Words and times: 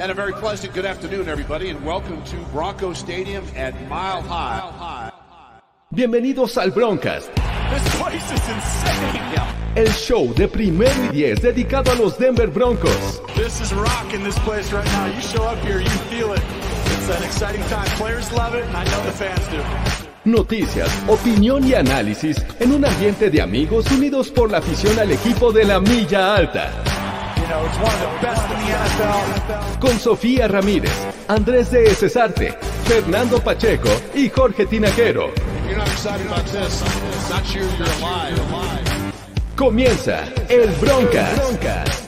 And 0.00 0.12
a 0.12 0.14
very 0.14 0.32
pleasant 0.32 0.72
good 0.74 0.86
afternoon, 0.86 1.28
everybody, 1.28 1.70
and 1.70 1.84
welcome 1.84 2.22
to 2.24 2.36
Bronco 2.52 2.92
Stadium 2.92 3.44
at 3.56 3.74
Mile 3.88 4.22
High. 4.22 5.10
Bienvenidos 5.92 6.56
al 6.58 6.70
Broncast, 6.70 7.28
This 7.34 7.96
place 7.96 8.30
is 8.32 8.48
insane. 8.48 9.28
el 9.74 9.88
show 9.92 10.32
de 10.34 10.46
primero 10.48 10.92
y 11.06 11.08
diez 11.08 11.40
dedicado 11.42 11.90
a 11.90 11.94
los 11.96 12.16
Denver 12.18 12.48
Broncos. 12.48 13.20
This 13.34 13.60
is 13.60 13.72
rock 13.72 14.12
in 14.14 14.22
this 14.22 14.38
place 14.40 14.72
right 14.72 14.84
now. 14.86 15.06
You 15.06 15.20
show 15.20 15.44
up 15.44 15.58
here, 15.64 15.80
you 15.80 15.90
feel 16.10 16.32
it. 16.32 16.42
It's 16.86 17.08
an 17.10 17.24
exciting 17.24 17.62
time. 17.68 17.86
Players 17.96 18.30
love 18.32 18.54
it, 18.54 18.64
and 18.64 18.76
I 18.76 18.84
know 18.84 19.02
the 19.04 19.12
fans 19.12 19.48
do. 19.48 19.62
Noticias, 20.24 20.90
opinión 21.08 21.66
y 21.66 21.74
análisis 21.74 22.36
en 22.60 22.72
un 22.72 22.84
ambiente 22.84 23.30
de 23.30 23.40
amigos 23.40 23.90
unidos 23.90 24.30
por 24.30 24.50
la 24.50 24.58
afición 24.58 24.98
al 24.98 25.10
equipo 25.10 25.50
de 25.52 25.64
la 25.64 25.80
milla 25.80 26.36
alta. 26.36 26.70
Con 29.80 29.98
Sofía 29.98 30.48
Ramírez, 30.48 30.92
Andrés 31.28 31.70
de 31.70 31.94
Cesarte, 31.94 32.54
Fernando 32.84 33.40
Pacheco 33.40 33.90
y 34.14 34.28
Jorge 34.28 34.66
Tinajero. 34.66 35.30
Comienza 39.56 40.24
el 40.48 40.70
Broncas. 40.80 42.07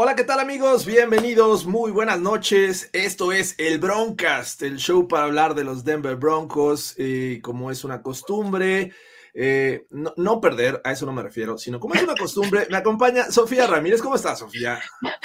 Hola, 0.00 0.14
¿qué 0.14 0.22
tal 0.22 0.38
amigos? 0.38 0.86
Bienvenidos, 0.86 1.66
muy 1.66 1.90
buenas 1.90 2.20
noches. 2.20 2.88
Esto 2.92 3.32
es 3.32 3.56
el 3.58 3.80
Broncast, 3.80 4.62
el 4.62 4.76
show 4.76 5.08
para 5.08 5.24
hablar 5.24 5.56
de 5.56 5.64
los 5.64 5.82
Denver 5.82 6.14
Broncos, 6.14 6.94
eh, 6.98 7.40
como 7.42 7.68
es 7.72 7.82
una 7.82 8.00
costumbre. 8.00 8.92
eh, 9.34 9.88
no, 9.90 10.14
no 10.16 10.40
perder, 10.40 10.80
a 10.84 10.92
eso 10.92 11.04
no 11.04 11.12
me 11.12 11.24
refiero, 11.24 11.58
sino 11.58 11.80
como 11.80 11.94
es 11.94 12.04
una 12.04 12.14
costumbre, 12.14 12.68
me 12.70 12.76
acompaña 12.76 13.24
Sofía 13.24 13.66
Ramírez. 13.66 14.00
¿Cómo 14.00 14.14
estás, 14.14 14.38
Sofía? 14.38 14.78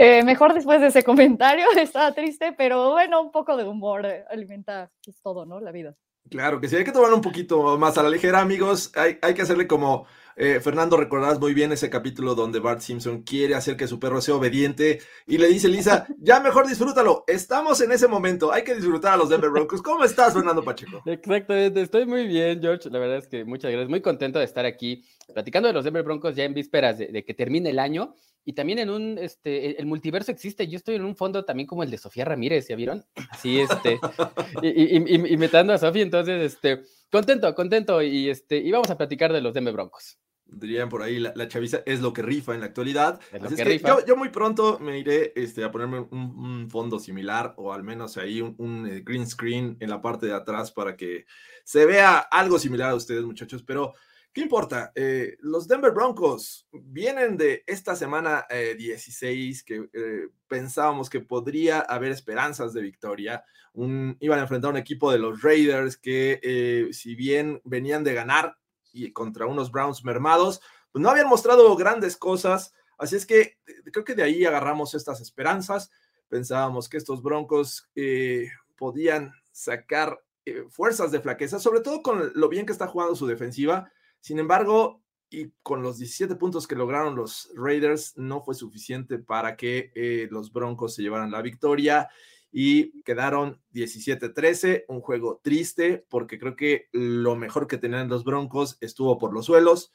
Eh, 0.00 0.22
mejor 0.22 0.54
después 0.54 0.80
de 0.80 0.86
ese 0.88 1.02
comentario, 1.02 1.66
estaba 1.76 2.12
triste, 2.12 2.52
pero 2.56 2.92
bueno, 2.92 3.20
un 3.20 3.32
poco 3.32 3.56
de 3.56 3.64
humor 3.64 4.06
eh, 4.06 4.24
alimenta 4.30 4.92
pues, 5.04 5.20
todo, 5.20 5.44
¿no? 5.44 5.58
La 5.58 5.72
vida. 5.72 5.96
Claro 6.30 6.60
que 6.60 6.68
sí, 6.68 6.76
hay 6.76 6.84
que 6.84 6.92
tomar 6.92 7.12
un 7.12 7.20
poquito 7.20 7.76
más 7.78 7.98
a 7.98 8.04
la 8.04 8.10
ligera, 8.10 8.38
amigos. 8.38 8.92
Hay, 8.94 9.18
hay 9.20 9.34
que 9.34 9.42
hacerle 9.42 9.66
como 9.66 10.06
eh, 10.38 10.60
Fernando, 10.60 10.96
recordarás 10.96 11.40
muy 11.40 11.52
bien 11.52 11.72
ese 11.72 11.90
capítulo 11.90 12.34
donde 12.34 12.60
Bart 12.60 12.80
Simpson 12.80 13.22
quiere 13.22 13.54
hacer 13.56 13.76
que 13.76 13.88
su 13.88 13.98
perro 13.98 14.20
sea 14.20 14.36
obediente 14.36 15.00
y 15.26 15.36
le 15.38 15.48
dice 15.48 15.68
Lisa, 15.68 16.06
ya 16.18 16.40
mejor 16.40 16.66
disfrútalo. 16.68 17.24
Estamos 17.26 17.80
en 17.80 17.92
ese 17.92 18.08
momento, 18.08 18.52
hay 18.52 18.62
que 18.62 18.74
disfrutar 18.74 19.14
a 19.14 19.16
los 19.16 19.28
Denver 19.28 19.50
Broncos. 19.52 19.82
¿Cómo 19.82 20.04
estás, 20.04 20.32
Fernando 20.34 20.62
Pacheco? 20.64 21.02
Exactamente, 21.04 21.82
estoy 21.82 22.06
muy 22.06 22.26
bien, 22.26 22.60
George. 22.60 22.88
La 22.90 22.98
verdad 22.98 23.18
es 23.18 23.26
que 23.26 23.44
muchas 23.44 23.70
gracias. 23.70 23.90
Muy 23.90 24.00
contento 24.00 24.38
de 24.38 24.44
estar 24.44 24.64
aquí 24.64 25.04
platicando 25.34 25.66
de 25.68 25.74
los 25.74 25.84
Denver 25.84 26.04
Broncos 26.04 26.34
ya 26.36 26.44
en 26.44 26.54
vísperas 26.54 26.98
de, 26.98 27.08
de 27.08 27.24
que 27.24 27.34
termine 27.34 27.70
el 27.70 27.78
año 27.78 28.14
y 28.44 28.54
también 28.54 28.78
en 28.78 28.88
un, 28.88 29.18
este, 29.18 29.66
el- 29.66 29.76
el 29.78 29.86
multiverso 29.86 30.32
existe. 30.32 30.66
Yo 30.68 30.76
estoy 30.78 30.94
en 30.94 31.04
un 31.04 31.16
fondo 31.16 31.44
también 31.44 31.66
como 31.66 31.82
el 31.82 31.90
de 31.90 31.98
Sofía 31.98 32.24
Ramírez, 32.24 32.66
¿ya 32.68 32.76
vieron? 32.76 33.04
Sí, 33.42 33.60
este, 33.60 33.98
y, 34.62 34.68
y, 34.96 35.34
y, 35.34 35.44
a 35.44 35.78
Sofía, 35.78 36.02
entonces, 36.02 36.54
este, 36.54 36.82
contento, 37.10 37.54
contento 37.54 38.00
y 38.00 38.30
este, 38.30 38.56
y 38.56 38.70
vamos 38.70 38.88
a 38.88 38.96
platicar 38.96 39.32
de 39.34 39.42
los 39.42 39.52
Denver 39.52 39.74
Broncos. 39.74 40.18
Dirían 40.50 40.88
por 40.88 41.02
ahí, 41.02 41.18
la, 41.18 41.32
la 41.36 41.46
chaviza 41.46 41.82
es 41.84 42.00
lo 42.00 42.12
que 42.14 42.22
rifa 42.22 42.54
en 42.54 42.60
la 42.60 42.66
actualidad. 42.66 43.20
Es 43.32 43.42
Así 43.42 43.54
es 43.54 43.60
que 43.60 43.64
rifa. 43.64 43.88
yo, 43.88 44.06
yo 44.06 44.16
muy 44.16 44.30
pronto 44.30 44.78
me 44.78 44.98
iré 44.98 45.32
este, 45.36 45.62
a 45.62 45.70
ponerme 45.70 46.00
un, 46.00 46.08
un 46.10 46.70
fondo 46.70 46.98
similar 46.98 47.52
o 47.58 47.72
al 47.72 47.82
menos 47.84 48.16
ahí 48.16 48.40
un, 48.40 48.54
un, 48.58 48.86
eh, 48.86 49.02
green 49.04 49.26
screen 49.28 49.76
en 49.80 49.90
la 49.90 50.00
parte 50.00 50.26
de 50.26 50.32
atrás 50.32 50.72
para 50.72 50.96
que 50.96 51.26
se 51.64 51.84
vea 51.84 52.18
algo 52.18 52.58
similar 52.58 52.90
a 52.90 52.94
ustedes, 52.94 53.24
muchachos. 53.24 53.62
Pero, 53.62 53.92
¿qué 54.32 54.40
importa? 54.40 54.90
Eh, 54.94 55.36
los 55.40 55.68
Denver 55.68 55.92
Broncos 55.92 56.66
vienen 56.72 57.36
de 57.36 57.62
esta 57.66 57.94
semana 57.94 58.46
eh, 58.48 58.74
16 58.78 59.62
que 59.64 59.88
eh, 59.92 60.28
pensábamos 60.46 61.10
que 61.10 61.20
podría 61.20 61.80
haber 61.80 62.10
esperanzas 62.10 62.72
de 62.72 62.80
victoria. 62.80 63.44
Un- 63.74 64.16
iban 64.20 64.38
a 64.38 64.42
enfrentar 64.42 64.70
un 64.70 64.78
equipo 64.78 65.12
de 65.12 65.18
los 65.18 65.42
Raiders 65.42 65.98
que, 65.98 66.40
eh, 66.42 66.88
si 66.92 67.14
bien 67.14 67.60
venían 67.64 68.02
de 68.02 68.14
ganar 68.14 68.56
y 69.04 69.12
contra 69.12 69.46
unos 69.46 69.70
Browns 69.70 70.04
mermados, 70.04 70.60
pues 70.90 71.02
no 71.02 71.10
habían 71.10 71.28
mostrado 71.28 71.74
grandes 71.76 72.16
cosas. 72.16 72.74
Así 72.98 73.16
es 73.16 73.26
que 73.26 73.40
eh, 73.40 73.56
creo 73.92 74.04
que 74.04 74.14
de 74.14 74.22
ahí 74.22 74.44
agarramos 74.44 74.94
estas 74.94 75.20
esperanzas. 75.20 75.90
Pensábamos 76.28 76.88
que 76.88 76.96
estos 76.96 77.22
Broncos 77.22 77.88
eh, 77.94 78.48
podían 78.76 79.32
sacar 79.52 80.22
eh, 80.44 80.64
fuerzas 80.68 81.10
de 81.10 81.20
flaqueza, 81.20 81.58
sobre 81.58 81.80
todo 81.80 82.02
con 82.02 82.32
lo 82.34 82.48
bien 82.48 82.66
que 82.66 82.72
está 82.72 82.86
jugando 82.86 83.14
su 83.14 83.26
defensiva. 83.26 83.90
Sin 84.20 84.38
embargo, 84.38 85.02
y 85.30 85.52
con 85.62 85.82
los 85.82 85.98
17 85.98 86.36
puntos 86.36 86.66
que 86.66 86.74
lograron 86.74 87.14
los 87.14 87.50
Raiders, 87.54 88.16
no 88.16 88.42
fue 88.42 88.54
suficiente 88.54 89.18
para 89.18 89.56
que 89.56 90.26
los 90.30 90.52
Broncos 90.52 90.94
se 90.94 91.02
llevaran 91.02 91.30
la 91.30 91.42
victoria 91.42 92.08
y 92.50 93.02
quedaron 93.02 93.60
17-13, 93.72 94.84
un 94.88 95.00
juego 95.00 95.40
triste 95.42 96.06
porque 96.08 96.38
creo 96.38 96.56
que 96.56 96.88
lo 96.92 97.36
mejor 97.36 97.66
que 97.66 97.78
tenían 97.78 98.08
los 98.08 98.24
Broncos 98.24 98.78
estuvo 98.80 99.18
por 99.18 99.32
los 99.34 99.46
suelos 99.46 99.92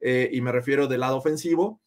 eh, 0.00 0.30
y 0.32 0.40
me 0.40 0.52
refiero 0.52 0.86
del 0.86 1.00
lado 1.00 1.16
ofensivo 1.16 1.80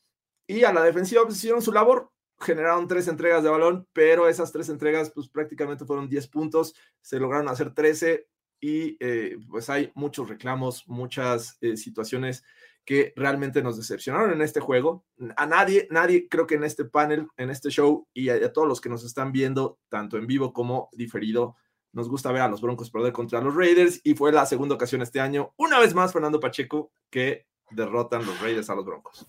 y 0.48 0.64
a 0.64 0.74
la 0.74 0.84
defensiva 0.84 1.24
pues, 1.24 1.38
hicieron 1.38 1.62
su 1.62 1.72
labor, 1.72 2.12
generaron 2.40 2.88
tres 2.88 3.08
entregas 3.08 3.44
de 3.44 3.50
balón, 3.50 3.88
pero 3.94 4.28
esas 4.28 4.52
tres 4.52 4.70
entregas 4.70 5.12
pues 5.12 5.30
prácticamente 5.30 5.86
fueron 5.86 6.10
10 6.10 6.28
puntos, 6.28 6.76
se 7.02 7.20
lograron 7.20 7.48
hacer 7.48 7.74
13 7.74 8.28
y 8.60 8.98
eh, 9.00 9.38
pues 9.50 9.70
hay 9.70 9.92
muchos 9.96 10.28
reclamos, 10.28 10.88
muchas 10.88 11.58
eh, 11.62 11.78
situaciones 11.78 12.44
que 12.86 13.14
realmente 13.16 13.62
nos 13.62 13.78
decepcionaron 13.78 14.32
en 14.32 14.42
este 14.42 14.60
juego. 14.60 15.06
A 15.38 15.46
nadie, 15.46 15.88
nadie 15.92 16.28
creo 16.28 16.48
que 16.48 16.56
en 16.56 16.64
este 16.64 16.86
panel, 16.86 17.28
en 17.38 17.50
este 17.50 17.70
show 17.70 18.08
y 18.14 18.30
a, 18.30 18.52
todos 18.52 18.68
los 18.68 18.82
que 18.82 18.90
nos 18.90 19.04
están 19.04 19.32
viendo, 19.32 19.80
tanto 19.90 20.18
en 20.18 20.28
vivo 20.28 20.54
como 20.54 20.90
diferido, 20.92 21.56
nos 21.94 22.10
gusta 22.10 22.32
ver 22.32 22.42
a 22.42 22.48
los 22.48 22.62
Broncos 22.62 22.90
perder 22.90 23.14
contra 23.14 23.42
los 23.42 23.56
Raiders 23.56 24.00
y 24.04 24.16
fue 24.16 24.32
la 24.32 24.46
segunda 24.46 24.76
ocasión 24.76 25.02
este 25.02 25.20
año, 25.20 25.54
una 25.58 25.80
vez 25.80 25.94
más 25.94 26.14
Fernando 26.14 26.40
Pacheco, 26.40 26.92
que 27.10 27.46
derrotan 27.70 28.26
los 28.26 28.40
Raiders 28.42 28.70
a 28.70 28.76
los 28.76 28.86
Broncos. 28.86 29.28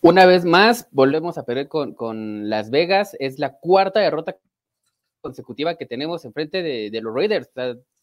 Una 0.00 0.26
vez 0.26 0.44
más, 0.44 0.88
volvemos 0.90 1.38
a 1.38 1.44
perder 1.44 1.68
con, 1.68 1.94
con 1.94 2.50
Las 2.50 2.70
Vegas. 2.70 3.16
Es 3.20 3.38
la 3.38 3.56
cuarta 3.58 4.00
derrota 4.00 4.36
consecutiva 5.20 5.76
que 5.76 5.86
tenemos 5.86 6.24
enfrente 6.24 6.62
de, 6.62 7.00
los 7.00 7.14
Raiders. 7.14 7.48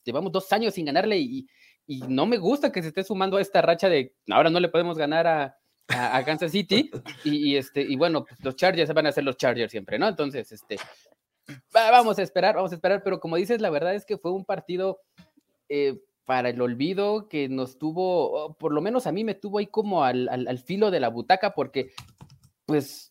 Llevamos 0.03 0.31
dos 0.31 0.51
años 0.53 0.73
sin 0.73 0.85
ganarle 0.85 1.19
y, 1.19 1.47
y 1.91 2.01
no 2.07 2.25
me 2.27 2.37
gusta 2.37 2.71
que 2.71 2.81
se 2.83 2.89
esté 2.89 3.03
sumando 3.03 3.37
a 3.37 3.41
esta 3.41 3.61
racha 3.61 3.89
de 3.89 4.13
ahora 4.29 4.49
no 4.49 4.59
le 4.59 4.69
podemos 4.69 4.97
ganar 4.97 5.25
a, 5.27 5.57
a, 5.87 6.17
a 6.17 6.23
Kansas 6.23 6.51
City. 6.51 6.91
Y, 7.25 7.49
y, 7.51 7.57
este, 7.57 7.81
y 7.81 7.95
bueno, 7.95 8.25
pues 8.25 8.39
los 8.43 8.55
Chargers 8.55 8.93
van 8.93 9.07
a 9.07 9.11
ser 9.11 9.23
los 9.23 9.37
Chargers 9.37 9.71
siempre, 9.71 9.97
¿no? 9.97 10.07
Entonces, 10.07 10.51
este, 10.51 10.77
va- 11.75 11.91
vamos 11.91 12.19
a 12.19 12.21
esperar, 12.21 12.55
vamos 12.55 12.71
a 12.71 12.75
esperar. 12.75 13.01
Pero 13.03 13.19
como 13.19 13.35
dices, 13.37 13.59
la 13.59 13.69
verdad 13.71 13.95
es 13.95 14.05
que 14.05 14.17
fue 14.17 14.31
un 14.31 14.45
partido 14.45 14.99
eh, 15.67 15.99
para 16.25 16.49
el 16.49 16.61
olvido 16.61 17.27
que 17.27 17.49
nos 17.49 17.77
tuvo, 17.79 18.53
por 18.59 18.71
lo 18.71 18.81
menos 18.81 19.07
a 19.07 19.11
mí 19.11 19.23
me 19.23 19.33
tuvo 19.35 19.57
ahí 19.57 19.65
como 19.67 20.03
al, 20.03 20.29
al- 20.29 20.47
al 20.47 20.59
filo 20.59 20.91
de 20.91 20.99
la 20.99 21.09
butaca, 21.09 21.53
porque 21.55 21.91
pues 22.65 23.08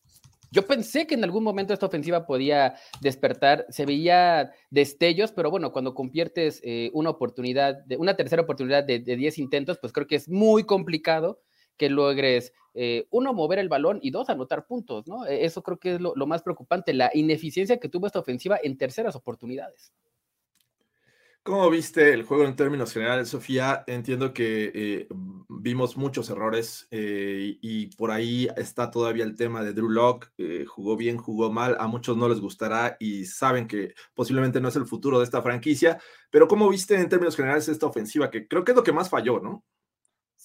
yo 0.50 0.66
pensé 0.66 1.06
que 1.06 1.14
en 1.14 1.24
algún 1.24 1.44
momento 1.44 1.72
esta 1.72 1.86
ofensiva 1.86 2.26
podía 2.26 2.76
despertar, 3.00 3.66
se 3.68 3.86
veía 3.86 4.52
destellos, 4.70 5.32
pero 5.32 5.50
bueno, 5.50 5.72
cuando 5.72 5.94
conviertes 5.94 6.60
eh, 6.64 6.90
una 6.94 7.10
oportunidad, 7.10 7.84
de, 7.84 7.96
una 7.96 8.16
tercera 8.16 8.42
oportunidad 8.42 8.84
de, 8.84 8.98
de 8.98 9.16
10 9.16 9.38
intentos, 9.38 9.78
pues 9.78 9.92
creo 9.92 10.06
que 10.06 10.16
es 10.16 10.28
muy 10.28 10.64
complicado 10.64 11.40
que 11.78 11.88
logres, 11.88 12.52
eh, 12.74 13.06
uno, 13.10 13.32
mover 13.32 13.58
el 13.58 13.68
balón 13.68 14.00
y 14.02 14.10
dos, 14.10 14.28
anotar 14.28 14.66
puntos, 14.66 15.06
¿no? 15.06 15.24
Eh, 15.26 15.44
Eso 15.44 15.62
creo 15.62 15.78
que 15.78 15.94
es 15.94 16.00
lo 16.00 16.26
más 16.26 16.42
preocupante, 16.42 16.92
la 16.92 17.10
ineficiencia 17.14 17.78
que 17.78 17.88
tuvo 17.88 18.06
esta 18.06 18.18
ofensiva 18.18 18.58
en 18.62 18.76
terceras 18.76 19.16
oportunidades. 19.16 19.92
¿Cómo 21.48 21.70
viste 21.70 22.12
el 22.12 22.24
juego 22.24 22.44
en 22.44 22.56
términos 22.56 22.92
generales, 22.92 23.30
Sofía? 23.30 23.82
Entiendo 23.86 24.34
que 24.34 24.70
eh, 24.74 25.08
vimos 25.48 25.96
muchos 25.96 26.28
errores 26.28 26.86
eh, 26.90 27.56
y, 27.62 27.86
por 27.96 28.10
ahí 28.10 28.48
está 28.58 28.90
todavía 28.90 29.24
el 29.24 29.34
tema 29.34 29.62
de 29.62 29.72
Drew 29.72 29.88
Lock. 29.88 30.30
jugó 30.66 30.94
bien, 30.98 31.16
jugó 31.16 31.50
mal, 31.50 31.74
a 31.80 31.86
muchos 31.86 32.18
no 32.18 32.28
les 32.28 32.40
gustará 32.40 32.98
y 33.00 33.24
saben 33.24 33.66
que 33.66 33.94
posiblemente 34.12 34.60
no 34.60 34.68
es 34.68 34.76
el 34.76 34.84
futuro 34.84 35.16
de 35.16 35.24
esta 35.24 35.40
franquicia. 35.40 35.98
Pero 36.30 36.48
¿cómo 36.48 36.68
viste 36.68 36.96
en 36.96 37.08
términos 37.08 37.34
generales 37.34 37.66
esta 37.68 37.86
ofensiva? 37.86 38.30
Que 38.30 38.46
creo 38.46 38.62
que 38.62 38.72
es 38.72 38.76
lo 38.76 38.84
que 38.84 38.92
más 38.92 39.08
falló, 39.08 39.40
¿no? 39.40 39.64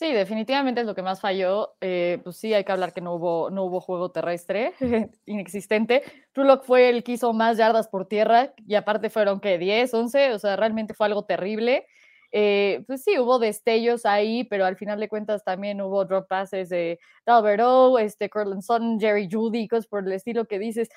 Sí, 0.04 0.12
definitivamente 0.12 0.82
es 0.82 0.86
lo 0.88 0.96
que 0.96 1.02
más 1.02 1.22
falló. 1.22 1.76
Eh, 1.80 2.20
pues 2.26 2.36
sí, 2.36 2.54
hay 2.54 2.66
que 2.66 2.74
hablar 2.74 2.92
que 2.92 3.00
no 3.00 3.14
hubo, 3.14 3.50
no 3.50 3.64
hubo 3.64 3.80
juego 3.80 4.12
terrestre, 4.12 4.74
inexistente. 5.26 6.04
Trulock 6.34 6.66
fue 6.66 6.90
el 6.90 7.06
que 7.06 7.14
hizo 7.14 7.32
más 7.32 7.56
yardas 7.56 7.88
por 7.88 8.06
tierra 8.10 8.54
y 8.68 8.76
aparte 8.76 9.10
fueron 9.10 9.40
que 9.40 9.58
10, 9.58 9.94
11, 9.94 10.34
o 10.34 10.40
sea, 10.40 10.58
realmente 10.58 10.94
fue 10.94 11.06
algo 11.06 11.24
terrible. 11.24 11.88
Eh, 12.34 12.84
pues 12.86 13.02
sí, 13.06 13.18
hubo 13.18 13.40
destellos 13.40 14.06
ahí, 14.06 14.44
pero 14.44 14.66
al 14.66 14.76
final 14.76 15.00
de 15.00 15.08
cuentas 15.08 15.46
también 15.46 15.80
hubo 15.80 16.04
drop 16.04 16.28
passes 16.28 16.68
de 16.68 17.00
Dalbert 17.26 17.62
O, 17.64 17.98
este, 17.98 18.30
Cortland 18.30 18.62
Sutton, 18.62 19.00
Jerry 19.00 19.30
Judy, 19.32 19.70
cosas 19.70 19.88
por 19.88 20.06
el 20.06 20.12
estilo 20.12 20.44
que 20.48 20.60
dices. 20.60 20.90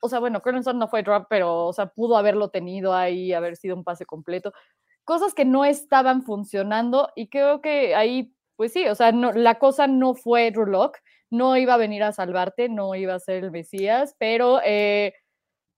O 0.00 0.08
sea, 0.08 0.18
bueno, 0.18 0.40
Cortland 0.42 0.64
Sutton 0.64 0.80
no 0.80 0.88
fue 0.88 1.04
drop, 1.04 1.28
pero, 1.30 1.66
o 1.66 1.72
sea, 1.72 1.86
pudo 1.86 2.16
haberlo 2.16 2.48
tenido 2.48 2.92
ahí, 2.92 3.32
haber 3.32 3.54
sido 3.54 3.76
un 3.76 3.84
pase 3.84 4.04
completo 4.04 4.52
cosas 5.08 5.32
que 5.32 5.46
no 5.46 5.64
estaban 5.64 6.22
funcionando 6.22 7.08
y 7.16 7.28
creo 7.28 7.62
que 7.62 7.94
ahí, 7.94 8.34
pues 8.58 8.72
sí, 8.72 8.88
o 8.88 8.94
sea, 8.96 9.12
no, 9.12 9.30
la 9.30 9.60
cosa 9.60 9.86
no 9.86 10.16
fue 10.16 10.50
Drew 10.50 10.66
Lock, 10.66 10.98
no 11.30 11.56
iba 11.56 11.74
a 11.74 11.76
venir 11.76 12.02
a 12.02 12.10
salvarte, 12.10 12.68
no 12.68 12.96
iba 12.96 13.14
a 13.14 13.20
ser 13.20 13.44
el 13.44 13.52
Mesías, 13.52 14.16
pero, 14.18 14.60
eh, 14.64 15.14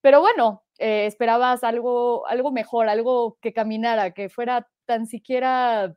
pero 0.00 0.20
bueno, 0.20 0.64
eh, 0.78 1.04
esperabas 1.04 1.62
algo, 1.62 2.26
algo 2.26 2.50
mejor, 2.52 2.88
algo 2.88 3.36
que 3.42 3.52
caminara, 3.52 4.12
que 4.12 4.30
fuera 4.30 4.66
tan 4.86 5.06
siquiera, 5.06 5.94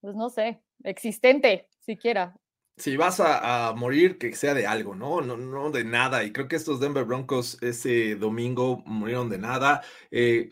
pues 0.00 0.16
no 0.16 0.30
sé, 0.30 0.62
existente, 0.84 1.68
siquiera. 1.80 2.34
Si 2.78 2.96
vas 2.96 3.20
a, 3.20 3.74
morir, 3.76 4.16
que 4.16 4.32
sea 4.32 4.54
de 4.54 4.66
algo, 4.66 4.94
¿no? 4.94 5.20
¿no? 5.20 5.36
No 5.36 5.70
de 5.70 5.84
nada. 5.84 6.24
Y 6.24 6.32
creo 6.32 6.48
que 6.48 6.56
estos 6.56 6.80
Denver 6.80 7.04
Broncos 7.04 7.62
ese 7.62 8.14
domingo 8.16 8.82
murieron 8.86 9.28
de 9.28 9.36
nada. 9.36 9.82
Eh, 10.10 10.48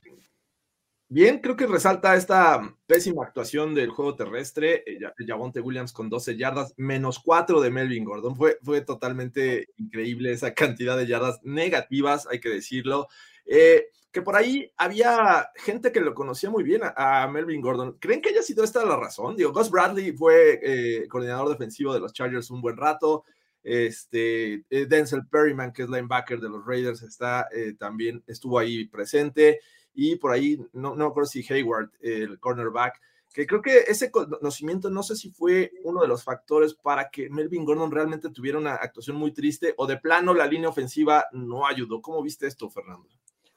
Bien, 1.11 1.39
creo 1.39 1.57
que 1.57 1.67
resalta 1.67 2.15
esta 2.17 2.77
pésima 2.87 3.25
actuación 3.25 3.75
del 3.75 3.89
juego 3.89 4.15
terrestre. 4.15 4.85
Eh, 4.87 4.99
Javonte 5.27 5.61
Williams 5.61 5.91
con 5.91 6.11
12 6.11 6.37
yardas, 6.37 6.75
menos 6.77 7.19
4 7.21 7.63
de 7.63 7.71
Melvin 7.71 8.05
Gordon. 8.05 8.37
Fue, 8.37 8.59
fue 8.63 8.83
totalmente 8.83 9.69
increíble 9.79 10.33
esa 10.33 10.53
cantidad 10.53 10.99
de 10.99 11.07
yardas 11.07 11.41
negativas, 11.43 12.27
hay 12.31 12.41
que 12.41 12.51
decirlo. 12.51 13.09
Eh, 13.47 13.87
que 14.13 14.21
por 14.21 14.37
ahí 14.37 14.71
había 14.77 15.51
gente 15.57 15.93
que 15.93 16.01
lo 16.01 16.15
conocía 16.15 16.51
muy 16.51 16.63
bien 16.63 16.83
a, 16.85 17.27
Melvin 17.29 17.63
Gordon. 17.63 17.97
¿Creen 17.99 18.21
que 18.21 18.29
haya 18.29 18.43
sido 18.43 18.63
esta 18.63 18.85
la 18.85 18.97
razón? 18.97 19.35
Digo, 19.35 19.53
Gus 19.53 19.71
Bradley 19.71 20.13
fue 20.13 20.61
eh, 20.63 21.09
coordinador 21.09 21.49
defensivo 21.49 21.95
de 21.95 22.01
los 22.01 22.13
Chargers 22.13 22.51
un 22.51 22.61
buen 22.61 22.77
rato. 22.77 23.25
Este, 23.63 24.63
Denzel 24.69 25.27
Perryman, 25.27 25.73
que 25.73 25.85
es 25.85 25.89
linebacker 25.89 26.39
de 26.39 26.49
los 26.51 26.67
Raiders, 26.67 27.03
está, 27.03 27.49
también 27.79 28.23
estuvo 28.27 28.59
ahí 28.59 28.87
presente 28.89 29.61
y 30.01 30.15
por 30.15 30.31
ahí, 30.31 30.65
no, 30.75 30.95
no 30.95 31.13
creo 31.13 31.27
si 31.27 31.45
Hayward, 31.53 31.91
el 32.01 32.39
cornerback, 32.39 33.01
que 33.35 33.49
creo 33.49 33.61
que 33.61 33.79
ese 33.89 34.13
conocimiento 34.13 34.91
no 34.91 35.03
sé 35.03 35.17
si 35.17 35.33
fue 35.33 35.73
uno 35.83 36.01
de 36.01 36.07
los 36.07 36.23
factores 36.23 36.73
para 36.73 37.11
que 37.11 37.29
Melvin 37.29 37.65
Gordon 37.65 37.91
realmente 37.91 38.31
tuviera 38.31 38.59
una 38.59 38.77
actuación 38.77 39.17
muy 39.17 39.33
triste 39.33 39.75
o 39.77 39.89
de 39.89 39.97
plano 39.97 40.35
la 40.35 40.47
línea 40.47 40.69
ofensiva 40.69 41.25
no 41.33 41.67
ayudó. 41.67 42.01
¿Cómo 42.01 42.23
viste 42.23 42.47
esto, 42.47 42.71
Fernando? 42.71 43.09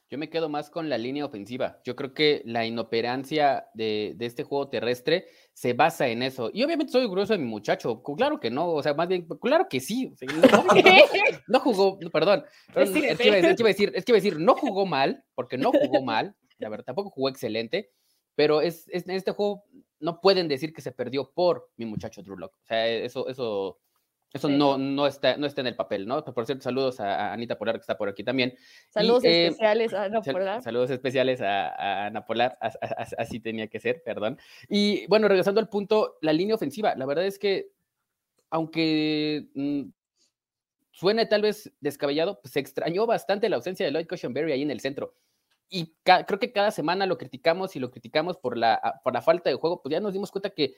Yo 0.10 0.18
me 0.18 0.32
quedo 0.32 0.50
más 0.50 0.72
con 0.72 0.90
la 0.90 0.98
línea 0.98 1.26
ofensiva. 1.26 1.80
Yo 1.86 1.96
creo 1.96 2.16
que 2.16 2.42
la 2.44 2.66
inoperancia 2.66 3.68
de, 3.76 4.16
de, 4.18 4.26
este 4.26 4.44
juego 4.44 4.68
terrestre 4.68 5.28
se 5.54 5.74
basa 5.74 6.08
en 6.08 6.24
eso. 6.24 6.50
Y 6.54 6.64
obviamente 6.64 6.92
soy 6.92 7.04
orgulloso 7.04 7.34
de 7.34 7.40
mi 7.40 7.46
muchacho. 7.46 8.02
Claro 8.04 8.40
que 8.40 8.50
no, 8.50 8.70
o 8.70 8.84
sea, 8.84 8.94
más 8.94 9.08
bien, 9.08 9.28
claro 9.42 9.68
que 9.70 9.80
sí. 9.80 10.14
no, 11.48 11.60
jugó, 11.60 12.00
perdón. 12.12 12.44
es, 12.76 12.90
que 12.90 13.00
iba, 13.00 13.10
es, 13.10 13.18
que 13.18 13.64
decir, 13.64 13.92
es 13.96 14.06
que 14.06 14.12
iba 14.12 14.18
a 14.18 14.22
decir, 14.22 14.40
no 14.40 14.56
jugó 14.56 14.86
mal, 14.86 15.24
porque 15.36 15.58
no 15.58 15.72
jugó 15.72 16.02
mal, 16.02 16.36
la 16.58 16.70
verdad, 16.70 16.86
tampoco 16.86 17.10
jugó 17.10 17.30
excelente, 17.30 17.92
pero 18.36 18.62
es, 18.62 18.88
en 18.90 19.12
este 19.12 19.32
juego 19.32 19.66
no 20.00 20.20
pueden 20.22 20.48
decir 20.48 20.74
que 20.74 20.82
se 20.82 20.92
perdió 20.92 21.32
por 21.32 21.70
mi 21.78 21.86
muchacho 21.86 22.24
Drew 22.24 22.38
Lock. 22.38 22.54
O 22.64 22.66
sea, 22.66 22.88
eso, 22.88 23.28
eso, 23.28 23.80
eso 24.34 24.50
no, 24.50 24.78
no, 24.78 25.08
está, 25.08 25.36
no 25.38 25.46
está 25.46 25.62
en 25.62 25.68
el 25.68 25.76
papel, 25.76 26.08
¿no? 26.08 26.24
Por 26.24 26.46
cierto, 26.46 26.64
saludos 26.64 27.00
a, 27.00 27.34
Anita 27.34 27.58
Polar, 27.58 27.76
que 27.76 27.82
está 27.82 27.98
por 27.98 28.08
aquí 28.08 28.24
también. 28.24 28.56
Saludos 28.90 29.24
eh, 29.26 29.48
especiales 29.48 29.94
a 29.94 30.04
Ana 30.06 30.22
Polar. 30.22 30.62
Saludos 30.62 30.90
especiales 30.90 31.42
a, 31.42 32.06
Ana 32.06 32.26
Polar, 32.26 32.58
así 33.18 33.40
tenía 33.40 33.68
que 33.68 33.80
ser, 33.80 34.02
perdón. 34.04 34.38
Y 34.70 35.06
bueno, 35.08 35.28
regresando 35.28 35.60
al 35.60 35.70
punto, 35.70 36.18
la 36.22 36.34
línea 36.34 36.56
ofensiva, 36.56 36.96
la 36.96 37.06
verdad 37.06 37.26
es 37.26 37.40
que, 37.40 37.72
aunque 38.50 39.50
mm, 39.54 39.84
suene 40.92 41.26
tal 41.26 41.42
vez 41.42 41.72
descabellado, 41.80 42.40
pues 42.42 42.54
se 42.54 42.60
extrañó 42.60 43.06
bastante 43.06 43.50
la 43.50 43.58
ausencia 43.58 43.86
de 43.86 43.92
Lloyd 43.92 44.08
Cushenberry 44.08 44.54
ahí 44.54 44.62
en 44.62 44.72
el 44.72 44.80
centro 44.80 45.14
y 45.72 45.96
creo 46.04 46.38
que 46.38 46.52
cada 46.52 46.70
semana 46.70 47.06
lo 47.06 47.18
criticamos 47.18 47.78
y 47.78 47.80
lo 47.80 47.92
criticamos 47.92 48.38
por 48.38 48.58
la, 48.58 49.00
por 49.06 49.14
la 49.14 49.22
falta 49.22 49.50
de 49.50 49.56
juego, 49.56 49.82
pues 49.82 49.92
ya 49.92 50.02
nos 50.02 50.12
dimos 50.12 50.30
cuenta 50.30 50.50
que 50.50 50.76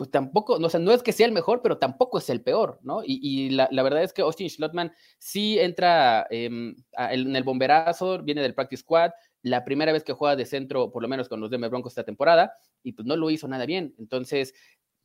pues 0.00 0.10
tampoco, 0.10 0.58
no, 0.58 0.68
o 0.68 0.78
no 0.78 0.92
es 0.92 1.02
que 1.02 1.12
sea 1.12 1.26
el 1.26 1.32
mejor, 1.32 1.60
pero 1.60 1.76
tampoco 1.76 2.16
es 2.16 2.30
el 2.30 2.40
peor, 2.40 2.78
¿no? 2.80 3.02
Y, 3.04 3.50
la, 3.50 3.68
verdad 3.82 4.02
es 4.02 4.14
que 4.14 4.22
Austin 4.22 4.48
Schlotman 4.48 4.94
sí 5.18 5.58
entra 5.58 6.26
em, 6.30 6.74
en 6.96 7.36
el 7.36 7.44
bomberazo, 7.44 8.22
viene 8.22 8.40
del 8.40 8.54
practice 8.54 8.80
squad, 8.80 9.10
la 9.42 9.62
primera 9.62 9.92
vez 9.92 10.02
que 10.02 10.14
juega 10.14 10.36
de 10.36 10.46
centro, 10.46 10.90
por 10.90 11.02
lo 11.02 11.08
menos 11.08 11.28
con 11.28 11.38
los 11.38 11.50
Denver 11.50 11.68
Broncos 11.68 11.92
esta 11.92 12.04
temporada, 12.04 12.54
y 12.82 12.92
pues 12.92 13.04
no 13.04 13.14
lo 13.14 13.28
hizo 13.28 13.46
nada 13.46 13.66
bien. 13.66 13.94
Entonces, 13.98 14.54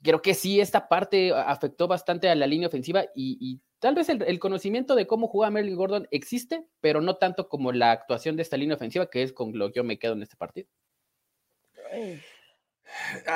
creo 0.02 0.22
que 0.22 0.34
sí, 0.34 0.62
esta 0.62 0.88
parte 0.88 1.34
afectó 1.34 1.90
bastante 1.90 2.30
a 2.30 2.36
la 2.36 2.48
línea 2.48 2.70
ofensiva 2.70 3.04
y, 3.14 3.60
tal 3.80 3.96
vez 3.96 4.08
el, 4.08 4.40
conocimiento 4.40 4.96
de 4.96 5.08
cómo 5.08 5.28
juega 5.28 5.52
Merlin 5.52 5.76
Gordon 5.76 6.08
existe, 6.10 6.66
pero 6.80 7.02
no 7.02 7.18
tanto 7.18 7.50
como 7.50 7.74
la 7.74 7.92
actuación 7.92 8.38
de 8.38 8.44
esta 8.44 8.56
línea 8.56 8.78
ofensiva, 8.78 9.10
que 9.10 9.24
es 9.24 9.34
con 9.34 9.60
lo 9.60 9.74
que 9.74 9.76
yo 9.76 9.84
me 9.84 10.00
quedo 10.00 10.14
en 10.14 10.22
este 10.22 10.38
partido. 10.38 10.70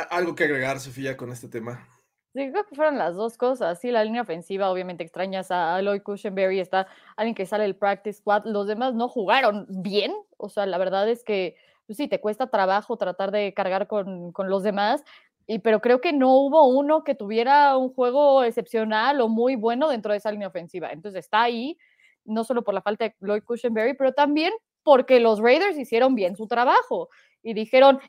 Algo 0.10 0.36
que 0.36 0.46
agregar, 0.46 0.80
Sofía, 0.80 1.18
con 1.18 1.32
este 1.32 1.48
tema. 1.48 1.88
Sí, 2.34 2.52
creo 2.52 2.66
que 2.66 2.76
fueron 2.76 2.98
las 2.98 3.16
dos 3.16 3.38
cosas. 3.38 3.80
Sí, 3.80 3.92
la 3.92 4.04
línea 4.04 4.22
ofensiva, 4.22 4.70
obviamente 4.70 5.04
extrañas 5.04 5.50
a 5.52 5.82
Lloyd 5.82 6.04
Cushenberry, 6.04 6.60
está 6.60 6.88
alguien 7.18 7.36
que 7.36 7.46
sale 7.46 7.66
el 7.66 7.76
practice 7.76 8.20
squad. 8.20 8.44
Los 8.46 8.68
demás 8.68 8.94
no 8.94 9.10
jugaron 9.10 9.66
bien. 9.70 10.14
O 10.38 10.50
sea, 10.50 10.66
la 10.66 10.78
verdad 10.78 11.10
es 11.10 11.24
que 11.24 11.56
pues 11.90 11.98
sí, 11.98 12.08
te 12.08 12.22
cuesta 12.22 12.46
trabajo 12.46 12.98
tratar 12.98 13.32
de 13.32 13.52
cargar 13.56 13.88
con, 13.88 14.32
con 14.32 14.48
los 14.48 14.62
demás 14.62 15.04
y, 15.48 15.58
pero 15.58 15.82
creo 15.82 16.02
que 16.02 16.14
no 16.14 16.36
hubo 16.36 16.68
uno 16.68 17.04
que 17.04 17.16
tuviera 17.16 17.76
un 17.78 17.92
juego 17.92 18.44
excepcional 18.44 19.20
o 19.22 19.28
muy 19.28 19.56
bueno 19.56 19.90
dentro 19.90 20.12
de 20.12 20.20
esa 20.20 20.32
línea 20.32 20.50
ofensiva. 20.50 20.92
Entonces 20.92 21.26
está 21.26 21.42
ahí, 21.42 21.80
no 22.26 22.44
solo 22.44 22.64
por 22.64 22.76
la 22.76 22.84
falta 22.84 23.06
de 23.06 23.16
Lloyd 23.20 23.42
Cushenberry, 23.42 23.96
pero 23.96 24.14
también 24.14 24.54
porque 24.84 25.20
los 25.20 25.40
Raiders 25.40 25.80
hicieron 25.80 26.14
bien 26.14 26.36
su 26.36 26.46
trabajo 26.46 27.10
y 27.42 27.54
dijeron, 27.54 28.00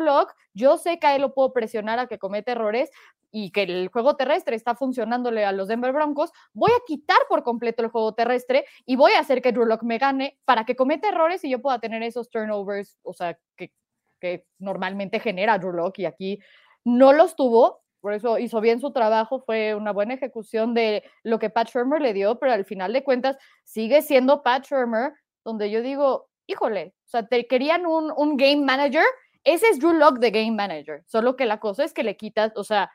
Lock, 0.00 0.34
yo 0.54 0.78
sé 0.78 0.98
que 0.98 1.06
a 1.06 1.14
él 1.16 1.22
lo 1.22 1.34
puedo 1.34 1.52
presionar 1.52 1.98
a 1.98 2.06
que 2.06 2.18
cometa 2.18 2.52
errores 2.52 2.90
y 3.30 3.50
que 3.50 3.62
el 3.62 3.88
juego 3.88 4.16
terrestre 4.16 4.54
está 4.54 4.74
funcionándole 4.74 5.44
a 5.44 5.52
los 5.52 5.66
Denver 5.66 5.92
Broncos, 5.92 6.30
voy 6.52 6.70
a 6.70 6.82
quitar 6.86 7.16
por 7.28 7.42
completo 7.42 7.82
el 7.82 7.88
juego 7.88 8.14
terrestre 8.14 8.66
y 8.84 8.96
voy 8.96 9.12
a 9.12 9.20
hacer 9.20 9.40
que 9.40 9.52
Drew 9.52 9.64
Lock 9.64 9.82
me 9.82 9.98
gane 9.98 10.38
para 10.44 10.64
que 10.64 10.76
cometa 10.76 11.08
errores 11.08 11.42
y 11.44 11.50
yo 11.50 11.62
pueda 11.62 11.78
tener 11.78 12.02
esos 12.02 12.28
turnovers, 12.28 12.98
o 13.02 13.14
sea, 13.14 13.38
que, 13.56 13.72
que 14.20 14.46
normalmente 14.58 15.18
genera 15.18 15.58
Drew 15.58 15.72
Lock 15.72 15.98
y 15.98 16.04
aquí 16.04 16.38
no 16.84 17.12
los 17.14 17.34
tuvo, 17.34 17.82
por 18.02 18.12
eso 18.12 18.38
hizo 18.38 18.60
bien 18.60 18.80
su 18.80 18.92
trabajo, 18.92 19.40
fue 19.40 19.74
una 19.74 19.92
buena 19.92 20.14
ejecución 20.14 20.74
de 20.74 21.02
lo 21.22 21.38
que 21.38 21.50
Pat 21.50 21.70
Shermer 21.70 22.02
le 22.02 22.12
dio, 22.12 22.38
pero 22.38 22.52
al 22.52 22.64
final 22.66 22.92
de 22.92 23.04
cuentas 23.04 23.38
sigue 23.64 24.02
siendo 24.02 24.42
Pat 24.42 24.66
Shermer, 24.66 25.12
donde 25.44 25.70
yo 25.70 25.80
digo, 25.80 26.28
híjole, 26.52 26.94
o 27.06 27.08
sea, 27.08 27.26
te 27.26 27.46
querían 27.46 27.86
un, 27.86 28.12
un 28.16 28.36
game 28.36 28.62
manager, 28.64 29.04
ese 29.44 29.68
es 29.68 29.78
Drew 29.78 29.94
Lock 29.94 30.18
de 30.18 30.30
game 30.30 30.52
manager, 30.52 31.02
solo 31.06 31.36
que 31.36 31.46
la 31.46 31.58
cosa 31.58 31.84
es 31.84 31.92
que 31.92 32.04
le 32.04 32.16
quitas, 32.16 32.52
o 32.56 32.64
sea, 32.64 32.90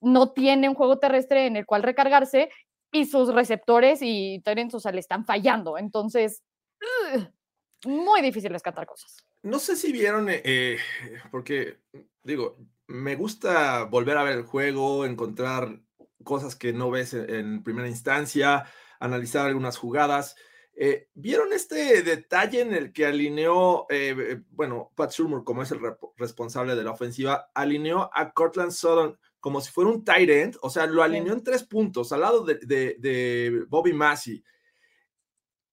no 0.00 0.32
tiene 0.32 0.68
un 0.68 0.74
juego 0.74 0.98
terrestre 0.98 1.46
en 1.46 1.56
el 1.56 1.66
cual 1.66 1.82
recargarse 1.82 2.50
y 2.92 3.06
sus 3.06 3.32
receptores 3.32 4.00
y 4.02 4.40
Terence, 4.44 4.76
o 4.76 4.80
sea, 4.80 4.92
le 4.92 5.00
están 5.00 5.24
fallando, 5.24 5.78
entonces, 5.78 6.42
muy 7.84 8.22
difícil 8.22 8.50
rescatar 8.50 8.86
cosas. 8.86 9.16
No 9.42 9.58
sé 9.58 9.76
si 9.76 9.92
vieron, 9.92 10.28
eh, 10.28 10.42
eh, 10.44 10.78
porque 11.30 11.78
digo, 12.22 12.56
me 12.86 13.16
gusta 13.16 13.84
volver 13.84 14.16
a 14.16 14.24
ver 14.24 14.38
el 14.38 14.44
juego, 14.44 15.04
encontrar 15.04 15.80
cosas 16.24 16.56
que 16.56 16.72
no 16.72 16.90
ves 16.90 17.14
en, 17.14 17.62
primera 17.62 17.88
instancia, 17.88 18.66
analizar 18.98 19.46
algunas 19.46 19.76
jugadas. 19.76 20.36
Eh, 20.78 21.08
¿Vieron 21.14 21.52
este 21.52 22.02
detalle 22.02 22.60
en 22.60 22.74
el 22.74 22.92
que 22.92 23.06
alineó, 23.06 23.86
eh, 23.88 24.14
eh, 24.18 24.42
bueno, 24.50 24.92
Pat 24.94 25.10
Shurmur, 25.10 25.42
como 25.42 25.62
es 25.62 25.70
el 25.72 25.80
responsable 26.16 26.76
de 26.76 26.84
la 26.84 26.90
ofensiva, 26.90 27.50
alineó 27.54 28.10
a 28.12 28.32
Cortland 28.32 28.72
Sutton 28.72 29.18
como 29.40 29.60
si 29.60 29.70
fuera 29.70 29.90
un 29.90 30.04
tight 30.04 30.28
end, 30.28 30.58
o 30.60 30.70
sea, 30.70 30.86
lo 30.86 31.02
alineó 31.02 31.32
en 31.32 31.42
tres 31.42 31.62
puntos, 31.62 32.12
al 32.12 32.20
lado 32.20 32.44
de, 32.44 32.56
de 32.56 33.64
Bobby 33.68 33.92
Massey 33.92 34.42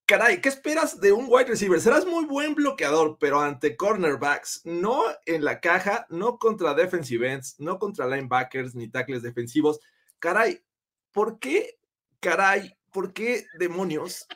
caray, 0.05 0.41
¿qué 0.41 0.49
esperas 0.49 0.99
de 0.99 1.11
un 1.11 1.25
wide 1.29 1.45
receiver? 1.45 1.79
Serás 1.79 2.05
muy 2.05 2.25
buen 2.25 2.55
bloqueador, 2.55 3.17
pero 3.19 3.39
ante 3.39 3.75
cornerbacks, 3.75 4.61
no 4.63 5.01
en 5.25 5.43
la 5.43 5.59
caja, 5.59 6.05
no 6.09 6.37
contra 6.37 6.73
defensive 6.73 7.31
ends, 7.31 7.55
no 7.59 7.79
contra 7.79 8.07
linebackers 8.07 8.75
ni 8.75 8.89
tackles 8.89 9.23
defensivos. 9.23 9.79
Caray, 10.19 10.63
¿por 11.11 11.39
qué, 11.39 11.79
caray, 12.19 12.77
por 12.93 13.13
qué 13.13 13.45
demonios 13.59 14.27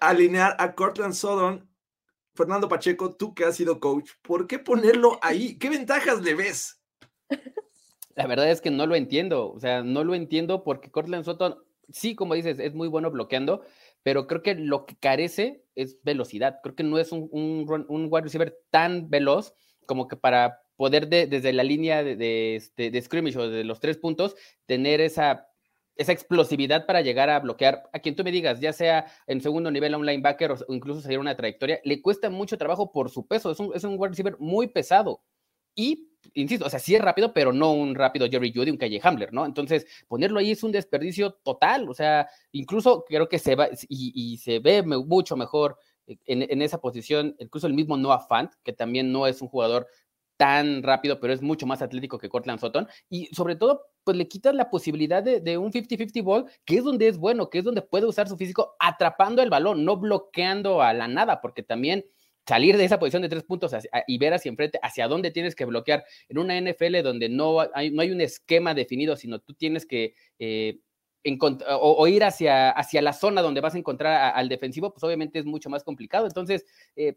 alinear 0.00 0.56
a 0.58 0.74
Cortland 0.74 1.14
Sodon, 1.14 1.68
Fernando 2.34 2.68
Pacheco, 2.68 3.14
tú 3.14 3.34
que 3.34 3.44
has 3.44 3.56
sido 3.56 3.78
coach, 3.78 4.10
¿por 4.22 4.46
qué 4.46 4.58
ponerlo 4.58 5.18
ahí? 5.22 5.58
¿Qué 5.58 5.70
ventajas 5.70 6.20
le 6.22 6.34
ves? 6.34 6.80
La 8.16 8.26
verdad 8.26 8.50
es 8.50 8.60
que 8.60 8.70
no 8.70 8.86
lo 8.86 8.96
entiendo, 8.96 9.52
o 9.52 9.60
sea, 9.60 9.82
no 9.82 10.02
lo 10.02 10.14
entiendo 10.14 10.64
porque 10.64 10.90
Cortland 10.90 11.24
Sutton, 11.24 11.58
sí, 11.90 12.14
como 12.14 12.34
dices, 12.34 12.58
es 12.58 12.74
muy 12.74 12.88
bueno 12.88 13.10
bloqueando, 13.10 13.62
pero 14.02 14.26
creo 14.26 14.42
que 14.42 14.54
lo 14.54 14.86
que 14.86 14.96
carece 14.96 15.64
es 15.74 15.98
velocidad. 16.02 16.60
Creo 16.62 16.74
que 16.74 16.82
no 16.82 16.98
es 16.98 17.12
un, 17.12 17.28
un, 17.32 18.08
wide 18.08 18.22
receiver 18.22 18.56
tan 18.70 19.10
veloz 19.10 19.52
como 19.84 20.08
que 20.08 20.16
para 20.16 20.62
poder 20.76 21.08
desde 21.08 21.52
la 21.52 21.64
línea 21.64 22.04
de, 22.04 22.56
este, 22.56 22.90
de, 22.90 23.02
scrimmage 23.02 23.36
o 23.36 23.48
de 23.48 23.64
los 23.64 23.80
tres 23.80 23.96
puntos 23.96 24.36
tener 24.66 25.00
esa, 25.00 25.48
esa 25.96 26.12
explosividad 26.12 26.86
para 26.86 27.00
llegar 27.00 27.30
a 27.30 27.40
bloquear 27.40 27.88
a 27.92 27.98
quien 27.98 28.14
tú 28.14 28.22
me 28.24 28.32
digas, 28.32 28.60
ya 28.60 28.72
sea 28.72 29.06
en 29.26 29.40
segundo 29.40 29.70
nivel 29.70 29.94
a 29.94 29.98
un 29.98 30.06
linebacker 30.06 30.52
o, 30.52 30.58
incluso 30.68 31.00
seguir 31.00 31.18
una 31.18 31.36
trayectoria, 31.36 31.80
le 31.84 32.02
cuesta 32.02 32.30
mucho 32.30 32.58
trabajo 32.58 32.92
por 32.92 33.10
su 33.10 33.26
peso. 33.26 33.50
Es 33.50 33.60
un, 33.60 33.72
es 33.74 33.84
un 33.84 33.96
wide 33.98 34.10
receiver 34.10 34.36
muy 34.38 34.68
pesado. 34.68 35.22
y 35.74 36.08
insisto, 36.34 36.66
o 36.66 36.70
sea, 36.70 36.78
sí 36.78 36.94
es 36.94 37.00
rápido, 37.00 37.32
pero 37.32 37.52
no 37.52 37.72
un 37.72 37.94
rápido 37.94 38.28
Jerry 38.28 38.52
Judy, 38.52 38.70
un 38.70 38.76
Calle 38.76 39.00
Hamler, 39.02 39.32
¿no? 39.32 39.46
Entonces, 39.46 39.86
ponerlo 40.08 40.38
ahí 40.40 40.50
es 40.50 40.62
un 40.62 40.72
desperdicio 40.72 41.34
total, 41.44 41.88
o 41.88 41.94
sea, 41.94 42.28
incluso 42.52 43.04
creo 43.06 43.28
que 43.28 43.38
se 43.38 43.54
va 43.54 43.68
y, 43.88 44.38
se 44.38 44.58
ve 44.58 44.82
mucho 44.82 45.36
mejor 45.36 45.78
en, 46.06 46.42
en, 46.42 46.62
esa 46.62 46.80
posición, 46.80 47.34
incluso 47.38 47.66
el 47.66 47.74
mismo 47.74 47.96
Noah 47.96 48.20
Fant, 48.20 48.52
que 48.62 48.72
también 48.72 49.12
no 49.12 49.26
es 49.26 49.42
un 49.42 49.48
jugador 49.48 49.86
tan 50.36 50.82
rápido, 50.82 51.20
pero 51.20 51.32
es 51.32 51.42
mucho 51.42 51.66
más 51.66 51.82
atlético 51.82 52.18
que 52.18 52.28
Cortland 52.28 52.60
Sutton. 52.60 52.88
Y 53.08 53.26
sobre 53.34 53.56
todo, 53.56 53.86
pues 54.04 54.16
le 54.16 54.28
quitas 54.28 54.54
la 54.54 54.70
posibilidad 54.70 55.22
de, 55.22 55.58
un 55.58 55.72
50-50 55.72 56.22
ball, 56.22 56.46
que 56.64 56.76
es 56.76 56.84
donde 56.84 57.08
es 57.08 57.18
bueno, 57.18 57.50
que 57.50 57.58
es 57.58 57.64
donde 57.64 57.82
puede 57.82 58.06
usar 58.06 58.28
su 58.28 58.36
físico 58.36 58.76
atrapando 58.78 59.42
el 59.42 59.50
balón, 59.50 59.84
no 59.84 59.96
bloqueando 59.96 60.82
a 60.82 60.92
la 60.92 61.08
nada, 61.08 61.40
porque 61.40 61.62
también 61.62 62.04
salir 62.46 62.76
de 62.76 62.84
esa 62.84 62.98
posición 62.98 63.22
de 63.22 63.28
tres 63.28 63.42
puntos 63.42 63.72
y 64.06 64.18
ver 64.18 64.34
hacia 64.34 64.50
enfrente, 64.50 64.78
hacia 64.80 65.08
dónde 65.08 65.32
tienes 65.32 65.56
que 65.56 65.64
bloquear 65.64 66.04
en 66.28 66.38
una 66.38 66.60
NFL 66.60 67.02
donde 67.02 67.28
no 67.28 67.58
hay, 67.74 67.90
no 67.90 68.02
hay 68.02 68.12
un 68.12 68.20
esquema 68.20 68.72
definido, 68.72 69.16
sino 69.16 69.40
tú 69.40 69.54
tienes 69.54 69.84
que 69.84 70.14
eh, 70.38 70.78
o, 71.68 72.06
ir 72.06 72.22
hacia, 72.22 72.70
hacia 72.70 73.02
la 73.02 73.12
zona 73.12 73.42
donde 73.42 73.60
vas 73.60 73.74
a 73.74 73.78
encontrar 73.78 74.32
al 74.34 74.48
defensivo, 74.48 74.92
pues 74.92 75.02
obviamente 75.02 75.38
es 75.38 75.44
mucho 75.44 75.68
más 75.68 75.82
complicado. 75.82 76.26
Entonces, 76.26 76.64
eh, 76.94 77.16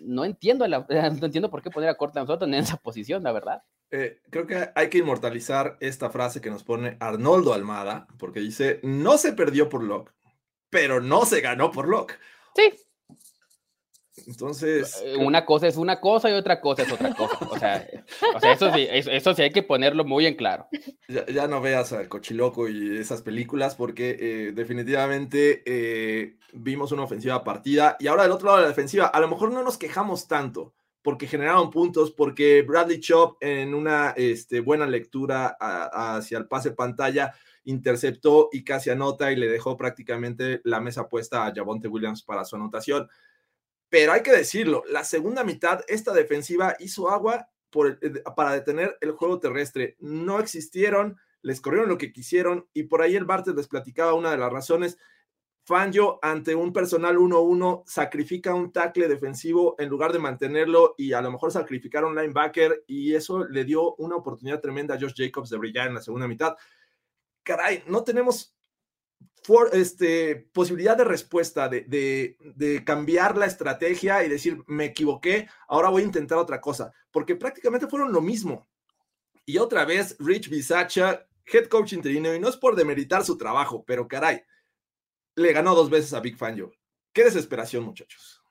no 0.00 0.24
entiendo, 0.24 0.66
la, 0.66 0.86
no 0.88 1.26
entiendo 1.26 1.50
por 1.50 1.62
qué 1.62 1.70
poner 1.70 1.88
a 1.88 1.96
Cortland 1.96 2.28
Sutton 2.28 2.54
en 2.54 2.60
esa 2.60 2.76
posición, 2.76 3.22
la 3.22 3.32
verdad. 3.32 3.62
Eh, 3.90 4.20
creo 4.30 4.46
que 4.46 4.70
hay 4.74 4.88
que 4.88 4.98
inmortalizar 4.98 5.76
esta 5.80 6.10
frase 6.10 6.40
que 6.40 6.50
nos 6.50 6.64
pone 6.64 6.96
Arnoldo 7.00 7.54
Almada, 7.54 8.06
porque 8.18 8.40
dice, 8.40 8.80
no 8.82 9.16
se 9.16 9.32
perdió 9.32 9.68
por 9.68 9.82
Locke, 9.82 10.12
pero 10.70 11.00
no 11.00 11.24
se 11.24 11.40
ganó 11.40 11.70
por 11.70 11.88
Locke. 11.88 12.18
Sí, 12.54 12.72
entonces. 14.26 15.02
Eh, 15.04 15.16
una 15.16 15.44
cosa 15.44 15.66
es 15.66 15.76
una 15.76 16.00
cosa 16.00 16.30
y 16.30 16.32
otra 16.32 16.60
cosa 16.60 16.82
es 16.82 16.92
otra 16.92 17.14
cosa. 17.14 17.38
O 17.50 17.58
sea, 17.58 17.86
eso, 18.52 18.72
sí, 18.72 18.86
eso, 18.90 19.34
sí 19.34 19.42
hay 19.42 19.52
que 19.52 19.62
ponerlo 19.62 20.04
muy 20.04 20.26
en 20.26 20.34
claro. 20.34 20.68
Ya, 21.08 21.46
no 21.46 21.60
veas 21.60 21.92
al 21.92 22.08
Cochiloco 22.08 22.68
y 22.68 22.96
esas 22.96 23.22
películas, 23.22 23.74
porque 23.74 24.16
eh, 24.18 24.52
definitivamente 24.52 25.62
eh, 25.66 26.36
vimos 26.52 26.92
una 26.92 27.02
ofensiva 27.02 27.44
partida. 27.44 27.96
Y 28.00 28.06
ahora 28.06 28.22
del 28.22 28.32
otro 28.32 28.46
lado 28.46 28.58
de 28.58 28.62
la 28.64 28.68
defensiva, 28.68 29.06
a 29.06 29.20
lo 29.20 29.28
mejor 29.28 29.52
no 29.52 29.62
nos 29.62 29.76
quejamos 29.76 30.26
tanto, 30.26 30.74
porque 31.02 31.26
generaron 31.26 31.70
puntos, 31.70 32.10
porque 32.10 32.62
Bradley 32.62 33.00
Chop 33.00 33.36
en 33.40 33.74
una 33.74 34.10
este, 34.16 34.60
buena 34.60 34.86
lectura 34.86 35.56
hacia 35.60 36.38
el 36.38 36.48
pase 36.48 36.72
pantalla 36.72 37.34
interceptó 37.66 38.48
y 38.52 38.64
casi 38.64 38.90
anota 38.90 39.30
y 39.32 39.36
le 39.36 39.48
dejó 39.48 39.76
prácticamente 39.76 40.60
la 40.64 40.80
mesa 40.80 41.08
puesta 41.08 41.46
a 41.46 41.52
Javonte 41.54 41.88
Williams 41.88 42.22
para 42.22 42.44
su 42.44 42.56
anotación 42.56 43.08
pero 43.96 44.12
hay 44.12 44.22
que 44.22 44.30
decirlo, 44.30 44.84
la 44.90 45.04
segunda 45.04 45.42
mitad, 45.42 45.80
esta 45.88 46.12
defensiva 46.12 46.76
hizo 46.80 47.08
agua 47.08 47.48
por, 47.70 47.98
para 48.36 48.52
detener 48.52 48.98
el 49.00 49.12
juego 49.12 49.40
terrestre. 49.40 49.96
No 50.00 50.38
existieron, 50.38 51.16
les 51.40 51.62
corrieron 51.62 51.88
lo 51.88 51.96
que 51.96 52.12
quisieron 52.12 52.68
y 52.74 52.82
por 52.82 53.00
ahí 53.00 53.16
el 53.16 53.24
Bartes 53.24 53.54
les 53.54 53.68
platicaba 53.68 54.12
una 54.12 54.30
de 54.32 54.36
las 54.36 54.52
razones. 54.52 54.98
Fangio 55.64 56.18
ante 56.20 56.54
un 56.54 56.74
personal 56.74 57.16
1-1 57.16 57.84
sacrifica 57.86 58.52
un 58.52 58.70
tackle 58.70 59.08
defensivo 59.08 59.76
en 59.78 59.88
lugar 59.88 60.12
de 60.12 60.18
mantenerlo 60.18 60.94
y 60.98 61.14
a 61.14 61.22
lo 61.22 61.30
mejor 61.30 61.50
sacrificar 61.50 62.04
un 62.04 62.16
linebacker 62.16 62.84
y 62.86 63.14
eso 63.14 63.46
le 63.48 63.64
dio 63.64 63.94
una 63.94 64.16
oportunidad 64.16 64.60
tremenda 64.60 64.96
a 64.96 65.00
Josh 65.00 65.14
Jacobs 65.16 65.48
de 65.48 65.56
brillar 65.56 65.88
en 65.88 65.94
la 65.94 66.02
segunda 66.02 66.28
mitad. 66.28 66.54
Caray, 67.42 67.82
no 67.86 68.04
tenemos 68.04 68.55
este, 69.72 70.48
posibilidad 70.52 70.96
de 70.96 71.04
respuesta, 71.04 71.68
de, 71.68 72.82
cambiar 72.84 73.36
la 73.36 73.46
estrategia 73.46 74.24
y 74.24 74.28
decir, 74.28 74.62
me 74.66 74.86
equivoqué, 74.86 75.48
ahora 75.68 75.88
voy 75.88 76.02
a 76.02 76.06
intentar 76.06 76.38
otra 76.38 76.60
cosa, 76.60 76.92
porque 77.10 77.36
prácticamente 77.36 77.86
fueron 77.86 78.12
lo 78.12 78.20
mismo. 78.20 78.68
Y 79.44 79.58
otra 79.58 79.84
vez, 79.84 80.16
Rich 80.18 80.48
Bisacha, 80.48 81.26
head 81.46 81.66
coach 81.66 81.92
interino, 81.92 82.34
y 82.34 82.40
no 82.40 82.48
es 82.48 82.56
por 82.56 82.74
demeritar 82.74 83.24
su 83.24 83.36
trabajo, 83.36 83.84
pero 83.86 84.08
caray, 84.08 84.42
le 85.36 85.52
ganó 85.52 85.74
dos 85.74 85.90
veces 85.90 86.12
a 86.12 86.20
Big 86.20 86.36
Fangio. 86.36 86.72
Qué 87.12 87.24
desesperación, 87.24 87.84
muchachos. 87.84 88.42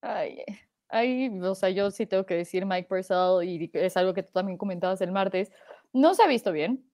Ay, 0.00 0.42
ay, 0.88 1.40
o 1.40 1.54
sea, 1.54 1.70
yo 1.70 1.90
sí 1.90 2.06
tengo 2.06 2.24
que 2.24 2.34
decir, 2.34 2.64
Mike 2.64 2.88
Purcell, 2.88 3.42
y 3.42 3.70
es 3.74 3.96
algo 3.96 4.14
que 4.14 4.22
tú 4.22 4.32
también 4.32 4.56
comentabas 4.56 5.00
el 5.00 5.12
martes, 5.12 5.50
no 5.92 6.14
se 6.14 6.22
ha 6.22 6.26
visto 6.26 6.50
bien. 6.50 6.90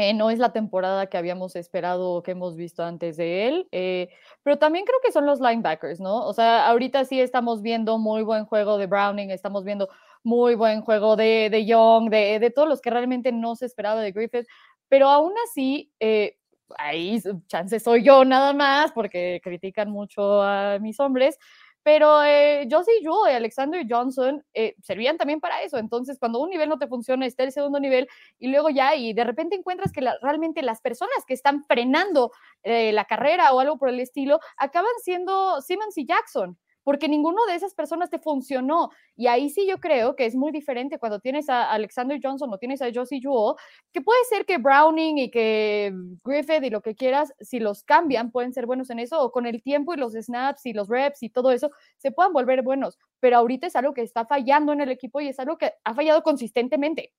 Eh, 0.00 0.14
no 0.14 0.30
es 0.30 0.38
la 0.38 0.52
temporada 0.52 1.08
que 1.08 1.16
habíamos 1.18 1.56
esperado 1.56 2.12
o 2.12 2.22
que 2.22 2.30
hemos 2.30 2.54
visto 2.54 2.84
antes 2.84 3.16
de 3.16 3.48
él, 3.48 3.68
eh, 3.72 4.08
pero 4.44 4.56
también 4.56 4.84
creo 4.84 5.00
que 5.02 5.10
son 5.10 5.26
los 5.26 5.40
linebackers, 5.40 5.98
¿no? 5.98 6.24
O 6.24 6.32
sea, 6.32 6.68
ahorita 6.68 7.04
sí 7.04 7.20
estamos 7.20 7.62
viendo 7.62 7.98
muy 7.98 8.22
buen 8.22 8.44
juego 8.44 8.78
de 8.78 8.86
Browning, 8.86 9.32
estamos 9.32 9.64
viendo 9.64 9.88
muy 10.22 10.54
buen 10.54 10.82
juego 10.82 11.16
de, 11.16 11.64
Young, 11.66 12.10
de, 12.10 12.38
de, 12.38 12.50
todos 12.50 12.68
los 12.68 12.80
que 12.80 12.90
realmente 12.90 13.32
no 13.32 13.56
se 13.56 13.66
esperaba 13.66 14.00
de 14.00 14.12
Griffith, 14.12 14.46
pero 14.88 15.08
aún 15.08 15.32
así, 15.48 15.92
eh, 15.98 16.36
ahí 16.76 17.20
chance 17.48 17.80
soy 17.80 18.04
yo 18.04 18.24
nada 18.24 18.52
más, 18.52 18.92
porque 18.92 19.40
critican 19.42 19.90
mucho 19.90 20.42
a 20.42 20.78
mis 20.78 21.00
hombres, 21.00 21.38
pero 21.82 22.22
eh, 22.22 22.66
Josie 22.70 23.02
Yu 23.02 23.26
y 23.28 23.32
Alexander 23.32 23.84
Johnson 23.88 24.44
eh, 24.54 24.74
servían 24.82 25.16
también 25.16 25.40
para 25.40 25.62
eso. 25.62 25.78
Entonces, 25.78 26.18
cuando 26.18 26.40
un 26.40 26.50
nivel 26.50 26.68
no 26.68 26.78
te 26.78 26.86
funciona, 26.86 27.26
está 27.26 27.44
el 27.44 27.52
segundo 27.52 27.80
nivel 27.80 28.08
y 28.38 28.48
luego 28.48 28.70
ya, 28.70 28.94
y 28.94 29.12
de 29.12 29.24
repente 29.24 29.56
encuentras 29.56 29.92
que 29.92 30.00
realmente 30.22 30.62
las 30.62 30.80
personas 30.80 31.24
que 31.26 31.34
están 31.34 31.64
frenando 31.64 32.32
eh, 32.62 32.92
la 32.92 33.04
carrera 33.04 33.52
o 33.52 33.60
algo 33.60 33.78
por 33.78 33.88
el 33.88 34.00
estilo 34.00 34.40
acaban 34.56 34.92
siendo 35.02 35.60
Simmons 35.62 35.96
y 35.96 36.06
Jackson 36.06 36.58
porque 36.88 37.06
ninguno 37.06 37.44
de 37.44 37.54
esas 37.54 37.74
personas 37.74 38.08
te 38.08 38.18
funcionó. 38.18 38.88
Y 39.14 39.26
ahí 39.26 39.50
sí 39.50 39.66
yo 39.68 39.76
creo 39.76 40.16
que 40.16 40.24
es 40.24 40.34
muy 40.34 40.52
diferente 40.52 40.98
cuando 40.98 41.20
tienes 41.20 41.50
a 41.50 41.70
Alexander 41.70 42.18
Johnson 42.22 42.50
o 42.50 42.56
tienes 42.56 42.80
a 42.80 42.88
Josie 42.90 43.20
Jewell, 43.20 43.56
que 43.92 44.00
puede 44.00 44.24
ser 44.24 44.46
que 44.46 44.56
Browning 44.56 45.18
y 45.18 45.30
que 45.30 45.92
Griffith 46.24 46.64
y 46.64 46.70
lo 46.70 46.80
que 46.80 46.94
quieras, 46.94 47.34
si 47.40 47.60
los 47.60 47.82
cambian, 47.82 48.30
pueden 48.30 48.54
ser 48.54 48.64
buenos 48.64 48.88
en 48.88 49.00
eso, 49.00 49.20
o 49.20 49.30
con 49.30 49.44
el 49.44 49.62
tiempo 49.62 49.92
y 49.92 49.98
los 49.98 50.14
snaps 50.14 50.64
y 50.64 50.72
los 50.72 50.88
reps 50.88 51.22
y 51.22 51.28
todo 51.28 51.52
eso, 51.52 51.70
se 51.98 52.10
puedan 52.10 52.32
volver 52.32 52.62
buenos. 52.62 52.98
Pero 53.20 53.36
ahorita 53.36 53.66
es 53.66 53.76
algo 53.76 53.92
que 53.92 54.00
está 54.00 54.24
fallando 54.24 54.72
en 54.72 54.80
el 54.80 54.90
equipo 54.90 55.20
y 55.20 55.28
es 55.28 55.38
algo 55.38 55.58
que 55.58 55.74
ha 55.84 55.94
fallado 55.94 56.22
consistentemente. 56.22 57.12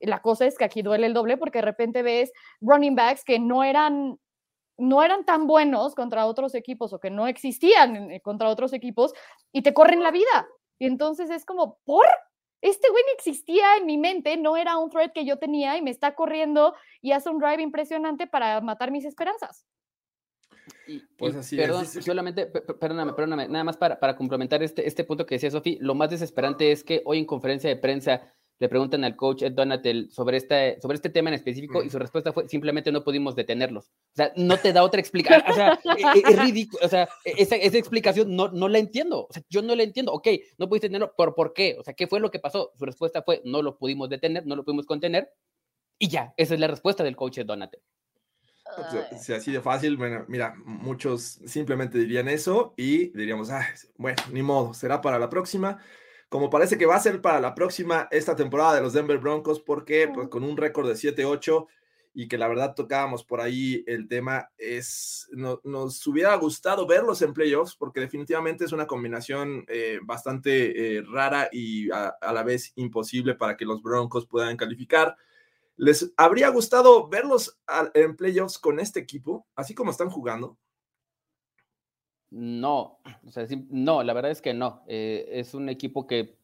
La 0.00 0.20
cosa 0.20 0.46
es 0.46 0.58
que 0.58 0.64
aquí 0.64 0.82
duele 0.82 1.06
el 1.06 1.14
doble 1.14 1.36
porque 1.36 1.58
de 1.58 1.64
repente 1.64 2.02
ves 2.02 2.32
running 2.60 2.96
backs 2.96 3.22
que 3.22 3.38
no 3.38 3.62
eran 3.62 4.18
no 4.78 5.02
eran 5.02 5.24
tan 5.24 5.46
buenos 5.46 5.94
contra 5.94 6.26
otros 6.26 6.54
equipos 6.54 6.92
o 6.92 7.00
que 7.00 7.10
no 7.10 7.26
existían 7.26 8.10
eh, 8.10 8.20
contra 8.20 8.48
otros 8.48 8.72
equipos 8.72 9.12
y 9.52 9.62
te 9.62 9.74
corren 9.74 10.02
la 10.02 10.10
vida. 10.10 10.48
Y 10.78 10.86
entonces 10.86 11.30
es 11.30 11.44
como, 11.44 11.78
¿por? 11.84 12.06
Este 12.60 12.88
güey 12.88 13.02
existía 13.14 13.76
en 13.76 13.86
mi 13.86 13.98
mente, 13.98 14.36
no 14.36 14.56
era 14.56 14.78
un 14.78 14.90
threat 14.90 15.12
que 15.12 15.24
yo 15.24 15.38
tenía 15.38 15.76
y 15.76 15.82
me 15.82 15.90
está 15.90 16.14
corriendo 16.14 16.74
y 17.00 17.12
hace 17.12 17.30
un 17.30 17.38
drive 17.38 17.62
impresionante 17.62 18.26
para 18.26 18.60
matar 18.60 18.90
mis 18.90 19.04
esperanzas. 19.04 19.66
pues 21.16 21.36
así 21.36 21.56
perdón, 21.56 21.86
solamente, 21.86 22.46
perdóname, 22.46 23.12
perdóname, 23.12 23.48
nada 23.48 23.64
más 23.64 23.76
para, 23.76 24.00
para 24.00 24.16
complementar 24.16 24.62
este, 24.62 24.86
este 24.86 25.04
punto 25.04 25.26
que 25.26 25.36
decía 25.36 25.50
Sofi, 25.50 25.78
lo 25.80 25.94
más 25.94 26.10
desesperante 26.10 26.72
es 26.72 26.82
que 26.82 27.02
hoy 27.04 27.18
en 27.18 27.26
conferencia 27.26 27.70
de 27.70 27.76
prensa 27.76 28.34
le 28.58 28.68
preguntan 28.68 29.04
al 29.04 29.16
coach 29.16 29.42
Ed 29.42 29.52
Donatel 29.52 30.10
sobre 30.10 30.38
este, 30.38 30.80
sobre 30.80 30.96
este 30.96 31.10
tema 31.10 31.28
en 31.28 31.34
específico 31.34 31.82
y 31.82 31.90
su 31.90 31.98
respuesta 31.98 32.32
fue 32.32 32.48
simplemente 32.48 32.90
no 32.90 33.04
pudimos 33.04 33.36
detenerlos. 33.36 33.88
O 33.88 34.16
sea, 34.16 34.32
no 34.36 34.56
te 34.56 34.72
da 34.72 34.82
otra 34.82 35.00
explicación. 35.00 35.42
O 35.50 35.54
sea, 35.54 35.78
e, 36.14 36.18
e, 36.18 36.22
es, 36.26 36.38
ridículo. 36.38 36.84
O 36.84 36.88
sea, 36.88 37.08
e, 37.24 37.34
esa, 37.36 37.56
esa, 37.56 37.76
explicación 37.76 38.34
no, 38.34 38.48
no 38.48 38.68
la 38.68 38.78
entiendo. 38.78 39.26
O 39.28 39.32
sea, 39.32 39.42
yo 39.50 39.60
no 39.60 39.74
la 39.74 39.82
entiendo. 39.82 40.12
Ok, 40.12 40.28
no 40.56 40.68
pudiste 40.68 40.88
detenerlo, 40.88 41.14
¿por, 41.16 41.34
¿por 41.34 41.52
qué? 41.52 41.76
O 41.78 41.84
sea, 41.84 41.92
¿qué 41.92 42.06
fue 42.06 42.20
lo 42.20 42.30
que 42.30 42.38
pasó? 42.38 42.72
Su 42.76 42.86
respuesta 42.86 43.22
fue 43.22 43.42
no 43.44 43.60
lo 43.60 43.76
pudimos 43.76 44.08
detener, 44.08 44.46
no 44.46 44.56
lo 44.56 44.64
pudimos 44.64 44.86
contener. 44.86 45.30
Y 45.98 46.08
ya, 46.08 46.32
esa 46.36 46.54
es 46.54 46.60
la 46.60 46.68
respuesta 46.68 47.04
del 47.04 47.16
coach 47.16 47.38
Ed 47.38 47.46
Donatel. 47.46 47.80
Si 49.20 49.32
así 49.32 49.52
de 49.52 49.60
fácil, 49.60 49.96
bueno, 49.96 50.24
mira, 50.28 50.54
muchos 50.64 51.40
simplemente 51.46 51.98
dirían 51.98 52.28
eso 52.28 52.74
y 52.76 53.08
diríamos, 53.16 53.50
ah, 53.50 53.66
bueno, 53.96 54.20
ni 54.32 54.42
modo, 54.42 54.74
será 54.74 55.00
para 55.00 55.18
la 55.18 55.30
próxima 55.30 55.78
como 56.28 56.50
parece 56.50 56.76
que 56.76 56.86
va 56.86 56.96
a 56.96 57.00
ser 57.00 57.20
para 57.20 57.40
la 57.40 57.54
próxima 57.54 58.08
esta 58.10 58.34
temporada 58.34 58.74
de 58.74 58.82
los 58.82 58.92
Denver 58.92 59.18
Broncos, 59.18 59.60
porque 59.60 60.08
pues, 60.12 60.28
con 60.28 60.42
un 60.42 60.56
récord 60.56 60.88
de 60.88 60.94
7-8 60.94 61.66
y 62.18 62.28
que 62.28 62.38
la 62.38 62.48
verdad 62.48 62.74
tocábamos 62.74 63.24
por 63.24 63.42
ahí 63.42 63.84
el 63.86 64.08
tema, 64.08 64.50
es, 64.56 65.28
nos 65.34 66.06
hubiera 66.06 66.34
gustado 66.36 66.86
verlos 66.86 67.20
en 67.20 67.34
playoffs, 67.34 67.76
porque 67.76 68.00
definitivamente 68.00 68.64
es 68.64 68.72
una 68.72 68.86
combinación 68.86 69.66
eh, 69.68 69.98
bastante 70.02 70.96
eh, 70.96 71.02
rara 71.02 71.50
y 71.52 71.90
a, 71.90 72.16
la 72.32 72.42
vez 72.42 72.72
imposible 72.76 73.34
para 73.34 73.54
que 73.58 73.66
los 73.66 73.82
Broncos 73.82 74.26
puedan 74.26 74.56
calificar. 74.56 75.14
¿Les 75.76 76.10
habría 76.16 76.48
gustado 76.48 77.06
verlos 77.06 77.58
en 77.92 78.16
playoffs 78.16 78.58
con 78.58 78.80
este 78.80 78.98
equipo, 78.98 79.46
así 79.54 79.74
como 79.74 79.90
están 79.90 80.08
jugando? 80.08 80.56
No, 82.38 82.98
o 83.26 83.30
sea, 83.30 83.46
no, 83.70 84.02
la 84.02 84.12
verdad 84.12 84.30
es 84.30 84.42
que 84.42 84.52
no. 84.52 84.82
Eh, 84.86 85.26
es 85.32 85.54
un 85.54 85.70
equipo 85.70 86.06
que, 86.06 86.36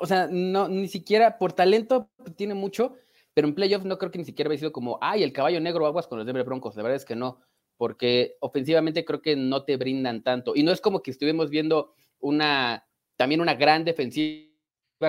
o 0.00 0.04
sea, 0.04 0.26
no, 0.28 0.66
ni 0.66 0.88
siquiera 0.88 1.38
por 1.38 1.52
talento 1.52 2.10
tiene 2.34 2.54
mucho, 2.54 2.96
pero 3.34 3.46
en 3.46 3.54
playoffs 3.54 3.84
no 3.84 3.98
creo 3.98 4.10
que 4.10 4.18
ni 4.18 4.24
siquiera 4.24 4.50
haya 4.50 4.58
sido 4.58 4.72
como, 4.72 4.98
ay, 5.00 5.22
el 5.22 5.32
caballo 5.32 5.60
negro 5.60 5.86
aguas 5.86 6.08
con 6.08 6.18
los 6.18 6.26
Denver 6.26 6.44
Broncos. 6.44 6.74
La 6.74 6.82
verdad 6.82 6.96
es 6.96 7.04
que 7.04 7.14
no, 7.14 7.38
porque 7.76 8.36
ofensivamente 8.40 9.04
creo 9.04 9.22
que 9.22 9.36
no 9.36 9.62
te 9.62 9.76
brindan 9.76 10.24
tanto. 10.24 10.56
Y 10.56 10.64
no 10.64 10.72
es 10.72 10.80
como 10.80 11.02
que 11.02 11.12
estuvimos 11.12 11.50
viendo 11.50 11.94
una, 12.18 12.84
también 13.16 13.40
una 13.40 13.54
gran 13.54 13.84
defensiva 13.84 14.54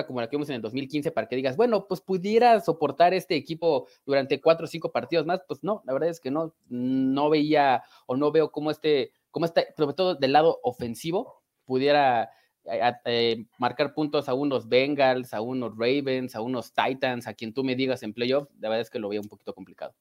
como 0.06 0.20
la 0.20 0.28
que 0.28 0.36
vimos 0.36 0.48
en 0.48 0.56
el 0.56 0.62
2015 0.62 1.10
para 1.10 1.26
que 1.26 1.34
digas, 1.34 1.56
bueno, 1.56 1.88
pues 1.88 2.00
pudiera 2.00 2.60
soportar 2.60 3.14
este 3.14 3.34
equipo 3.34 3.88
durante 4.04 4.40
cuatro 4.40 4.64
o 4.64 4.68
cinco 4.68 4.92
partidos 4.92 5.26
más, 5.26 5.40
pues 5.48 5.64
no, 5.64 5.82
la 5.86 5.92
verdad 5.92 6.10
es 6.10 6.20
que 6.20 6.30
no, 6.30 6.54
no 6.68 7.30
veía 7.30 7.82
o 8.06 8.16
no 8.16 8.30
veo 8.30 8.50
cómo 8.52 8.70
este, 8.70 9.12
cómo 9.36 9.44
está, 9.44 9.66
sobre 9.76 9.92
todo 9.92 10.14
del 10.14 10.32
lado 10.32 10.60
ofensivo, 10.62 11.42
pudiera 11.66 12.30
eh, 12.64 12.92
eh, 13.04 13.44
marcar 13.58 13.92
puntos 13.92 14.30
a 14.30 14.32
unos 14.32 14.66
Bengals, 14.66 15.34
a 15.34 15.42
unos 15.42 15.74
Ravens, 15.76 16.34
a 16.34 16.40
unos 16.40 16.72
Titans, 16.72 17.26
a 17.26 17.34
quien 17.34 17.52
tú 17.52 17.62
me 17.62 17.76
digas 17.76 18.02
en 18.02 18.14
playoff, 18.14 18.48
la 18.58 18.70
verdad 18.70 18.80
es 18.80 18.88
que 18.88 18.98
lo 18.98 19.10
veo 19.10 19.20
un 19.20 19.28
poquito 19.28 19.54
complicado. 19.54 19.94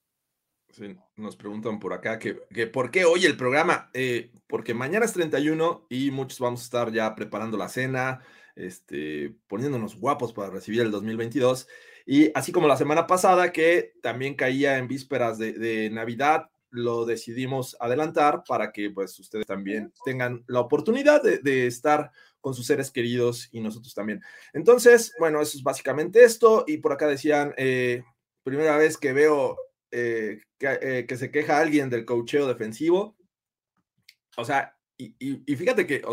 Sí, 0.70 0.96
nos 1.18 1.36
preguntan 1.36 1.80
por 1.80 1.92
acá 1.92 2.18
que, 2.18 2.36
por 2.68 2.92
qué 2.92 3.04
hoy 3.04 3.26
el 3.26 3.36
programa, 3.36 3.90
eh, 3.94 4.32
porque 4.48 4.74
mañana 4.74 5.04
es 5.04 5.12
31 5.12 5.86
y 5.90 6.12
muchos 6.12 6.40
vamos 6.40 6.62
a 6.62 6.64
estar 6.64 6.94
ya 6.94 7.14
preparando 7.14 7.58
la 7.58 7.68
cena, 7.68 8.22
este, 8.56 9.36
poniéndonos 9.48 10.00
guapos 10.00 10.32
para 10.32 10.50
recibir 10.50 10.80
el 10.80 10.92
2022. 10.92 11.68
Y 12.06 12.32
así 12.36 12.54
como 12.54 12.70
la 12.70 12.78
semana 12.78 13.06
pasada, 13.06 13.52
que 13.52 13.96
también 14.02 14.36
caía 14.36 14.78
en 14.78 14.88
vísperas 14.88 15.38
de, 15.38 15.90
Navidad, 15.92 16.52
lo 16.76 17.06
decidimos 17.06 17.78
adelantar 17.80 18.44
para 18.48 18.72
que 18.72 18.90
pues 18.90 19.18
ustedes 19.20 19.46
también 19.46 19.94
tengan 20.04 20.44
la 20.48 20.60
oportunidad 20.60 21.24
de, 21.24 21.68
estar 21.68 22.12
con 22.42 22.54
sus 22.54 22.68
seres 22.68 22.92
queridos 22.92 23.48
y 23.52 23.62
nosotros 23.62 23.94
también. 23.94 24.22
Entonces, 24.54 25.14
bueno, 25.20 25.42
eso 25.42 25.58
es 25.58 25.64
básicamente 25.64 26.24
esto. 26.24 26.66
Y 26.68 26.78
por 26.78 26.92
acá 26.92 27.08
decían, 27.08 27.54
eh, 27.58 28.04
primera 28.44 28.78
vez 28.78 28.98
que 28.98 29.14
veo 29.14 29.58
eh, 29.92 30.42
eh, 30.60 31.06
que, 31.08 31.18
se 31.18 31.32
queja 31.32 31.60
alguien 31.60 31.90
del 31.90 32.06
cocheo 32.06 32.48
defensivo. 32.48 33.16
O 34.38 34.46
sea, 34.46 34.78
y, 34.98 35.16
y 35.20 35.56
fíjate 35.56 35.88
que 35.88 36.04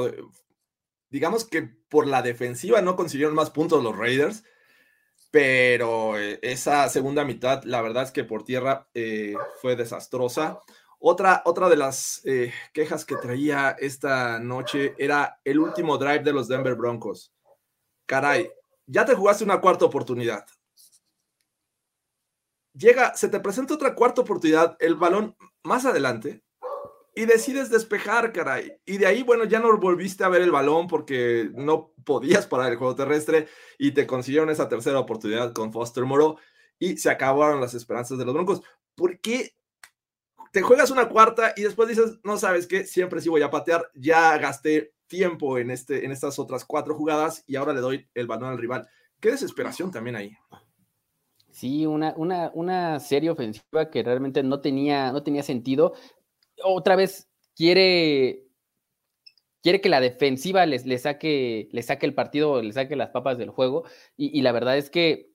digamos 1.10 1.44
que 1.44 1.62
por 1.88 2.06
la 2.06 2.22
defensiva 2.22 2.80
no 2.80 2.96
consiguieron 2.96 3.34
más 3.34 3.50
puntos 3.50 3.82
los 3.82 3.96
Raiders, 3.96 4.44
pero 5.32 6.18
eh, 6.18 6.38
esa 6.42 6.86
segunda 6.90 7.24
mitad, 7.24 7.64
la 7.64 7.80
verdad 7.80 8.02
es 8.02 8.12
que 8.12 8.22
por 8.22 8.44
tierra 8.44 8.86
eh, 8.92 9.34
fue 9.62 9.76
desastrosa. 9.76 10.60
Otra, 10.98 11.40
otra 11.46 11.70
de 11.70 11.76
las 11.76 12.20
eh, 12.26 12.52
quejas 12.74 13.06
que 13.06 13.16
traía 13.16 13.70
esta 13.70 14.38
noche 14.38 14.94
era 14.98 15.40
el 15.42 15.58
último 15.58 15.96
drive 15.96 16.22
de 16.22 16.34
los 16.34 16.48
Denver 16.48 16.74
Broncos. 16.74 17.32
Caray, 18.04 18.52
ya 18.86 19.06
te 19.06 19.14
jugaste 19.14 19.42
una 19.42 19.60
cuarta 19.62 19.86
oportunidad. 19.86 20.46
Llega, 22.74 23.14
se 23.14 23.28
te 23.28 23.40
presenta 23.40 23.74
otra 23.74 23.94
cuarta 23.94 24.20
oportunidad, 24.20 24.76
el 24.80 24.96
balón 24.96 25.34
más 25.62 25.86
adelante, 25.86 26.42
y 27.14 27.26
decides 27.26 27.70
despejar, 27.70 28.32
caray. 28.32 28.72
Y 28.86 28.98
de 28.98 29.06
ahí, 29.06 29.22
bueno, 29.22 29.44
ya 29.44 29.60
no 29.60 29.76
volviste 29.78 30.24
a 30.24 30.28
ver 30.28 30.42
el 30.42 30.50
balón 30.50 30.86
porque 30.86 31.50
no 31.54 31.92
podías 32.04 32.46
parar 32.46 32.72
el 32.72 32.78
juego 32.78 32.94
terrestre 32.94 33.48
y 33.78 33.92
te 33.92 34.06
consiguieron 34.06 34.50
esa 34.50 34.68
tercera 34.68 34.98
oportunidad 34.98 35.52
con 35.52 35.72
Foster 35.72 36.04
Moro 36.04 36.38
y 36.78 36.96
se 36.96 37.10
acabaron 37.10 37.60
las 37.60 37.74
esperanzas 37.74 38.18
de 38.18 38.24
los 38.24 38.34
Broncos. 38.34 38.62
¿Por 38.94 39.20
qué 39.20 39.54
te 40.52 40.62
juegas 40.62 40.90
una 40.90 41.08
cuarta 41.08 41.52
y 41.56 41.62
después 41.62 41.88
dices, 41.88 42.18
no 42.24 42.36
sabes 42.38 42.66
qué, 42.66 42.84
siempre 42.84 43.20
sí 43.20 43.28
voy 43.28 43.42
a 43.42 43.50
patear, 43.50 43.90
ya 43.94 44.36
gasté 44.38 44.94
tiempo 45.06 45.58
en, 45.58 45.70
este, 45.70 46.04
en 46.04 46.12
estas 46.12 46.38
otras 46.38 46.64
cuatro 46.64 46.94
jugadas 46.94 47.44
y 47.46 47.56
ahora 47.56 47.74
le 47.74 47.80
doy 47.80 48.08
el 48.14 48.26
balón 48.26 48.50
al 48.50 48.58
rival? 48.58 48.88
Qué 49.20 49.30
desesperación 49.30 49.90
también 49.90 50.16
ahí. 50.16 50.36
Sí, 51.50 51.84
una, 51.84 52.14
una, 52.16 52.50
una 52.54 52.98
serie 52.98 53.30
ofensiva 53.30 53.90
que 53.90 54.02
realmente 54.02 54.42
no 54.42 54.60
tenía, 54.60 55.12
no 55.12 55.22
tenía 55.22 55.42
sentido 55.42 55.92
otra 56.64 56.96
vez 56.96 57.28
quiere, 57.54 58.46
quiere 59.62 59.80
que 59.80 59.88
la 59.88 60.00
defensiva 60.00 60.66
les, 60.66 60.86
le 60.86 60.98
saque, 60.98 61.68
le 61.72 61.82
saque 61.82 62.06
el 62.06 62.14
partido, 62.14 62.62
le 62.62 62.72
saque 62.72 62.96
las 62.96 63.10
papas 63.10 63.38
del 63.38 63.50
juego. 63.50 63.84
Y, 64.16 64.42
la 64.42 64.52
verdad 64.52 64.76
es 64.76 64.90
que 64.90 65.32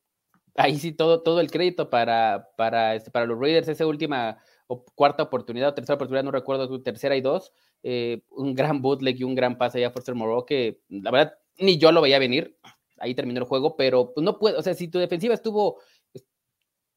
ahí 0.56 0.78
sí 0.78 0.92
todo, 0.92 1.24
todo 1.24 1.40
el 1.40 1.52
crédito 1.52 1.90
para, 1.90 2.50
para, 2.58 2.96
este, 2.96 3.12
para 3.12 3.26
los 3.26 3.40
Raiders, 3.40 3.68
esa 3.68 3.88
última 3.88 4.40
o 4.68 4.84
cuarta 4.84 5.24
oportunidad 5.24 5.70
o 5.70 5.74
tercera 5.74 5.96
oportunidad, 5.96 6.24
no 6.24 6.32
recuerdo, 6.32 6.82
tercera 6.82 7.16
y 7.16 7.22
dos, 7.22 7.54
eh, 7.84 8.24
un 8.32 8.54
gran 8.54 8.82
bootleg 8.82 9.18
y 9.20 9.24
un 9.24 9.36
gran 9.36 9.58
pase 9.58 9.78
allá 9.78 9.88
a 9.88 9.92
Forster 9.92 10.16
Moreau 10.16 10.46
que 10.46 10.82
la 10.90 11.12
verdad 11.12 11.38
ni 11.58 11.78
yo 11.78 11.92
lo 11.92 12.02
veía 12.02 12.20
venir. 12.20 12.58
Ahí 13.00 13.14
terminó 13.14 13.40
el 13.40 13.46
juego, 13.46 13.78
pero 13.78 14.14
pues 14.14 14.24
no 14.24 14.40
puede, 14.40 14.58
o 14.58 14.62
sea, 14.62 14.74
si 14.74 14.88
tu 14.88 15.00
defensiva 15.00 15.34
estuvo 15.34 15.80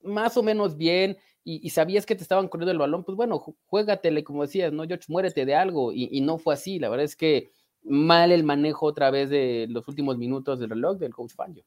más 0.03 0.37
o 0.37 0.43
menos 0.43 0.77
bien, 0.77 1.19
y, 1.43 1.71
sabías 1.71 2.07
que 2.07 2.15
te 2.15 2.23
estaban 2.23 2.49
corriendo 2.49 2.73
el 2.73 2.79
balón, 2.79 3.03
pues 3.03 3.17
bueno, 3.17 3.39
juégatele, 3.67 4.23
como 4.25 4.43
decías, 4.43 4.73
¿no? 4.73 4.85
George, 4.85 5.07
muérete 5.09 5.47
de 5.47 5.55
algo. 5.55 5.93
Y, 5.93 6.21
no 6.21 6.39
fue 6.39 6.55
así. 6.55 6.79
La 6.79 6.89
verdad 6.89 7.05
es 7.05 7.17
que 7.17 7.51
mal 7.83 8.31
el 8.31 8.45
manejo 8.45 8.87
otra 8.87 9.11
vez 9.11 9.31
de 9.31 9.67
los 9.71 9.89
últimos 9.89 10.19
minutos 10.19 10.59
del 10.59 10.71
reloj 10.71 10.99
del 10.99 11.15
coach 11.15 11.35
Fangio. 11.35 11.65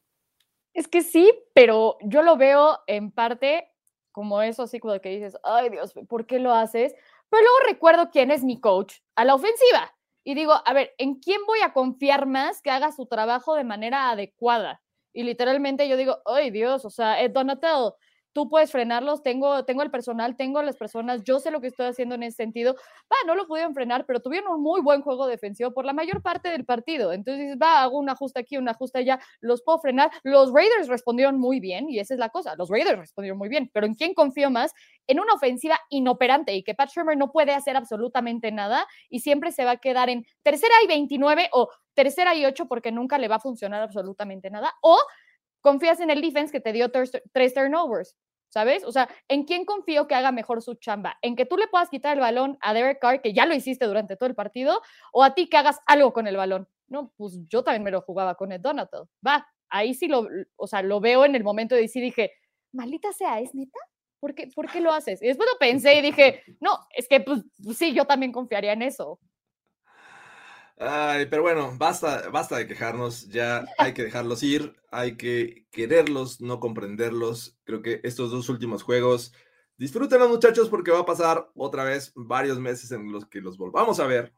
Es 0.72 0.88
que 0.88 1.02
sí, 1.02 1.32
pero 1.54 1.96
yo 2.02 2.22
lo 2.22 2.36
veo 2.36 2.78
en 2.86 3.10
parte 3.10 3.68
como 4.12 4.42
eso, 4.42 4.62
así 4.62 4.78
como 4.78 4.98
que 5.00 5.08
dices, 5.08 5.36
ay 5.42 5.70
Dios, 5.70 5.92
¿por 6.08 6.24
qué 6.26 6.38
lo 6.38 6.52
haces? 6.52 6.94
Pero 7.28 7.42
luego 7.42 7.58
recuerdo 7.66 8.10
quién 8.10 8.30
es 8.30 8.44
mi 8.44 8.60
coach 8.60 8.94
a 9.16 9.24
la 9.24 9.34
ofensiva. 9.34 9.92
Y 10.22 10.34
digo, 10.34 10.54
a 10.64 10.72
ver, 10.72 10.94
¿en 10.98 11.16
quién 11.16 11.40
voy 11.46 11.58
a 11.60 11.72
confiar 11.72 12.26
más 12.26 12.62
que 12.62 12.70
haga 12.70 12.92
su 12.92 13.06
trabajo 13.06 13.56
de 13.56 13.64
manera 13.64 14.10
adecuada? 14.10 14.80
Y 15.12 15.24
literalmente 15.24 15.88
yo 15.88 15.96
digo, 15.96 16.18
ay 16.26 16.50
Dios, 16.50 16.84
o 16.84 16.90
sea, 16.90 17.20
Ed 17.20 17.32
Donatello, 17.32 17.96
tú 18.34 18.48
puedes 18.50 18.70
frenarlos, 18.70 19.22
tengo, 19.22 19.64
tengo 19.64 19.82
el 19.82 19.90
personal, 19.90 20.36
tengo 20.36 20.60
las 20.62 20.76
personas, 20.76 21.22
yo 21.24 21.38
sé 21.38 21.50
lo 21.50 21.60
que 21.60 21.68
estoy 21.68 21.86
haciendo 21.86 22.16
en 22.16 22.24
ese 22.24 22.36
sentido. 22.36 22.74
Va, 22.74 23.16
no 23.26 23.34
lo 23.34 23.46
pudieron 23.46 23.72
frenar, 23.72 24.04
pero 24.06 24.20
tuvieron 24.20 24.52
un 24.52 24.62
muy 24.62 24.82
buen 24.82 25.00
juego 25.02 25.26
defensivo 25.26 25.72
por 25.72 25.86
la 25.86 25.92
mayor 25.92 26.20
parte 26.20 26.50
del 26.50 26.64
partido. 26.64 27.12
Entonces 27.12 27.56
va, 27.62 27.82
hago 27.82 27.98
un 27.98 28.10
ajuste 28.10 28.40
aquí, 28.40 28.58
un 28.58 28.68
ajuste 28.68 28.98
allá, 28.98 29.20
los 29.40 29.62
puedo 29.62 29.78
frenar. 29.78 30.10
Los 30.24 30.52
Raiders 30.52 30.88
respondieron 30.88 31.38
muy 31.38 31.60
bien 31.60 31.88
y 31.88 32.00
esa 32.00 32.14
es 32.14 32.20
la 32.20 32.28
cosa, 32.28 32.54
los 32.56 32.68
Raiders 32.68 32.98
respondieron 32.98 33.38
muy 33.38 33.48
bien, 33.48 33.70
pero 33.72 33.86
¿en 33.86 33.94
quién 33.94 34.12
confío 34.12 34.50
más? 34.50 34.72
En 35.06 35.20
una 35.20 35.34
ofensiva 35.34 35.78
inoperante 35.88 36.54
y 36.54 36.64
que 36.64 36.74
Pat 36.74 36.90
Shermer 36.90 37.16
no 37.16 37.30
puede 37.30 37.52
hacer 37.52 37.76
absolutamente 37.76 38.50
nada 38.50 38.86
y 39.08 39.20
siempre 39.20 39.52
se 39.52 39.64
va 39.64 39.72
a 39.72 39.76
quedar 39.76 40.10
en 40.10 40.26
tercera 40.42 40.74
y 40.82 40.88
29 40.88 41.50
o 41.52 41.68
tercera 41.94 42.34
y 42.34 42.44
8 42.44 42.66
porque 42.66 42.92
nunca 42.92 43.18
le 43.18 43.28
va 43.28 43.36
a 43.36 43.40
funcionar 43.40 43.80
absolutamente 43.82 44.50
nada. 44.50 44.74
O 44.82 44.98
confías 45.64 45.98
en 46.00 46.10
el 46.10 46.20
defense 46.20 46.52
que 46.52 46.60
te 46.60 46.74
dio 46.74 46.92
tres 46.92 47.54
turnovers. 47.54 48.16
¿sabes? 48.48 48.84
O 48.84 48.92
sea, 48.92 49.08
¿en 49.26 49.42
quién 49.42 49.64
confío 49.64 50.06
que 50.06 50.14
haga 50.14 50.30
mejor 50.30 50.62
su 50.62 50.74
chamba? 50.74 51.18
¿En 51.22 51.34
que 51.34 51.44
tú 51.44 51.56
le 51.56 51.66
puedas 51.66 51.90
quitar 51.90 52.14
el 52.14 52.20
balón 52.20 52.56
a 52.60 52.72
Derek 52.72 53.00
Carr, 53.00 53.20
que 53.20 53.32
ya 53.32 53.46
lo 53.46 53.54
hiciste 53.54 53.84
durante 53.84 54.14
todo 54.16 54.28
el 54.28 54.36
partido, 54.36 54.80
o 55.12 55.24
a 55.24 55.34
ti 55.34 55.48
que 55.48 55.56
hagas 55.56 55.80
algo 55.86 56.12
con 56.12 56.28
el 56.28 56.36
balón? 56.36 56.68
No, 56.86 57.12
pues 57.16 57.40
yo 57.48 57.64
también 57.64 57.82
me 57.82 57.90
lo 57.90 58.02
jugaba 58.02 58.36
con 58.36 58.52
el 58.52 58.62
Donato. 58.62 59.08
Va, 59.26 59.44
ahí 59.70 59.92
sí 59.92 60.06
lo, 60.06 60.28
o 60.54 60.66
sea, 60.68 60.82
lo 60.82 61.00
veo 61.00 61.24
en 61.24 61.34
el 61.34 61.42
momento 61.42 61.74
de 61.74 61.80
decir, 61.80 62.00
dije, 62.00 62.30
maldita 62.70 63.12
sea, 63.12 63.40
¿es 63.40 63.52
neta? 63.56 63.80
¿Por 64.20 64.36
qué, 64.36 64.48
¿Por 64.54 64.70
qué 64.70 64.80
lo 64.80 64.92
haces? 64.92 65.20
Y 65.20 65.26
después 65.26 65.48
lo 65.52 65.58
pensé 65.58 65.98
y 65.98 66.02
dije, 66.02 66.44
no, 66.60 66.78
es 66.96 67.08
que 67.08 67.20
pues 67.20 67.42
sí, 67.76 67.92
yo 67.92 68.04
también 68.04 68.30
confiaría 68.30 68.72
en 68.72 68.82
eso. 68.82 69.18
Ay, 70.76 71.26
pero 71.26 71.42
bueno, 71.42 71.72
basta, 71.78 72.28
basta 72.30 72.56
de 72.56 72.66
quejarnos, 72.66 73.28
ya 73.28 73.64
hay 73.78 73.94
que 73.94 74.02
dejarlos 74.02 74.42
ir, 74.42 74.74
hay 74.90 75.16
que 75.16 75.66
quererlos, 75.70 76.40
no 76.40 76.58
comprenderlos. 76.58 77.56
Creo 77.64 77.80
que 77.80 78.00
estos 78.02 78.32
dos 78.32 78.48
últimos 78.48 78.82
juegos, 78.82 79.32
disfrútenlos 79.76 80.28
muchachos 80.28 80.68
porque 80.68 80.90
va 80.90 81.00
a 81.00 81.06
pasar 81.06 81.48
otra 81.54 81.84
vez 81.84 82.12
varios 82.16 82.58
meses 82.58 82.90
en 82.90 83.12
los 83.12 83.26
que 83.26 83.40
los 83.40 83.56
volvamos 83.56 84.00
a 84.00 84.06
ver 84.06 84.34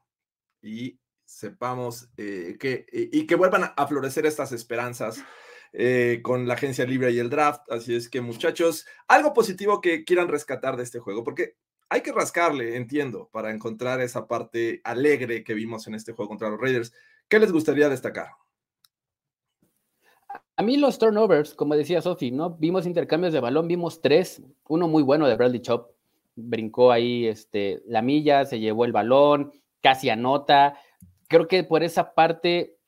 y 0.60 1.00
sepamos 1.24 2.10
eh, 2.18 2.56
que, 2.60 2.86
y 2.92 3.26
que 3.26 3.34
vuelvan 3.34 3.72
a 3.74 3.86
florecer 3.86 4.26
estas 4.26 4.52
esperanzas 4.52 5.24
eh, 5.72 6.20
con 6.22 6.46
la 6.46 6.54
agencia 6.54 6.86
libre 6.86 7.10
y 7.12 7.18
el 7.18 7.30
draft. 7.30 7.70
Así 7.70 7.94
es 7.94 8.08
que 8.08 8.20
muchachos, 8.20 8.86
algo 9.08 9.32
positivo 9.32 9.80
que 9.80 10.04
quieran 10.04 10.28
rescatar 10.28 10.76
de 10.76 10.82
este 10.82 11.00
juego, 11.00 11.24
porque 11.24 11.56
hay 11.88 12.00
que 12.00 12.12
rascarle, 12.12 12.76
entiendo, 12.76 13.28
para 13.32 13.52
encontrar 13.52 14.00
esa 14.00 14.26
parte 14.26 14.80
alegre 14.84 15.44
que 15.44 15.54
vimos 15.54 15.86
en 15.86 15.94
este 15.94 16.12
juego 16.12 16.28
contra 16.28 16.50
los 16.50 16.60
Raiders. 16.60 16.92
¿Qué 17.28 17.38
les 17.38 17.52
gustaría 17.52 17.88
destacar? 17.88 18.28
A 20.56 20.62
mí 20.62 20.76
los 20.76 20.98
turnovers, 20.98 21.54
como 21.54 21.76
decía 21.76 22.00
Sofi, 22.00 22.30
¿no? 22.30 22.50
Vimos 22.50 22.86
intercambios 22.86 23.32
de 23.32 23.40
balón, 23.40 23.68
vimos 23.68 24.00
tres, 24.00 24.42
uno 24.68 24.88
muy 24.88 25.02
bueno 25.02 25.28
de 25.28 25.36
Bradley 25.36 25.60
Chop, 25.60 25.90
brincó 26.34 26.92
ahí 26.92 27.26
este, 27.26 27.82
la 27.86 28.02
milla, 28.02 28.44
se 28.46 28.58
llevó 28.58 28.84
el 28.84 28.92
balón, 28.92 29.52
casi 29.80 30.08
anota. 30.08 30.78
Creo 31.28 31.46
que 31.46 31.62
por 31.62 31.82
esa 31.82 32.14
parte 32.14 32.78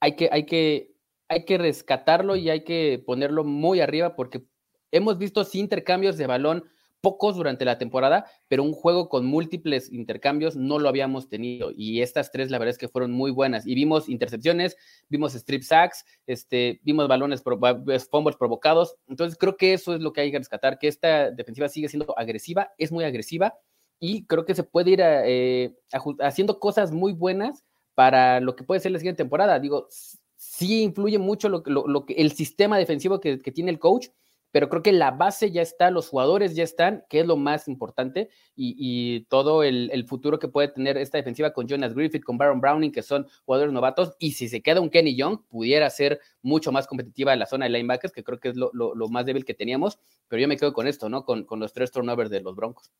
hay 0.00 0.16
que, 0.16 0.28
hay 0.32 0.46
que, 0.46 0.94
hay 1.28 1.44
que 1.44 1.58
rescatarlo 1.58 2.36
y 2.36 2.50
hay 2.50 2.64
que 2.64 3.02
ponerlo 3.04 3.44
muy 3.44 3.80
arriba 3.80 4.14
porque 4.14 4.44
hemos 4.90 5.16
visto 5.18 5.46
intercambios 5.52 6.16
de 6.16 6.26
balón 6.26 6.64
pocos 7.00 7.36
durante 7.36 7.64
la 7.64 7.78
temporada, 7.78 8.26
pero 8.48 8.62
un 8.62 8.72
juego 8.72 9.08
con 9.08 9.26
múltiples 9.26 9.92
intercambios 9.92 10.56
no 10.56 10.78
lo 10.78 10.88
habíamos 10.88 11.28
tenido. 11.28 11.70
Y 11.76 12.02
estas 12.02 12.30
tres, 12.30 12.50
la 12.50 12.58
verdad 12.58 12.70
es 12.70 12.78
que 12.78 12.88
fueron 12.88 13.12
muy 13.12 13.30
buenas. 13.30 13.66
Y 13.66 13.74
vimos 13.74 14.08
intercepciones, 14.08 14.76
vimos 15.08 15.34
strip 15.34 15.62
sacks, 15.62 16.04
este, 16.26 16.80
vimos 16.82 17.08
balones, 17.08 17.42
fumbles 17.42 18.36
provocados. 18.36 18.96
Entonces, 19.08 19.38
creo 19.38 19.56
que 19.56 19.72
eso 19.72 19.94
es 19.94 20.00
lo 20.00 20.12
que 20.12 20.22
hay 20.22 20.30
que 20.30 20.38
rescatar, 20.38 20.78
que 20.78 20.88
esta 20.88 21.30
defensiva 21.30 21.68
sigue 21.68 21.88
siendo 21.88 22.18
agresiva, 22.18 22.72
es 22.78 22.92
muy 22.92 23.04
agresiva 23.04 23.54
y 23.98 24.26
creo 24.26 24.44
que 24.44 24.54
se 24.54 24.62
puede 24.62 24.90
ir 24.90 25.00
eh, 25.02 25.74
haciendo 26.20 26.58
cosas 26.58 26.92
muy 26.92 27.12
buenas 27.12 27.64
para 27.94 28.40
lo 28.40 28.56
que 28.56 28.64
puede 28.64 28.80
ser 28.80 28.92
la 28.92 28.98
siguiente 28.98 29.22
temporada. 29.22 29.58
Digo, 29.58 29.88
sí 30.36 30.82
influye 30.82 31.18
mucho 31.18 31.48
lo, 31.48 31.62
que, 31.62 32.14
el 32.14 32.32
sistema 32.32 32.78
defensivo 32.78 33.20
que, 33.20 33.38
tiene 33.38 33.70
el 33.70 33.78
coach, 33.78 34.08
pero 34.56 34.70
creo 34.70 34.82
que 34.82 34.92
la 34.92 35.10
base 35.10 35.50
ya 35.50 35.60
está, 35.60 35.90
los 35.90 36.08
jugadores 36.08 36.56
ya 36.56 36.64
están, 36.64 37.04
que 37.10 37.20
es 37.20 37.26
lo 37.26 37.36
más 37.36 37.68
importante, 37.68 38.30
y, 38.54 39.26
todo 39.28 39.62
el, 39.62 40.06
futuro 40.08 40.38
que 40.38 40.48
puede 40.48 40.68
tener 40.68 40.96
esta 40.96 41.18
defensiva 41.18 41.52
con 41.52 41.68
Jonas 41.68 41.92
Griffith, 41.92 42.24
con 42.24 42.38
Baron 42.38 42.62
Browning, 42.62 42.90
que 42.90 43.02
son 43.02 43.26
jugadores 43.44 43.74
novatos, 43.74 44.16
y 44.18 44.32
si 44.32 44.48
se 44.48 44.62
queda 44.62 44.80
un 44.80 44.88
Kenny 44.88 45.14
Young, 45.14 45.40
pudiera 45.46 45.90
ser 45.90 46.20
mucho 46.40 46.72
más 46.72 46.86
competitiva 46.86 47.34
en 47.34 47.38
la 47.38 47.44
zona 47.44 47.66
de 47.66 47.72
linebackers, 47.72 48.14
que 48.14 48.24
creo 48.24 48.40
que 48.40 48.48
es 48.48 48.56
lo 48.56 49.08
más 49.10 49.26
débil 49.26 49.44
que 49.44 49.52
teníamos, 49.52 49.98
pero 50.26 50.40
yo 50.40 50.48
me 50.48 50.56
quedo 50.56 50.72
con 50.72 50.86
esto, 50.86 51.10
¿no? 51.10 51.26
Con, 51.26 51.44
con 51.44 51.60
los 51.60 51.74
tres 51.74 51.92
turnovers 51.92 52.30
de 52.30 52.40
los 52.40 52.56
Broncos. 52.56 52.90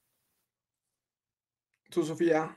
¿Tú, 1.88 2.04
Sofía? 2.04 2.54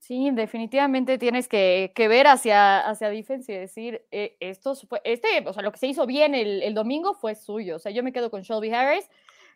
Sí, 0.00 0.30
definitivamente 0.32 1.18
tienes 1.18 1.46
que, 1.46 1.92
ver 1.96 2.26
hacia, 2.26 2.80
hacia 2.80 3.10
defense 3.10 3.52
y 3.52 3.56
decir, 3.56 4.02
eh, 4.10 4.36
esto 4.40 4.74
fue, 4.74 5.00
este, 5.04 5.28
o 5.46 5.52
sea, 5.52 5.62
lo 5.62 5.70
que 5.70 5.78
se 5.78 5.88
hizo 5.88 6.06
bien 6.06 6.34
el, 6.34 6.62
el, 6.62 6.74
domingo 6.74 7.12
fue 7.14 7.34
suyo. 7.34 7.76
O 7.76 7.78
sea, 7.78 7.92
yo 7.92 8.02
me 8.02 8.12
quedo 8.12 8.30
con 8.30 8.40
Shelby 8.40 8.72
Harris, 8.72 9.08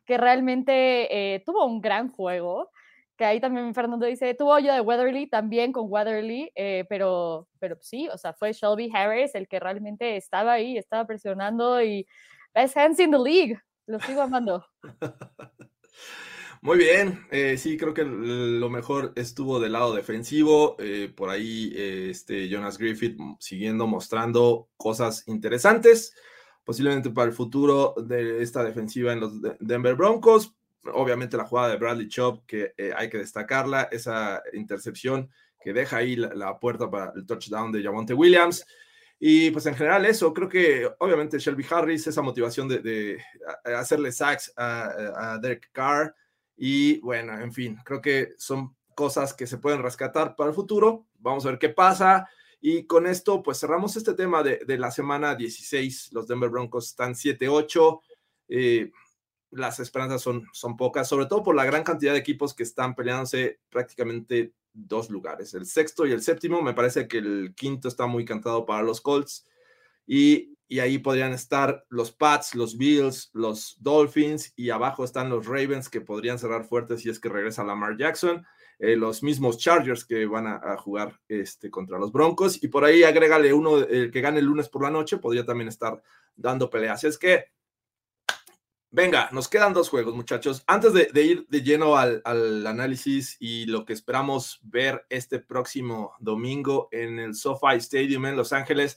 que 0.04 0.18
realmente 0.18 1.34
eh, 1.34 1.40
tuvo 1.40 1.64
un 1.64 1.80
gran 1.80 2.10
juego, 2.10 2.70
que 3.16 3.24
ahí 3.24 3.40
también 3.40 3.74
Fernando 3.74 4.04
dice, 4.06 4.34
tuvo 4.34 4.58
yo 4.58 4.74
de 4.74 4.82
Weatherly, 4.82 5.28
también 5.28 5.72
con 5.72 5.90
Weatherly, 5.90 6.52
eh, 6.54 6.84
pero, 6.90 7.48
pero 7.58 7.78
sí, 7.80 8.08
o 8.08 8.18
sea, 8.18 8.34
fue 8.34 8.52
Shelby 8.52 8.90
Harris 8.94 9.34
el 9.34 9.48
que 9.48 9.60
realmente 9.60 10.16
estaba 10.16 10.52
ahí, 10.52 10.76
estaba 10.76 11.06
presionando 11.06 11.82
y 11.82 12.06
best 12.52 12.76
hands 12.76 13.00
in 13.00 13.10
the 13.10 13.18
league. 13.18 13.58
Lo 13.86 13.98
sigo 14.00 14.20
amando. 14.20 14.66
Muy 16.64 16.78
bien, 16.78 17.26
eh, 17.30 17.58
sí, 17.58 17.76
creo 17.76 17.92
que 17.92 18.04
lo 18.04 18.70
mejor 18.70 19.12
estuvo 19.16 19.60
del 19.60 19.72
lado 19.72 19.94
defensivo. 19.94 20.76
Eh, 20.78 21.12
por 21.14 21.28
ahí 21.28 21.70
eh, 21.76 22.08
este 22.08 22.48
Jonas 22.48 22.78
Griffith 22.78 23.18
siguiendo 23.38 23.86
mostrando 23.86 24.70
cosas 24.78 25.24
interesantes, 25.28 26.14
posiblemente 26.64 27.10
para 27.10 27.28
el 27.28 27.34
futuro 27.34 27.92
de 27.98 28.42
esta 28.42 28.64
defensiva 28.64 29.12
en 29.12 29.20
los 29.20 29.32
Denver 29.60 29.94
Broncos. 29.94 30.54
Obviamente 30.94 31.36
la 31.36 31.44
jugada 31.44 31.68
de 31.68 31.76
Bradley 31.76 32.08
Chubb, 32.08 32.46
que 32.46 32.72
hay 32.96 33.10
que 33.10 33.18
destacarla, 33.18 33.90
esa 33.92 34.42
intercepción 34.54 35.28
que 35.60 35.74
deja 35.74 35.98
ahí 35.98 36.16
la, 36.16 36.58
puerta 36.58 36.90
para 36.90 37.12
el 37.14 37.26
touchdown 37.26 37.72
de 37.72 37.82
Javonte 37.82 38.14
Williams. 38.14 38.64
Y 39.20 39.50
pues 39.50 39.66
en 39.66 39.74
general 39.74 40.06
eso, 40.06 40.32
creo 40.32 40.48
que 40.48 40.90
obviamente 40.98 41.38
Shelby 41.38 41.66
Harris, 41.68 42.06
esa 42.06 42.22
motivación 42.22 42.68
de, 42.68 43.18
hacerle 43.64 44.12
sacks 44.12 44.50
a 44.56 45.38
Derek 45.42 45.68
Carr, 45.70 46.14
y 46.56 47.00
bueno, 47.00 47.38
en 47.40 47.52
fin, 47.52 47.78
creo 47.84 48.00
que 48.00 48.34
son 48.38 48.76
cosas 48.94 49.34
que 49.34 49.46
se 49.46 49.58
pueden 49.58 49.82
rescatar 49.82 50.36
para 50.36 50.50
el 50.50 50.56
futuro. 50.56 51.06
Vamos 51.18 51.44
a 51.44 51.50
ver 51.50 51.58
qué 51.58 51.68
pasa. 51.68 52.28
Y 52.60 52.86
con 52.86 53.06
esto, 53.06 53.42
pues 53.42 53.60
cerramos 53.60 53.96
este 53.96 54.14
tema 54.14 54.42
de, 54.42 54.60
de 54.66 54.78
la 54.78 54.90
semana 54.90 55.34
16. 55.34 56.12
Los 56.12 56.26
Denver 56.26 56.48
Broncos 56.48 56.88
están 56.88 57.14
7-8. 57.14 58.00
Eh, 58.48 58.90
las 59.50 59.80
esperanzas 59.80 60.22
son, 60.22 60.48
son 60.52 60.76
pocas, 60.76 61.08
sobre 61.08 61.26
todo 61.26 61.42
por 61.42 61.54
la 61.54 61.64
gran 61.64 61.84
cantidad 61.84 62.12
de 62.12 62.18
equipos 62.18 62.54
que 62.54 62.62
están 62.62 62.94
peleándose 62.94 63.60
prácticamente 63.68 64.52
dos 64.72 65.10
lugares. 65.10 65.54
El 65.54 65.66
sexto 65.66 66.06
y 66.06 66.12
el 66.12 66.22
séptimo, 66.22 66.62
me 66.62 66.74
parece 66.74 67.06
que 67.06 67.18
el 67.18 67.54
quinto 67.54 67.88
está 67.88 68.06
muy 68.06 68.24
cantado 68.24 68.66
para 68.66 68.82
los 68.82 69.00
Colts. 69.00 69.46
Y 70.06 70.53
y 70.68 70.80
ahí 70.80 70.98
podrían 70.98 71.32
estar 71.32 71.84
los 71.88 72.12
Pats, 72.12 72.54
los 72.54 72.76
Bills, 72.76 73.30
los 73.32 73.76
Dolphins 73.80 74.52
y 74.56 74.70
abajo 74.70 75.04
están 75.04 75.28
los 75.28 75.46
Ravens 75.46 75.88
que 75.88 76.00
podrían 76.00 76.38
cerrar 76.38 76.64
fuertes 76.64 77.02
si 77.02 77.10
es 77.10 77.20
que 77.20 77.28
regresa 77.28 77.64
Lamar 77.64 77.96
Jackson, 77.98 78.46
eh, 78.78 78.96
los 78.96 79.22
mismos 79.22 79.58
Chargers 79.58 80.04
que 80.04 80.26
van 80.26 80.46
a, 80.46 80.76
jugar 80.78 81.20
este, 81.28 81.70
contra 81.70 81.98
los 81.98 82.12
Broncos 82.12 82.62
y 82.62 82.68
por 82.68 82.84
ahí 82.84 83.04
agrégale 83.04 83.52
uno 83.52 83.78
el 83.78 84.10
que 84.10 84.20
gane 84.20 84.40
el 84.40 84.46
lunes 84.46 84.68
por 84.68 84.82
la 84.82 84.90
noche, 84.90 85.18
podría 85.18 85.44
también 85.44 85.68
estar 85.68 86.02
dando 86.34 86.70
peleas. 86.70 87.04
Es 87.04 87.18
que, 87.18 87.44
venga, 88.90 89.28
nos 89.32 89.48
quedan 89.48 89.74
dos 89.74 89.90
juegos 89.90 90.14
muchachos. 90.14 90.64
Antes 90.66 90.92
de, 90.94 91.10
de 91.12 91.22
ir 91.22 91.46
de 91.48 91.62
lleno 91.62 91.96
al, 91.96 92.22
al 92.24 92.66
análisis 92.66 93.36
y 93.38 93.66
lo 93.66 93.84
que 93.84 93.92
esperamos 93.92 94.60
ver 94.62 95.04
este 95.10 95.38
próximo 95.38 96.14
domingo 96.18 96.88
en 96.90 97.18
el 97.18 97.34
SoFi 97.34 97.76
Stadium 97.76 98.26
en 98.26 98.36
Los 98.36 98.52
Ángeles, 98.52 98.96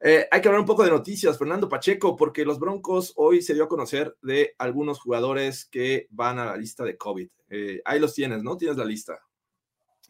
eh, 0.00 0.26
hay 0.30 0.40
que 0.40 0.48
hablar 0.48 0.60
un 0.60 0.66
poco 0.66 0.84
de 0.84 0.90
noticias, 0.90 1.38
Fernando 1.38 1.68
Pacheco, 1.68 2.16
porque 2.16 2.44
los 2.44 2.58
Broncos 2.58 3.12
hoy 3.16 3.42
se 3.42 3.54
dio 3.54 3.64
a 3.64 3.68
conocer 3.68 4.16
de 4.22 4.54
algunos 4.58 5.00
jugadores 5.00 5.64
que 5.64 6.06
van 6.10 6.38
a 6.38 6.44
la 6.46 6.56
lista 6.56 6.84
de 6.84 6.96
COVID. 6.96 7.28
Eh, 7.50 7.80
ahí 7.84 8.00
los 8.00 8.14
tienes, 8.14 8.42
¿no? 8.42 8.56
Tienes 8.56 8.76
la 8.76 8.84
lista. 8.84 9.18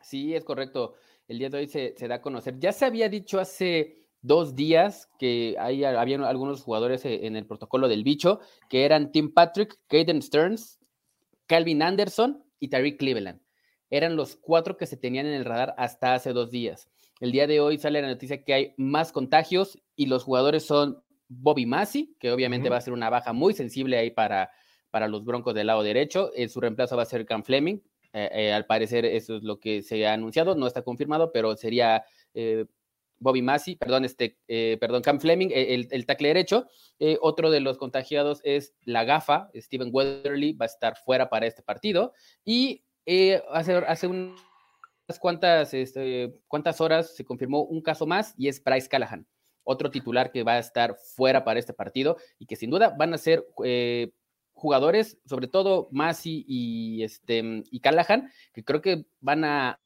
Sí, 0.02 0.34
es 0.34 0.44
correcto. 0.44 0.94
El 1.28 1.38
día 1.38 1.48
de 1.48 1.58
hoy 1.58 1.66
se, 1.68 1.94
da 2.08 2.16
a 2.16 2.22
conocer. 2.22 2.58
Ya 2.58 2.72
se 2.72 2.84
había 2.84 3.08
dicho 3.08 3.38
hace 3.40 3.96
dos 4.20 4.54
días 4.54 5.08
que 5.18 5.54
había 5.58 6.00
algunos 6.28 6.62
jugadores 6.62 7.04
eh, 7.04 7.26
en 7.26 7.36
el 7.36 7.46
protocolo 7.46 7.88
del 7.88 8.04
bicho, 8.04 8.40
que 8.68 8.84
eran 8.84 9.12
Tim 9.12 9.32
Patrick, 9.32 9.78
Caden 9.86 10.22
Stearns, 10.22 10.78
Calvin 11.46 11.82
Anderson 11.82 12.42
y 12.58 12.68
Tariq 12.68 12.98
Cleveland. 12.98 13.40
Eran 13.90 14.16
los 14.16 14.36
cuatro 14.36 14.76
que 14.76 14.86
se 14.86 14.96
tenían 14.96 15.26
en 15.26 15.34
el 15.34 15.44
radar 15.44 15.74
hasta 15.78 16.14
hace 16.14 16.32
dos 16.32 16.50
días. 16.50 16.88
El 17.20 17.32
día 17.32 17.46
de 17.46 17.60
hoy 17.60 17.78
sale 17.78 18.02
la 18.02 18.08
noticia 18.08 18.42
que 18.44 18.54
hay 18.54 18.74
más 18.76 19.12
contagios 19.12 19.78
y 19.96 20.06
los 20.06 20.24
jugadores 20.24 20.64
son 20.64 21.02
Bobby 21.28 21.66
Massey, 21.66 22.14
que 22.18 22.32
obviamente 22.32 22.68
uh 22.68 22.70
-huh. 22.70 22.72
va 22.72 22.78
a 22.78 22.82
ser 22.82 22.92
una 22.92 23.10
baja 23.10 23.32
muy 23.32 23.54
sensible 23.54 23.96
ahí 23.96 24.10
para, 24.10 24.50
para 24.90 25.08
los 25.08 25.24
Broncos 25.24 25.54
del 25.54 25.68
lado 25.68 25.82
derecho. 25.82 26.30
Su 26.48 26.60
reemplazo 26.60 26.96
va 26.96 27.02
a 27.02 27.06
ser 27.06 27.24
Cam 27.24 27.44
Fleming. 27.44 27.78
Eh, 28.12 28.30
eh, 28.32 28.52
al 28.52 28.64
parecer 28.64 29.04
eso 29.04 29.36
es 29.36 29.42
lo 29.42 29.58
que 29.58 29.82
se 29.82 30.06
ha 30.06 30.12
anunciado, 30.12 30.54
no 30.54 30.68
está 30.68 30.82
confirmado, 30.82 31.32
pero 31.32 31.56
sería 31.56 32.04
eh, 32.32 32.64
Bobby 33.18 33.42
Massey, 33.42 33.74
perdón, 33.74 34.04
este, 34.04 34.38
perdón, 34.78 35.02
Cam 35.02 35.18
Fleming, 35.18 35.48
el, 35.52 35.88
el 35.90 36.06
tackle 36.06 36.28
derecho. 36.28 36.66
otro 37.20 37.50
de 37.50 37.60
los 37.60 37.76
contagiados 37.76 38.40
es 38.44 38.74
la 38.84 39.04
gafa, 39.04 39.50
Steven 39.54 39.88
Weatherly 39.92 40.52
va 40.52 40.66
a 40.66 40.66
estar 40.66 40.96
fuera 40.96 41.28
para 41.28 41.46
este 41.46 41.62
partido. 41.62 42.12
Y 42.44 42.84
hace, 43.50 43.76
hace 43.88 44.06
un 44.06 44.36
cuantas, 45.20 45.74
este, 45.74 46.34
cuántas 46.48 46.80
horas 46.80 47.14
se 47.14 47.24
confirmó 47.24 47.62
un 47.62 47.82
caso 47.82 48.06
más 48.06 48.34
y 48.36 48.48
es 48.48 48.62
Bryce 48.62 48.88
Callahan, 48.88 49.26
otro 49.62 49.90
titular 49.90 50.32
que 50.32 50.42
va 50.42 50.52
a 50.52 50.58
estar 50.58 50.96
fuera 50.96 51.44
para 51.44 51.58
este 51.58 51.72
partido 51.72 52.16
y 52.38 52.46
que 52.46 52.56
sin 52.56 52.70
duda 52.70 52.94
van 52.96 53.14
a 53.14 53.18
ser 53.18 53.46
eh, 53.64 54.12
jugadores, 54.52 55.18
sobre 55.26 55.48
todo 55.48 55.88
Masi 55.90 56.44
y, 56.48 57.02
este, 57.02 57.62
y 57.70 57.80
Callahan, 57.80 58.30
que 58.52 58.64
creo 58.64 58.80
que 58.80 59.06
van 59.20 59.44
a, 59.44 59.80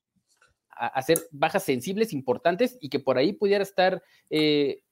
hacer 0.70 1.18
bajas 1.32 1.64
sensibles 1.64 2.12
importantes 2.12 2.78
y 2.80 2.88
que 2.88 3.00
por 3.00 3.18
ahí 3.18 3.32
pudiera 3.32 3.64
estar 3.64 4.00
eh, 4.30 4.82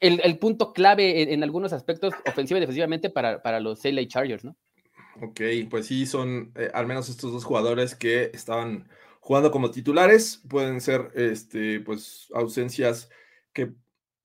el, 0.00 0.38
punto 0.38 0.72
clave 0.72 1.20
en, 1.20 1.28
en, 1.28 1.42
algunos 1.42 1.74
aspectos 1.74 2.14
ofensiva 2.26 2.56
y 2.56 2.60
defensivamente 2.60 3.10
para, 3.10 3.42
para 3.42 3.60
los 3.60 3.84
LA 3.84 4.08
Chargers, 4.08 4.44
¿no? 4.44 4.56
Ok, 5.20 5.40
pues 5.68 5.86
sí, 5.86 6.06
son 6.06 6.52
eh, 6.56 6.70
al 6.72 6.86
menos 6.86 7.10
estos 7.10 7.32
dos 7.32 7.44
jugadores 7.44 7.94
que 7.94 8.30
estaban 8.32 8.88
jugando 9.20 9.50
como 9.50 9.70
titulares. 9.70 10.42
Pueden 10.48 10.80
ser 10.80 11.12
este, 11.14 11.80
pues, 11.80 12.28
ausencias 12.34 13.08
que 13.52 13.72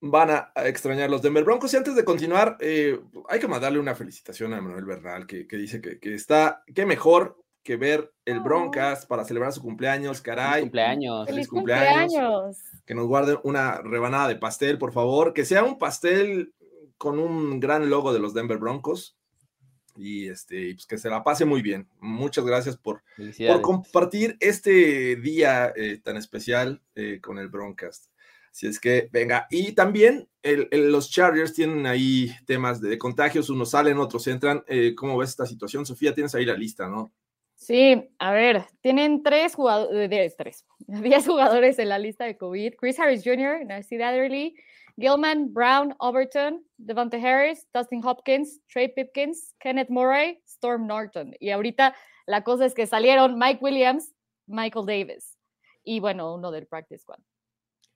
van 0.02 0.30
a, 0.32 0.52
extrañar 0.66 1.10
los 1.10 1.22
Denver 1.22 1.44
Broncos. 1.44 1.74
Y 1.74 1.78
antes 1.78 1.96
de 1.96 2.04
continuar, 2.04 2.58
eh, 2.60 3.00
hay 3.30 3.40
que 3.40 3.48
mandarle 3.48 3.80
una 3.80 3.96
felicitación 3.96 4.54
a 4.54 4.62
Manuel 4.62 4.86
Bernal, 4.86 5.28
que, 5.28 5.48
que 5.48 5.58
dice 5.58 5.82
que, 5.82 6.00
que, 6.00 6.16
está, 6.16 6.64
qué 6.74 6.86
mejor 6.86 7.38
que 7.64 7.78
ver 7.78 8.14
el 8.26 8.42
Broncas 8.42 9.08
para 9.08 9.26
celebrar 9.26 9.52
su 9.52 9.62
cumpleaños, 9.62 10.22
caray. 10.22 10.62
Feliz 10.62 10.64
cumpleaños. 10.64 11.26
Feliz 11.28 11.48
cumpleaños. 11.48 12.14
cumpleaños. 12.14 12.58
Que 12.86 12.94
nos 12.94 13.08
guarden 13.08 13.40
una 13.44 13.82
rebanada 13.82 14.28
de 14.28 14.36
pastel, 14.36 14.78
por 14.78 14.94
favor. 14.94 15.34
Que 15.34 15.46
sea 15.46 15.64
un 15.64 15.80
pastel 15.80 16.54
con 16.98 17.18
un 17.18 17.60
gran 17.60 17.90
logo 17.90 18.14
de 18.14 18.20
los 18.20 18.36
Denver 18.36 18.60
Broncos 18.60 19.18
y 19.96 20.28
este, 20.28 20.74
pues 20.74 20.86
que 20.86 20.98
se 20.98 21.10
la 21.10 21.24
pase 21.24 21.46
muy 21.46 21.62
bien. 21.62 21.88
Muchas 22.00 22.46
gracias 22.46 22.78
por, 22.78 23.04
por 23.48 23.62
compartir 23.62 24.38
este 24.40 25.16
día 25.16 25.74
eh, 25.76 26.00
tan 26.04 26.18
especial 26.18 26.82
eh, 26.96 27.20
con 27.22 27.40
el 27.40 27.50
Broncast. 27.50 28.12
Así 28.52 28.68
es 28.68 28.80
que, 28.80 29.10
venga, 29.12 29.48
y 29.50 29.74
también 29.74 30.30
el, 30.42 30.70
el, 30.72 30.90
los 30.90 31.12
Chargers 31.12 31.54
tienen 31.54 31.86
ahí 31.86 32.32
temas 32.46 32.80
de, 32.80 32.90
de, 32.90 32.98
contagios, 32.98 33.50
unos 33.50 33.72
salen, 33.72 33.98
otros 33.98 34.28
entran. 34.28 34.64
Eh, 34.68 34.96
¿Cómo 34.96 35.18
ves 35.18 35.32
esta 35.32 35.46
situación? 35.46 35.86
Sofía, 35.86 36.14
tienes 36.14 36.34
ahí 36.36 36.46
la 36.46 36.54
lista, 36.54 36.88
¿no? 36.88 37.12
Sí, 37.56 38.10
a 38.20 38.32
ver, 38.32 38.64
tienen 38.82 39.24
tres 39.24 39.56
jugadores, 39.56 40.38
tres, 40.38 40.66
diez 40.88 41.26
jugadores 41.26 41.80
en 41.80 41.90
la 41.90 42.00
lista 42.00 42.26
de 42.26 42.38
COVID. 42.38 42.76
Chris 42.76 43.00
Harris 43.00 43.24
Jr., 43.24 43.66
Narcisse 43.66 44.02
Adderley, 44.02 44.56
Gilman, 44.98 45.54
Brown, 45.54 45.94
Overton, 46.00 46.64
Devonta 46.78 47.18
Harris, 47.18 47.68
Dustin 47.74 48.02
Hopkins, 48.04 48.60
Trey 48.72 48.88
Pipkins, 48.88 49.54
Kenneth 49.60 49.90
Murray, 49.90 50.42
Storm 50.46 50.88
Norton. 50.88 51.36
Y 51.40 51.50
ahorita 51.50 51.96
la 52.28 52.44
cosa 52.44 52.66
es 52.66 52.74
que 52.74 52.88
salieron 52.88 53.38
Mike 53.38 53.60
Williams, 53.62 54.14
Michael 54.48 54.86
Davis 54.86 55.38
y 55.86 56.00
bueno, 56.00 56.34
uno 56.34 56.52
del 56.52 56.68
Practice 56.68 57.04
Squad. 57.04 57.20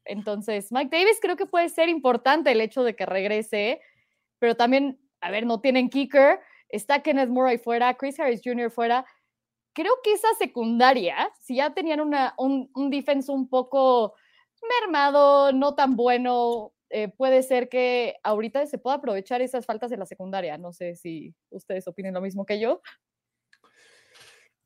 Entonces, 0.05 0.71
Mike 0.71 0.95
Davis 0.95 1.19
creo 1.21 1.35
que 1.35 1.45
puede 1.45 1.69
ser 1.69 1.89
importante 1.89 2.51
el 2.51 2.61
hecho 2.61 2.83
de 2.83 2.95
que 2.95 3.05
regrese, 3.05 3.81
pero 4.39 4.55
también, 4.55 4.99
a 5.21 5.31
ver, 5.31 5.45
no 5.45 5.59
tienen 5.59 5.89
kicker, 5.89 6.39
está 6.69 7.01
Kenneth 7.01 7.29
Murray 7.29 7.57
fuera, 7.57 7.93
Chris 7.95 8.19
Harris 8.19 8.41
Jr. 8.43 8.71
fuera. 8.71 9.05
Creo 9.73 9.93
que 10.03 10.13
esa 10.13 10.33
secundaria, 10.35 11.29
si 11.41 11.57
ya 11.57 11.73
tenían 11.73 11.99
una, 12.01 12.33
un, 12.37 12.69
un 12.73 12.89
defense 12.89 13.31
un 13.31 13.49
poco 13.49 14.15
mermado, 14.81 15.51
no 15.51 15.75
tan 15.75 15.95
bueno, 15.95 16.73
eh, 16.89 17.09
puede 17.09 17.43
ser 17.43 17.69
que 17.69 18.15
ahorita 18.23 18.65
se 18.65 18.77
pueda 18.77 18.97
aprovechar 18.97 19.41
esas 19.41 19.65
faltas 19.65 19.91
de 19.91 19.97
la 19.97 20.05
secundaria. 20.05 20.57
No 20.57 20.73
sé 20.73 20.95
si 20.95 21.35
ustedes 21.49 21.87
opinen 21.87 22.13
lo 22.13 22.21
mismo 22.21 22.45
que 22.45 22.59
yo. 22.59 22.81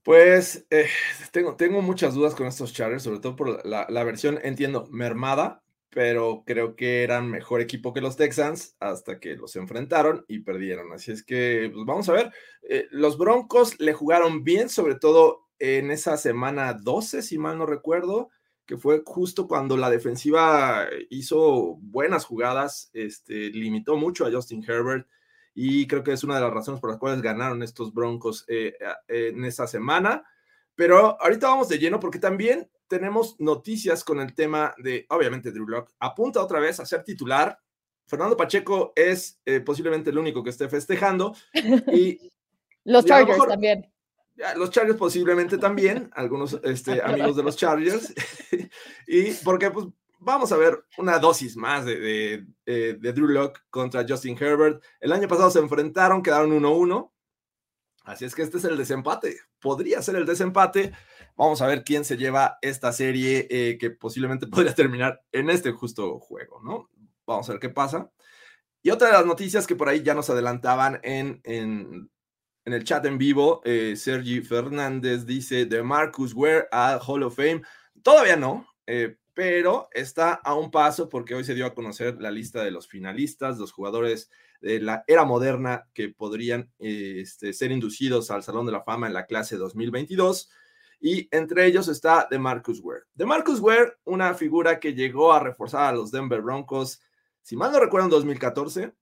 Pues 0.03 0.65
eh, 0.69 0.87
tengo, 1.31 1.55
tengo 1.55 1.81
muchas 1.81 2.13
dudas 2.13 2.35
con 2.35 2.47
estos 2.47 2.73
Chargers, 2.73 3.03
sobre 3.03 3.19
todo 3.19 3.35
por 3.35 3.65
la, 3.65 3.87
la, 3.89 4.03
versión, 4.03 4.37
entiendo, 4.43 4.85
mermada, 4.91 5.63
pero 5.89 6.43
creo 6.45 6.75
que 6.75 7.03
eran 7.03 7.29
mejor 7.29 7.61
equipo 7.61 7.93
que 7.93 8.01
los 8.01 8.17
Texans 8.17 8.75
hasta 8.81 9.19
que 9.19 9.35
los 9.35 9.55
enfrentaron 9.55 10.25
y 10.27 10.39
perdieron. 10.39 10.91
Así 10.91 11.11
es 11.11 11.23
que, 11.23 11.69
pues 11.73 11.85
vamos 11.85 12.09
a 12.09 12.13
ver. 12.13 12.31
Eh, 12.67 12.87
los 12.91 13.17
Broncos 13.17 13.79
le 13.79 13.93
jugaron 13.93 14.43
bien, 14.43 14.67
sobre 14.67 14.95
todo 14.95 15.47
en 15.59 15.89
esa 15.91 16.17
semana 16.17 16.73
12, 16.73 17.21
si 17.21 17.37
mal 17.37 17.57
no 17.57 17.65
recuerdo, 17.65 18.29
que 18.65 18.77
fue 18.77 19.01
justo 19.05 19.47
cuando 19.47 19.77
la 19.77 19.89
defensiva 19.89 20.87
hizo 21.09 21.75
buenas 21.81 22.25
jugadas, 22.25 22.89
este, 22.93 23.49
limitó 23.49 23.97
mucho 23.97 24.25
a 24.25 24.31
Justin 24.31 24.63
Herbert 24.67 25.07
y 25.53 25.85
creo 25.87 26.03
que 26.03 26.13
es 26.13 26.23
una 26.23 26.35
de 26.35 26.41
las 26.41 26.53
razones 26.53 26.81
por 26.81 26.89
las 26.89 26.99
cuales 26.99 27.21
ganaron 27.21 27.61
estos 27.61 27.93
Broncos 27.93 28.45
eh, 28.47 28.73
en 29.07 29.45
esa 29.45 29.67
semana. 29.67 30.23
Pero 30.75 31.21
ahorita 31.21 31.47
vamos 31.47 31.69
de 31.69 31.77
lleno 31.77 31.99
porque 31.99 32.19
también 32.19 32.69
tenemos 32.87 33.39
noticias 33.39 34.03
con 34.03 34.19
el 34.19 34.33
tema 34.33 34.73
de, 34.77 35.05
obviamente, 35.09 35.51
Drew 35.51 35.67
Lock. 35.67 35.91
Apunta 35.99 36.41
otra 36.41 36.59
vez 36.59 36.79
a 36.79 36.85
ser 36.85 37.03
titular. 37.03 37.59
Fernando 38.07 38.35
Pacheco 38.35 38.93
es 38.95 39.39
eh, 39.45 39.59
posiblemente 39.59 40.09
el 40.09 40.17
único 40.17 40.43
que 40.43 40.49
esté 40.49 40.67
festejando. 40.69 41.35
Y, 41.93 42.31
los 42.85 43.05
Chargers 43.05 43.47
también. 43.47 43.92
Los 44.55 44.71
Chargers 44.71 44.97
posiblemente 44.97 45.57
también, 45.57 46.09
algunos 46.13 46.59
este, 46.63 47.01
amigos 47.01 47.35
de 47.35 47.43
los 47.43 47.55
Chargers. 47.55 48.13
y 49.07 49.31
porque 49.43 49.69
pues 49.71 49.87
vamos 50.19 50.51
a 50.51 50.57
ver 50.57 50.85
una 50.97 51.19
dosis 51.19 51.55
más 51.55 51.85
de, 51.85 52.45
eh, 52.65 52.97
de, 52.99 53.13
Drew 53.13 53.27
Locke 53.27 53.61
contra 53.69 54.05
Justin 54.07 54.37
Herbert. 54.39 54.83
El 54.99 55.11
año 55.11 55.27
pasado 55.27 55.51
se 55.51 55.59
enfrentaron, 55.59 56.23
quedaron 56.23 56.51
1-1. 56.51 57.11
Así 58.05 58.25
es 58.25 58.35
que 58.35 58.41
este 58.41 58.57
es 58.57 58.65
el 58.65 58.77
desempate. 58.77 59.37
Podría 59.59 60.01
ser 60.01 60.15
el 60.15 60.25
desempate. 60.25 60.93
Vamos 61.35 61.61
a 61.61 61.67
ver 61.67 61.83
quién 61.83 62.03
se 62.03 62.17
lleva 62.17 62.57
esta 62.61 62.91
serie 62.91 63.47
eh, 63.49 63.77
que 63.77 63.91
posiblemente 63.91 64.47
podría 64.47 64.73
terminar 64.73 65.21
en 65.31 65.49
este 65.49 65.71
justo 65.71 66.19
juego, 66.19 66.61
¿no? 66.63 66.89
Vamos 67.25 67.47
a 67.49 67.53
ver 67.53 67.61
qué 67.61 67.69
pasa. 67.69 68.11
Y 68.81 68.89
otra 68.89 69.07
de 69.07 69.13
las 69.13 69.25
noticias 69.25 69.65
que 69.65 69.77
por 69.77 69.87
ahí 69.87 70.03
ya 70.03 70.13
nos 70.13 70.29
adelantaban 70.29 70.99
en, 71.03 71.39
en, 71.45 72.11
en 72.65 72.73
el 72.73 72.83
chat 72.83 73.05
en 73.05 73.17
vivo, 73.17 73.61
eh, 73.65 73.95
Sergi 73.95 74.41
Fernández 74.41 75.25
dice 75.25 75.65
de 75.65 75.83
Marcus 75.83 76.33
Ware 76.33 76.67
a 76.71 76.99
Hall 77.05 77.23
of 77.23 77.35
Fame. 77.35 77.61
Todavía 78.01 78.35
no, 78.35 78.67
eh, 78.87 79.17
pero 79.33 79.89
está 79.91 80.33
a 80.33 80.55
un 80.55 80.71
paso 80.71 81.09
porque 81.09 81.35
hoy 81.35 81.43
se 81.43 81.55
dio 81.55 81.65
a 81.65 81.73
conocer 81.73 82.21
la 82.21 82.31
lista 82.31 82.63
de 82.63 82.71
los 82.71 82.87
finalistas, 82.87 83.57
los 83.57 83.71
jugadores 83.71 84.29
de 84.61 84.79
la 84.79 85.03
era 85.07 85.25
moderna 85.25 85.89
que 85.93 86.09
podrían 86.09 86.71
este, 86.79 87.51
ser 87.51 87.71
inducidos 87.71 88.31
al 88.31 88.43
Salón 88.43 88.65
de 88.65 88.71
la 88.71 88.83
Fama 88.83 89.07
en 89.07 89.13
la 89.13 89.25
clase 89.25 89.57
2022. 89.57 90.49
Y 91.01 91.27
entre 91.31 91.65
ellos 91.65 91.89
está 91.89 92.27
de 92.31 92.39
Marcus 92.39 92.79
Ware. 92.79 93.03
De 93.13 93.25
Marcus 93.25 93.59
Ware, 93.59 93.97
una 94.05 94.33
figura 94.35 94.79
que 94.79 94.93
llegó 94.93 95.33
a 95.33 95.41
reforzar 95.41 95.89
a 95.89 95.91
los 95.91 96.11
Denver 96.11 96.41
Broncos, 96.41 97.01
si 97.41 97.57
mal 97.57 97.73
no 97.73 97.79
recuerdo, 97.81 98.05
en 98.05 98.11
2014, 98.11 98.93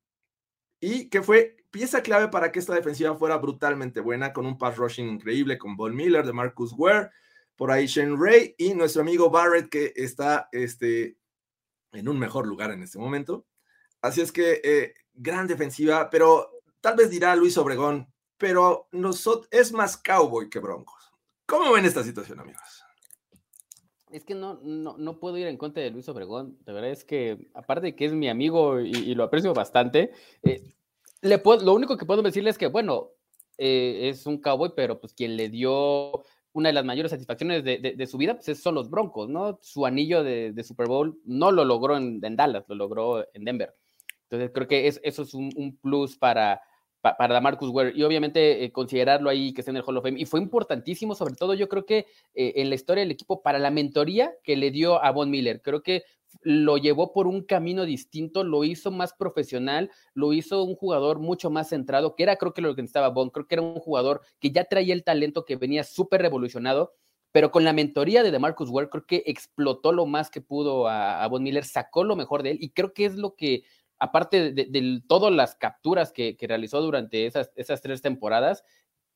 y 0.82 1.10
que 1.10 1.22
fue 1.22 1.56
pieza 1.70 2.02
clave 2.02 2.28
para 2.28 2.52
que 2.52 2.60
esta 2.60 2.74
defensiva 2.74 3.15
fuera 3.15 3.38
brutalmente 3.38 4.02
buena, 4.02 4.34
con 4.34 4.46
un 4.46 4.58
pass 4.58 4.76
rushing 4.76 5.08
increíble 5.08 5.58
con 5.58 5.78
Von 5.78 5.96
Miller, 5.96 6.26
de 6.26 6.34
Marcus 6.34 6.74
Ware, 6.76 7.12
por 7.56 7.72
ahí 7.72 7.86
Shane 7.86 8.17
Ray 8.17 8.56
y 8.58 8.74
nuestro 8.74 9.04
amigo 9.04 9.30
Barrett, 9.30 9.70
que 9.70 9.94
está 9.96 10.50
este, 10.52 11.17
en 11.94 12.10
un 12.10 12.20
mejor 12.20 12.48
lugar 12.48 12.72
en 12.72 12.82
este 12.82 12.98
momento. 12.98 13.46
Así 14.02 14.20
es 14.22 14.32
que 14.32 14.60
eh, 14.63 14.94
gran 15.13 15.48
defensiva, 15.48 16.10
pero 16.10 16.50
tal 16.82 16.96
vez 16.96 17.12
dirá 17.12 17.36
Luis 17.36 17.58
Obregón, 17.58 18.12
pero 18.38 18.89
nosotros, 18.91 19.48
es 19.52 19.72
más 19.72 19.96
cowboy 19.98 20.50
que 20.50 20.60
Broncos. 20.60 21.13
¿Cómo 21.46 21.72
ven 21.72 21.86
esta 21.86 22.04
situación, 22.04 22.39
amigos? 22.39 22.81
Es 24.12 24.24
que 24.26 24.36
no, 24.36 24.60
no, 24.62 24.97
no, 24.97 25.19
puedo 25.19 25.38
ir 25.38 25.47
en 25.47 25.58
contra 25.58 25.82
de 25.84 25.89
Luis 25.89 26.08
Obregón. 26.10 26.58
De 26.65 26.74
verdad 26.74 26.91
es 26.91 27.04
que, 27.04 27.50
aparte 27.54 27.88
de 27.88 27.95
que 27.95 28.06
es 28.06 28.13
mi 28.13 28.30
amigo 28.30 28.80
y, 28.80 29.15
lo 29.15 29.24
aprecio 29.24 29.54
bastante, 29.54 30.12
eh, 30.43 30.63
le 31.21 31.41
lo 31.43 31.74
único 31.74 31.97
que 31.97 32.06
puedo 32.06 32.21
decirle 32.21 32.50
es 32.50 32.58
que, 32.58 32.67
bueno, 32.67 33.12
eh, 33.58 34.10
es 34.10 34.26
un 34.26 34.39
cowboy, 34.39 34.74
pero 34.76 35.00
pues 35.00 35.13
quien 35.13 35.38
le 35.38 35.50
dio 35.50 36.24
una 36.54 36.69
de 36.69 36.74
las 36.74 36.84
mayores 36.84 37.12
satisfacciones 37.12 37.63
de, 37.63 37.78
de, 37.95 38.08
su 38.08 38.17
vida 38.17 38.38
pues 38.38 38.62
son 38.62 38.76
los 38.76 38.89
Broncos, 38.89 39.30
¿no? 39.30 39.58
Su 39.62 39.86
anillo 39.86 40.24
de, 40.24 40.63
Super 40.63 40.88
Bowl 40.88 41.19
no 41.24 41.52
lo 41.52 41.63
logró 41.63 41.95
en, 41.95 42.19
Dallas, 42.19 42.65
lo 42.67 42.76
logró 42.76 43.26
en 43.34 43.45
Denver. 43.45 43.74
Entonces 44.24 44.52
creo 44.54 44.67
que 44.67 44.88
es, 44.88 45.00
eso 45.04 45.21
es 45.21 45.34
un 45.34 45.78
plus 45.82 46.17
para, 46.17 46.62
para, 47.02 47.42
Marcus 47.42 47.70
Ware 47.70 47.94
y 47.96 48.04
obviamente 48.04 48.64
eh, 48.64 48.72
considerarlo 48.72 49.30
ahí 49.30 49.54
que 49.54 49.62
esté 49.62 49.72
en 49.72 49.78
el 49.78 49.84
Hall 49.84 49.98
of 49.98 50.04
Fame. 50.04 50.20
Y 50.20 50.26
fue 50.26 50.40
importantísimo, 50.40 51.16
sobre 51.16 51.36
todo 51.36 51.54
yo 51.54 51.68
creo 51.68 51.86
que 51.86 52.06
eh, 52.34 52.54
en 52.58 52.70
la 52.70 52.76
historia 52.76 53.02
del 53.02 53.12
equipo, 53.12 53.42
para 53.42 53.60
la 53.60 53.72
mentoría 53.72 54.34
que 54.44 54.56
le 54.56 54.72
dio 54.72 55.04
a 55.04 55.12
Von 55.12 55.30
Miller. 55.30 55.62
Creo 55.62 55.82
que 55.82 56.04
lo 56.42 56.78
llevó 56.78 57.12
por 57.12 57.28
un 57.28 57.44
camino 57.44 57.86
distinto, 57.86 58.44
lo 58.44 58.64
hizo 58.64 58.92
más 58.92 59.14
profesional, 59.14 59.92
lo 60.14 60.34
hizo 60.34 60.64
un 60.64 60.76
jugador 60.76 61.20
mucho 61.20 61.50
más 61.50 61.70
centrado, 61.70 62.16
que 62.16 62.24
era 62.24 62.38
creo 62.38 62.54
que 62.54 62.62
lo 62.62 62.76
que 62.76 62.82
necesitaba 62.82 63.10
Von, 63.10 63.30
creo 63.30 63.48
que 63.48 63.56
era 63.56 63.62
un 63.62 63.80
jugador 63.80 64.22
que 64.40 64.52
ya 64.52 64.66
traía 64.66 64.94
el 64.94 65.04
talento 65.04 65.46
que 65.46 65.58
venía 65.58 65.84
súper 65.84 66.22
revolucionado, 66.22 66.94
pero 67.32 67.52
con 67.52 67.64
la 67.64 67.74
mentoría 67.74 68.24
de 68.24 68.32
DeMarcus 68.32 68.70
Ware 68.70 68.90
creo 68.90 69.06
que 69.06 69.24
explotó 69.26 69.92
lo 69.92 70.06
más 70.06 70.30
que 70.30 70.42
pudo 70.42 70.88
a, 70.88 71.26
Von 71.28 71.44
Miller, 71.44 71.66
sacó 71.66 72.04
lo 72.04 72.16
mejor 72.16 72.44
de 72.44 72.52
él 72.52 72.58
y 72.62 72.72
creo 72.72 72.94
que 72.94 73.06
es 73.06 73.16
lo 73.16 73.36
que, 73.36 73.64
aparte 74.02 74.52
de, 74.52 75.02
todas 75.08 75.32
las 75.32 75.56
capturas 75.56 76.12
que, 76.12 76.36
realizó 76.42 76.82
durante 76.82 77.28
esas, 77.28 77.82
tres 77.82 78.02
temporadas, 78.02 78.64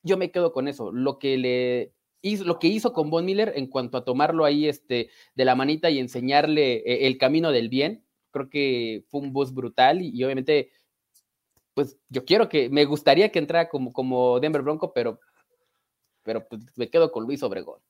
yo 0.02 0.16
me 0.16 0.30
quedo 0.30 0.52
con 0.52 0.68
eso, 0.68 0.92
lo 0.92 1.18
que 1.18 1.82
hizo, 2.22 2.92
con 2.92 3.10
Von 3.10 3.24
Miller 3.24 3.52
en 3.56 3.66
cuanto 3.66 3.98
a 3.98 4.04
tomarlo 4.04 4.44
ahí 4.44 4.68
este, 4.68 5.10
de 5.34 5.44
la 5.44 5.56
manita 5.56 5.90
y 5.90 5.98
enseñarle 5.98 6.76
eh, 6.76 7.08
el 7.08 7.18
camino 7.18 7.50
del 7.50 7.68
bien, 7.68 8.04
creo 8.30 8.48
que 8.48 9.04
fue 9.08 9.22
un 9.22 9.32
boost 9.32 9.52
brutal 9.52 10.00
y, 10.02 10.22
obviamente, 10.22 10.70
pues 11.74 11.98
yo 12.08 12.24
quiero 12.24 12.48
que, 12.48 12.70
me 12.70 12.84
gustaría 12.84 13.32
que 13.32 13.40
entrara 13.40 13.68
como, 13.68 13.92
como 13.92 14.38
Denver 14.38 14.62
Bronco, 14.62 14.92
pero, 14.92 15.18
pero 16.22 16.46
pues, 16.46 16.62
me 16.76 16.88
quedo 16.88 17.10
con 17.10 17.24
Luis 17.24 17.42
Obregón. 17.42 17.80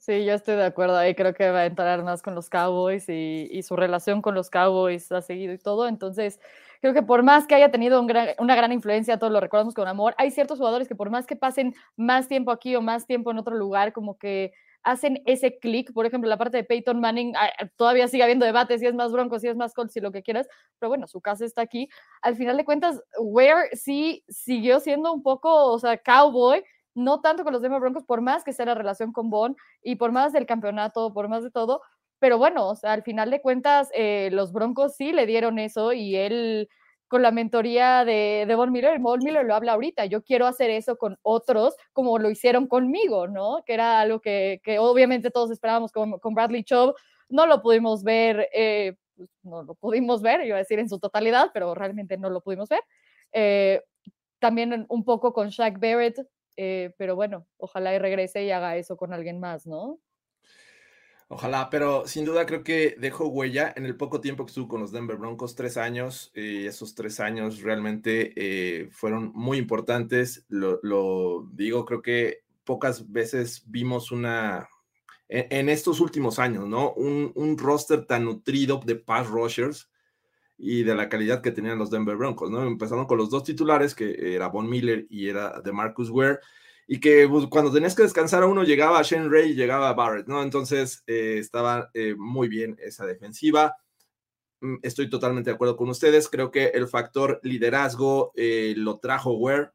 Sí, 0.00 0.24
yo 0.24 0.32
estoy 0.32 0.56
de 0.56 0.64
acuerdo 0.64 0.96
ahí, 0.96 1.14
creo 1.14 1.34
que 1.34 1.50
va 1.50 1.60
a 1.60 1.66
entrar 1.66 2.02
más 2.02 2.22
con 2.22 2.34
los 2.34 2.48
Cowboys 2.48 3.06
y, 3.10 3.62
su 3.62 3.76
relación 3.76 4.22
con 4.22 4.34
los 4.34 4.48
Cowboys 4.48 5.12
ha 5.12 5.20
seguido 5.20 5.52
y 5.52 5.58
todo, 5.58 5.86
entonces 5.86 6.40
creo 6.80 6.94
que 6.94 7.02
por 7.02 7.22
más 7.22 7.46
que 7.46 7.54
haya 7.54 7.70
tenido 7.70 8.00
una 8.00 8.56
gran 8.56 8.72
influencia, 8.72 9.18
todos 9.18 9.30
lo 9.32 9.40
recordamos 9.40 9.74
con 9.74 9.86
amor, 9.86 10.14
hay 10.16 10.30
ciertos 10.30 10.58
jugadores 10.58 10.88
que 10.88 10.94
por 10.94 11.10
más 11.10 11.26
que 11.26 11.36
pasen 11.36 11.74
más 11.96 12.28
tiempo 12.28 12.50
aquí 12.50 12.74
o 12.76 12.80
más 12.80 13.06
tiempo 13.06 13.30
en 13.30 13.38
otro 13.38 13.56
lugar, 13.56 13.92
como 13.92 14.16
que 14.16 14.52
hacen 14.84 15.22
ese 15.26 15.58
clic, 15.58 15.92
por 15.92 16.06
ejemplo, 16.06 16.30
la 16.30 16.38
parte 16.38 16.56
de 16.56 16.64
Peyton 16.64 16.98
Manning, 17.00 17.34
todavía 17.76 18.08
sigue 18.08 18.22
habiendo 18.22 18.46
debate 18.46 18.78
si 18.78 18.86
es 18.86 18.94
más 18.94 19.12
Bronco, 19.12 19.38
si 19.38 19.48
es 19.48 19.56
más 19.56 19.74
Colts, 19.74 19.92
si 19.92 20.00
lo 20.00 20.12
que 20.12 20.22
quieras, 20.22 20.46
pero 20.78 20.88
bueno, 20.88 21.06
su 21.06 21.20
casa 21.20 21.44
está 21.44 21.62
aquí. 21.62 21.88
Al 22.22 22.36
final 22.36 22.56
de 22.56 22.64
cuentas, 22.64 23.02
Ware 23.18 23.68
sí 23.72 24.24
siguió 24.28 24.80
siendo 24.80 25.12
un 25.12 25.22
poco, 25.22 25.72
o 25.72 25.78
sea, 25.78 25.98
cowboy, 25.98 26.62
no 26.94 27.20
tanto 27.20 27.44
con 27.44 27.52
los 27.52 27.62
Denver 27.62 27.80
Broncos, 27.80 28.04
por 28.04 28.20
más 28.20 28.44
que 28.44 28.52
sea 28.52 28.66
la 28.66 28.74
relación 28.74 29.12
con 29.12 29.30
Bon 29.30 29.56
y 29.82 29.96
por 29.96 30.12
más 30.12 30.32
del 30.32 30.46
campeonato, 30.46 31.12
por 31.12 31.28
más 31.28 31.42
de 31.42 31.50
todo, 31.50 31.82
pero 32.18 32.38
bueno, 32.38 32.68
o 32.68 32.76
sea, 32.76 32.92
al 32.92 33.02
final 33.02 33.30
de 33.30 33.40
cuentas, 33.40 33.90
eh, 33.94 34.30
los 34.32 34.52
Broncos 34.52 34.94
sí 34.96 35.12
le 35.12 35.26
dieron 35.26 35.58
eso 35.58 35.92
y 35.92 36.16
él 36.16 36.68
con 37.08 37.22
la 37.22 37.30
mentoría 37.30 38.04
de, 38.04 38.44
de 38.48 38.54
Von 38.54 38.72
Miller, 38.72 38.98
Von 38.98 39.20
Miller 39.22 39.44
lo 39.44 39.54
habla 39.54 39.72
ahorita, 39.74 40.06
yo 40.06 40.22
quiero 40.22 40.46
hacer 40.46 40.70
eso 40.70 40.96
con 40.96 41.18
otros 41.22 41.76
como 41.92 42.18
lo 42.18 42.30
hicieron 42.30 42.66
conmigo, 42.66 43.28
¿no? 43.28 43.62
Que 43.66 43.74
era 43.74 44.00
algo 44.00 44.20
que, 44.20 44.60
que 44.64 44.78
obviamente 44.78 45.30
todos 45.30 45.50
esperábamos 45.50 45.92
con, 45.92 46.18
con, 46.18 46.34
Bradley 46.34 46.64
Chubb, 46.64 46.94
no 47.28 47.46
lo 47.46 47.62
pudimos 47.62 48.02
ver, 48.02 48.48
eh, 48.52 48.96
no 49.42 49.62
lo 49.62 49.74
pudimos 49.74 50.22
ver, 50.22 50.44
iba 50.44 50.56
a 50.56 50.60
decir 50.60 50.78
en 50.78 50.88
su 50.88 50.98
totalidad, 50.98 51.50
pero 51.52 51.74
realmente 51.74 52.16
no 52.16 52.30
lo 52.30 52.40
pudimos 52.40 52.68
ver. 52.68 52.80
Eh, 53.32 53.82
también 54.38 54.86
un 54.88 55.04
poco 55.04 55.32
con 55.32 55.50
Shaq 55.50 55.78
Barrett, 55.78 56.18
eh, 56.56 56.94
pero 56.98 57.16
bueno, 57.16 57.46
ojalá 57.56 57.98
regrese 57.98 58.44
y 58.44 58.50
haga 58.50 58.76
eso 58.76 58.96
con 58.96 59.12
alguien 59.12 59.40
más, 59.40 59.66
¿no? 59.66 60.00
Ojalá, 61.28 61.70
pero 61.70 62.06
sin 62.06 62.24
duda 62.24 62.44
creo 62.44 62.62
que 62.62 62.96
dejó 62.98 63.28
huella 63.28 63.72
en 63.76 63.86
el 63.86 63.96
poco 63.96 64.20
tiempo 64.20 64.44
que 64.44 64.50
estuvo 64.50 64.68
con 64.68 64.80
los 64.80 64.92
Denver 64.92 65.16
Broncos, 65.16 65.54
tres 65.54 65.76
años, 65.76 66.30
y 66.34 66.66
esos 66.66 66.94
tres 66.94 67.18
años 67.18 67.62
realmente 67.62 68.32
eh, 68.36 68.88
fueron 68.90 69.32
muy 69.34 69.56
importantes. 69.58 70.44
Lo, 70.48 70.80
lo, 70.82 71.48
digo, 71.52 71.86
creo 71.86 72.02
que 72.02 72.44
pocas 72.64 73.10
veces 73.10 73.62
vimos 73.66 74.12
una, 74.12 74.68
en, 75.28 75.46
en 75.50 75.68
estos 75.70 76.00
últimos 76.00 76.38
años, 76.38 76.68
¿no? 76.68 76.92
Un, 76.92 77.32
un, 77.34 77.56
roster 77.56 78.04
tan 78.06 78.26
nutrido 78.26 78.80
de 78.84 78.96
pass 78.96 79.26
rushers 79.26 79.90
y 80.56 80.82
de 80.82 80.94
la 80.94 81.08
calidad 81.08 81.42
que 81.42 81.50
tenían 81.50 81.78
los 81.78 81.90
Denver 81.90 82.16
Broncos, 82.16 82.50
¿no? 82.50 82.62
Empezando 82.62 83.06
con 83.06 83.18
los 83.18 83.30
dos 83.30 83.44
titulares, 83.44 83.94
que 83.94 84.34
era 84.34 84.48
Von 84.48 84.68
Miller 84.68 85.06
y 85.10 85.28
era 85.28 85.60
de 85.60 85.72
Marcus 85.72 86.10
Ware 86.10 86.38
y 86.86 87.00
que 87.00 87.26
pues, 87.28 87.46
cuando 87.46 87.72
tenías 87.72 87.94
que 87.94 88.02
descansar 88.02 88.42
a 88.42 88.46
uno 88.46 88.62
llegaba 88.62 89.02
Shane 89.02 89.28
Ray 89.28 89.50
y 89.50 89.54
llegaba 89.54 89.92
Barrett, 89.94 90.26
¿no? 90.26 90.42
Entonces 90.42 91.02
eh, 91.06 91.38
estaba 91.38 91.90
eh, 91.94 92.14
muy 92.16 92.48
bien 92.48 92.76
esa 92.80 93.06
defensiva. 93.06 93.76
mm, 94.60 94.76
estoy 94.82 95.10
totalmente 95.10 95.50
de 95.50 95.54
acuerdo 95.54 95.76
con 95.76 95.88
ustedes. 95.88 96.28
Creo 96.28 96.50
que 96.50 96.66
el 96.66 96.88
factor 96.88 97.40
liderazgo 97.42 98.32
eh, 98.36 98.74
lo 98.76 98.98
trajo 98.98 99.32
Ware. 99.34 99.70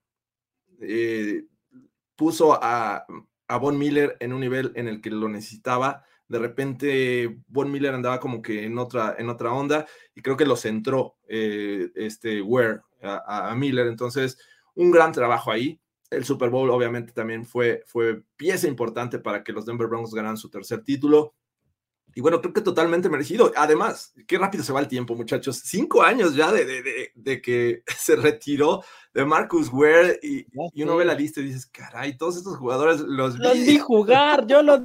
Puso 2.15 2.57
a, 2.61 3.05
a 3.47 3.57
Von 3.57 3.77
Miller 3.77 4.17
en 4.19 4.33
un 4.33 4.41
nivel 4.41 4.71
en 4.75 4.87
el 4.87 5.01
que 5.01 5.09
lo 5.09 5.29
necesitaba. 5.29 6.03
De 6.29 6.39
repente, 6.39 7.39
Von 7.47 7.71
Miller 7.71 7.93
andaba 7.93 8.19
como 8.19 8.41
que 8.41 8.63
en 8.63 8.77
otra, 8.77 9.15
en 9.17 9.29
otra 9.29 9.51
onda 9.51 9.85
y 10.15 10.21
creo 10.21 10.37
que 10.37 10.45
lo 10.45 10.55
centró 10.55 11.17
eh, 11.27 11.89
este 11.95 12.41
Ware 12.41 12.81
a, 13.01 13.49
a 13.49 13.55
Miller. 13.55 13.87
Entonces, 13.87 14.37
un 14.75 14.91
gran 14.91 15.11
trabajo 15.11 15.51
ahí. 15.51 15.81
El 16.09 16.25
Super 16.25 16.49
Bowl 16.49 16.69
obviamente 16.69 17.13
también 17.13 17.45
fue, 17.45 17.83
fue 17.85 18.23
pieza 18.35 18.67
importante 18.67 19.19
para 19.19 19.43
que 19.43 19.51
los 19.51 19.65
Denver 19.65 19.87
Broncos 19.87 20.13
ganaran 20.13 20.37
su 20.37 20.49
tercer 20.49 20.83
título. 20.83 21.35
Y 22.15 22.21
bueno, 22.21 22.41
creo 22.41 22.53
que 22.53 22.61
totalmente 22.61 23.09
merecido. 23.09 23.51
Además, 23.55 24.13
qué 24.27 24.37
rápido 24.37 24.63
se 24.63 24.73
va 24.73 24.79
el 24.79 24.87
tiempo, 24.87 25.15
muchachos. 25.15 25.61
Cinco 25.63 26.01
años 26.01 26.35
ya 26.35 26.51
de, 26.51 26.65
de, 26.65 27.11
de, 27.13 27.41
que 27.41 27.83
se 27.97 28.15
retiró 28.15 28.83
de 29.13 29.25
Marcus 29.25 29.69
Ware 29.71 30.19
y, 30.23 30.45
y, 30.73 30.83
uno 30.83 30.95
ve 30.95 31.05
la 31.05 31.13
lista 31.13 31.41
y 31.41 31.45
dices, 31.45 31.67
caray, 31.67 32.17
todos 32.17 32.37
estos 32.37 32.57
jugadores 32.57 33.01
los 33.01 33.37
vi. 33.37 33.43
Los 33.43 33.57
vi 33.57 33.77
jugar, 33.79 34.47
yo 34.47 34.63
los 34.63 34.81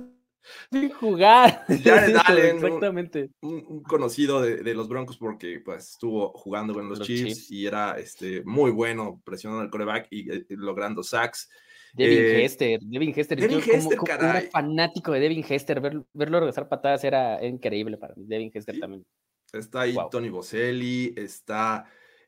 vi 0.70 0.90
jugar. 0.90 1.64
Jared 1.84 2.16
Allen, 2.24 2.56
exactamente. 2.56 3.30
Un, 3.40 3.64
un 3.68 3.82
conocido 3.82 4.40
de, 4.40 4.74
los 4.74 4.88
Broncos 4.88 5.16
porque 5.16 5.60
pues, 5.64 5.90
estuvo 5.90 6.32
jugando 6.32 6.74
con 6.74 6.88
los, 6.88 6.98
los 6.98 7.06
Chiefs, 7.06 7.22
Chiefs, 7.22 7.50
y 7.50 7.66
era 7.66 7.98
este, 7.98 8.42
muy 8.44 8.70
bueno 8.70 9.20
presionando 9.24 9.62
al 9.62 9.70
coreback 9.70 10.08
y 10.10 10.30
eh, 10.30 10.46
logrando 10.50 11.02
sacks. 11.02 11.48
Devin 11.94 12.18
eh, 12.18 12.44
Hester, 12.44 12.80
Devin 12.80 13.12
Hester, 13.16 13.40
Devin 13.40 13.60
yo, 13.60 13.72
Hester, 13.72 13.96
como. 13.96 14.16
Como 14.18 14.40
fanático 14.50 15.12
de 15.12 15.20
Devin 15.20 15.44
Hester, 15.48 15.80
ver, 15.80 16.02
verlo 16.12 16.40
regresar 16.40 16.68
patadas 16.68 17.04
era 17.04 17.44
increíble 17.44 17.96
para 17.96 18.14
mí. 18.16 18.24
Devin 18.26 18.50
Hester 18.52 18.74
Sí. 18.74 18.80
también. 18.80 19.06
Está 19.52 19.82
ahí 19.82 19.92
Wow. 19.92 20.10
Tony 20.10 20.28
Boselli, 20.28 21.14
está 21.16 21.86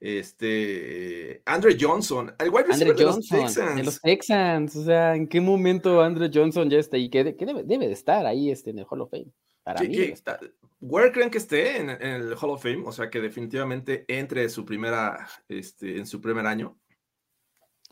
este 0.08 1.42
Andre 1.44 1.76
Johnson, 1.80 2.32
el 2.38 2.50
wide 2.50 2.64
receiver 2.66 2.96
de 2.96 3.04
los 3.04 3.28
Texans. 3.28 3.76
de 3.76 3.82
los 3.84 4.00
Texans, 4.00 4.76
o 4.76 4.84
sea, 4.84 5.14
¿en 5.14 5.26
qué 5.26 5.40
momento 5.40 6.00
Andre 6.00 6.30
Johnson 6.32 6.68
ya 6.70 6.78
está 6.78 6.96
ahí? 6.96 7.08
Que, 7.08 7.34
que 7.36 7.46
debe, 7.46 7.62
debe 7.64 7.86
de 7.86 7.92
estar 7.92 8.24
ahí 8.26 8.50
este, 8.50 8.70
en 8.70 8.78
el 8.78 8.86
Hall 8.88 9.00
of 9.02 9.10
Fame. 9.10 9.26
Para 9.62 9.80
¿Qué- 9.80 9.88
mí. 9.88 9.96
qué- 9.96 10.12
estar. 10.12 10.40
¿Where 10.80 11.10
creen 11.10 11.30
que 11.30 11.38
esté 11.38 11.78
en, 11.78 11.90
en 11.90 12.02
el 12.02 12.34
Hall 12.40 12.50
of 12.50 12.62
Fame? 12.62 12.82
O 12.86 12.92
sea, 12.92 13.08
que 13.10 13.20
definitivamente 13.20 14.04
entre 14.08 14.48
su 14.48 14.64
primera, 14.64 15.26
este, 15.48 15.96
en 15.98 16.06
su 16.06 16.20
primer 16.20 16.46
año. 16.46 16.78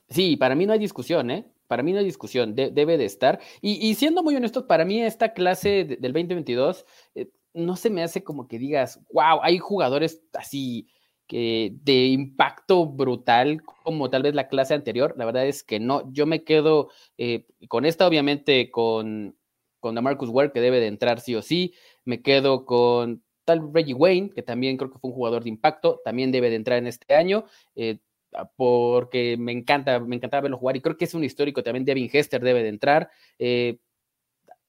Sí, 0.08 0.36
para 0.36 0.54
mí 0.54 0.66
no 0.66 0.72
hay 0.72 0.78
discusión, 0.78 1.30
¿eh? 1.30 1.50
Para 1.66 1.82
mí 1.82 1.92
no 1.92 1.98
hay 1.98 2.04
discusión, 2.04 2.54
de- 2.54 2.70
debe 2.70 2.98
de 2.98 3.06
estar. 3.06 3.40
Y, 3.62 3.88
y 3.88 3.94
siendo 3.94 4.22
muy 4.22 4.36
honestos, 4.36 4.64
para 4.64 4.84
mí 4.84 5.02
esta 5.02 5.32
clase 5.32 5.84
de- 5.84 5.96
del 5.96 6.12
2022 6.12 6.84
eh, 7.14 7.30
no 7.54 7.74
se 7.76 7.88
me 7.88 8.02
hace 8.02 8.22
como 8.22 8.46
que 8.46 8.58
digas, 8.58 9.00
wow, 9.12 9.40
hay 9.42 9.58
jugadores 9.58 10.22
así 10.34 10.88
que 11.26 11.72
de 11.82 12.06
impacto 12.06 12.86
brutal 12.86 13.62
como 13.62 14.10
tal 14.10 14.22
vez 14.22 14.34
la 14.34 14.48
clase 14.48 14.74
anterior. 14.74 15.14
La 15.16 15.24
verdad 15.24 15.46
es 15.46 15.62
que 15.62 15.80
no. 15.80 16.10
Yo 16.12 16.26
me 16.26 16.44
quedo 16.44 16.90
eh, 17.18 17.46
con 17.68 17.84
esta, 17.86 18.06
obviamente, 18.06 18.70
con, 18.70 19.36
con 19.80 19.94
Marcus 20.02 20.28
Ware, 20.28 20.52
que 20.52 20.60
debe 20.60 20.80
de 20.80 20.86
entrar 20.86 21.20
sí 21.20 21.34
o 21.34 21.42
sí. 21.42 21.74
Me 22.04 22.20
quedo 22.22 22.64
con 22.66 23.22
tal 23.44 23.70
Reggie 23.72 23.94
Wayne, 23.94 24.30
que 24.30 24.42
también 24.42 24.76
creo 24.76 24.90
que 24.90 24.98
fue 24.98 25.10
un 25.10 25.16
jugador 25.16 25.42
de 25.44 25.50
impacto, 25.50 26.00
también 26.04 26.32
debe 26.32 26.50
de 26.50 26.56
entrar 26.56 26.78
en 26.78 26.86
este 26.86 27.14
año. 27.14 27.44
Eh, 27.74 27.98
a- 28.32 28.46
porque 28.56 29.36
me 29.38 29.52
encanta, 29.52 30.00
me 30.00 30.16
encantaba 30.16 30.42
verlo 30.42 30.58
jugar 30.58 30.76
y 30.76 30.80
creo 30.80 30.96
que 30.96 31.04
es 31.04 31.14
un 31.14 31.24
histórico 31.24 31.62
también. 31.62 31.84
Devin 31.84 32.10
Hester 32.12 32.42
debe 32.42 32.62
de 32.62 32.68
entrar. 32.68 33.10
Eh, 33.38 33.78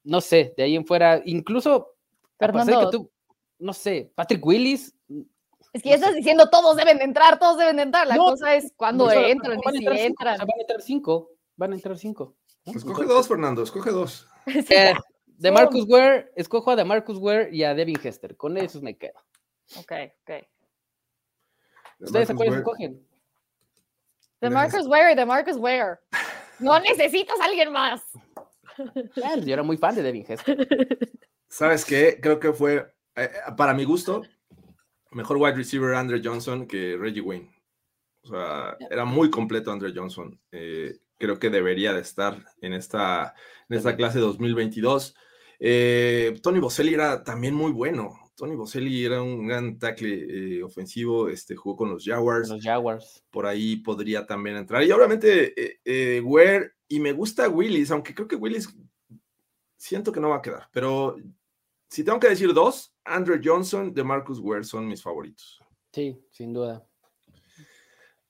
no 0.04 0.22
sé, 0.22 0.54
de 0.56 0.64
ahí 0.64 0.76
en 0.76 0.86
fuera, 0.86 1.22
incluso 1.26 1.96
a 2.40 2.48
pesar 2.48 2.54
de 2.54 2.60
Fernando. 2.66 2.92
que 2.92 2.98
tú, 2.98 3.12
no 3.60 3.74
sé, 3.74 4.12
Patrick 4.16 4.46
Willis. 4.46 4.94
Es 5.76 5.84
que 5.84 5.90
ya 5.90 5.96
estás 5.96 6.16
diciendo 6.16 6.50
todos 6.50 6.78
deben 6.78 7.00
de 7.00 7.04
entrar, 7.04 7.38
todos 7.38 7.58
deben 7.58 7.76
de 7.76 7.82
entrar. 7.82 8.08
La 8.08 8.16
No, 8.16 8.28
cosa 8.28 8.56
es 8.56 8.72
cuándo 8.78 9.08
no, 9.08 9.12
entran 9.12 9.60
van 9.60 9.76
a 9.76 9.78
y 9.78 9.80
si 9.80 9.86
entrar 9.86 9.98
cinco, 9.98 10.08
entran. 10.08 10.34
o 10.34 10.38
sea, 10.38 10.46
van 10.46 10.58
a 10.58 10.62
entrar 10.62 10.82
cinco, 10.82 11.32
van 11.58 11.72
a 11.72 11.76
entrar 11.76 11.98
cinco. 11.98 12.36
¿no? 12.64 12.72
Escoge 12.72 12.92
Entonces, 13.02 13.08
dos, 13.10 13.28
Fernando, 13.28 13.64
escoge 13.64 13.92
dos. 13.92 14.28
Sí, 14.46 14.74
eh, 14.74 14.94
de. 15.26 15.52
Marcus 15.52 15.86
Ware, 15.90 16.32
escojo 16.38 16.72
a 16.72 16.78
de 16.78 16.86
Marcus 16.86 17.18
Ware 17.18 17.50
y 17.52 17.64
a 17.64 17.74
Devin 17.74 18.00
Hester. 18.02 18.38
Con 18.38 18.58
esos 18.58 18.82
me 18.82 18.98
quedo. 18.98 19.20
Ok, 19.78 19.92
ok. 20.22 20.48
¿Ustedes 22.00 22.30
a 22.30 22.36
cuáles 22.36 22.56
escogen? 22.56 23.06
De. 24.40 24.50
Marcus 24.50 24.88
Ware, 24.88 25.14
de 25.14 25.26
Marcus 25.26 25.58
Ware. 25.58 25.98
No 26.60 26.80
necesitas 26.80 27.38
a 27.42 27.44
alguien 27.46 27.74
más. 27.74 28.02
Claro, 29.14 29.42
yo 29.42 29.54
era 29.54 29.64
muy 29.64 29.76
fan 29.76 29.94
de 29.96 30.04
Devin 30.04 30.26
Hester. 30.26 30.58
¿Sabes 31.50 31.84
qué? 31.84 32.18
Creo 32.22 32.40
que 32.40 32.54
fue, 32.54 32.96
eh, 33.18 33.30
para 33.58 33.74
mi 33.74 33.84
gusto, 33.84 34.24
mejor 35.16 35.38
wide 35.38 35.56
receiver 35.56 35.96
Andre 35.96 36.22
Johnson 36.24 36.68
que 36.68 36.98
Reggie 36.98 37.22
Wayne. 37.22 37.50
O 38.24 38.28
sea, 38.28 38.78
era 38.90 39.06
muy 39.06 39.30
completo 39.30 39.72
Andre 39.72 39.94
Johnson. 39.96 40.40
Eh, 40.52 41.00
creo 41.18 41.40
que 41.40 41.50
debería 41.50 41.94
de 41.94 42.02
estar 42.02 42.44
en 42.62 42.74
esta, 42.74 43.34
en 43.70 43.78
esta 43.78 43.96
clase 43.96 44.20
2022. 44.20 45.16
Eh, 45.60 46.38
Tony 46.44 46.60
Boselli 46.60 46.94
era 46.94 47.24
también 47.24 47.56
muy 47.56 47.72
bueno. 47.72 48.14
Tony 48.36 48.56
Boselli 48.56 49.06
era 49.06 49.22
un 49.22 49.48
gran 49.48 49.80
tackle 49.80 50.58
eh, 50.58 50.64
ofensivo, 50.64 51.30
este, 51.30 51.56
jugó 51.56 51.78
con 51.78 51.92
los 51.92 52.04
Jaguars. 52.04 52.50
Los 52.50 52.64
Jaguars. 52.64 53.24
por 53.30 53.46
ahí 53.46 53.78
podría 53.78 54.26
también 54.26 54.58
entrar. 54.58 54.84
Y 54.84 54.92
obviamente, 54.92 55.54
eh, 55.86 56.20
Ware, 56.20 56.74
y 56.90 57.00
me 57.00 57.14
gusta 57.14 57.48
Willis, 57.48 57.92
aunque 57.92 58.14
creo 58.14 58.28
que 58.28 58.36
Willis 58.36 58.76
siento 59.78 60.12
que 60.12 60.20
no 60.20 60.30
va 60.30 60.38
a 60.38 60.42
quedar, 60.42 60.68
pero 60.74 61.16
si 61.90 62.04
tengo 62.04 62.20
que 62.20 62.30
decir 62.30 62.54
dos, 62.54 62.95
Andrew 63.06 63.40
Johnson 63.44 63.94
de 63.94 64.04
Marcus 64.04 64.40
Ware 64.40 64.64
son 64.64 64.88
mis 64.88 65.02
favoritos. 65.02 65.62
Sí, 65.92 66.20
sin 66.32 66.54
duda. 66.54 66.86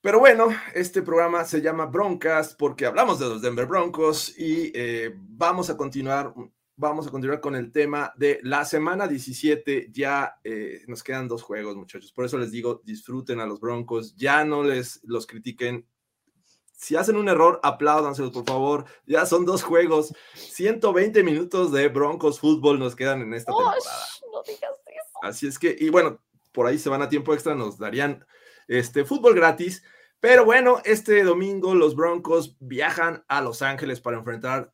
Pero 0.06 0.20
bueno, 0.20 0.50
este 0.76 1.02
programa 1.02 1.44
se 1.46 1.64
llama 1.64 1.88
Broncast 1.88 2.60
porque 2.60 2.86
hablamos 2.86 3.18
de 3.18 3.26
los 3.26 3.42
Denver 3.42 3.66
Broncos 3.66 4.38
y 4.38 4.72
eh, 4.76 5.12
vamos 5.16 5.72
a 5.72 5.76
continuar. 5.76 6.32
Vamos 6.78 7.08
a 7.08 7.10
continuar 7.10 7.40
con 7.40 7.56
el 7.56 7.72
tema 7.72 8.14
de 8.16 8.40
la 8.44 8.66
semana 8.66 9.08
17. 9.08 9.88
Ya 9.92 10.40
eh, 10.44 10.84
nos 10.88 11.02
quedan 11.02 11.28
dos 11.28 11.42
juegos, 11.42 11.76
muchachos. 11.76 12.12
Por 12.12 12.26
eso 12.26 12.38
les 12.38 12.52
digo, 12.52 12.82
disfruten 12.84 13.40
a 13.40 13.48
los 13.48 13.60
Broncos. 13.60 14.16
Ya 14.16 14.46
no 14.46 14.62
les 14.64 15.04
los 15.06 15.26
critiquen. 15.26 15.88
Si 16.76 16.96
hacen 16.96 17.16
un 17.16 17.30
error, 17.30 17.60
apláudanselos, 17.64 18.32
por 18.32 18.46
favor. 18.46 18.86
Ya 19.06 19.26
son 19.26 19.46
dos 19.46 19.64
juegos. 19.64 20.14
120 20.36 21.24
minutos 21.24 21.72
de 21.72 21.88
Broncos 21.88 22.40
fútbol 22.40 22.80
nos 22.80 22.96
quedan 22.96 23.22
en 23.22 23.34
esta 23.34 23.52
temporada. 23.52 23.82
no 24.32 24.44
digas 24.44 24.72
eso. 24.86 25.20
Así 25.22 25.48
es 25.48 25.58
que, 25.58 25.76
y 25.80 25.90
bueno, 25.90 26.22
por 26.52 26.68
ahí 26.68 26.78
se 26.78 26.90
van 26.90 27.02
a 27.02 27.10
tiempo 27.10 27.34
extra, 27.34 27.56
nos 27.56 27.78
darían 27.78 28.26
este 28.68 29.06
fútbol 29.06 29.36
gratis. 29.36 29.84
Pero 30.20 30.46
bueno, 30.46 30.82
este 30.86 31.24
domingo 31.24 31.76
los 31.76 31.96
Broncos 31.96 32.56
viajan 32.60 33.24
a 33.28 33.42
Los 33.42 33.62
Ángeles 33.62 34.02
para 34.02 34.18
enfrentar 34.18 34.74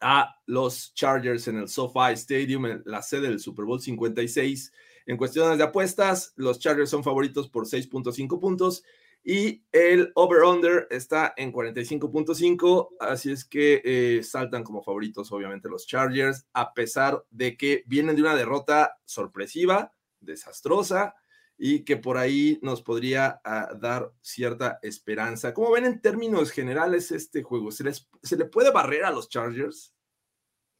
a 0.00 0.36
los 0.44 0.92
Chargers 0.94 1.48
en 1.48 1.58
el 1.58 1.68
SoFi 1.68 2.12
Stadium, 2.12 2.66
en 2.66 2.82
la 2.84 3.02
sede 3.02 3.28
del 3.28 3.40
Super 3.40 3.64
Bowl 3.64 3.80
56. 3.80 4.72
En 5.06 5.16
cuestiones 5.16 5.56
de 5.58 5.64
apuestas, 5.64 6.32
los 6.36 6.58
Chargers 6.58 6.90
son 6.90 7.02
favoritos 7.02 7.48
por 7.48 7.66
6.5 7.66 8.40
puntos 8.40 8.82
y 9.22 9.64
el 9.72 10.12
over-under 10.14 10.86
está 10.90 11.34
en 11.36 11.52
45.5, 11.52 12.88
así 13.00 13.32
es 13.32 13.44
que 13.44 13.82
eh, 13.84 14.22
saltan 14.22 14.62
como 14.62 14.82
favoritos 14.82 15.32
obviamente 15.32 15.68
los 15.68 15.86
Chargers, 15.86 16.46
a 16.52 16.72
pesar 16.74 17.24
de 17.30 17.56
que 17.56 17.82
vienen 17.86 18.16
de 18.16 18.22
una 18.22 18.36
derrota 18.36 18.98
sorpresiva, 19.04 19.92
desastrosa, 20.20 21.14
y 21.58 21.84
que 21.84 21.96
por 21.96 22.18
ahí 22.18 22.58
nos 22.62 22.82
podría 22.82 23.40
ah, 23.44 23.72
dar 23.78 24.12
cierta 24.20 24.78
esperanza. 24.82 25.54
¿Cómo 25.54 25.72
ven 25.72 25.86
en 25.86 26.00
términos 26.00 26.50
generales 26.50 27.10
este 27.10 27.42
juego? 27.42 27.70
¿Se, 27.70 27.84
les, 27.84 28.08
¿Se 28.22 28.36
le 28.36 28.44
puede 28.44 28.70
barrer 28.70 29.04
a 29.04 29.10
los 29.10 29.28
Chargers? 29.28 29.94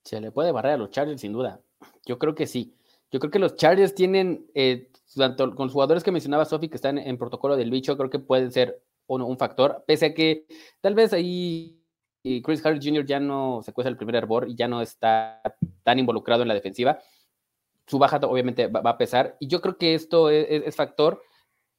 Se 0.05 0.21
le 0.21 0.31
puede 0.31 0.53
barrer 0.53 0.73
a 0.73 0.77
los 0.77 0.91
Chargers, 0.91 1.21
sin 1.21 1.33
duda. 1.33 1.61
Yo 2.05 2.19
creo 2.19 2.35
que 2.35 2.47
sí. 2.47 2.75
Yo 3.11 3.21
creo 3.21 3.31
que 3.31 3.39
los 3.39 3.57
Chargers 3.57 3.95
tienen, 3.95 4.51
eh, 4.55 4.91
tanto 5.21 5.55
con 5.55 5.67
los 5.67 5.73
jugadores 5.73 6.03
que 6.03 6.13
mencionaba 6.13 6.45
Sofi, 6.45 6.69
que 6.69 6.77
están 6.77 6.99
en 6.99 7.19
protocolo 7.19 7.57
del 7.57 7.71
bicho, 7.71 7.97
creo 7.97 8.11
que 8.11 8.19
pueden 8.19 8.53
ser 8.53 8.83
un, 9.07 9.39
factor, 9.39 9.85
pese 9.87 10.07
a 10.07 10.15
que 10.15 10.47
tal 10.81 10.95
vez 10.95 11.13
ahí 11.13 11.81
y 12.23 12.43
Chris 12.43 12.65
Harris 12.65 12.85
Jr. 12.85 13.07
ya 13.07 13.21
no 13.21 13.63
se 13.63 13.73
cuesta 13.73 13.89
el 13.89 13.97
primer 13.97 14.17
hervor 14.17 14.49
y 14.49 14.57
ya 14.57 14.67
no 14.67 14.83
está 14.83 15.41
tan 15.85 15.99
involucrado 16.01 16.43
en 16.43 16.49
la 16.49 16.55
defensiva. 16.55 16.99
Su 17.87 17.99
baja 17.99 18.17
obviamente 18.17 18.67
va, 18.67 18.81
a 18.91 18.99
pesar. 18.99 19.37
Y 19.39 19.47
yo 19.47 19.61
creo 19.61 19.79
que 19.79 19.95
esto 19.95 20.29
es, 20.29 20.75
factor. 20.75 21.23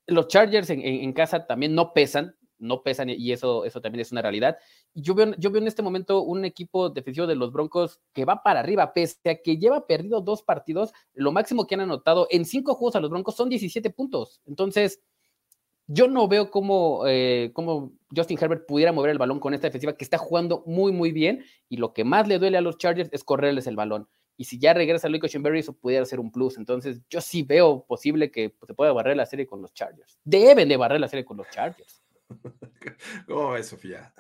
Los 0.06 0.30
Chargers 0.30 0.70
en 0.70 1.12
casa 1.12 1.46
también 1.46 1.76
no 1.76 1.92
pesan, 1.92 2.37
no 2.60 2.84
pesan 2.84 3.10
y 3.10 3.32
eso, 3.32 3.66
eso 3.66 3.82
también 3.82 4.02
es 4.02 4.12
una 4.12 4.22
realidad. 4.22 4.58
Yo 4.94 5.16
veo, 5.16 5.34
yo 5.38 5.52
veo 5.52 5.62
en 5.62 5.68
este 5.68 5.82
momento 5.82 6.22
un 6.22 6.46
equipo 6.46 6.90
defensivo 6.90 7.28
de 7.28 7.36
los 7.36 7.52
Broncos 7.52 8.00
que 8.14 8.26
va 8.26 8.44
para 8.44 8.60
arriba, 8.60 8.94
pese 8.94 9.30
a 9.30 9.42
que 9.42 9.58
lleva 9.58 9.86
perdido 9.88 10.22
dos 10.22 10.44
partidos. 10.44 10.92
Lo 11.14 11.32
máximo 11.32 11.68
que 11.68 11.76
han 11.76 11.82
anotado 11.82 12.28
en 12.32 12.46
cinco 12.46 12.76
juegos 12.76 12.96
a 12.96 13.00
los 13.00 13.10
Broncos 13.10 13.36
son 13.36 13.50
17 13.50 13.90
puntos. 13.92 14.42
Entonces, 14.46 15.02
yo 15.88 16.08
no 16.08 16.28
veo 16.28 16.52
cómo, 16.52 17.04
eh, 17.08 17.52
cómo 17.54 17.94
Justin 18.14 18.38
Herbert 18.40 18.66
pudiera 18.68 18.92
mover 18.92 19.12
el 19.12 19.18
balón 19.18 19.40
con 19.40 19.54
esta 19.54 19.68
defensiva 19.68 19.96
que 19.96 20.04
está 20.04 20.18
jugando 20.18 20.64
muy, 20.66 20.92
muy 20.92 21.12
bien. 21.12 21.46
Y 21.70 21.78
lo 21.78 21.94
que 21.94 22.04
más 22.04 22.28
le 22.28 22.40
duele 22.40 22.58
a 22.58 22.62
los 22.62 22.78
Chargers 22.78 23.10
es 23.14 23.24
correrles 23.24 23.68
el 23.68 23.76
balón. 23.76 24.08
y 24.40 24.44
si 24.44 24.60
ya 24.60 24.72
regresa 24.72 25.10
Luke 25.10 25.28
Chenberry, 25.28 25.62
eso 25.62 25.74
pudiera 25.74 26.06
ser 26.06 26.20
un 26.20 26.32
plus. 26.32 26.58
Entonces, 26.58 27.02
yo 27.10 27.22
sí 27.22 27.42
veo 27.42 27.86
posible 27.88 28.30
que 28.30 28.54
se 28.68 28.74
pueda 28.76 28.94
barrer 28.94 29.18
la 29.18 29.26
serie 29.26 29.48
con 29.48 29.64
los 29.64 29.74
Chargers. 29.74 30.20
Deben 30.24 30.70
de 30.70 30.78
barrer 30.78 31.00
la 31.00 31.08
serie 31.08 31.26
con 31.26 31.38
los 31.38 31.50
Chargers. 31.50 32.04
¿Cómo 33.28 33.52
ves, 33.52 33.68
Sofía? 33.68 34.14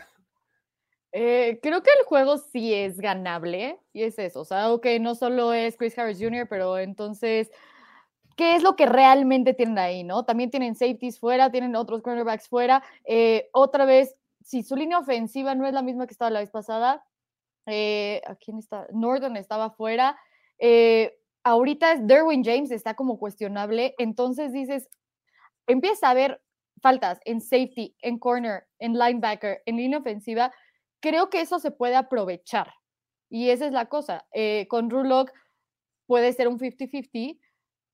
Eh, 1.11 1.59
creo 1.61 1.81
que 1.81 1.89
el 1.99 2.05
juego 2.05 2.37
sí 2.37 2.73
es 2.73 2.99
ganable 2.99 3.79
y 3.93 4.03
es 4.03 4.19
eso. 4.19 4.41
O 4.41 4.45
sea, 4.45 4.71
ok, 4.71 4.85
no 4.99 5.15
solo 5.15 5.53
es 5.53 5.77
Chris 5.77 5.97
Harris 5.97 6.19
Jr., 6.19 6.47
pero 6.47 6.77
entonces, 6.77 7.49
¿qué 8.35 8.55
es 8.55 8.63
lo 8.63 8.75
que 8.75 8.85
realmente 8.85 9.53
tienen 9.53 9.79
ahí, 9.79 10.03
no? 10.03 10.25
También 10.25 10.51
tienen 10.51 10.75
safeties 10.75 11.19
fuera, 11.19 11.51
tienen 11.51 11.75
otros 11.75 12.01
cornerbacks 12.01 12.47
fuera. 12.47 12.83
Eh, 13.05 13.49
otra 13.51 13.85
vez, 13.85 14.15
si 14.43 14.63
su 14.63 14.75
línea 14.75 14.99
ofensiva 14.99 15.55
no 15.55 15.65
es 15.65 15.73
la 15.73 15.81
misma 15.81 16.07
que 16.07 16.13
estaba 16.13 16.31
la 16.31 16.39
vez 16.39 16.51
pasada, 16.51 17.03
eh, 17.65 18.21
¿a 18.27 18.35
quién 18.35 18.59
está? 18.59 18.87
Norton 18.91 19.37
estaba 19.37 19.71
fuera. 19.71 20.17
Ahorita 21.43 21.95
Derwin 21.95 22.43
James 22.43 22.71
está 22.71 22.93
como 22.95 23.17
cuestionable, 23.17 23.95
entonces 23.97 24.51
dices, 24.51 24.89
empieza 25.65 26.09
a 26.09 26.13
ver 26.13 26.41
faltas 26.81 27.19
en 27.25 27.41
safety, 27.41 27.95
en 28.01 28.19
corner, 28.19 28.67
en 28.79 28.93
linebacker, 28.93 29.61
en 29.65 29.77
línea 29.77 29.99
ofensiva. 29.99 30.51
Creo 30.99 31.29
que 31.29 31.41
eso 31.41 31.59
se 31.59 31.71
puede 31.71 31.95
aprovechar. 31.95 32.73
Y 33.29 33.49
esa 33.49 33.65
es 33.65 33.71
la 33.71 33.87
cosa. 33.87 34.25
Eh, 34.33 34.67
con 34.69 34.89
Rulock 34.89 35.31
puede 36.05 36.33
ser 36.33 36.47
un 36.47 36.59
50-50, 36.59 37.39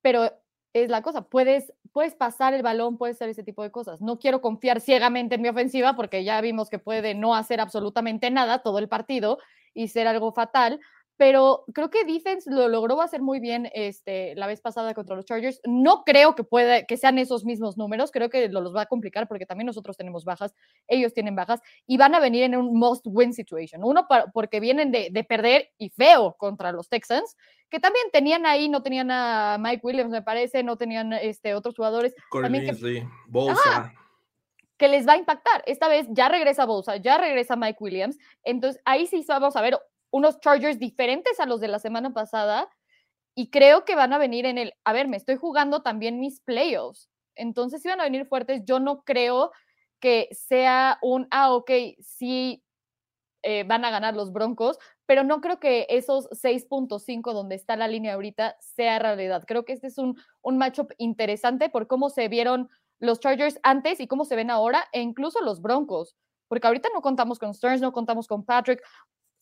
pero 0.02 0.32
es 0.74 0.90
la 0.90 1.02
cosa. 1.02 1.24
Puedes, 1.24 1.74
puedes 1.92 2.16
pasar 2.16 2.54
el 2.54 2.64
balón, 2.64 2.98
puedes 2.98 3.18
hacer 3.18 3.30
ese 3.30 3.44
tipo 3.44 3.64
de 3.64 3.72
cosas. 3.72 4.02
No 4.02 4.20
quiero 4.20 4.42
confiar 4.42 4.82
ciegamente 4.82 5.36
en 5.36 5.42
mi 5.42 5.50
ofensiva 5.50 5.96
porque 5.96 6.24
ya 6.24 6.42
vimos 6.42 6.70
que 6.70 6.80
puede 6.80 7.16
no 7.16 7.36
hacer 7.36 7.60
absolutamente 7.60 8.32
nada 8.32 8.64
todo 8.64 8.80
el 8.80 8.90
partido 8.90 9.40
y 9.74 9.88
ser 9.88 10.08
algo 10.08 10.32
fatal, 10.34 10.80
pero 11.18 11.66
creo 11.74 11.90
que 11.90 12.06
defense 12.06 12.50
lo 12.50 12.68
logró 12.68 13.00
hacer 13.02 13.22
muy 13.22 13.40
bien 13.40 13.70
este, 13.74 14.34
la 14.36 14.48
vez 14.48 14.62
pasada 14.62 14.94
contra 14.94 15.16
los 15.16 15.26
Chargers. 15.26 15.62
No 15.64 16.04
creo 16.04 16.36
que 16.36 16.44
pueda, 16.44 16.86
que 16.86 16.98
sean 16.98 17.20
esos 17.20 17.46
mismos 17.46 17.78
números, 17.78 18.12
creo 18.12 18.30
que 18.30 18.50
lo 18.50 18.62
los 18.62 18.76
va 18.76 18.82
a 18.82 18.86
complicar 18.88 19.28
porque 19.28 19.46
también 19.46 19.68
nosotros 19.68 19.96
tenemos 19.96 20.26
bajas, 20.26 20.56
ellos 20.88 21.14
tienen 21.14 21.36
bajas 21.36 21.62
y 21.86 21.98
van 21.98 22.16
a 22.16 22.20
venir 22.20 22.44
en 22.44 22.56
un 22.56 22.78
must 22.78 23.06
win 23.08 23.34
situation. 23.34 23.84
Uno 23.84 24.08
porque 24.34 24.60
vienen 24.60 24.92
de, 24.92 25.10
de, 25.12 25.24
perder 25.24 25.72
y 25.78 25.90
feo 25.90 26.36
contra 26.38 26.72
los 26.72 26.90
Texans, 26.90 27.38
que 27.70 27.80
también 27.80 28.08
tenían 28.12 28.46
ahí, 28.46 28.70
no 28.70 28.82
tenían 28.82 29.12
a 29.12 29.58
Mike 29.60 29.82
Williams, 29.84 30.12
me 30.12 30.22
parece, 30.22 30.64
no 30.64 30.78
tenían 30.78 31.14
este, 31.14 31.54
otros 31.54 31.76
jugadores. 31.76 32.16
también 32.32 32.66
que, 32.66 33.08
Bolsa 33.28 33.94
que 34.78 34.88
les 34.88 35.08
va 35.08 35.14
a 35.14 35.18
impactar. 35.18 35.64
Esta 35.66 35.88
vez 35.88 36.08
ya 36.10 36.28
regresa 36.28 36.66
Bolsa, 36.66 36.98
ya 36.98 37.18
regresa 37.18 37.56
Mike 37.56 37.78
Williams. 37.80 38.18
Entonces 38.44 38.82
ahí 38.84 39.08
sí 39.08 39.24
vamos 39.28 39.56
a 39.56 39.62
ver 39.62 39.80
unos 40.14 40.40
Chargers 40.40 40.78
diferentes 40.78 41.40
a 41.40 41.48
los 41.48 41.60
de 41.60 41.68
la 41.68 41.80
semana 41.80 42.14
pasada. 42.14 42.70
Y 43.36 43.50
creo 43.50 43.84
que 43.84 43.96
van 43.96 44.14
a 44.14 44.20
venir 44.20 44.46
en 44.46 44.60
el, 44.60 44.74
a 44.86 44.94
ver, 44.94 45.08
me 45.08 45.18
estoy 45.18 45.38
jugando 45.38 45.82
también 45.82 46.20
mis 46.20 46.40
playoffs. 46.40 47.10
Entonces, 47.36 47.82
si 47.82 47.90
van 47.90 48.00
a 48.00 48.04
venir 48.04 48.28
fuertes, 48.28 48.62
yo 48.64 48.80
no 48.80 49.04
creo 49.04 49.52
que 50.00 50.30
sea 50.32 51.00
un, 51.02 51.28
ah, 51.32 51.52
ok, 51.54 51.72
sí 52.00 52.64
eh, 53.42 53.64
van 53.64 53.86
a 53.86 53.90
ganar 53.90 54.16
los 54.16 54.32
Broncos, 54.32 54.78
pero 55.08 55.24
no 55.24 55.42
creo 55.42 55.60
que 55.60 55.88
esos 55.90 56.30
6.5 56.30 57.34
donde 57.34 57.56
está 57.56 57.76
la 57.76 57.88
línea 57.88 58.14
ahorita 58.14 58.56
sea 58.60 59.00
realidad. 59.00 59.44
Creo 59.48 59.66
que 59.66 59.74
este 59.74 59.88
es 59.88 59.98
un, 59.98 60.16
un 60.44 60.58
matchup 60.60 60.92
interesante 61.00 61.70
por 61.70 61.88
cómo 61.88 62.12
se 62.12 62.28
vieron 62.28 62.70
los 63.00 63.20
Chargers 63.20 63.60
antes 63.64 64.00
y 64.00 64.08
cómo 64.08 64.26
se 64.26 64.36
ven 64.36 64.52
ahora, 64.52 64.86
e 64.94 65.02
incluso 65.02 65.42
los 65.42 65.60
Broncos, 65.60 66.16
porque 66.48 66.68
ahorita 66.68 66.90
no 66.94 67.02
contamos 67.02 67.40
con 67.40 67.54
Stearns, 67.54 67.82
no 67.82 67.92
contamos 67.92 68.28
con 68.28 68.46
Patrick, 68.46 68.82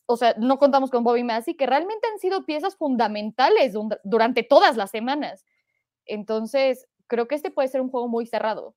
o 0.06 0.16
sea, 0.16 0.34
no 0.38 0.58
contamos 0.58 0.90
con 0.90 1.04
Bobby 1.04 1.24
Massey, 1.24 1.54
que 1.54 1.66
realmente 1.66 2.06
han 2.12 2.18
sido 2.18 2.44
piezas 2.44 2.76
fundamentales 2.76 3.74
durante 4.04 4.42
todas 4.42 4.76
las 4.76 4.90
semanas. 4.90 5.44
Entonces, 6.04 6.86
creo 7.06 7.28
que 7.28 7.34
este 7.34 7.50
puede 7.50 7.68
ser 7.68 7.80
un 7.80 7.90
juego 7.90 8.08
muy 8.08 8.26
cerrado. 8.26 8.74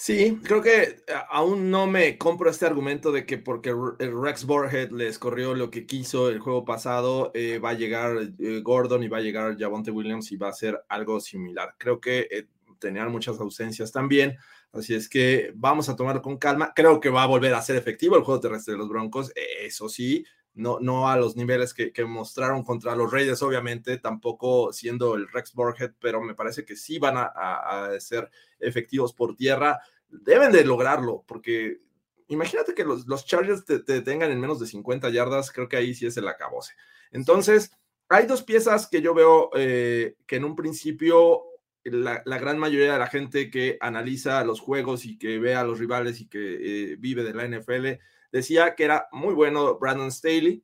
Sí, 0.00 0.38
creo 0.44 0.62
que 0.62 0.82
eh, 0.82 0.96
aún 1.28 1.72
no 1.72 1.88
me 1.88 2.16
compro 2.18 2.50
este 2.50 2.66
argumento 2.66 3.10
de 3.10 3.26
que 3.26 3.36
porque 3.36 3.70
el 3.70 4.22
Rex 4.22 4.44
Borhead 4.44 4.92
les 4.92 5.18
corrió 5.18 5.56
lo 5.56 5.70
que 5.70 5.86
quiso 5.86 6.28
el 6.28 6.38
juego 6.38 6.64
pasado, 6.64 7.32
eh, 7.34 7.58
va 7.58 7.70
a 7.70 7.74
llegar 7.74 8.16
eh, 8.38 8.60
Gordon 8.62 9.02
y 9.02 9.08
va 9.08 9.16
a 9.16 9.22
llegar 9.22 9.58
Javonte 9.58 9.90
Williams 9.90 10.30
y 10.30 10.36
va 10.36 10.50
a 10.50 10.52
ser 10.52 10.80
algo 10.88 11.18
similar. 11.18 11.74
Creo 11.78 12.00
que 12.00 12.46
tenían 12.78 13.10
muchas 13.10 13.40
ausencias 13.40 13.90
también. 13.90 14.38
Así 14.72 14.94
es 14.94 15.08
que 15.08 15.52
vamos 15.54 15.88
a 15.88 15.96
tomarlo 15.96 16.22
con 16.22 16.36
calma. 16.36 16.72
Creo 16.74 17.00
que 17.00 17.08
va 17.08 17.22
a 17.22 17.26
volver 17.26 17.54
a 17.54 17.62
ser 17.62 17.76
efectivo 17.76 18.16
el 18.16 18.22
juego 18.22 18.40
terrestre 18.40 18.72
de 18.72 18.78
los 18.78 18.88
Broncos, 18.88 19.32
eso 19.34 19.88
sí, 19.88 20.24
no, 20.58 20.78
no 20.80 21.08
a 21.08 21.16
los 21.16 21.36
niveles 21.36 21.72
que, 21.72 21.92
mostraron 22.04 22.64
contra 22.64 22.96
los 22.96 23.12
Raiders, 23.12 23.42
obviamente, 23.42 23.96
tampoco 23.98 24.72
siendo 24.72 25.14
el 25.14 25.28
Rex 25.28 25.54
Borhead, 25.54 25.92
pero 26.00 26.20
me 26.20 26.34
parece 26.34 26.64
que 26.64 26.74
sí 26.74 26.98
van 26.98 27.14
a, 27.16 27.90
ser 28.00 28.28
efectivos 28.58 29.12
por 29.12 29.36
tierra. 29.36 29.80
Deben 30.08 30.50
de 30.50 30.64
lograrlo, 30.64 31.24
porque 31.28 31.80
imagínate 32.26 32.74
que 32.74 32.84
los, 32.84 33.06
los 33.06 33.24
Chargers 33.24 33.64
te, 33.64 33.78
tengan 33.78 34.32
en 34.32 34.40
menos 34.40 34.58
de 34.58 34.66
50 34.66 35.10
yardas, 35.10 35.52
creo 35.52 35.68
que 35.68 35.76
ahí 35.76 35.94
sí 35.94 36.06
es 36.06 36.16
el 36.16 36.26
acabose. 36.26 36.74
Entonces, 37.12 37.70
hay 38.08 38.26
dos 38.26 38.42
piezas 38.42 38.88
que 38.88 39.00
yo 39.00 39.14
veo 39.14 39.50
eh, 39.54 40.16
que 40.26 40.36
en 40.36 40.44
un 40.44 40.56
principio 40.56 41.44
la, 41.84 42.22
gran 42.38 42.58
mayoría 42.58 42.92
de 42.92 42.98
la 42.98 43.06
gente 43.06 43.50
que 43.50 43.78
analiza 43.80 44.44
los 44.44 44.60
juegos 44.60 45.04
y 45.04 45.18
que 45.18 45.38
ve 45.38 45.54
a 45.54 45.64
los 45.64 45.78
rivales 45.78 46.20
y 46.20 46.28
que 46.28 46.92
eh, 46.92 46.96
vive 46.98 47.24
de 47.24 47.34
la 47.34 47.46
NFL 47.46 48.00
decía 48.32 48.74
que 48.74 48.84
era 48.84 49.08
muy 49.12 49.34
bueno 49.34 49.78
Brandon 49.78 50.10
Staley 50.10 50.62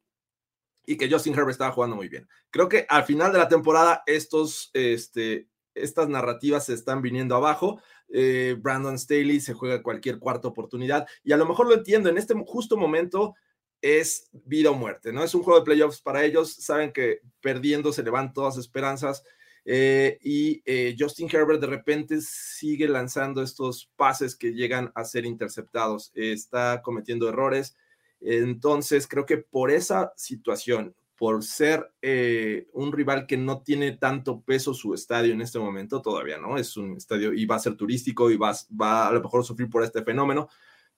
y 0.87 0.97
que 0.97 1.11
Justin 1.11 1.35
Herbert 1.35 1.51
estaba 1.51 1.73
jugando 1.73 1.97
muy 1.97 2.09
bien. 2.09 2.29
Creo 2.51 2.69
que 2.69 2.87
al 2.89 3.05
final 3.05 3.33
de 3.33 3.39
la 3.39 3.49
temporada 3.49 4.03
estos, 4.07 4.71
este, 4.75 5.49
estas 5.75 6.09
narrativas 6.09 6.67
se 6.67 6.75
están 6.75 7.01
viniendo 7.01 7.35
abajo. 7.35 7.81
Eh, 8.09 8.57
Brandon 8.59 8.99
Staley 8.99 9.41
se 9.41 9.55
juega 9.55 9.83
cualquier 9.83 10.19
cuarta 10.19 10.49
oportunidad 10.49 11.07
y 11.23 11.33
a 11.33 11.37
lo 11.37 11.47
mejor 11.47 11.67
lo 11.67 11.75
entiendo, 11.75 12.11
en 12.11 12.19
este 12.19 12.35
justo 12.47 12.77
momento 12.77 13.35
es 13.81 14.31
vida 14.33 14.71
o 14.71 14.75
muerte, 14.75 15.13
¿no? 15.13 15.23
Es 15.23 15.35
un 15.35 15.43
juego 15.43 15.59
de 15.59 15.65
playoffs 15.65 16.01
para 16.01 16.25
ellos, 16.25 16.55
saben 16.55 16.93
que 16.93 17.21
perdiendo 17.41 17.93
se 17.93 18.03
le 18.03 18.11
van 18.11 18.33
todas 18.33 18.57
esperanzas 18.57 19.25
eh, 19.65 20.19
y 20.23 20.63
eh, 20.67 20.95
Justin 20.99 21.29
Herbert 21.33 21.61
de 21.61 21.67
repente 21.67 22.21
sigue 22.21 22.87
lanzando 22.87 23.43
estos 23.43 23.91
pases 23.97 24.37
que 24.37 24.53
llegan 24.53 24.93
a 24.95 25.05
ser 25.05 25.25
interceptados, 25.25 26.13
está 26.15 26.83
cometiendo 26.83 27.29
errores. 27.29 27.77
Entonces, 28.21 29.07
creo 29.07 29.27
que 29.27 29.39
por 29.39 29.71
esa 29.71 30.13
situación, 30.17 30.95
por 31.17 31.43
ser 31.45 31.93
eh, 32.03 32.69
un 32.73 32.93
rival 32.93 33.27
que 33.27 33.37
no 33.37 33.63
tiene 33.63 33.93
tanto 33.93 34.43
peso 34.43 34.75
su 34.75 34.93
estadio 34.95 35.33
en 35.33 35.41
este 35.41 35.59
momento, 35.59 36.03
todavía 36.03 36.39
no, 36.39 36.57
es 36.59 36.77
un 36.77 36.97
estadio 36.97 37.33
y 37.33 37.47
va 37.47 37.57
a 37.57 37.61
ser 37.61 37.77
turístico 37.77 38.31
y 38.31 38.37
va, 38.37 38.55
va 38.81 39.09
a 39.09 39.13
lo 39.13 39.23
mejor 39.23 39.45
sufrir 39.45 39.71
por 39.71 39.83
este 39.83 40.03
fenómeno, 40.03 40.49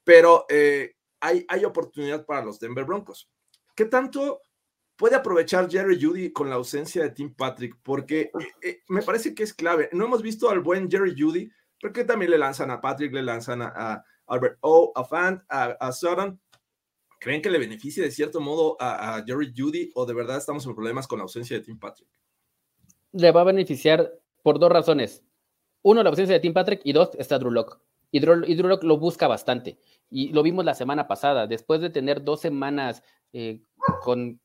pero 0.03 0.47
hay, 1.21 1.45
hay 1.49 1.65
oportunidad 1.65 2.25
para 2.25 2.45
los 2.45 2.59
Denver 2.59 2.85
Broncos. 2.85 3.29
¿Qué 3.75 3.85
tanto 3.85 4.41
puede 4.97 5.17
aprovechar 5.17 5.71
Jerry 5.71 6.03
Judy 6.03 6.33
con 6.33 6.49
la 6.49 6.57
ausencia 6.57 7.03
de 7.03 7.11
Tim 7.11 7.35
Patrick, 7.35 7.77
porque 7.83 8.23
eh, 8.23 8.31
eh, 8.63 8.83
me 8.89 9.03
parece 9.03 9.35
que 9.35 9.43
es 9.43 9.55
clave. 9.55 9.89
No 9.93 10.07
hemos 10.07 10.23
visto 10.23 10.51
al 10.51 10.61
buen 10.61 10.91
Jerry 10.91 11.15
Judy, 11.17 11.51
porque 11.81 12.05
también 12.05 12.31
le 12.31 12.39
lanzan 12.39 12.71
a 12.71 12.81
Patrick, 12.81 13.13
le 13.13 13.23
lanzan 13.23 13.63
a, 13.63 14.05
Albert 14.27 14.59
O, 14.61 14.93
a 14.95 15.05
Fan, 15.05 15.45
a, 15.49 15.65
a 15.65 15.93
Sutton. 15.93 16.41
¿Creen 17.21 17.41
que 17.41 17.51
le 17.51 17.59
beneficie 17.59 18.03
de 18.03 18.11
cierto 18.11 18.41
modo 18.41 18.77
a, 18.81 19.23
Jerry 19.27 19.53
Judy 19.57 19.91
o 19.95 20.05
de 20.05 20.15
verdad 20.15 20.37
estamos 20.37 20.67
en 20.67 20.75
problemas 20.75 21.07
con 21.07 21.19
la 21.19 21.25
ausencia 21.25 21.57
de 21.57 21.65
Tim 21.65 21.79
Patrick? 21.79 22.09
Le 23.13 23.33
va 23.33 23.41
a 23.43 23.45
beneficiar 23.45 24.13
por 24.43 24.59
dos 24.59 24.71
razones. 24.71 25.25
Uno, 25.83 26.03
la 26.03 26.11
ausencia 26.11 26.35
de 26.35 26.41
Tim 26.41 26.53
Patrick 26.53 26.81
y 26.85 26.93
dos, 26.93 27.11
está 27.19 27.39
Drew 27.39 27.51
Locke. 27.51 27.79
Y 28.11 28.21
Drew, 28.21 28.69
Locke 28.69 28.85
lo 28.85 28.99
busca 28.99 29.29
bastante. 29.29 29.79
Y 30.11 30.29
lo 30.33 30.43
vimos 30.43 30.65
la 30.65 30.75
semana 30.75 31.09
pasada, 31.09 31.47
después 31.47 31.81
de 31.81 31.91
tener 31.91 32.23
dos 32.23 32.41
semanas 32.41 33.03
eh, 33.33 33.63
con 34.03 34.41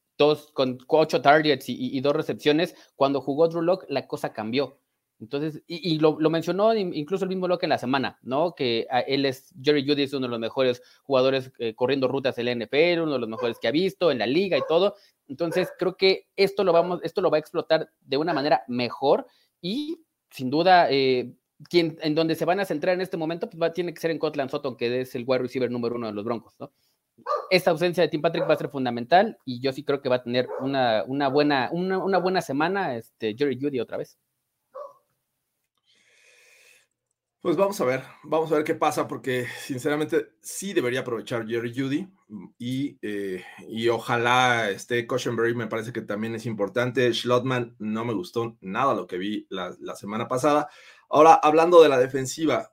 con 0.54 0.78
ocho 0.88 1.22
targets 1.22 1.66
y, 1.68 2.00
dos 2.02 2.16
recepciones, 2.16 2.76
cuando 2.96 3.22
jugó 3.22 3.48
Drew 3.48 3.62
Locke, 3.62 3.86
la 3.90 4.08
cosa 4.08 4.34
cambió. 4.34 4.80
Entonces, 5.20 5.62
y, 5.68 6.00
lo, 6.00 6.18
mencionó 6.30 6.74
incluso 6.74 7.26
el 7.26 7.30
mismo 7.30 7.48
Locke 7.48 7.64
en 7.64 7.70
la 7.70 7.78
semana, 7.78 8.18
¿no? 8.24 8.56
Que 8.56 8.88
él 9.08 9.26
es, 9.26 9.54
Jerry 9.62 9.88
Judy 9.88 10.04
es 10.04 10.14
uno 10.14 10.26
de 10.26 10.32
los 10.32 10.40
mejores 10.40 10.82
jugadores 11.04 11.52
eh, 11.60 11.76
corriendo 11.76 12.08
rutas 12.08 12.38
en 12.40 12.46
la 12.46 12.56
NFL, 12.56 13.02
uno 13.02 13.14
de 13.14 13.20
los 13.20 13.30
mejores 13.30 13.60
que 13.60 13.68
ha 13.68 13.72
visto 13.72 14.12
en 14.12 14.18
la 14.18 14.26
liga 14.26 14.58
y 14.58 14.62
todo. 14.68 14.96
Entonces, 15.28 15.70
creo 15.78 15.96
que 15.96 16.28
esto 16.36 16.64
lo, 16.64 16.74
vamos, 16.74 17.02
esto 17.04 17.22
lo 17.22 17.30
va 17.30 17.38
a 17.38 17.40
explotar 17.40 17.92
de 18.02 18.18
una 18.18 18.34
manera 18.34 18.64
mejor 18.68 19.28
y 19.62 20.02
sin 20.32 20.50
duda, 20.50 20.88
eh, 20.90 21.34
quien, 21.70 21.98
en 22.02 22.16
donde 22.16 22.36
se 22.36 22.46
van 22.46 22.60
a 22.60 22.66
centrar 22.66 22.96
en 22.96 23.02
este 23.02 23.18
momento, 23.18 23.50
pues 23.50 23.62
va, 23.62 23.72
tiene 23.72 23.94
que 23.94 24.00
ser 24.00 24.12
en 24.12 24.18
Cotland 24.18 24.50
Sutton, 24.50 24.76
que 24.76 25.02
es 25.02 25.14
el 25.16 25.26
wide 25.28 25.44
receiver 25.44 25.70
número 25.70 25.96
uno 25.96 26.08
de 26.08 26.14
los 26.14 26.24
Broncos, 26.24 26.56
¿no? 26.60 26.72
Esta 27.50 27.72
ausencia 27.72 28.04
de 28.04 28.10
Tim 28.10 28.22
Patrick 28.22 28.50
va 28.50 28.54
a 28.54 28.58
ser 28.58 28.70
fundamental 28.70 29.38
y 29.46 29.60
yo 29.62 29.72
sí 29.72 29.84
creo 29.84 30.02
que 30.02 30.10
va 30.10 30.18
a 30.18 30.24
tener 30.24 30.48
una, 30.60 31.04
buena, 31.28 31.70
una, 31.72 32.18
buena 32.18 32.42
semana 32.42 32.96
este, 32.96 33.36
Jerry 33.38 33.60
Judy 33.60 33.80
otra 33.80 33.98
vez. 33.98 34.18
Pues 37.42 37.58
vamos 37.58 37.82
a 37.82 37.86
ver, 37.86 38.04
vamos 38.24 38.52
a 38.52 38.56
ver 38.56 38.64
qué 38.64 38.76
pasa, 38.76 39.08
porque 39.08 39.48
sinceramente 39.62 40.34
sí 40.42 40.74
debería 40.74 41.00
aprovechar 41.00 41.48
Jerry 41.48 41.74
Judy 41.76 42.08
y, 42.60 43.00
eh, 43.02 43.44
y 43.68 43.90
ojalá 43.90 44.70
esté 44.70 45.08
Cushenberry, 45.08 45.56
me 45.56 45.66
parece 45.66 45.92
que 45.92 46.04
también 46.04 46.36
es 46.36 46.46
importante. 46.46 47.12
Schlotman 47.12 47.76
no 47.80 48.06
me 48.06 48.14
gustó 48.14 48.58
nada 48.62 48.94
lo 48.94 49.08
que 49.08 49.18
vi 49.18 49.48
la, 49.50 49.74
semana 49.96 50.28
pasada. 50.28 50.70
Ahora, 51.10 51.34
hablando 51.34 51.82
de 51.82 51.90
la 51.90 51.98
defensiva, 51.98 52.72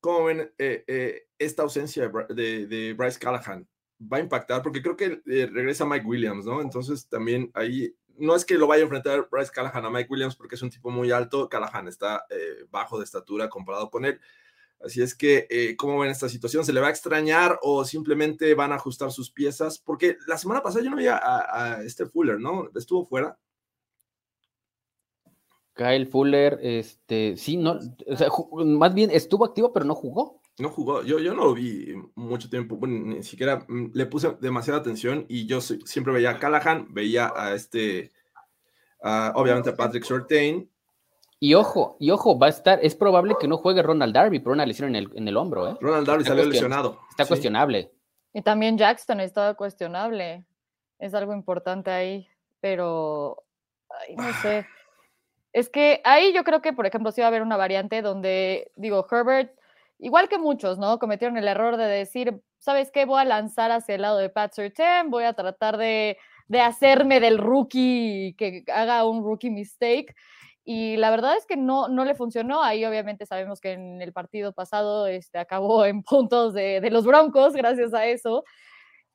¿cómo 0.00 0.24
ven 0.24 0.52
eh, 0.58 0.82
eh, 0.88 1.28
esta 1.38 1.62
ausencia 1.62 2.10
de, 2.28 2.66
de, 2.66 2.94
Bryce 2.94 3.20
Callahan? 3.20 3.68
Va 4.10 4.16
a 4.16 4.20
impactar, 4.20 4.62
porque 4.62 4.82
creo 4.82 4.96
que 4.96 5.22
regresa 5.24 5.84
Mike 5.84 6.06
Williams, 6.06 6.46
¿no? 6.46 6.60
Entonces 6.60 7.06
también 7.08 7.50
ahí 7.54 7.94
no 8.18 8.34
es 8.34 8.44
que 8.44 8.58
lo 8.58 8.66
vaya 8.66 8.82
a 8.82 8.84
enfrentar 8.84 9.28
Bryce 9.30 9.50
Callahan 9.52 9.84
a 9.84 9.90
Mike 9.90 10.08
Williams 10.10 10.36
porque 10.36 10.54
es 10.54 10.62
un 10.62 10.70
tipo 10.70 10.90
muy 10.90 11.10
alto, 11.10 11.48
Callahan 11.48 11.88
está 11.88 12.24
eh, 12.30 12.64
bajo 12.70 12.98
de 12.98 13.04
estatura 13.04 13.48
comparado 13.48 13.90
con 13.90 14.04
él. 14.04 14.20
Así 14.84 15.00
es 15.00 15.14
que, 15.14 15.46
eh, 15.48 15.76
¿cómo 15.76 16.00
ven 16.00 16.10
esta 16.10 16.28
situación? 16.28 16.64
¿Se 16.64 16.72
le 16.72 16.80
va 16.80 16.88
a 16.88 16.90
extrañar 16.90 17.58
o 17.62 17.84
simplemente 17.84 18.54
van 18.54 18.72
a 18.72 18.76
ajustar 18.76 19.12
sus 19.12 19.30
piezas? 19.30 19.78
Porque 19.78 20.16
la 20.26 20.36
semana 20.36 20.62
pasada 20.62 20.84
yo 20.84 20.90
no 20.90 20.96
veía 20.96 21.20
a, 21.22 21.82
este 21.84 22.06
Fuller, 22.06 22.40
¿no? 22.40 22.68
Estuvo 22.74 23.06
fuera. 23.06 23.38
Kyle 25.74 26.06
Fuller, 26.06 26.58
este, 26.62 27.36
sí, 27.36 27.56
no, 27.56 27.78
más 28.64 28.92
bien 28.92 29.10
estuvo 29.10 29.44
activo, 29.44 29.72
pero 29.72 29.86
no 29.86 29.94
jugó. 29.94 30.41
No 30.58 30.68
jugó, 30.68 31.02
yo, 31.02 31.18
yo 31.18 31.34
no 31.34 31.44
lo 31.44 31.54
vi 31.54 31.94
mucho 32.14 32.50
tiempo, 32.50 32.78
ni 32.86 33.22
siquiera 33.22 33.64
mm, 33.66 33.92
le 33.94 34.06
puse 34.06 34.36
demasiada 34.40 34.80
atención 34.80 35.24
y 35.28 35.46
yo 35.46 35.60
siempre 35.60 36.12
veía 36.12 36.30
a 36.30 36.38
Callahan, 36.38 36.92
veía 36.92 37.32
a 37.34 37.54
este, 37.54 38.12
obviamente 39.34 39.70
a 39.70 39.76
Patrick 39.76 40.04
Shortain. 40.04 40.68
Y 41.40 41.54
ojo, 41.54 41.96
y 41.98 42.10
ojo, 42.10 42.38
va 42.38 42.46
a 42.46 42.50
estar, 42.50 42.78
es 42.82 42.94
probable 42.94 43.34
que 43.40 43.48
no 43.48 43.56
juegue 43.56 43.82
Ronald 43.82 44.14
Darby 44.14 44.38
por 44.38 44.52
una 44.52 44.66
lesión 44.66 44.90
en 44.90 44.96
el, 44.96 45.10
en 45.14 45.26
el 45.26 45.36
hombro, 45.36 45.68
¿eh? 45.68 45.76
Ronald 45.80 46.06
Darby 46.06 46.24
salió 46.24 46.44
lesionado. 46.44 47.00
Está 47.10 47.26
cuestionable. 47.26 47.90
Y 48.32 48.42
también 48.42 48.78
Jackson 48.78 49.20
estaba 49.20 49.54
cuestionable. 49.54 50.44
Es 50.98 51.14
algo 51.14 51.32
importante 51.32 51.90
ahí, 51.90 52.28
pero 52.60 53.42
no 54.16 54.32
sé. 54.40 54.66
Es 55.54 55.68
que 55.68 56.00
ahí 56.04 56.32
yo 56.32 56.44
creo 56.44 56.62
que, 56.62 56.72
por 56.72 56.86
ejemplo, 56.86 57.12
sí 57.12 57.20
va 57.20 57.26
a 57.26 57.28
haber 57.28 57.42
una 57.42 57.58
variante 57.58 58.00
donde, 58.00 58.72
digo, 58.74 59.06
Herbert 59.10 59.52
igual 60.02 60.28
que 60.28 60.36
muchos, 60.36 60.78
¿no? 60.78 60.98
Cometieron 60.98 61.36
el 61.38 61.46
error 61.48 61.76
de 61.76 61.84
decir, 61.84 62.42
¿sabes 62.58 62.90
qué? 62.90 63.04
Voy 63.06 63.20
a 63.20 63.24
lanzar 63.24 63.70
hacia 63.70 63.94
el 63.94 64.02
lado 64.02 64.18
de 64.18 64.30
Pat 64.30 64.52
Surtain, 64.52 65.10
voy 65.10 65.24
a 65.24 65.32
tratar 65.32 65.78
de, 65.78 66.18
hacerme 66.60 67.20
del 67.20 67.38
rookie 67.38 68.34
que 68.36 68.64
haga 68.74 69.08
un 69.08 69.22
rookie 69.22 69.50
mistake. 69.50 70.14
Y 70.64 70.96
la 70.96 71.10
verdad 71.10 71.36
es 71.36 71.46
que 71.46 71.56
no, 71.56 71.88
no 71.88 72.04
le 72.04 72.14
funcionó. 72.14 72.62
Ahí 72.62 72.84
obviamente 72.84 73.26
sabemos 73.26 73.60
que 73.60 73.72
en 73.72 74.02
el 74.02 74.12
partido 74.12 74.52
pasado 74.52 75.06
este, 75.06 75.38
acabó 75.38 75.84
en 75.86 76.02
puntos 76.02 76.52
de, 76.52 76.80
los 76.90 77.06
Broncos 77.06 77.54
gracias 77.54 77.94
a 77.94 78.06
eso. 78.06 78.44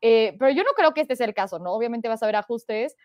Eh, 0.01 0.35
pero 0.39 0.51
yo 0.51 0.63
no 0.63 0.71
creo 0.71 0.93
que 0.93 1.01
este 1.01 1.15
sea 1.17 1.27
el 1.27 1.33
caso, 1.33 1.59
¿no? 1.59 1.73
Obviamente 1.73 2.07
vas 2.07 2.23
a 2.23 2.27
ver 2.27 2.37
ajustes. 2.37 2.95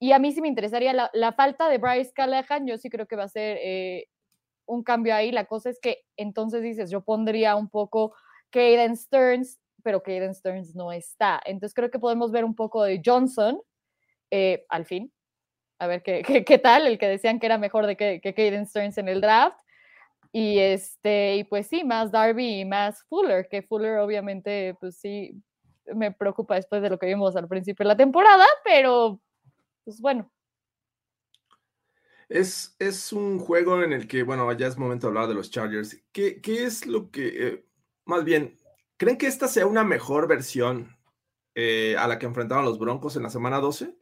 Y 0.00 0.12
a 0.12 0.18
mí 0.18 0.32
sí 0.32 0.40
me 0.40 0.48
interesaría 0.48 1.10
la, 1.12 1.32
falta 1.32 1.68
de 1.68 1.78
Bryce 1.78 2.12
Callahan, 2.12 2.66
yo 2.66 2.76
sí 2.78 2.90
creo 2.90 3.06
que 3.06 3.16
va 3.16 3.24
a 3.24 3.28
ser 3.28 3.58
eh, 3.62 4.06
un 4.70 4.82
cambio 4.82 5.14
ahí. 5.14 5.32
La 5.32 5.44
cosa 5.44 5.70
es 5.70 5.78
que 5.80 6.04
entonces 6.16 6.62
dices, 6.62 6.90
yo 6.90 7.02
pondría 7.02 7.56
un 7.56 7.68
poco 7.68 8.14
Caden 8.50 8.96
Stearns, 8.96 9.58
pero 9.82 10.02
Caden 10.02 10.34
Stearns 10.34 10.74
no 10.74 10.92
está. 10.92 11.40
Entonces 11.44 11.74
creo 11.74 11.90
que 11.90 11.98
podemos 11.98 12.30
ver 12.30 12.44
un 12.44 12.54
poco 12.54 12.84
de 12.84 13.02
Johnson 13.04 13.60
eh, 14.30 14.64
al 14.68 14.84
fin. 14.86 15.12
A 15.78 15.86
ver 15.86 16.02
qué, 16.02 16.22
qué, 16.46 16.58
tal, 16.58 16.86
el 16.86 16.98
que 16.98 17.08
decían 17.08 17.40
que 17.40 17.46
era 17.46 17.58
mejor 17.58 17.86
de 17.86 17.96
que, 17.96 18.20
que 18.20 18.34
Caden 18.34 18.66
Stearns 18.66 18.98
en 18.98 19.08
el 19.08 19.20
draft. 19.20 19.58
Y 20.32 20.58
este, 20.58 21.36
y 21.36 21.44
pues 21.44 21.66
sí, 21.66 21.82
más 21.82 22.12
Darby 22.12 22.60
y 22.60 22.64
más 22.64 23.02
Fuller, 23.08 23.48
que 23.48 23.62
Fuller 23.62 23.98
obviamente, 23.98 24.76
pues 24.78 24.96
sí, 24.96 25.42
me 25.92 26.12
preocupa 26.12 26.54
después 26.54 26.82
de 26.82 26.90
lo 26.90 26.98
que 26.98 27.06
vimos 27.06 27.34
al 27.34 27.48
principio 27.48 27.82
de 27.82 27.88
la 27.88 27.96
temporada, 27.96 28.44
pero 28.62 29.20
pues 29.84 30.00
bueno, 30.00 30.30
es, 32.30 32.76
es 32.78 33.12
un 33.12 33.38
juego 33.40 33.82
en 33.82 33.92
el 33.92 34.06
que, 34.06 34.22
bueno, 34.22 34.50
ya 34.52 34.68
es 34.68 34.78
momento 34.78 35.06
de 35.06 35.10
hablar 35.10 35.28
de 35.28 35.34
los 35.34 35.50
Chargers. 35.50 36.00
¿Qué, 36.12 36.40
qué 36.40 36.64
es 36.64 36.86
lo 36.86 37.10
que, 37.10 37.48
eh, 37.48 37.66
más 38.04 38.24
bien, 38.24 38.56
creen 38.96 39.18
que 39.18 39.26
esta 39.26 39.48
sea 39.48 39.66
una 39.66 39.82
mejor 39.84 40.28
versión 40.28 40.96
eh, 41.56 41.96
a 41.98 42.06
la 42.06 42.18
que 42.18 42.26
enfrentaron 42.26 42.64
los 42.64 42.78
Broncos 42.78 43.16
en 43.16 43.24
la 43.24 43.30
semana 43.30 43.58
12? 43.58 43.94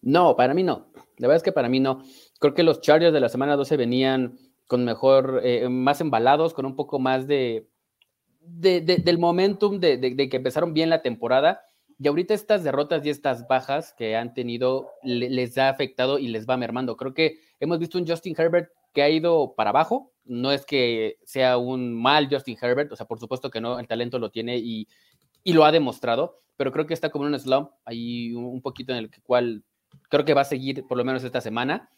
No, 0.00 0.34
para 0.34 0.54
mí 0.54 0.62
no. 0.62 0.90
La 1.18 1.28
verdad 1.28 1.36
es 1.36 1.42
que 1.42 1.52
para 1.52 1.68
mí 1.68 1.80
no. 1.80 2.02
Creo 2.38 2.54
que 2.54 2.62
los 2.62 2.80
Chargers 2.80 3.12
de 3.12 3.20
la 3.20 3.28
semana 3.28 3.56
12 3.56 3.76
venían 3.76 4.38
con 4.66 4.84
mejor, 4.84 5.42
eh, 5.44 5.68
más 5.68 6.00
embalados, 6.00 6.54
con 6.54 6.64
un 6.64 6.76
poco 6.76 6.98
más 6.98 7.26
de, 7.26 7.68
del 8.40 9.18
momentum 9.18 9.78
de, 9.78 9.98
de, 9.98 10.28
que 10.30 10.36
empezaron 10.36 10.72
bien 10.72 10.88
la 10.88 11.02
temporada 11.02 11.60
y 12.02 12.08
ahorita 12.08 12.32
estas 12.32 12.64
derrotas 12.64 13.04
y 13.04 13.10
estas 13.10 13.46
bajas 13.46 13.92
que 13.92 14.16
han 14.16 14.32
tenido 14.32 14.90
les 15.02 15.58
ha 15.58 15.68
afectado 15.68 16.18
y 16.18 16.28
les 16.28 16.48
va 16.48 16.56
mermando. 16.56 16.96
Creo 16.96 17.12
que 17.12 17.40
hemos 17.60 17.78
visto 17.78 17.98
un 17.98 18.06
Justin 18.06 18.34
Herbert 18.38 18.70
que 18.94 19.02
ha 19.02 19.10
ido 19.10 19.54
para 19.54 19.68
abajo. 19.68 20.10
No 20.24 20.50
es 20.50 20.64
que 20.64 21.18
sea 21.24 21.58
un 21.58 21.92
mal 21.94 22.28
Justin 22.30 22.56
Herbert, 22.58 22.90
o 22.90 22.96
sea, 22.96 23.04
por 23.04 23.20
supuesto 23.20 23.50
que 23.50 23.60
no, 23.60 23.78
el 23.78 23.86
talento 23.86 24.18
lo 24.18 24.30
tiene 24.30 24.56
y, 24.56 24.88
lo 25.44 25.66
ha 25.66 25.72
demostrado, 25.72 26.38
pero 26.56 26.72
creo 26.72 26.86
que 26.86 26.94
está 26.94 27.10
como 27.10 27.26
en 27.26 27.34
un 27.34 27.40
slump, 27.40 27.70
ahí 27.84 28.32
un 28.32 28.62
poquito 28.62 28.92
en 28.92 28.98
el 28.98 29.10
cual 29.22 29.62
creo 30.08 30.24
que 30.24 30.34
va 30.34 30.42
a 30.42 30.44
seguir 30.44 30.86
por 30.86 30.96
lo 30.96 31.04
menos 31.04 31.22
esta 31.22 31.42
semana. 31.42 31.90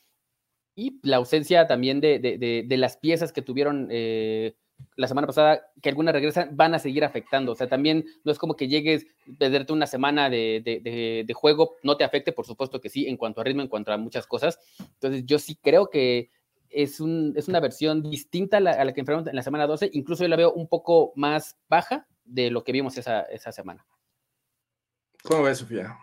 Y 0.74 0.98
la 1.04 1.18
ausencia 1.18 1.68
también 1.68 2.00
de, 2.00 2.66
las 2.70 2.96
piezas 2.96 3.32
que 3.32 3.42
tuvieron 3.42 3.86
eh, 3.92 4.56
la 4.96 5.08
semana 5.08 5.26
pasada, 5.26 5.62
que 5.80 5.88
algunas 5.88 6.14
regresan, 6.14 6.56
van 6.56 6.74
a 6.74 6.78
seguir 6.78 7.04
afectando. 7.04 7.52
O 7.52 7.54
sea, 7.54 7.68
también 7.68 8.04
no 8.24 8.32
es 8.32 8.38
como 8.38 8.56
que 8.56 8.68
llegues, 8.68 9.06
perderte 9.38 9.72
una 9.72 9.86
semana 9.86 10.30
de, 10.30 11.32
juego, 11.34 11.76
no 11.82 11.96
te 11.96 12.04
afecte, 12.04 12.32
por 12.32 12.46
supuesto 12.46 12.80
que 12.80 12.88
sí, 12.88 13.06
en 13.08 13.16
cuanto 13.16 13.40
a 13.40 13.44
ritmo, 13.44 13.62
en 13.62 13.68
cuanto 13.68 13.92
a 13.92 13.96
muchas 13.96 14.26
cosas. 14.26 14.58
Entonces, 14.78 15.24
yo 15.26 15.38
sí 15.38 15.56
creo 15.56 15.88
que 15.90 16.30
es, 16.68 17.00
un, 17.00 17.34
es 17.36 17.48
una 17.48 17.60
versión 17.60 18.02
distinta 18.02 18.58
a 18.58 18.60
la, 18.60 18.92
que 18.92 19.00
enfrentamos 19.00 19.28
en 19.28 19.36
la 19.36 19.42
semana 19.42 19.66
12. 19.66 19.90
Incluso 19.92 20.24
yo 20.24 20.28
la 20.28 20.36
veo 20.36 20.52
un 20.52 20.68
poco 20.68 21.12
más 21.16 21.56
baja 21.68 22.06
de 22.24 22.50
lo 22.50 22.64
que 22.64 22.72
vimos 22.72 22.96
esa, 22.98 23.22
esa 23.22 23.52
semana. 23.52 23.86
¿Cómo 25.22 25.42
ves, 25.42 25.58
Sofía? 25.58 25.96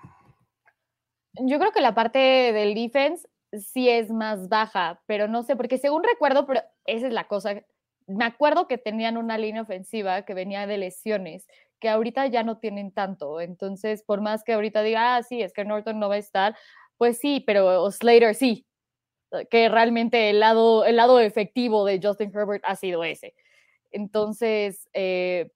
Yo 1.33 1.59
creo 1.59 1.71
que 1.71 1.81
la 1.81 1.93
parte 1.93 2.19
del 2.19 2.73
defense 2.73 3.27
sí 3.51 3.89
es 3.89 4.11
más 4.11 4.47
baja, 4.49 5.01
pero 5.05 5.27
no 5.27 5.43
sé, 5.43 5.55
porque 5.55 5.77
según 5.77 6.03
recuerdo, 6.03 6.45
pero 6.45 6.61
esa 6.85 7.07
es 7.07 7.13
la 7.13 7.27
cosa 7.27 7.63
me 8.09 8.25
acuerdo 8.25 8.67
que 8.67 8.77
tenían 8.77 9.17
una 9.17 9.37
línea 9.37 9.61
ofensiva 9.61 10.23
que 10.23 10.33
venía 10.33 10.67
de 10.67 10.77
lesiones, 10.77 11.47
que 11.79 11.89
ahorita 11.89 12.27
ya 12.27 12.43
no 12.43 12.57
tienen 12.57 12.91
tanto. 12.91 13.39
Entonces, 13.41 14.03
por 14.03 14.21
más 14.21 14.43
que 14.43 14.53
ahorita 14.53 14.81
diga, 14.83 15.15
ah, 15.15 15.23
sí, 15.23 15.41
es 15.41 15.53
que 15.53 15.65
Norton 15.65 15.99
no 15.99 16.09
va 16.09 16.15
a 16.15 16.17
estar, 16.19 16.55
pues 16.97 17.19
sí, 17.19 17.43
pero 17.45 17.89
Slater 17.91 18.35
sí, 18.35 18.65
que 19.49 19.69
realmente 19.69 20.29
el 20.29 20.39
lado, 20.39 20.85
el 20.85 20.95
lado 20.95 21.19
efectivo 21.19 21.85
de 21.85 21.99
Justin 22.01 22.31
Herbert 22.33 22.63
ha 22.65 22.75
sido 22.75 23.03
ese. 23.03 23.35
Entonces, 23.91 24.89
eh, 24.93 25.51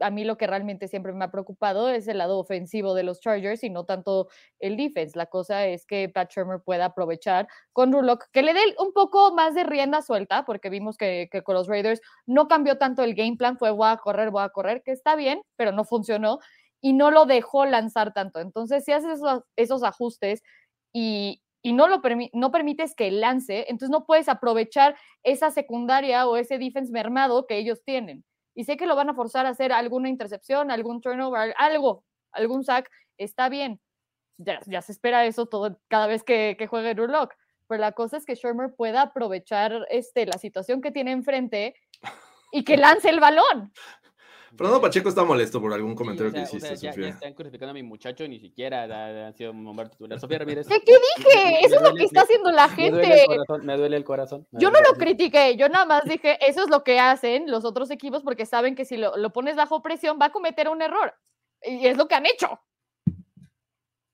a 0.00 0.10
mí 0.10 0.24
lo 0.24 0.36
que 0.36 0.46
realmente 0.46 0.88
siempre 0.88 1.12
me 1.12 1.24
ha 1.24 1.30
preocupado 1.30 1.88
es 1.88 2.08
el 2.08 2.18
lado 2.18 2.38
ofensivo 2.38 2.94
de 2.94 3.02
los 3.02 3.20
Chargers 3.20 3.62
y 3.62 3.70
no 3.70 3.84
tanto 3.84 4.28
el 4.58 4.76
defense. 4.76 5.16
La 5.16 5.26
cosa 5.26 5.66
es 5.66 5.86
que 5.86 6.08
Pat 6.08 6.32
Shermer 6.32 6.60
pueda 6.60 6.86
aprovechar 6.86 7.48
con 7.72 7.92
Rulock, 7.92 8.26
que 8.32 8.42
le 8.42 8.54
dé 8.54 8.60
un 8.78 8.92
poco 8.92 9.34
más 9.34 9.54
de 9.54 9.64
rienda 9.64 10.02
suelta, 10.02 10.44
porque 10.44 10.70
vimos 10.70 10.96
que, 10.96 11.28
con 11.44 11.54
los 11.54 11.68
Raiders 11.68 12.00
no 12.26 12.48
cambió 12.48 12.78
tanto 12.78 13.02
el 13.02 13.14
game 13.14 13.36
plan, 13.36 13.58
fue 13.58 13.70
voy 13.70 13.88
a 13.88 13.98
correr, 13.98 14.30
voy 14.30 14.42
a 14.42 14.48
correr, 14.48 14.82
que 14.82 14.92
está 14.92 15.16
bien, 15.16 15.42
pero 15.56 15.72
no 15.72 15.84
funcionó 15.84 16.38
y 16.80 16.92
no 16.94 17.10
lo 17.10 17.26
dejó 17.26 17.66
lanzar 17.66 18.12
tanto. 18.12 18.40
Entonces, 18.40 18.84
si 18.84 18.92
haces 18.92 19.20
esos, 19.56 19.82
ajustes 19.82 20.42
y, 20.92 21.42
no, 21.64 21.88
lo 21.88 22.00
no 22.32 22.50
permites 22.50 22.94
que 22.94 23.10
lance, 23.10 23.66
entonces 23.68 23.90
no 23.90 24.06
puedes 24.06 24.28
aprovechar 24.28 24.96
esa 25.22 25.50
secundaria 25.50 26.26
o 26.26 26.36
ese 26.36 26.58
defense 26.58 26.90
mermado 26.90 27.46
que 27.46 27.58
ellos 27.58 27.82
tienen 27.84 28.24
y 28.60 28.64
sé 28.64 28.76
que 28.76 28.84
lo 28.84 28.94
van 28.94 29.08
a 29.08 29.14
forzar 29.14 29.46
a 29.46 29.48
hacer 29.48 29.72
alguna 29.72 30.10
intercepción, 30.10 30.70
algún 30.70 31.00
turnover, 31.00 31.54
algo, 31.56 32.04
algún 32.30 32.62
sack, 32.62 32.90
está 33.16 33.48
bien. 33.48 33.80
Ya, 34.36 34.82
se 34.82 34.92
espera 34.92 35.24
eso 35.24 35.46
todo, 35.46 35.80
cada 35.88 36.06
vez 36.06 36.22
que, 36.22 36.56
que 36.58 36.66
juegue 36.66 36.92
Rulock. 36.92 37.32
Pero 37.68 37.80
la 37.80 37.92
cosa 37.92 38.18
es 38.18 38.26
que 38.26 38.34
Shermer 38.34 38.74
pueda 38.76 39.00
aprovechar 39.00 39.86
este, 39.88 40.26
la 40.26 40.36
situación 40.36 40.82
que 40.82 40.90
tiene 40.90 41.12
enfrente 41.12 41.74
y 42.52 42.64
que 42.64 42.76
lance 42.76 43.08
el 43.08 43.18
balón. 43.18 43.72
Fernando 44.56 44.80
Pacheco 44.80 45.08
está 45.08 45.24
molesto 45.24 45.60
por 45.60 45.72
algún 45.72 45.94
comentario 45.94 46.32
que 46.32 46.40
hiciste, 46.40 46.76
Sofía. 46.76 46.92
Ya, 46.92 47.08
están 47.08 47.34
crucificando 47.34 47.70
a 47.70 47.74
mi 47.74 47.82
muchacho, 47.82 48.26
ni 48.26 48.40
siquiera 48.40 49.26
han 49.26 49.34
sido 49.34 49.52
un 49.52 49.64
bombardeos 49.64 49.92
titular. 49.92 50.18
Sofía 50.18 50.38
Ramírez. 50.38 50.66
¿Qué, 50.66 50.80
¿Qué, 50.80 50.92
dije? 51.16 51.66
Eso 51.66 51.76
es 51.76 51.82
lo 51.82 51.94
que 51.94 52.04
está 52.04 52.22
haciendo 52.22 52.50
la 52.50 52.68
gente. 52.68 53.26
Me 53.62 53.76
duele 53.76 53.96
el 53.96 54.04
corazón. 54.04 54.46
yo 54.52 54.70
no 54.70 54.80
lo 54.80 54.94
critiqué, 54.94 55.56
yo 55.56 55.68
nada 55.68 55.86
más 55.86 56.04
dije, 56.04 56.38
eso 56.46 56.64
es 56.64 56.70
lo 56.70 56.82
que 56.82 56.98
hacen 56.98 57.50
los 57.50 57.64
otros 57.64 57.90
equipos 57.90 58.22
porque 58.22 58.46
saben 58.46 58.74
que 58.74 58.84
si 58.84 58.96
lo, 58.96 59.16
lo 59.16 59.32
pones 59.32 59.56
bajo 59.56 59.82
presión 59.82 60.18
va 60.20 60.26
a 60.26 60.32
cometer 60.32 60.68
un 60.68 60.82
error. 60.82 61.14
Y 61.62 61.86
es 61.86 61.96
lo 61.96 62.08
que 62.08 62.14
han 62.14 62.26
hecho. 62.26 62.60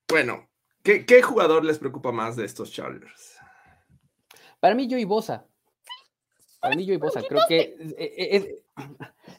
Bueno, 0.07 0.49
¿qué, 0.83 1.05
qué 1.05 1.21
jugador 1.21 1.65
les 1.65 1.79
preocupa 1.79 2.11
más 2.11 2.35
de 2.35 2.45
estos 2.45 2.71
Chargers? 2.71 3.37
Para 4.59 4.75
mí, 4.75 4.87
yo 4.87 4.97
y 4.97 5.05
Bosa. 5.05 5.45
Mí, 6.75 6.85
Joey 6.85 6.97
Bosa, 6.97 7.21
creo 7.21 7.41
que 7.47 7.75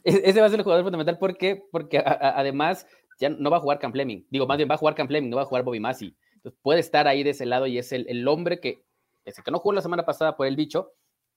ese 0.05 0.41
va 0.41 0.47
a 0.47 0.51
ser 0.51 0.61
el 0.61 0.64
jugador 0.64 0.85
fundamental 0.85 1.19
porque, 1.19 1.62
porque 1.71 1.99
además 1.99 2.87
ya 3.19 3.29
no 3.29 3.51
va 3.51 3.59
a 3.59 3.61
jugar 3.61 3.79
Cam 3.79 3.93
Fleming. 3.93 4.25
Digo, 4.31 4.47
más 4.47 4.57
bien 4.57 4.71
va 4.71 4.77
a 4.77 4.79
jugar 4.79 4.95
Cam 4.95 5.09
Fleming, 5.09 5.31
no 5.31 5.37
va 5.37 5.43
a 5.43 5.47
jugar 5.47 5.64
Bobby 5.64 5.81
Massey. 5.81 6.16
Entonces 6.35 6.59
puede 6.62 6.81
estar 6.81 7.09
ahí 7.09 7.23
de 7.23 7.31
ese 7.31 7.47
lado 7.47 7.66
y 7.66 7.79
es 7.79 7.93
el, 7.93 8.07
el 8.09 8.27
hombre 8.29 8.61
que, 8.61 8.85
ese 9.25 9.43
que 9.43 9.51
no 9.51 9.59
jugó 9.59 9.73
la 9.73 9.83
semana 9.83 10.05
pasada 10.05 10.37
por 10.37 10.47
el 10.47 10.57
bicho, 10.57 10.93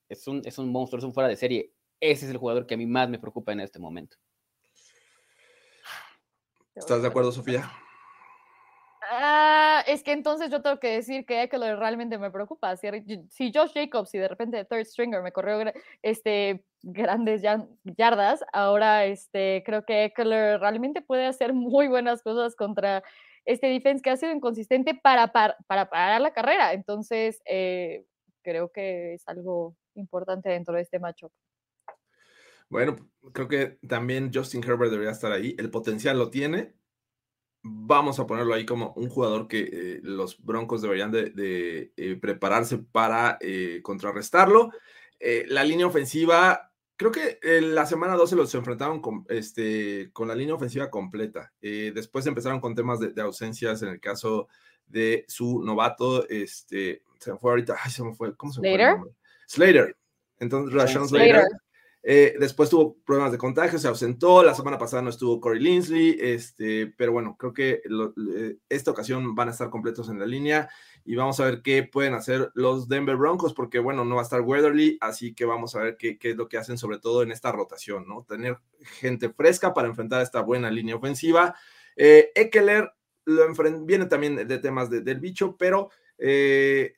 es 0.07 0.27
un, 0.27 0.41
es 0.45 0.57
un 0.57 0.71
monstruo, 0.71 0.99
es 0.99 1.05
un 1.05 1.13
fuera 1.13 1.27
de 1.27 1.36
serie. 1.36 1.73
Ese 1.99 2.25
es 2.25 2.32
el 2.32 2.38
jugador 2.38 2.65
que 2.65 2.75
a 2.75 2.77
mí 2.77 2.86
más 2.86 3.09
me 3.09 3.19
preocupa 3.19 3.51
en 3.51 3.61
este 3.61 3.79
momento. 3.79 4.17
¿Estás 6.75 7.01
de 7.01 7.07
acuerdo, 7.07 7.32
Sofía? 7.32 7.69
Ah, 9.14 9.84
es 9.88 10.03
que 10.03 10.14
entonces 10.14 10.49
yo 10.49 10.62
tengo 10.62 10.80
que 10.80 10.88
decir 10.88 11.26
que 11.26 11.43
Eckler 11.43 11.78
realmente 11.78 12.18
me 12.18 12.32
preocupa. 12.32 12.78
Si, 12.78 12.88
si 13.30 13.51
Josh 13.53 13.74
Jacobs 13.74 14.16
y 14.16 14.20
de 14.20 14.30
repente 14.30 14.64
third 14.64 14.86
stringer 14.86 15.22
me 15.22 15.34
corrió 15.34 15.70
este, 16.01 16.64
grandes 16.82 17.41
yardas, 17.84 18.41
ahora 18.53 19.03
este, 19.03 19.64
creo 19.66 19.84
que 19.84 20.05
Eckler 20.05 20.62
realmente 20.62 21.01
puede 21.01 21.26
hacer 21.26 21.51
muy 21.53 21.89
buenas 21.89 22.24
cosas 22.24 22.55
contra 22.55 23.03
este 23.43 23.68
defense 23.68 24.01
que 24.01 24.12
ha 24.12 24.16
sido 24.16 24.32
inconsistente 24.32 24.95
para, 24.95 25.34
para, 25.34 25.89
parar 25.89 26.22
la 26.22 26.32
carrera. 26.32 26.72
Entonces, 26.72 27.41
eh, 27.43 28.05
creo 28.41 28.72
que 28.72 29.16
es 29.16 29.28
algo 29.28 29.76
importante 29.93 30.47
dentro 30.47 30.74
de 30.74 30.84
este 30.84 30.99
matchup. 30.99 31.34
Bueno, 32.70 32.95
creo 33.34 33.49
que 33.49 33.78
también 33.89 34.32
Justin 34.34 34.64
Herbert 34.64 34.89
debería 34.89 35.12
estar 35.12 35.34
ahí. 35.34 35.53
El 35.59 35.70
potencial 35.70 36.18
lo 36.18 36.30
tiene. 36.30 36.80
Vamos 37.64 38.20
a 38.20 38.26
ponerlo 38.26 38.53
ahí 38.53 38.66
como 38.66 38.91
un 38.93 39.09
jugador 39.09 39.47
que 39.47 39.59
eh, 39.62 39.99
los 40.01 40.43
Broncos 40.43 40.82
deberían 40.82 41.12
de, 41.12 41.93
eh, 41.95 42.18
prepararse 42.20 42.80
para 42.80 43.38
eh, 43.39 43.82
contrarrestarlo. 43.84 44.72
la 45.47 45.64
línea 45.64 45.86
ofensiva, 45.86 46.72
creo 46.95 47.12
que 47.12 47.39
la 47.62 47.86
semana 47.86 48.16
12 48.16 48.36
los 48.36 48.55
enfrentaron 48.55 48.99
con, 49.01 49.26
este, 49.30 50.09
con 50.14 50.28
la 50.28 50.36
línea 50.36 50.55
ofensiva 50.55 50.89
completa. 50.89 51.53
después 51.62 52.26
empezaron 52.26 52.59
con 52.59 52.74
temas 52.74 52.99
de, 52.99 53.22
ausencias 53.22 53.84
en 53.84 53.89
el 53.89 53.99
caso 53.99 54.47
de 54.88 55.26
su 55.28 55.62
novato, 55.62 56.28
este, 56.28 57.03
se 57.20 57.32
me 57.32 57.38
fue 57.38 57.51
ahorita, 57.51 57.78
ay, 57.84 57.91
se 57.91 58.03
me 58.03 58.16
fue, 58.16 58.36
¿cómo 58.36 58.51
se 58.51 58.62
me 58.62 58.74
Slater. 58.74 58.99
fue? 58.99 59.12
Slater. 59.47 59.97
Entonces, 60.39 60.74
Rashawn 60.74 61.07
Slater. 61.07 61.45
Eh, 62.03 62.35
después 62.39 62.69
tuvo 62.69 62.97
problemas 63.05 63.31
de 63.31 63.37
contagio, 63.37 63.77
se 63.77 63.87
ausentó. 63.87 64.43
La 64.43 64.55
semana 64.55 64.77
pasada 64.77 65.03
no 65.03 65.09
estuvo 65.09 65.39
Corey 65.39 65.61
Linsley, 65.61 66.17
este, 66.19 66.87
pero 66.97 67.11
bueno, 67.11 67.35
creo 67.37 67.53
que 67.53 67.81
esta 68.69 68.91
ocasión 68.91 69.35
van 69.35 69.49
a 69.49 69.51
estar 69.51 69.69
completos 69.69 70.09
en 70.09 70.19
la 70.19 70.25
línea 70.25 70.69
y 71.03 71.15
vamos 71.15 71.39
a 71.39 71.45
ver 71.45 71.61
qué 71.61 71.83
pueden 71.83 72.13
hacer 72.13 72.51
los 72.53 72.87
Denver 72.87 73.17
Broncos, 73.17 73.53
porque 73.53 73.79
bueno, 73.79 74.05
no 74.05 74.15
va 74.15 74.21
a 74.21 74.23
estar 74.23 74.41
Weatherly, 74.41 74.97
así 75.01 75.33
que 75.33 75.45
vamos 75.45 75.75
a 75.75 75.79
ver 75.79 75.97
qué, 75.97 76.17
es 76.21 76.35
lo 76.35 76.47
que 76.47 76.57
hacen, 76.57 76.77
sobre 76.77 76.99
todo 76.99 77.23
en 77.23 77.31
esta 77.31 77.51
rotación, 77.51 78.07
¿no? 78.07 78.23
Tener 78.27 78.57
gente 78.99 79.29
fresca 79.29 79.73
para 79.73 79.87
enfrentar 79.87 80.21
esta 80.21 80.41
buena 80.41 80.71
línea 80.71 80.95
ofensiva. 80.95 81.55
Eh, 81.95 82.31
Eckler 82.35 82.91
lo 83.25 83.45
viene 83.85 84.05
también 84.07 84.47
de 84.47 84.57
temas 84.57 84.89
del 84.89 85.19
bicho, 85.19 85.55
pero 85.57 85.89
eh, 86.17 86.95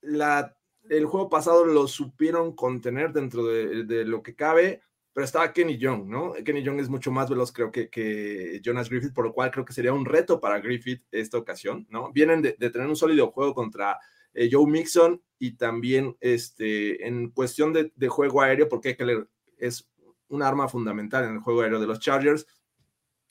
la 0.00 0.56
el 0.90 1.06
juego 1.06 1.28
pasado 1.28 1.64
lo 1.64 1.88
supieron 1.88 2.54
contener 2.54 3.12
dentro 3.12 3.46
de, 3.46 4.04
lo 4.04 4.22
que 4.22 4.34
cabe, 4.34 4.82
pero 5.12 5.24
estaba 5.24 5.52
Kenny 5.52 5.78
Young, 5.78 6.06
¿no? 6.06 6.34
Kenny 6.44 6.62
Young 6.62 6.80
es 6.80 6.88
mucho 6.88 7.10
más 7.10 7.30
veloz, 7.30 7.52
creo 7.52 7.70
que, 7.72 7.88
que 7.88 8.60
Jonas 8.62 8.90
Griffith, 8.90 9.14
por 9.14 9.24
lo 9.24 9.32
cual 9.32 9.50
creo 9.50 9.64
que 9.64 9.72
sería 9.72 9.92
un 9.92 10.04
reto 10.04 10.40
para 10.40 10.60
Griffith 10.60 11.02
esta 11.10 11.38
ocasión, 11.38 11.86
¿no? 11.90 12.12
Vienen 12.12 12.42
de, 12.42 12.52
tener 12.52 12.86
un 12.86 12.96
sólido 12.96 13.30
juego 13.30 13.54
contra 13.54 13.98
eh, 14.34 14.48
Joe 14.50 14.66
Mixon 14.66 15.22
y 15.38 15.56
también 15.56 16.16
este, 16.20 17.06
en 17.06 17.30
cuestión 17.30 17.72
de, 17.72 18.08
juego 18.08 18.42
aéreo, 18.42 18.68
porque 18.68 18.96
es 19.58 19.90
un 20.28 20.42
arma 20.42 20.68
fundamental 20.68 21.24
en 21.24 21.34
el 21.34 21.40
juego 21.40 21.62
aéreo 21.62 21.80
de 21.80 21.86
los 21.86 22.00
Chargers 22.00 22.46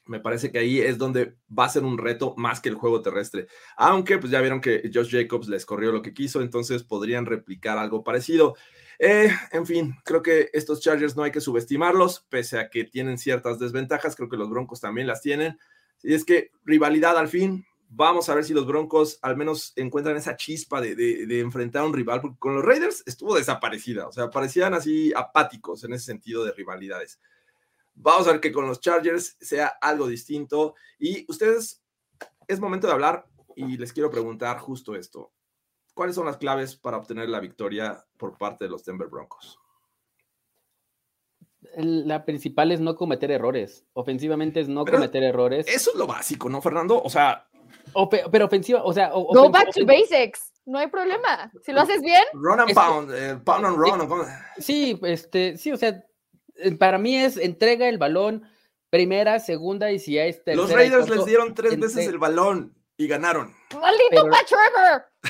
me 0.07 0.19
parece 0.19 0.51
que 0.51 0.59
ahí 0.59 0.79
es 0.79 0.97
donde 0.97 1.35
va 1.47 1.65
a 1.65 1.69
ser 1.69 1.83
un 1.83 1.97
reto 1.97 2.33
más 2.37 2.59
que 2.59 2.69
el 2.69 2.75
juego 2.75 3.01
terrestre. 3.01 3.47
Aunque 3.77 4.17
pues 4.17 4.31
ya 4.31 4.41
vieron 4.41 4.61
que 4.61 4.89
Josh 4.93 5.11
Jacobs 5.11 5.47
les 5.47 5.65
corrió 5.65 5.91
lo 5.91 6.01
que 6.01 6.13
quiso, 6.13 6.41
entonces 6.41 6.83
podrían 6.83 7.25
replicar 7.25 7.77
algo 7.77 8.03
parecido. 8.03 8.55
Eh, 8.99 9.29
en 9.51 9.65
fin, 9.65 9.95
creo 10.03 10.21
que 10.21 10.49
estos 10.53 10.81
Chargers 10.81 11.15
no 11.15 11.23
hay 11.23 11.31
que 11.31 11.41
subestimarlos, 11.41 12.25
pese 12.29 12.59
a 12.59 12.69
que 12.69 12.85
tienen 12.85 13.17
ciertas 13.17 13.59
desventajas, 13.59 14.15
creo 14.15 14.29
que 14.29 14.37
los 14.37 14.49
Broncos 14.49 14.79
también 14.79 15.07
las 15.07 15.21
tienen. 15.21 15.57
Y 16.03 16.13
es 16.13 16.23
que 16.23 16.51
rivalidad 16.63 17.17
al 17.17 17.27
fin, 17.27 17.65
vamos 17.89 18.29
a 18.29 18.35
ver 18.35 18.43
si 18.43 18.53
los 18.53 18.67
Broncos 18.67 19.19
al 19.21 19.37
menos 19.37 19.73
encuentran 19.75 20.17
esa 20.17 20.35
chispa 20.35 20.81
de, 20.81 20.95
de 20.95 21.39
enfrentar 21.39 21.83
a 21.83 21.85
un 21.85 21.93
rival, 21.93 22.21
porque 22.21 22.37
con 22.39 22.55
los 22.55 22.63
Raiders 22.63 23.03
estuvo 23.05 23.35
desaparecida, 23.35 24.07
o 24.07 24.11
sea, 24.11 24.29
parecían 24.29 24.73
así 24.73 25.11
apáticos 25.15 25.83
en 25.83 25.93
ese 25.93 26.05
sentido 26.05 26.45
de 26.45 26.51
rivalidades. 26.51 27.19
Vamos 27.95 28.27
a 28.27 28.33
ver 28.33 28.41
que 28.41 28.51
con 28.51 28.67
los 28.67 28.81
Chargers 28.81 29.37
sea 29.39 29.67
algo 29.81 30.07
distinto. 30.07 30.75
Y 30.99 31.25
ustedes, 31.29 31.81
es 32.47 32.59
momento 32.59 32.87
de 32.87 32.93
hablar 32.93 33.25
y 33.55 33.77
les 33.77 33.93
quiero 33.93 34.11
preguntar 34.11 34.59
justo 34.59 34.95
esto. 34.95 35.31
¿Cuáles 35.93 36.15
son 36.15 36.25
las 36.25 36.37
claves 36.37 36.75
para 36.75 36.97
obtener 36.97 37.29
la 37.29 37.39
victoria 37.39 38.05
por 38.17 38.37
parte 38.37 38.65
de 38.65 38.69
los 38.69 38.83
Denver 38.83 39.07
Broncos? 39.07 39.57
La 41.77 42.25
principal 42.25 42.71
es 42.71 42.81
no 42.81 42.95
cometer 42.95 43.31
errores. 43.31 43.85
Ofensivamente 43.93 44.59
es 44.59 44.67
no 44.67 44.85
cometer 44.85 45.23
errores. 45.23 45.65
Eso 45.67 45.91
es 45.91 45.95
lo 45.95 46.05
básico, 46.05 46.49
¿no, 46.49 46.61
Fernando? 46.61 47.01
O 47.01 47.09
sea. 47.09 47.47
pero 48.31 48.45
ofensiva, 48.45 48.83
o 48.83 48.93
sea. 48.93 49.09
Go 49.09 49.49
back 49.49 49.73
to 49.73 49.85
basics. 49.85 50.51
No 50.65 50.79
hay 50.79 50.87
problema. 50.87 51.51
Si 51.63 51.71
lo 51.71 51.81
haces 51.81 52.01
bien. 52.01 52.23
Run 52.33 52.59
and 52.59 52.73
pound, 52.73 53.11
eh, 53.13 53.37
pound 53.43 53.65
and 53.65 53.77
run. 53.77 54.25
Sí, 54.57 54.99
este, 55.03 55.57
sí, 55.57 55.71
o 55.71 55.77
sea, 55.77 55.89
eh, 55.89 56.03
para 56.79 56.97
mí 56.97 57.15
es 57.15 57.37
entrega 57.37 57.89
el 57.89 57.97
balón 57.97 58.43
primera, 58.89 59.39
segunda 59.39 59.91
y 59.91 59.99
si 59.99 60.17
hay 60.17 60.35
Los 60.47 60.71
Raiders 60.71 61.09
les 61.09 61.25
dieron 61.25 61.53
tres 61.53 61.77
veces 61.79 62.07
el 62.07 62.17
balón 62.17 62.73
y 62.97 63.07
ganaron. 63.07 63.53
¡Maldito 63.73 64.29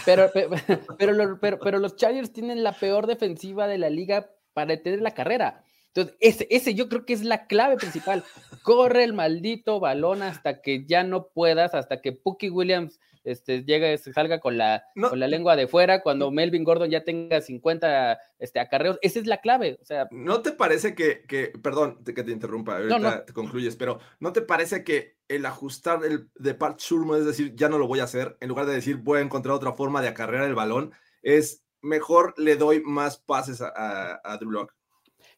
pero, 0.06 0.30
pero, 0.34 0.50
pero, 1.00 1.40
pero, 1.40 1.60
pero, 1.60 1.80
los 1.80 1.96
Chargers 1.96 2.32
tienen 2.32 2.64
la 2.64 2.74
peor 2.74 3.08
defensiva 3.08 3.68
de 3.68 3.78
la 3.78 3.90
liga 3.90 4.30
para 4.54 4.68
detener 4.68 5.02
la 5.02 5.16
carrera. 5.16 5.64
Entonces, 5.88 6.16
ese, 6.20 6.48
ese 6.52 6.76
yo 6.76 6.90
creo 6.90 7.06
que 7.06 7.14
es 7.14 7.24
la 7.24 7.48
clave 7.48 7.78
principal. 7.78 8.24
Corre 8.62 9.04
el 9.04 9.14
maldito 9.14 9.80
balón 9.80 10.22
hasta 10.22 10.62
que 10.62 10.86
ya 10.86 11.04
no 11.04 11.30
puedas, 11.30 11.74
hasta 11.74 12.02
que 12.02 12.12
Pookie 12.12 12.50
Williams 12.50 13.00
este, 13.26 13.64
llegue, 13.64 13.98
salga 13.98 14.40
con 14.40 14.58
la, 14.58 14.86
con 15.10 15.20
la 15.20 15.28
lengua 15.28 15.56
de 15.56 15.68
fuera, 15.68 16.02
cuando 16.02 16.32
Melvin 16.32 16.64
Gordon 16.64 16.90
ya 16.90 17.04
tenga 17.04 17.42
50 17.42 18.20
este, 18.40 18.60
acarreos. 18.60 18.98
Esa 19.02 19.20
es 19.20 19.28
la 19.28 19.42
clave. 19.42 19.78
O 19.82 19.86
sea, 19.86 20.08
¿No 20.12 20.42
te 20.42 20.52
parece 20.52 20.96
que, 20.96 21.24
que 21.28 21.52
perdón 21.62 22.04
que 22.04 22.24
te 22.24 22.32
interrumpa, 22.32 22.78
ahorita 22.78 23.26
te 23.26 23.34
concluyes, 23.34 23.76
pero 23.76 24.00
¿no 24.20 24.32
te 24.32 24.42
parece 24.42 24.84
que 24.84 25.18
el 25.28 25.46
ajustar 25.46 26.06
el 26.06 26.30
de 26.36 26.54
Pat 26.54 26.80
Shurmur, 26.80 27.18
es 27.18 27.26
decir, 27.26 27.56
ya 27.56 27.70
no 27.70 27.78
lo 27.78 27.88
voy 27.88 28.00
a 28.00 28.04
hacer, 28.04 28.38
en 28.40 28.50
lugar 28.50 28.66
de 28.66 28.74
decir 28.74 28.98
voy 28.98 29.20
a 29.20 29.22
encontrar 29.22 29.56
otra 29.56 29.74
forma 29.74 30.02
de 30.02 30.08
acarrear 30.08 30.46
el 30.46 30.56
balón, 30.56 30.94
es 31.24 31.64
mejor 31.82 32.34
le 32.38 32.56
doy 32.56 32.82
más 32.82 33.18
pases 33.18 33.62
a, 33.62 34.22
a, 34.24 34.38
Drew 34.38 34.52
Locke? 34.52 34.74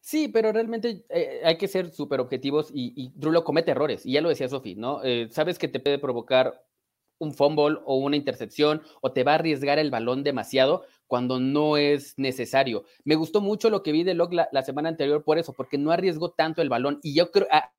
Sí, 0.00 0.28
pero 0.28 0.52
realmente 0.52 1.04
eh, 1.08 1.40
hay 1.44 1.58
que 1.58 1.68
ser 1.68 1.90
súper 1.90 2.20
objetivos 2.20 2.70
y, 2.72 2.92
y, 2.96 3.12
Drew 3.14 3.32
Locke 3.32 3.46
comete 3.46 3.70
errores, 3.70 4.04
y 4.04 4.12
ya 4.12 4.20
lo 4.20 4.28
decía 4.28 4.48
Sofi, 4.48 4.74
¿no? 4.74 5.02
Eh, 5.04 5.28
sabes 5.30 5.58
que 5.58 5.68
te 5.68 5.80
puede 5.80 5.98
provocar 5.98 6.62
un 7.18 7.34
fumble 7.34 7.78
o 7.84 7.96
una 7.96 8.16
intercepción 8.16 8.82
o 9.00 9.12
te 9.12 9.24
va 9.24 9.32
a 9.32 9.34
arriesgar 9.36 9.78
el 9.78 9.90
balón 9.90 10.22
demasiado 10.22 10.84
cuando 11.06 11.40
no 11.40 11.76
es 11.76 12.14
necesario. 12.18 12.84
Me 13.04 13.14
gustó 13.14 13.40
mucho 13.40 13.70
lo 13.70 13.82
que 13.82 13.92
vi 13.92 14.04
de 14.04 14.14
Locke 14.14 14.46
la, 14.50 14.62
semana 14.62 14.88
anterior 14.88 15.24
por 15.24 15.38
eso, 15.38 15.52
porque 15.52 15.78
no 15.78 15.90
arriesgó 15.90 16.30
tanto 16.30 16.62
el 16.62 16.68
balón 16.68 17.00
y 17.02 17.14
yo 17.14 17.30
creo... 17.30 17.46
A, 17.50 17.72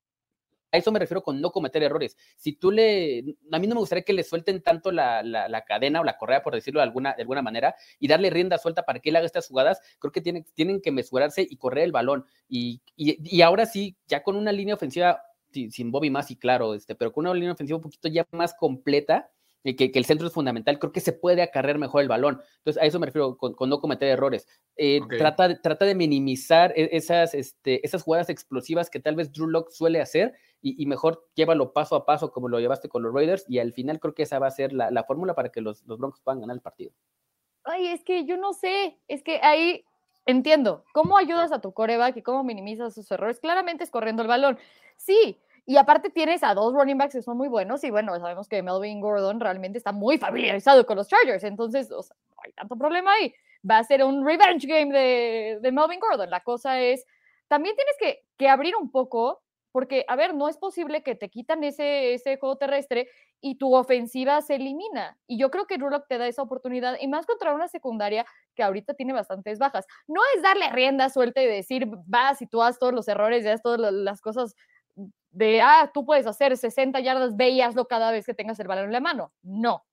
eso 0.72 0.92
me 0.92 1.00
refiero 1.00 1.24
con 1.24 1.42
no 1.42 1.52
cometer 1.52 1.82
errores. 1.82 2.16
Si 2.38 2.54
tú 2.54 2.70
le, 2.70 3.38
a 3.52 3.58
mí 3.58 3.66
no 3.66 3.74
me 3.74 3.82
gustaría 3.82 4.04
que 4.04 4.14
le 4.14 4.24
suelten 4.24 4.62
tanto 4.62 4.92
la, 4.92 5.24
la, 5.24 5.62
cadena 5.66 6.02
o 6.02 6.04
la 6.04 6.16
correa, 6.16 6.44
por 6.44 6.54
decirlo 6.54 6.80
de 6.80 6.84
alguna, 6.84 7.16
de 7.16 7.24
alguna 7.24 7.42
manera, 7.42 7.76
y 8.00 8.08
darle 8.08 8.30
rienda 8.30 8.60
suelta 8.60 8.84
para 8.84 9.00
que 9.00 9.10
él 9.10 9.16
haga 9.16 9.26
estas 9.26 9.48
jugadas. 9.48 9.82
Creo 9.98 10.12
que 10.12 10.22
tienen, 10.22 10.46
tienen 10.54 10.80
que 10.80 10.92
mesurarse 10.92 11.46
y 11.50 11.58
correr 11.58 11.86
el 11.86 11.92
balón. 11.92 12.26
Y, 12.48 12.82
y, 12.96 13.18
y 13.36 13.42
ahora 13.42 13.66
sí, 13.66 13.98
ya 14.08 14.22
con 14.22 14.36
una 14.36 14.52
línea 14.52 14.76
ofensiva 14.76 15.24
sin 15.52 15.92
Bobby 15.92 16.10
más 16.10 16.32
y 16.32 16.36
claro, 16.36 16.74
este, 16.74 16.96
pero 16.96 17.12
con 17.12 17.26
una 17.26 17.34
línea 17.34 17.54
ofensiva 17.54 17.78
un 17.78 17.84
poquito 17.84 18.08
ya 18.08 18.26
más 18.32 18.54
completa, 18.54 19.32
y 19.64 19.76
que, 19.76 19.92
el 19.94 20.06
centro 20.06 20.28
es 20.28 20.34
fundamental, 20.34 20.80
creo 20.80 20.92
que 20.92 21.02
se 21.02 21.14
puede 21.14 21.42
acarrear 21.42 21.78
mejor 21.78 22.02
el 22.02 22.08
balón. 22.08 22.42
Entonces, 22.60 22.82
a 22.82 22.86
eso 22.86 23.00
me 23.00 23.08
refiero 23.08 23.38
con, 23.38 23.70
no 23.70 23.80
cometer 23.80 24.08
errores. 24.08 24.48
Eh, 24.78 25.02
trata, 25.18 25.62
trata 25.62 25.86
de 25.86 25.96
minimizar 25.96 26.72
e, 26.76 26.90
esas, 26.94 27.34
este, 27.34 27.86
esas 27.86 28.04
jugadas 28.04 28.30
explosivas 28.30 28.90
que 28.90 29.00
tal 29.00 29.16
vez 29.16 29.32
Drew 29.32 29.48
Locke 29.48 29.72
suele 29.72 30.02
hacer 30.02 30.34
y, 30.62 30.86
mejor 30.86 31.26
llévalo 31.36 31.72
paso 31.72 31.96
a 31.96 32.06
paso 32.06 32.32
como 32.32 32.50
lo 32.50 32.60
llevaste 32.60 32.90
con 32.90 33.02
los 33.02 33.14
Raiders 33.14 33.46
y 33.48 33.60
al 33.60 33.72
final 33.72 34.00
creo 34.00 34.14
que 34.14 34.24
esa 34.24 34.40
va 34.40 34.48
a 34.48 34.52
ser 34.52 34.74
la, 34.74 35.04
fórmula 35.06 35.34
para 35.34 35.50
que 35.50 35.62
los, 35.62 35.84
los 35.86 35.98
Broncos 35.98 36.22
puedan 36.22 36.42
ganar 36.42 36.56
el 36.56 36.62
partido. 36.62 36.92
Ay, 37.64 37.88
es 37.88 38.04
que 38.04 38.26
yo 38.26 38.38
no 38.38 38.54
sé, 38.54 39.00
es 39.08 39.24
que 39.24 39.40
ahí 39.42 39.86
entiendo, 40.30 40.84
¿cómo 40.94 41.18
ayudas 41.18 41.52
a 41.52 41.60
tu 41.60 41.74
coreback 41.74 42.18
y 42.18 42.22
cómo 42.22 42.44
minimizas 42.44 42.94
sus 42.94 43.10
errores? 43.12 43.40
Claramente 43.40 43.84
es 43.84 43.92
corriendo 43.92 44.22
el 44.22 44.28
balón. 44.28 44.58
Sí, 44.96 45.40
y 45.66 45.78
aparte 45.78 46.10
tienes 46.10 46.44
a 46.44 46.54
dos 46.54 46.74
running 46.74 46.98
backs 46.98 47.14
que 47.14 47.22
son 47.22 47.38
muy 47.38 47.48
buenos 47.48 47.84
y 47.84 47.92
bueno, 47.92 48.18
sabemos 48.20 48.48
que 48.48 48.64
Melvin 48.64 49.02
Gordon 49.02 49.40
realmente 49.40 49.78
está 49.78 49.92
muy 49.92 50.18
familiarizado 50.18 50.86
con 50.86 50.98
los 50.98 51.08
Chargers, 51.08 51.44
entonces 51.44 51.90
no 51.90 52.02
hay 52.44 52.52
tanto 52.54 52.76
problema 52.76 53.14
ahí. 53.14 53.34
va 53.70 53.78
a 53.78 53.84
ser 53.84 54.04
un 54.04 54.26
revenge 54.26 54.66
game 54.66 54.92
de, 54.92 55.60
de 55.62 55.72
Melvin 55.72 56.00
Gordon. 56.00 56.30
La 56.30 56.42
cosa 56.42 56.80
es, 56.80 57.06
también 57.48 57.76
tienes 57.76 57.96
que, 58.00 58.26
que 58.38 58.50
abrir 58.50 58.76
un 58.76 58.92
poco 58.92 59.42
porque, 59.72 60.06
a 60.08 60.16
ver, 60.16 60.34
no 60.34 60.50
es 60.50 60.58
posible 60.58 61.04
que 61.04 61.16
te 61.16 61.30
quitan 61.30 61.64
ese, 61.64 62.14
ese 62.14 62.38
juego 62.38 62.58
terrestre 62.58 63.08
y 63.42 63.56
tu 63.56 63.74
ofensiva 63.76 64.42
se 64.42 64.56
elimina. 64.56 65.18
Y 65.28 65.38
yo 65.38 65.50
creo 65.50 65.66
que 65.66 65.78
Rulock 65.78 66.08
te 66.08 66.18
da 66.18 66.28
esa 66.28 66.42
oportunidad, 66.42 66.98
y 67.00 67.08
más 67.08 67.26
contra 67.26 67.54
una 67.54 67.68
secundaria 67.68 68.26
que 68.56 68.64
ahorita 68.64 68.94
tiene 68.94 69.14
bastantes 69.14 69.60
bajas. 69.60 69.86
No 70.08 70.22
es 70.36 70.42
darle 70.42 70.70
rienda 70.72 71.10
suelta 71.10 71.42
y 71.42 71.48
decir, 71.48 71.88
vas 72.06 72.42
y 72.42 72.48
tú 72.48 72.62
haces 72.62 72.80
todos 72.80 72.94
los 72.94 73.08
errores, 73.08 73.44
ya 73.44 73.58
todas 73.58 73.92
las 73.92 74.22
cosas 74.22 74.56
de, 75.32 75.62
ah, 75.62 75.92
tú 75.94 76.06
puedes 76.06 76.28
hacer 76.28 76.58
60 76.58 77.00
yardas, 77.00 77.36
ve 77.36 77.50
y 77.50 77.62
hazlo 77.62 77.88
cada 77.88 78.12
vez 78.12 78.26
que 78.26 78.34
tengas 78.34 78.60
el 78.60 78.68
balón 78.68 78.86
en 78.86 78.94
la 78.94 79.00
mano. 79.00 79.32
No. 79.42 79.86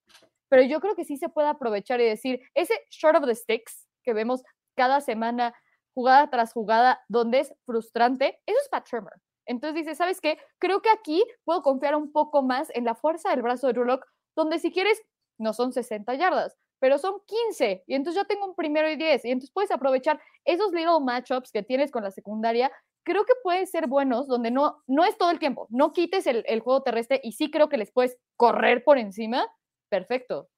Pero 0.48 0.62
yo 0.62 0.80
creo 0.80 0.94
que 0.94 1.04
sí 1.04 1.16
se 1.16 1.28
puede 1.28 1.48
aprovechar 1.48 2.00
y 2.00 2.04
decir, 2.04 2.40
ese 2.54 2.74
short 2.90 3.16
of 3.16 3.26
the 3.26 3.34
sticks 3.34 3.86
que 4.02 4.12
vemos 4.12 4.42
cada 4.74 5.00
semana, 5.00 5.54
jugada 5.94 6.30
tras 6.30 6.52
jugada, 6.52 7.00
donde 7.08 7.40
es 7.40 7.54
frustrante, 7.64 8.40
eso 8.46 8.58
es 8.60 8.68
Pat 8.68 8.86
Shermer. 8.86 9.14
Entonces 9.46 9.84
dice, 9.84 9.94
¿sabes 9.94 10.20
qué? 10.20 10.38
Creo 10.58 10.82
que 10.82 10.90
aquí 10.90 11.24
puedo 11.44 11.62
confiar 11.62 11.94
un 11.94 12.12
poco 12.12 12.42
más 12.42 12.68
en 12.74 12.84
la 12.84 12.94
fuerza 12.94 13.30
del 13.30 13.42
brazo 13.42 13.68
de 13.68 13.72
Rulock, 13.72 14.06
donde 14.34 14.58
si 14.58 14.72
quieres, 14.72 15.00
no 15.38 15.52
son 15.52 15.72
60 15.72 16.14
yardas, 16.14 16.56
pero 16.78 16.98
son 16.98 17.20
15, 17.26 17.84
y 17.86 17.94
entonces 17.94 18.22
ya 18.22 18.26
tengo 18.26 18.46
un 18.46 18.54
primero 18.54 18.90
y 18.90 18.96
10, 18.96 19.24
y 19.24 19.30
entonces 19.30 19.52
puedes 19.52 19.70
aprovechar 19.70 20.20
esos 20.44 20.72
little 20.72 21.00
matchups 21.00 21.50
que 21.50 21.62
tienes 21.62 21.90
con 21.90 22.02
la 22.02 22.10
secundaria, 22.10 22.70
creo 23.04 23.24
que 23.24 23.32
pueden 23.42 23.66
ser 23.66 23.86
buenos, 23.86 24.26
donde 24.26 24.50
no, 24.50 24.82
no 24.86 25.04
es 25.04 25.16
todo 25.16 25.30
el 25.30 25.38
tiempo, 25.38 25.66
no 25.70 25.92
quites 25.92 26.26
el, 26.26 26.44
el 26.46 26.60
juego 26.60 26.82
terrestre, 26.82 27.20
y 27.22 27.32
sí 27.32 27.50
creo 27.50 27.68
que 27.68 27.78
les 27.78 27.92
puedes 27.92 28.18
correr 28.36 28.84
por 28.84 28.98
encima, 28.98 29.46
perfecto, 29.88 30.48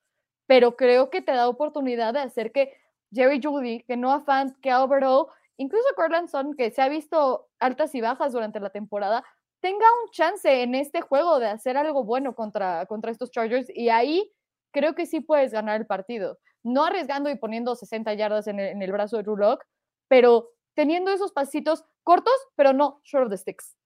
pero 0.46 0.76
creo 0.76 1.10
que 1.10 1.22
te 1.22 1.32
da 1.32 1.48
oportunidad 1.48 2.14
de 2.14 2.20
hacer 2.20 2.52
que 2.52 2.72
Jerry 3.12 3.40
Judy, 3.42 3.84
que 3.84 3.96
Noah 3.96 4.20
Fant, 4.20 4.56
que 4.60 4.70
Albert 4.70 5.04
O, 5.06 5.30
incluso 5.58 5.84
Cortland 5.94 6.28
Son, 6.28 6.54
que 6.54 6.70
se 6.70 6.80
ha 6.80 6.88
visto 6.88 7.48
altas 7.58 7.94
y 7.94 8.00
bajas 8.00 8.32
durante 8.32 8.60
la 8.60 8.70
temporada, 8.70 9.24
tenga 9.60 9.86
un 10.02 10.10
chance 10.10 10.62
en 10.62 10.74
este 10.74 11.00
juego 11.00 11.38
de 11.38 11.48
hacer 11.48 11.76
algo 11.76 12.04
bueno 12.04 12.34
contra, 12.34 12.86
contra 12.86 13.10
estos 13.10 13.30
Chargers 13.30 13.68
y 13.74 13.90
ahí 13.90 14.32
creo 14.72 14.94
que 14.94 15.06
sí 15.06 15.20
puedes 15.20 15.52
ganar 15.52 15.80
el 15.80 15.86
partido. 15.86 16.38
No 16.62 16.84
arriesgando 16.84 17.30
y 17.30 17.36
poniendo 17.36 17.74
60 17.74 18.14
yardas 18.14 18.46
en 18.46 18.58
el, 18.58 18.92
brazo 18.92 19.16
de 19.16 19.22
Rulock, 19.22 19.64
pero 20.08 20.50
teniendo 20.74 21.10
esos 21.10 21.32
pasitos 21.32 21.84
cortos, 22.02 22.34
pero 22.56 22.72
no 22.72 23.00
short 23.04 23.26
of 23.26 23.30
the 23.30 23.36
sticks. 23.36 23.76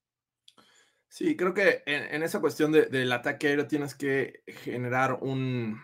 Sí, 1.09 1.37
creo 1.37 1.53
que 1.53 1.83
en, 1.87 2.23
esa 2.23 2.41
cuestión 2.41 2.73
del 2.73 3.13
ataque 3.13 3.49
aéreo 3.49 3.67
tienes 3.67 3.95
que 3.95 4.43
generar 4.47 5.19
un, 5.21 5.79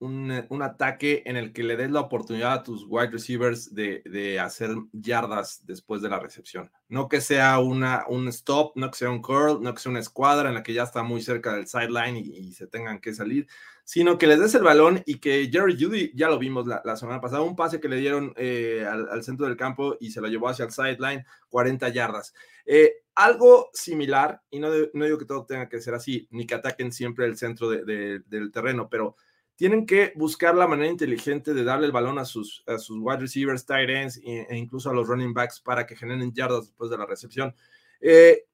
eh, 0.00 0.46
un, 0.50 0.62
ataque 0.62 1.22
en 1.24 1.36
el 1.36 1.52
que 1.52 1.62
le 1.62 1.76
des 1.76 1.90
la 1.90 2.00
oportunidad 2.00 2.52
a 2.52 2.62
tus 2.62 2.84
wide 2.88 3.10
receivers 3.10 3.72
de, 3.74 4.38
hacer 4.40 4.70
yardas 4.92 5.64
después 5.64 6.02
de 6.02 6.08
la 6.08 6.18
recepción. 6.18 6.70
No 6.88 7.08
que 7.08 7.20
sea 7.20 7.58
una, 7.60 8.04
un 8.08 8.28
stop, 8.28 8.72
no 8.76 8.90
que 8.90 8.98
sea 8.98 9.10
un 9.10 9.22
curl, 9.22 9.62
no 9.62 9.72
que 9.72 9.80
sea 9.80 9.90
una 9.90 10.00
escuadra 10.00 10.48
en 10.48 10.56
la 10.56 10.62
que 10.62 10.74
ya 10.74 10.82
está 10.82 11.02
muy 11.02 11.22
cerca 11.22 11.54
del 11.54 11.66
sideline 11.66 12.16
y, 12.16 12.52
se 12.52 12.66
tengan 12.66 13.00
que 13.00 13.14
salir, 13.14 13.46
sino 13.84 14.18
que 14.18 14.26
les 14.26 14.40
des 14.40 14.54
el 14.54 14.62
balón 14.62 15.02
y 15.06 15.20
que 15.20 15.48
Jerry 15.50 15.76
Judy, 15.82 16.12
ya 16.14 16.28
lo 16.28 16.38
vimos 16.38 16.66
la, 16.66 16.96
semana 16.96 17.20
pasada, 17.20 17.42
un 17.42 17.56
pase 17.56 17.80
que 17.80 17.88
le 17.88 17.96
dieron 17.96 18.34
eh, 18.36 18.86
al, 18.86 19.22
centro 19.22 19.46
del 19.46 19.56
campo 19.56 19.96
y 20.00 20.10
se 20.10 20.20
lo 20.20 20.28
llevó 20.28 20.48
hacia 20.48 20.66
el 20.66 20.72
sideline, 20.72 21.24
40 21.48 21.88
yardas. 21.90 22.34
Eh, 22.66 22.92
algo 23.14 23.70
similar, 23.72 24.42
y 24.50 24.58
no, 24.58 24.68
no, 24.92 25.04
digo 25.04 25.18
que 25.18 25.24
todo 25.24 25.46
tenga 25.46 25.68
que 25.68 25.80
ser 25.80 25.94
así, 25.94 26.28
ni 26.30 26.46
que 26.46 26.54
ataquen 26.54 26.92
siempre 26.92 27.26
el 27.26 27.36
centro 27.36 27.70
del 27.70 28.50
terreno, 28.52 28.88
pero 28.90 29.16
tienen 29.56 29.86
que 29.86 30.12
buscar 30.16 30.54
la 30.54 30.66
manera 30.66 30.90
inteligente 30.90 31.54
de 31.54 31.64
darle 31.64 31.86
el 31.86 31.92
balón 31.92 32.18
a 32.18 32.24
sus, 32.24 32.64
a 32.66 32.78
sus 32.78 32.98
wide 33.00 33.18
receivers, 33.18 33.64
tight 33.64 33.88
ends 33.88 34.18
e, 34.18 34.46
e, 34.48 34.56
incluso 34.56 34.90
a 34.90 34.94
los 34.94 35.06
running 35.06 35.32
backs 35.32 35.60
para 35.60 35.86
que 35.86 35.96
generen 35.96 36.32
yardas 36.32 36.66
después 36.66 36.90
de 36.90 36.98
la 36.98 37.06
recepción. 37.06 37.54
Eh, 38.00 38.44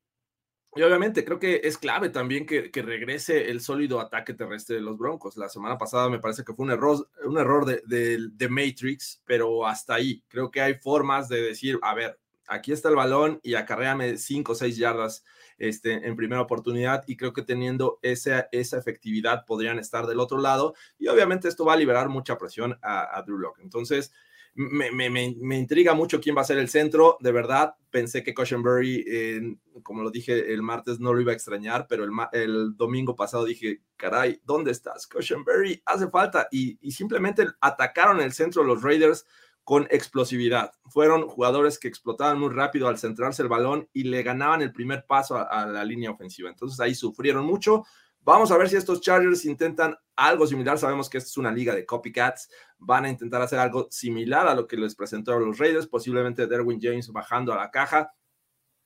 y 0.77 0.83
obviamente 0.83 1.25
creo 1.25 1.41
que 1.41 1.63
es 1.65 1.79
clave 1.79 2.11
también 2.11 2.47
que, 2.47 2.71
regrese 2.73 3.51
el 3.51 3.61
sólido 3.61 3.99
ataque 3.99 4.35
terrestre 4.35 4.77
de 4.77 4.83
los 4.83 4.97
Broncos. 4.97 5.37
La 5.37 5.49
semana 5.49 5.77
pasada 5.77 6.09
me 6.09 6.21
parece 6.21 6.45
que 6.45 6.55
fue 6.55 6.65
un 6.65 6.71
error, 6.71 7.09
un 7.25 7.39
error 7.39 7.65
de, 7.65 8.29
de 8.33 8.49
Matrix, 8.49 9.21
pero 9.25 9.67
hasta 9.67 9.95
ahí 9.95 10.23
creo 10.29 10.51
que 10.51 10.61
hay 10.61 10.75
formas 10.75 11.29
de 11.29 11.43
decir, 11.43 11.79
a 11.83 11.95
ver, 11.95 12.21
aquí 12.51 12.73
está 12.73 12.89
el 12.89 12.97
balón 12.97 13.41
y 13.43 13.55
acarréame 13.55 14.19
cinco 14.19 14.53
o 14.53 14.55
seis 14.55 14.77
yardas 14.77 15.25
este, 15.57 16.07
en 16.07 16.17
primera 16.17 16.43
oportunidad 16.43 17.05
y 17.07 17.17
creo 17.17 17.33
que 17.33 17.43
teniendo 17.43 17.99
esa, 18.03 18.49
esa 18.53 18.79
efectividad 18.79 19.45
podrían 19.47 19.79
estar 19.79 20.07
del 20.07 20.21
otro 20.21 20.39
lado 20.39 20.75
y 20.99 21.07
obviamente 21.09 21.49
esto 21.49 21.65
va 21.65 21.75
a 21.75 21.77
liberar 21.77 22.09
mucha 22.09 22.37
presión 22.37 22.79
a, 22.83 23.23
Drew 23.25 23.39
Locke. 23.39 23.63
Entonces, 23.63 24.13
me, 24.55 24.91
me, 24.91 25.09
me, 25.11 25.59
intriga 25.59 25.95
mucho 25.95 26.21
quién 26.21 26.37
va 26.37 26.41
a 26.41 26.45
ser 26.45 26.59
el 26.59 26.69
centro. 26.69 27.17
De 27.21 27.31
verdad, 27.31 27.77
pensé 27.91 28.25
que 28.25 28.35
Cushenberry, 28.35 29.05
eh, 29.07 29.57
como 29.85 30.03
lo 30.03 30.11
dije 30.11 30.53
el 30.53 30.63
martes, 30.63 30.99
no 30.99 31.13
lo 31.13 31.21
iba 31.21 31.31
a 31.31 31.35
extrañar, 31.35 31.87
pero 31.89 32.03
el, 32.03 32.11
el 32.33 32.77
domingo 32.77 33.15
pasado 33.15 33.45
dije, 33.45 33.83
caray, 33.97 34.41
¿dónde 34.45 34.73
estás? 34.73 35.07
Cushenberry 35.07 35.81
hace 35.87 36.09
falta. 36.09 36.49
Y, 36.51 36.79
y 36.81 36.91
simplemente 36.91 37.47
atacaron 37.61 38.21
el 38.21 38.33
centro 38.33 38.65
los 38.65 38.83
Raiders 38.83 39.25
con 39.71 39.87
explosividad. 39.93 40.73
Fueron 40.87 41.29
jugadores 41.29 41.79
que 41.79 41.87
explotaban 41.87 42.41
muy 42.41 42.49
rápido 42.49 42.89
al 42.89 42.99
centrarse 42.99 43.43
el 43.43 43.49
balón 43.49 43.89
y 43.93 44.03
le 44.03 44.25
ganaban 44.25 44.63
el 44.63 44.73
primer 44.73 45.07
paso 45.07 45.37
a, 45.37 45.65
la 45.65 45.85
línea 45.85 46.11
ofensiva. 46.11 46.49
Entonces 46.49 46.81
ahí 46.81 46.93
sufrieron 46.93 47.47
mucho. 47.47 47.85
Vamos 48.19 48.51
a 48.51 48.59
ver 48.59 48.69
si 48.69 48.75
estos 48.75 49.01
Chargers 49.01 49.45
intentan 49.45 49.97
algo 50.17 50.45
similar. 50.49 50.77
Sabemos 50.77 51.09
que 51.09 51.19
esta 51.19 51.29
es 51.29 51.37
una 51.37 51.53
liga 51.53 51.73
de 51.73 51.87
copycats. 51.87 52.51
Van 52.79 53.05
a 53.05 53.11
intentar 53.11 53.43
hacer 53.43 53.61
algo 53.61 53.87
similar 53.93 54.49
a 54.49 54.57
lo 54.57 54.67
que 54.67 54.77
les 54.77 54.97
presentaron 54.97 55.47
los 55.47 55.59
Raiders, 55.59 55.87
posiblemente 55.87 56.49
Derwin 56.49 56.81
James 56.83 57.13
bajando 57.13 57.53
a 57.53 57.57
la 57.57 57.71
caja, 57.71 58.13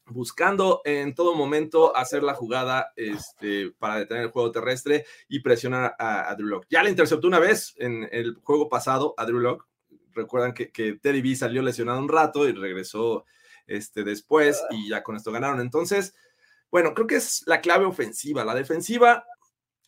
buscando 0.05 0.83
en 0.85 1.15
todo 1.15 1.35
momento 1.35 1.97
hacer 1.97 2.23
la 2.23 2.35
jugada 2.35 2.93
este, 2.95 3.71
para 3.79 4.01
detener 4.01 4.25
el 4.25 4.31
juego 4.33 4.53
terrestre 4.53 5.07
y 5.31 5.41
presionar 5.41 5.97
a, 5.99 6.29
a 6.29 6.35
Drew 6.35 6.49
Locke. 6.49 6.67
Ya 6.69 6.83
le 6.83 6.91
interceptó 6.91 7.27
una 7.27 7.39
vez 7.39 7.73
en 7.79 8.07
el 8.13 8.35
juego 8.43 8.69
pasado 8.69 9.15
a 9.17 9.25
Drew 9.25 9.39
Locke, 9.39 9.65
recuerdan 10.15 10.55
que, 10.55 10.67
Teddy 10.67 11.23
B 11.23 11.37
salió 11.37 11.63
lesionado 11.63 11.99
un 11.99 12.09
rato 12.09 12.49
y 12.49 12.53
regresó 12.53 13.25
este, 13.67 14.05
después 14.05 14.63
ah. 14.63 14.75
y 14.75 14.89
ya 14.89 15.03
con 15.03 15.17
esto 15.17 15.33
ganaron. 15.33 15.61
Entonces, 15.61 16.15
bueno, 16.71 16.95
creo 16.95 17.07
que 17.07 17.17
es 17.17 17.43
la 17.47 17.61
clave 17.61 17.85
ofensiva. 17.85 18.45
La 18.45 18.55
defensiva 18.55 19.25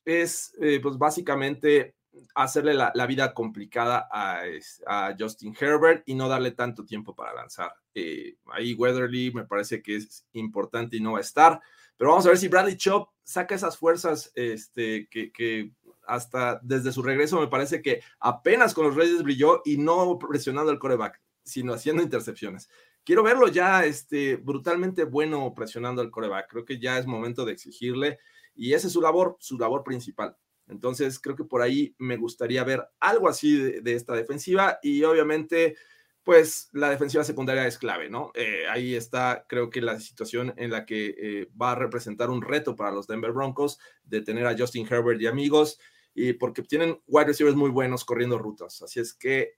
es, 0.05 0.53
eh, 0.61 0.81
pues 0.83 0.99
básicamente 0.99 1.97
hacerle 2.35 2.75
la, 2.75 3.07
vida 3.07 3.35
complicada 3.35 4.09
a, 4.11 5.15
Justin 5.19 5.55
Herbert 5.59 6.03
y 6.07 6.15
no 6.15 6.29
darle 6.29 6.53
tanto 6.53 6.85
tiempo 6.85 7.15
para 7.15 7.35
lanzar. 7.35 7.73
Eh, 7.95 8.37
ahí 8.47 8.75
Weatherly 8.75 9.33
me 9.33 9.45
parece 9.45 9.83
que 9.83 9.97
es 9.97 10.27
importante 10.33 10.97
y 10.97 11.01
no 11.01 11.13
va 11.13 11.19
a 11.19 11.23
estar, 11.23 11.61
pero 11.97 12.11
vamos 12.11 12.27
a 12.27 12.31
ver 12.31 12.39
si 12.39 12.49
Bradley 12.49 12.77
Chop 12.77 13.11
saca 13.23 13.55
esas 13.55 13.77
fuerzas 13.77 14.31
este, 14.35 15.09
que, 15.09 15.33
que 15.33 15.73
hasta 16.07 16.61
desde 16.63 16.93
su 16.93 17.03
regreso 17.03 17.41
me 17.41 17.49
parece 17.49 17.83
que 17.83 18.03
apenas 18.21 18.75
con 18.75 18.87
los 18.87 18.97
Reyes 18.97 19.23
brilló 19.23 19.63
y 19.65 19.79
no 19.79 20.19
presionando 20.19 20.73
el 20.73 20.79
coreback, 20.79 21.21
sino 21.43 21.73
haciendo 21.73 22.03
intercepciones. 22.03 22.69
Quiero 23.05 23.23
verlo 23.23 23.47
ya 23.49 23.85
este, 23.85 24.37
brutalmente 24.37 25.05
bueno 25.05 25.55
presionando 25.55 26.03
el 26.03 26.11
coreback. 26.11 26.49
Creo 26.51 26.65
que 26.65 26.81
ya 26.81 26.99
es 26.99 27.07
momento 27.07 27.45
de 27.45 27.53
exigirle 27.53 28.19
y 28.55 28.73
esa 28.73 28.89
es 28.89 28.93
su 28.93 29.01
labor, 29.01 29.37
su 29.39 29.59
labor 29.59 29.85
principal. 29.85 30.37
Entonces 30.69 31.21
creo 31.21 31.37
que 31.37 31.45
por 31.45 31.63
ahí 31.63 31.95
me 31.99 32.17
gustaría 32.17 32.65
ver 32.65 32.85
algo 32.99 33.29
así 33.29 33.57
de, 33.57 33.95
esta 33.95 34.15
defensiva 34.15 34.79
y 34.83 35.05
obviamente 35.05 35.77
pues 36.25 36.71
la 36.73 36.91
defensiva 36.91 37.23
secundaria 37.23 37.69
es 37.69 37.79
clave, 37.79 38.11
¿no? 38.11 38.33
Eh, 38.35 38.65
ahí 38.69 38.97
está, 38.97 39.47
creo 39.49 39.71
que 39.71 39.81
la 39.81 40.01
situación 40.01 40.53
en 40.57 40.73
la 40.73 40.85
que 40.85 41.15
eh, 41.17 41.49
va 41.61 41.71
a 41.71 41.77
representar 41.77 42.31
un 42.31 42.43
reto 42.43 42.75
para 42.75 42.91
los 42.91 43.07
Denver 43.07 43.31
Broncos 43.31 43.79
de 44.03 44.23
tener 44.23 44.45
a 44.45 44.59
Justin 44.59 44.89
Herbert 44.91 45.21
y 45.21 45.29
amigos 45.29 45.79
y 46.17 46.33
porque 46.33 46.63
tienen 46.63 46.99
wide 47.07 47.27
receivers 47.27 47.57
muy 47.57 47.71
buenos 47.71 48.05
corriendo 48.05 48.39
rutas. 48.39 48.83
Así 48.83 48.99
es 48.99 49.13
que 49.13 49.53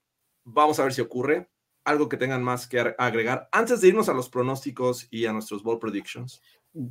vamos 0.45 0.79
a 0.81 0.83
ver 0.83 0.93
si 0.93 1.01
ocurre. 1.01 1.49
Algo 1.85 2.09
que 2.09 2.19
tengan 2.19 2.43
más 2.43 2.67
que 2.67 2.95
agregar 2.99 3.49
antes 3.51 3.81
de 3.81 3.89
irnos 3.89 4.11
a 4.11 4.13
los 4.13 4.29
pronósticos 4.29 5.07
y 5.11 5.25
a 5.25 5.33
nuestros 5.33 5.63
ball 5.63 5.79
predictions. 5.79 6.43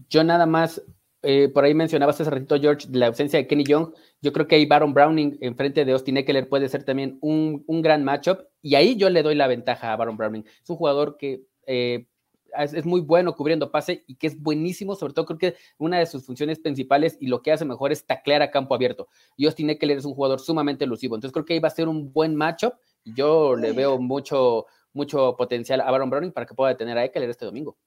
Yo 0.10 0.24
nada 0.24 0.48
más, 0.48 0.82
eh, 1.22 1.50
por 1.50 1.66
ahí 1.66 1.76
mencionabas 1.76 2.20
hace 2.20 2.32
ratito, 2.32 2.60
George, 2.60 2.88
la 2.92 3.08
ausencia 3.08 3.38
de 3.38 3.46
Kenny 3.46 3.64
Young. 3.64 3.94
Yo 4.22 4.34
creo 4.34 4.48
que 4.48 4.56
ahí 4.56 4.66
Baron 4.66 4.96
Browning 4.96 5.38
en 5.42 5.56
frente 5.56 5.86
de 5.86 5.92
Austin 5.92 6.18
Eckler 6.18 6.50
puede 6.50 6.68
ser 6.68 6.84
también 6.84 7.20
un, 7.22 7.64
un 7.68 7.82
gran 7.84 8.04
matchup. 8.04 8.40
Y 8.64 8.74
ahí 8.74 8.96
yo 8.96 9.12
le 9.12 9.22
doy 9.22 9.36
la 9.36 9.48
ventaja 9.48 9.94
a 9.94 9.98
Baron 9.98 10.18
Browning. 10.18 10.46
Es 10.64 10.70
un 10.70 10.78
jugador 10.78 11.18
que 11.18 11.44
eh, 11.68 12.08
es, 12.56 12.86
muy 12.86 13.02
bueno 13.02 13.36
cubriendo 13.36 13.72
pase 13.72 14.04
y 14.08 14.16
que 14.16 14.28
es 14.28 14.42
buenísimo, 14.42 14.96
sobre 14.96 15.14
todo 15.14 15.26
creo 15.26 15.38
que 15.38 15.56
una 15.78 16.00
de 16.00 16.06
sus 16.06 16.26
funciones 16.26 16.60
principales 16.60 17.18
y 17.20 17.28
lo 17.28 17.42
que 17.42 17.52
hace 17.52 17.66
mejor 17.66 17.92
es 17.92 18.06
taclear 18.06 18.42
a 18.42 18.52
campo 18.52 18.76
abierto. 18.76 19.08
Y 19.36 19.46
Austin 19.46 19.70
Eckler 19.70 19.98
es 19.98 20.06
un 20.06 20.14
jugador 20.14 20.40
sumamente 20.40 20.86
elusivo, 20.86 21.16
entonces 21.16 21.34
creo 21.34 21.46
que 21.46 21.54
ahí 21.54 21.60
va 21.60 21.68
a 21.68 21.72
ser 21.72 21.88
un 21.88 22.12
buen 22.12 22.36
matchup. 22.36 22.74
Yo 23.04 23.56
le 23.56 23.72
veo 23.72 24.00
mucho, 24.00 24.66
mucho 24.94 25.36
potencial 25.38 25.82
a 25.82 25.92
Baron 25.92 26.10
Browning 26.10 26.32
para 26.32 26.46
que 26.46 26.54
pueda 26.54 26.70
detener 26.70 26.98
a 26.98 27.06
Eckler 27.06 27.30
este 27.30 27.46
domingo. 27.46 27.78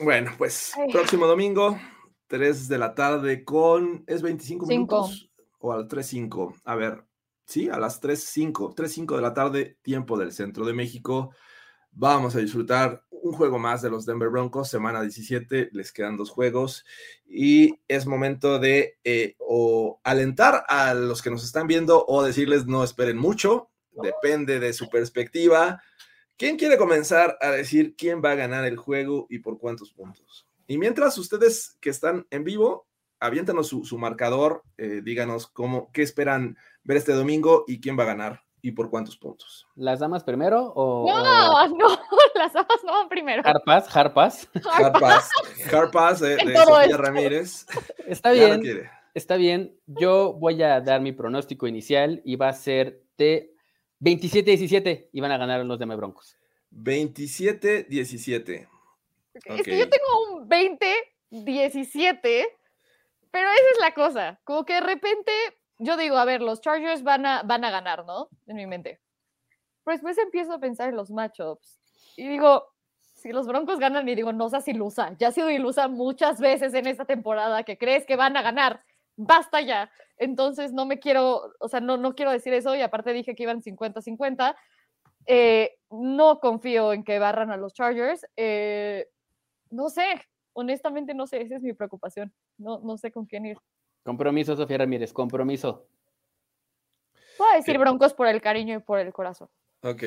Bueno, 0.00 0.32
pues 0.36 0.72
próximo 0.90 1.26
domingo, 1.26 1.78
3 2.26 2.68
de 2.68 2.78
la 2.78 2.94
tarde 2.94 3.44
con, 3.44 4.04
¿es 4.06 4.22
25 4.22 4.66
minutos? 4.66 5.30
O 5.58 5.72
al 5.72 5.86
3-5. 5.86 6.60
A 6.64 6.74
ver, 6.74 7.04
sí, 7.44 7.68
a 7.68 7.78
las 7.78 8.00
3.05, 8.00 8.74
3.05 8.74 9.16
de 9.16 9.22
la 9.22 9.34
tarde, 9.34 9.78
tiempo 9.82 10.18
del 10.18 10.32
centro 10.32 10.64
de 10.64 10.72
México. 10.72 11.34
Vamos 11.94 12.34
a 12.34 12.38
disfrutar 12.38 13.04
un 13.10 13.32
juego 13.32 13.58
más 13.58 13.82
de 13.82 13.90
los 13.90 14.06
Denver 14.06 14.30
Broncos, 14.30 14.70
semana 14.70 15.02
17, 15.02 15.68
les 15.72 15.92
quedan 15.92 16.16
dos 16.16 16.30
juegos 16.30 16.84
y 17.26 17.78
es 17.86 18.06
momento 18.06 18.58
de 18.58 18.98
eh, 19.04 19.36
o 19.38 20.00
alentar 20.02 20.64
a 20.68 20.94
los 20.94 21.20
que 21.20 21.30
nos 21.30 21.44
están 21.44 21.66
viendo 21.66 22.04
o 22.06 22.24
decirles 22.24 22.66
no 22.66 22.82
esperen 22.82 23.18
mucho, 23.18 23.70
depende 24.02 24.58
de 24.58 24.72
su 24.72 24.88
perspectiva. 24.88 25.82
¿Quién 26.38 26.56
quiere 26.56 26.78
comenzar 26.78 27.36
a 27.42 27.50
decir 27.50 27.94
quién 27.94 28.22
va 28.24 28.32
a 28.32 28.36
ganar 28.36 28.64
el 28.64 28.76
juego 28.76 29.26
y 29.28 29.40
por 29.40 29.58
cuántos 29.58 29.92
puntos? 29.92 30.48
Y 30.66 30.78
mientras 30.78 31.18
ustedes 31.18 31.76
que 31.80 31.90
están 31.90 32.26
en 32.30 32.42
vivo, 32.42 32.88
aviéntanos 33.20 33.68
su, 33.68 33.98
marcador, 33.98 34.64
eh, 34.78 35.02
díganos 35.04 35.46
cómo, 35.46 35.90
qué 35.92 36.02
esperan 36.02 36.56
ver 36.84 36.96
este 36.96 37.12
domingo 37.12 37.64
y 37.68 37.80
quién 37.80 37.98
va 37.98 38.04
a 38.04 38.06
ganar 38.06 38.42
y 38.62 38.70
por 38.70 38.88
cuántos 38.88 39.16
puntos. 39.16 39.66
¿Las 39.74 39.98
damas 39.98 40.22
primero 40.22 40.72
o...? 40.74 41.06
No, 41.06 41.68
no, 41.68 41.88
las 42.36 42.52
damas 42.52 42.78
no 42.84 42.92
van 42.92 43.08
primero. 43.08 43.42
Harpas, 43.44 43.94
Harpas. 43.94 44.48
Harpas, 44.72 45.28
Harpas 45.70 46.20
de, 46.20 46.36
de 46.36 46.56
Sofía 46.56 46.96
Ramírez. 46.96 47.66
Está 48.06 48.30
bien, 48.30 48.62
está 49.14 49.36
bien. 49.36 49.76
Yo 49.86 50.32
voy 50.34 50.62
a 50.62 50.80
dar 50.80 51.00
mi 51.00 51.10
pronóstico 51.12 51.66
inicial 51.66 52.22
y 52.24 52.36
va 52.36 52.48
a 52.48 52.52
ser 52.52 53.02
de 53.18 53.52
27-17 54.00 55.08
y 55.12 55.20
van 55.20 55.32
a 55.32 55.38
ganar 55.38 55.64
los 55.66 55.78
de 55.78 55.86
Broncos. 55.86 56.36
27-17. 56.70 58.68
Es 59.34 59.62
que 59.62 59.78
yo 59.78 59.88
tengo 59.88 60.36
un 60.36 60.48
20-17, 60.48 62.46
pero 63.30 63.50
esa 63.50 63.70
es 63.72 63.80
la 63.80 63.92
cosa. 63.92 64.40
Como 64.44 64.64
que 64.64 64.74
de 64.74 64.80
repente 64.82 65.32
yo 65.78 65.96
digo, 65.96 66.16
a 66.16 66.24
ver, 66.24 66.40
los 66.40 66.60
Chargers 66.60 67.02
van 67.02 67.26
a, 67.26 67.42
van 67.42 67.64
a 67.64 67.70
ganar, 67.70 68.04
¿no? 68.04 68.28
En 68.46 68.56
mi 68.56 68.66
mente. 68.66 69.00
Pero 69.84 69.94
después 69.94 70.18
empiezo 70.18 70.52
a 70.52 70.60
pensar 70.60 70.88
en 70.88 70.96
los 70.96 71.10
matchups 71.10 71.80
y 72.16 72.28
digo, 72.28 72.72
si 73.14 73.32
los 73.32 73.46
Broncos 73.46 73.78
ganan, 73.78 74.08
y 74.08 74.14
digo, 74.14 74.32
no 74.32 74.48
seas 74.48 74.66
ilusa, 74.68 75.14
ya 75.18 75.28
ha 75.28 75.32
sido 75.32 75.50
ilusa 75.50 75.88
muchas 75.88 76.40
veces 76.40 76.74
en 76.74 76.86
esta 76.86 77.04
temporada 77.04 77.62
que 77.62 77.78
crees 77.78 78.04
que 78.04 78.16
van 78.16 78.36
a 78.36 78.42
ganar, 78.42 78.82
basta 79.16 79.60
ya. 79.60 79.90
Entonces 80.16 80.72
no 80.72 80.86
me 80.86 80.98
quiero, 80.98 81.52
o 81.58 81.68
sea, 81.68 81.80
no, 81.80 81.96
no 81.96 82.14
quiero 82.14 82.30
decir 82.30 82.52
eso 82.52 82.74
y 82.74 82.80
aparte 82.80 83.12
dije 83.12 83.34
que 83.34 83.44
iban 83.44 83.62
50-50. 83.62 84.56
Eh, 85.26 85.76
no 85.90 86.40
confío 86.40 86.92
en 86.92 87.04
que 87.04 87.18
barran 87.18 87.50
a 87.50 87.56
los 87.56 87.74
Chargers. 87.74 88.26
Eh, 88.36 89.08
no 89.70 89.88
sé, 89.88 90.04
honestamente 90.52 91.14
no 91.14 91.26
sé, 91.26 91.42
esa 91.42 91.56
es 91.56 91.62
mi 91.62 91.72
preocupación. 91.72 92.32
No, 92.58 92.80
no 92.80 92.96
sé 92.98 93.12
con 93.12 93.26
quién 93.26 93.46
ir. 93.46 93.58
Compromiso, 94.02 94.56
Sofía 94.56 94.78
Ramírez, 94.78 95.12
compromiso. 95.12 95.86
Puedo 97.38 97.52
decir 97.54 97.78
Broncos 97.78 98.14
por 98.14 98.26
el 98.28 98.40
cariño 98.40 98.76
y 98.76 98.80
por 98.80 98.98
el 98.98 99.12
corazón. 99.12 99.48
Ok, 99.84 100.04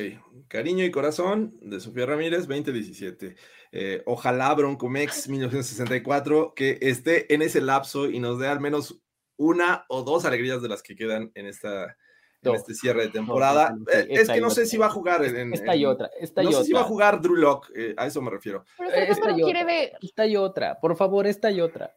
cariño 0.48 0.84
y 0.84 0.90
corazón 0.90 1.58
de 1.60 1.80
Sofía 1.80 2.06
Ramírez, 2.06 2.46
2017. 2.46 3.36
Eh, 3.72 4.02
ojalá 4.06 4.54
Broncomex 4.54 5.28
1964 5.28 6.54
que 6.54 6.78
esté 6.80 7.32
en 7.34 7.42
ese 7.42 7.60
lapso 7.60 8.08
y 8.08 8.18
nos 8.18 8.38
dé 8.38 8.48
al 8.48 8.60
menos 8.60 9.02
una 9.36 9.84
o 9.88 10.02
dos 10.02 10.24
alegrías 10.24 10.62
de 10.62 10.68
las 10.68 10.82
que 10.82 10.96
quedan 10.96 11.30
en 11.34 11.46
esta 11.46 11.96
en 12.42 12.54
este 12.54 12.74
cierre 12.74 13.02
de 13.02 13.08
temporada. 13.08 13.76
Eh, 13.92 14.06
es 14.08 14.30
que 14.30 14.40
no 14.40 14.50
sé 14.50 14.64
si 14.66 14.76
va 14.76 14.86
a 14.86 14.90
jugar 14.90 15.24
en, 15.24 15.52
esta 15.52 15.76
y 15.76 15.84
otra. 15.84 16.10
Esta 16.18 16.42
no 16.42 16.52
sé 16.52 16.64
si 16.64 16.72
va 16.72 16.80
a 16.80 16.84
jugar 16.84 17.20
Drew 17.20 17.36
Lock, 17.36 17.70
eh, 17.74 17.94
a 17.96 18.06
eso 18.06 18.22
me 18.22 18.30
refiero. 18.30 18.64
Pero 18.78 18.90
esta, 18.90 19.30
y 19.32 19.42
quiere 19.42 19.64
ver. 19.64 19.92
esta 20.00 20.26
y 20.26 20.36
otra, 20.36 20.80
por 20.80 20.96
favor, 20.96 21.26
esta 21.26 21.50
y 21.50 21.60
otra. 21.60 21.94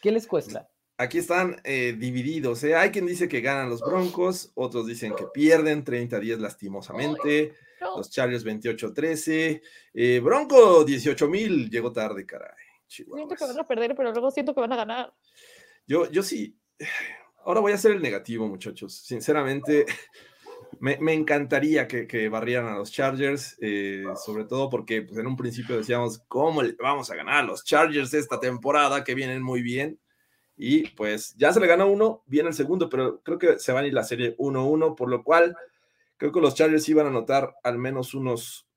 ¿Qué 0.00 0.10
les 0.10 0.26
cuesta? 0.26 0.68
Aquí 0.98 1.18
están 1.18 1.60
eh, 1.64 1.94
divididos. 1.96 2.62
¿eh? 2.64 2.74
Hay 2.74 2.90
quien 2.90 3.06
dice 3.06 3.28
que 3.28 3.40
ganan 3.40 3.70
los 3.70 3.80
Broncos, 3.80 4.50
otros 4.54 4.86
dicen 4.86 5.14
que 5.14 5.24
pierden 5.32 5.84
30-10 5.84 6.38
lastimosamente. 6.38 7.54
Los 7.80 8.10
Chargers 8.10 8.44
28-13. 8.44 9.62
Eh, 9.94 10.20
Bronco 10.20 10.84
18 10.84 11.30
llegó 11.70 11.92
tarde, 11.92 12.26
caray. 12.26 12.50
Siento 12.88 13.28
que 13.28 13.46
van 13.46 13.60
a 13.60 13.66
perder, 13.66 13.94
pero 13.96 14.10
luego 14.10 14.30
siento 14.32 14.52
que 14.52 14.60
van 14.60 14.72
a 14.72 14.76
ganar. 14.76 15.14
Yo, 15.86 16.10
yo 16.10 16.22
sí. 16.22 16.58
Ahora 17.44 17.60
voy 17.60 17.72
a 17.72 17.78
ser 17.78 17.92
el 17.92 18.02
negativo, 18.02 18.46
muchachos. 18.46 18.94
Sinceramente, 18.94 19.86
me, 20.80 21.14
encantaría 21.14 21.86
que, 21.86 22.28
barrieran 22.28 22.66
a 22.66 22.76
los 22.76 22.92
Chargers, 22.92 23.56
sobre 24.22 24.44
todo 24.44 24.68
porque 24.68 25.00
pues, 25.00 25.18
en 25.18 25.26
un 25.26 25.36
principio 25.36 25.78
decíamos, 25.78 26.18
¿cómo 26.28 26.62
le 26.62 26.72
vamos 26.72 27.10
a 27.10 27.14
ganar 27.14 27.36
a 27.36 27.42
los 27.46 27.64
Chargers 27.64 28.12
esta 28.12 28.38
temporada 28.38 29.02
que 29.02 29.14
vienen 29.14 29.40
muy 29.40 29.62
bien? 29.62 29.98
Y 30.60 30.88
pues 30.90 31.36
ya 31.36 31.52
se 31.52 31.60
le 31.60 31.68
ganó 31.68 31.86
uno, 31.86 32.24
viene 32.26 32.48
el 32.48 32.54
segundo, 32.54 32.88
pero 32.88 33.20
creo 33.22 33.38
que 33.38 33.58
se 33.60 33.72
va 33.72 33.80
a 33.80 33.86
ir 33.86 33.94
la 33.94 34.02
serie 34.02 34.36
1-1, 34.36 34.96
por 34.96 35.08
lo 35.08 35.22
cual 35.22 35.56
creo 36.16 36.32
que 36.32 36.40
los 36.40 36.56
Chargers 36.56 36.88
iban 36.88 37.06
a 37.06 37.10
anotar 37.10 37.54
al 37.62 37.78
menos 37.78 38.12
unos, 38.12 38.68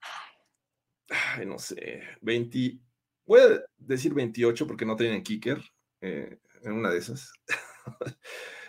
no 1.44 1.58
sé, 1.58 2.04
20, 2.22 2.78
voy 3.26 3.42
a 3.42 3.64
decir 3.80 4.14
28 4.14 4.68
porque 4.68 4.86
no 4.86 4.96
tienen 4.96 5.24
kicker 5.24 5.60
eh, 6.02 6.38
en 6.62 6.74
una 6.74 6.92
de 6.92 7.00
esas. 7.00 7.34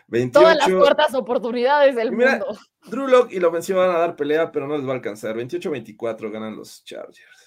28. 0.09 0.33
Todas 0.41 0.57
las 0.57 0.71
cuartas 0.71 1.15
oportunidades 1.15 1.95
del 1.95 2.13
mundo. 2.13 2.47
Drew 2.87 3.09
Lock 3.09 3.31
y 3.31 3.41
la 3.41 3.49
ofensiva 3.49 3.87
van 3.87 3.95
a 3.95 4.01
dar 4.01 4.17
pelea, 4.17 4.51
pero 4.51 4.67
no 4.67 4.77
les 4.79 4.87
va 4.87 4.93
a 4.93 4.97
alcanzar. 4.97 5.37
28-24 5.37 6.31
ganan 6.31 6.57
los 6.57 6.83
Chargers. 6.83 7.42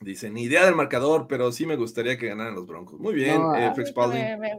Dice, 0.00 0.30
ni 0.30 0.44
idea 0.44 0.64
del 0.64 0.74
marcador, 0.74 1.26
pero 1.28 1.52
sí 1.52 1.66
me 1.66 1.76
gustaría 1.76 2.16
que 2.16 2.28
ganaran 2.28 2.54
los 2.54 2.66
Broncos. 2.66 2.98
Muy 2.98 3.12
bien, 3.12 3.42
eh, 3.54 3.70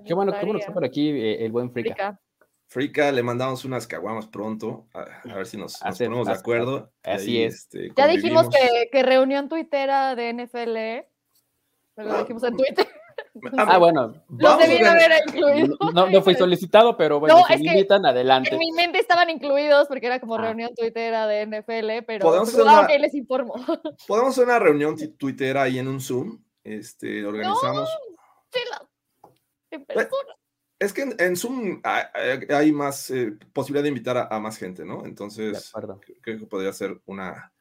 Qué 0.05 0.13
bueno, 0.13 0.33
qué 0.33 0.45
bueno 0.45 0.53
que 0.53 0.59
está 0.59 0.71
por 0.71 0.85
aquí 0.85 1.09
eh, 1.09 1.43
el 1.43 1.51
buen 1.51 1.71
Frika. 1.71 2.19
Frika. 2.67 3.11
le 3.11 3.23
mandamos 3.23 3.65
unas 3.65 3.87
caguamas 3.87 4.27
pronto, 4.27 4.87
a, 4.93 5.33
ver 5.33 5.47
si 5.47 5.57
nos, 5.57 5.79
ponemos 5.97 6.27
de 6.27 6.33
acuerdo. 6.33 6.91
Así 7.01 7.41
es. 7.41 7.55
Este, 7.55 7.91
ya 7.97 8.05
dijimos 8.05 8.49
que, 8.49 8.89
que 8.91 9.01
reunión 9.01 9.49
tuitera 9.49 10.15
de 10.15 10.31
NFL, 10.31 12.03
lo 12.03 12.19
dijimos 12.19 12.43
en 12.43 12.57
Twitter. 12.57 12.87
Ah, 13.57 13.77
bueno. 13.77 14.13
Los 14.29 14.59
debían 14.59 14.87
haber 14.87 15.11
incluido. 15.27 15.77
No, 15.93 16.09
no, 16.09 16.21
fui 16.21 16.35
solicitado, 16.35 16.97
pero 16.97 17.19
bueno, 17.19 17.37
no, 17.37 17.45
si 17.45 17.63
me 17.63 17.71
invitan, 17.71 18.05
adelante. 18.05 18.51
En 18.51 18.59
mi 18.59 18.71
mente 18.71 18.99
estaban 18.99 19.29
incluidos 19.29 19.87
porque 19.87 20.07
era 20.07 20.19
como 20.19 20.35
ah. 20.35 20.41
reunión 20.41 20.71
tuitera 20.75 21.27
de 21.27 21.45
NFL, 21.45 22.05
pero 22.05 22.25
¿Podemos 22.25 22.51
pues, 22.51 22.65
ah, 22.67 22.87
les 22.99 23.13
informo. 23.13 23.53
Podemos 24.07 24.31
hacer 24.31 24.45
una 24.45 24.59
reunión 24.59 24.95
tuitera 25.17 25.63
ahí 25.63 25.79
en 25.79 25.87
un 25.87 26.01
Zoom. 26.01 26.43
Este, 26.63 27.25
organizamos. 27.25 27.89
en 29.71 29.85
persona. 29.85 30.35
Es 30.77 30.93
que 30.93 31.03
en, 31.17 31.35
Zoom 31.35 31.79
hay, 31.83 32.71
más 32.71 33.11
eh, 33.11 33.37
posibilidad 33.53 33.83
de 33.83 33.89
invitar 33.89 34.27
a, 34.31 34.39
más 34.39 34.57
gente, 34.57 34.83
¿no? 34.83 35.05
Entonces, 35.05 35.71
creo 36.21 36.39
que 36.39 36.47
podría 36.47 36.73
ser 36.73 36.99
una, 37.05 37.53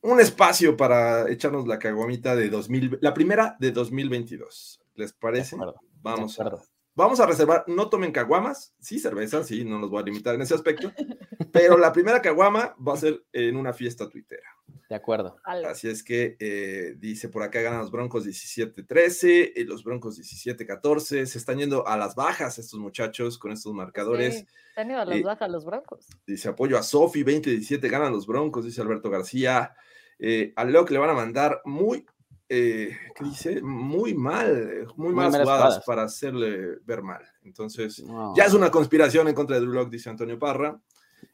un 0.00 0.20
espacio 0.20 0.76
para 0.76 1.28
echarnos 1.28 1.66
la 1.66 1.80
caguamita 1.80 2.36
de 2.36 2.48
2000, 2.48 2.98
la 3.00 3.12
primera 3.12 3.56
de 3.58 3.72
2022. 3.72 4.81
¿Les 4.94 5.12
parece? 5.12 5.56
Vamos 6.02 6.38
a, 6.38 6.52
vamos 6.94 7.20
a 7.20 7.26
reservar, 7.26 7.64
no 7.66 7.88
tomen 7.88 8.12
caguamas, 8.12 8.74
sí 8.80 8.98
cerveza, 8.98 9.44
sí, 9.44 9.64
no 9.64 9.78
los 9.78 9.90
voy 9.90 10.02
a 10.02 10.06
limitar 10.06 10.34
en 10.34 10.42
ese 10.42 10.54
aspecto, 10.54 10.92
pero 11.52 11.78
la 11.78 11.92
primera 11.92 12.20
caguama 12.20 12.74
va 12.86 12.94
a 12.94 12.98
ser 12.98 13.24
en 13.32 13.56
una 13.56 13.72
fiesta 13.72 14.08
tuitera. 14.08 14.46
De 14.88 14.96
acuerdo. 14.96 15.36
Así 15.44 15.88
es 15.88 16.04
que 16.04 16.36
eh, 16.38 16.96
dice 16.98 17.30
por 17.30 17.42
acá 17.42 17.62
ganan 17.62 17.80
los 17.80 17.90
Broncos 17.90 18.26
17-13, 18.26 19.52
y 19.56 19.64
los 19.64 19.84
Broncos 19.84 20.18
17-14, 20.18 21.24
se 21.24 21.38
están 21.38 21.58
yendo 21.58 21.86
a 21.86 21.96
las 21.96 22.14
bajas 22.14 22.58
estos 22.58 22.78
muchachos 22.78 23.38
con 23.38 23.52
estos 23.52 23.72
marcadores. 23.72 24.40
Sí, 24.40 24.46
están 24.68 24.88
yendo 24.88 25.00
a 25.00 25.06
las 25.06 25.22
bajas 25.22 25.50
los 25.50 25.64
Broncos. 25.64 26.06
Dice 26.26 26.50
apoyo 26.50 26.76
a 26.76 26.82
Sofi, 26.82 27.24
20-17 27.24 27.88
ganan 27.90 28.12
los 28.12 28.26
Broncos, 28.26 28.66
dice 28.66 28.82
Alberto 28.82 29.08
García. 29.08 29.74
Eh, 30.18 30.52
a 30.54 30.64
Leo 30.64 30.84
que 30.84 30.92
le 30.92 31.00
van 31.00 31.10
a 31.10 31.14
mandar 31.14 31.62
muy 31.64 32.06
eh, 32.54 32.98
¿qué 33.14 33.24
dice? 33.24 33.62
Muy 33.62 34.12
mal, 34.12 34.86
muy, 34.96 35.14
malas 35.14 35.40
jugadas, 35.40 35.82
para 35.86 36.02
hacerle 36.02 36.76
ver 36.84 37.02
mal. 37.02 37.22
Entonces, 37.44 38.04
ya 38.36 38.44
es 38.44 38.52
una 38.52 38.70
conspiración 38.70 39.26
en 39.26 39.34
contra 39.34 39.56
de 39.56 39.62
Drew 39.62 39.72
Lock, 39.72 39.88
dice 39.88 40.10
Antonio 40.10 40.38
Parra. 40.38 40.78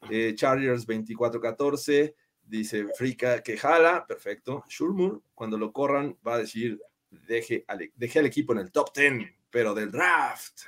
Eh, 0.09 0.35
Chargers 0.37 0.87
24-14, 0.87 2.14
dice 2.45 2.87
Frika 2.95 3.43
que 3.43 3.57
jala, 3.57 4.07
perfecto. 4.07 4.62
Shurmur, 4.69 5.21
cuando 5.35 5.59
lo 5.59 5.73
corran, 5.73 6.16
va 6.25 6.35
a 6.35 6.39
decir, 6.39 6.81
deje 7.11 7.64
al, 7.66 7.91
deje 7.97 8.21
al 8.21 8.27
equipo 8.27 8.53
en 8.53 8.61
el 8.61 8.71
top 8.71 8.95
10, 8.95 9.29
pero 9.51 9.75
del 9.75 9.91
draft. 9.91 10.61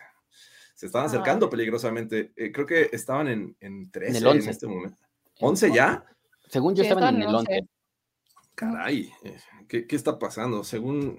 Se 0.75 0.87
estaban 0.87 1.07
acercando 1.07 1.49
peligrosamente. 1.49 2.33
Eh, 2.35 2.51
creo 2.51 2.67
que 2.67 2.91
estaban 2.91 3.29
en, 3.29 3.57
en 3.61 3.89
13 3.89 4.19
en, 4.19 4.49
este 4.49 4.67
momento. 4.67 5.01
¿11 5.39 5.73
ya? 5.73 6.05
Según 6.49 6.75
yo 6.75 6.83
estaban 6.83 7.15
en 7.15 7.23
el 7.23 7.35
11. 7.37 7.69
Caray, 8.55 9.13
eh, 9.25 9.37
¿qué, 9.69 9.87
está 9.91 10.19
pasando? 10.19 10.65
Según. 10.65 11.17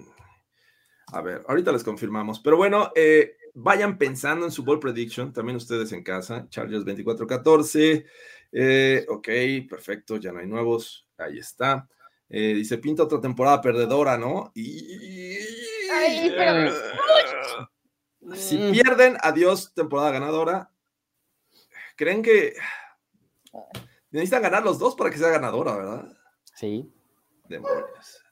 A 1.08 1.20
ver, 1.20 1.42
ahorita 1.48 1.72
les 1.72 1.84
confirmamos. 1.84 2.40
Pero 2.40 2.56
bueno, 2.56 2.92
eh, 2.94 3.36
vayan 3.54 3.98
pensando 3.98 4.46
en 4.46 4.52
su 4.52 4.64
ball 4.64 4.80
prediction, 4.80 5.32
también 5.32 5.56
ustedes 5.56 5.92
en 5.92 6.02
casa. 6.02 6.46
Chargers 6.48 6.84
24-14. 6.84 8.06
Eh, 8.52 9.06
ok, 9.08 9.28
perfecto, 9.68 10.16
ya 10.16 10.32
no 10.32 10.40
hay 10.40 10.46
nuevos. 10.46 11.08
Ahí 11.18 11.38
está. 11.38 11.88
dice, 12.28 12.78
pinta 12.78 13.02
otra 13.02 13.20
temporada 13.20 13.60
perdedora, 13.60 14.16
¿no? 14.16 14.52
Y... 14.54 15.36
Si 18.36 18.56
mm. 18.56 18.70
pierden, 18.70 19.16
adiós, 19.20 19.74
temporada 19.74 20.12
ganadora. 20.12 20.70
¿Creen 21.96 22.22
que 22.22 22.54
necesitan 24.10 24.42
ganar 24.42 24.62
los 24.62 24.78
dos 24.78 24.94
para 24.94 25.10
que 25.10 25.18
sea 25.18 25.28
ganadora, 25.28 25.76
verdad? 25.76 26.16
Sí. 26.54 26.92
Demonios. 27.52 28.22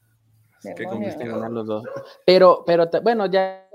Qué 0.63 0.75
Demonios. 0.75 1.15
Ganar 1.17 1.31
complicado. 1.31 1.53
los 1.55 1.67
dos. 1.67 1.85
Pero, 2.27 2.65
pero 2.67 2.87
bueno, 3.03 3.27
ya, 3.27 3.67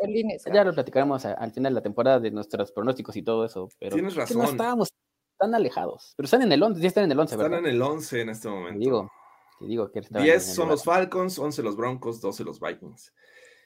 ya 0.53 0.63
lo 0.63 0.73
platicaremos 0.73 1.25
a- 1.25 1.33
al 1.33 1.51
final 1.51 1.73
de 1.73 1.79
la 1.79 1.81
temporada 1.83 2.19
de 2.19 2.29
nuestros 2.31 2.71
pronósticos 2.71 3.15
y 3.15 3.23
todo 3.23 3.45
eso. 3.45 3.69
Pero 3.79 3.95
Tienes 3.95 4.15
es 4.17 4.27
que 4.27 4.33
no 4.35 4.41
razón. 4.41 4.55
estábamos 4.55 4.93
tan 5.39 5.55
alejados. 5.55 6.13
Pero 6.15 6.25
están 6.25 6.41
en 6.43 6.51
el 6.51 6.61
11, 6.61 6.79
ya 6.81 6.87
están 6.87 7.05
en 7.05 7.11
el 7.11 7.19
11, 7.19 7.35
Están 7.35 7.53
en 7.55 7.65
el 7.65 7.81
11 7.81 8.21
en 8.21 8.29
este 8.29 8.47
Te 8.47 8.53
momento. 8.53 8.79
digo, 8.79 9.11
te 9.59 9.65
digo 9.65 9.91
que 9.91 9.99
estaban 9.99 10.23
10 10.23 10.43
en 10.43 10.49
el 10.49 10.55
son 10.55 10.63
lugar. 10.65 10.71
los 10.73 10.83
Falcons, 10.83 11.39
11 11.39 11.63
los 11.63 11.75
Broncos, 11.75 12.21
12 12.21 12.43
los 12.43 12.59
Vikings. 12.59 13.13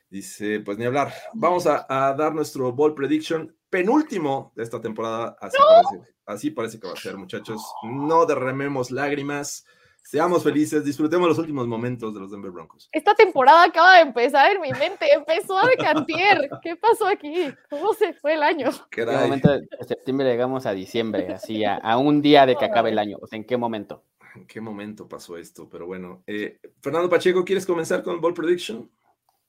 Dice, 0.10 0.62
pues 0.62 0.78
ni 0.78 0.86
hablar. 0.86 1.14
Vamos 1.34 1.68
a, 1.68 1.86
a 1.90 2.14
dar 2.16 2.34
nuestro 2.34 2.72
ball 2.74 2.96
prediction 2.96 3.56
penúltimo 3.70 4.52
de 4.56 4.64
esta 4.64 4.82
temporada. 4.82 5.36
Así, 5.40 5.58
parece, 5.58 6.14
así 6.26 6.52
parece 6.52 6.80
que 6.80 6.88
va 6.88 6.94
a 6.94 6.96
ser, 6.96 7.16
muchachos. 7.18 7.62
No 7.84 8.26
derramemos 8.26 8.90
lágrimas. 8.92 9.66
Seamos 10.04 10.44
felices, 10.44 10.84
disfrutemos 10.84 11.28
los 11.28 11.38
últimos 11.38 11.68
momentos 11.68 12.14
de 12.14 12.20
los 12.20 12.32
Denver 12.32 12.52
Broncos. 12.52 12.90
Esta 12.92 13.14
temporada 13.14 13.64
acaba 13.64 13.96
de 13.96 14.02
empezar 14.02 14.52
en 14.52 14.62
mi 14.62 14.72
mente. 14.72 15.06
Empezó 15.14 15.56
de 15.68 15.76
cantier. 15.76 16.50
¿Qué 16.64 16.76
pasó 16.76 17.08
aquí? 17.08 17.54
¿Cómo 17.70 17.94
se 17.94 18.14
fue 18.14 18.34
el 18.34 18.44
año? 18.44 18.70
¿En 18.70 18.90
qué 18.90 19.06
momento 19.06 19.52
de 19.52 19.68
septiembre 19.88 20.28
llegamos 20.28 20.66
a 20.66 20.74
diciembre? 20.74 21.34
Así, 21.34 21.64
a, 21.64 21.76
a 21.76 21.98
un 21.98 22.22
día 22.22 22.46
de 22.46 22.56
que 22.56 22.66
acabe 22.66 22.90
el 22.90 23.00
año. 23.00 23.18
O 23.22 23.28
sea, 23.28 23.38
¿en 23.38 23.46
qué 23.46 23.56
momento? 23.56 24.04
¿En 24.36 24.48
qué 24.48 24.62
momento 24.62 25.08
pasó 25.08 25.38
esto? 25.38 25.70
Pero 25.70 25.86
bueno, 25.86 26.24
eh, 26.26 26.60
Fernando 26.82 27.10
Pacheco, 27.10 27.44
¿quieres 27.44 27.66
comenzar 27.66 28.04
con 28.04 28.16
el 28.16 28.20
ball 28.20 28.34
prediction? 28.34 28.90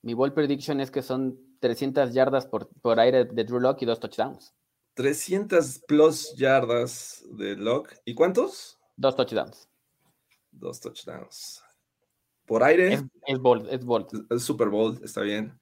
Mi 0.03 0.15
ball 0.15 0.33
prediction 0.33 0.81
es 0.81 0.91
que 0.91 1.03
son 1.03 1.39
300 1.61 2.13
yardas 2.13 2.47
por, 2.47 2.69
por 2.81 2.99
aire 2.99 3.25
de 3.25 3.45
Drew 3.45 3.61
Lock 3.61 3.83
y 3.83 3.87
dos 3.87 4.01
touchdowns. 4.01 4.55
300 4.95 5.85
plus 5.87 6.35
yardas 6.37 7.25
de 7.31 7.57
Lock. 7.57 7.95
¿Y 8.05 8.15
cuántos? 8.15 8.79
Dos 8.97 9.17
touchdowns. 9.17 9.70
Dos 10.51 10.81
touchdowns. 10.81 11.63
Por 12.47 12.63
aire. 12.63 12.95
Es, 12.95 13.05
es 13.27 13.39
bold, 13.39 13.69
es 13.73 13.85
bold. 13.85 14.27
el 14.31 14.41
Super 14.41 14.69
Bowl, 14.69 14.99
está 15.05 15.21
bien. 15.21 15.59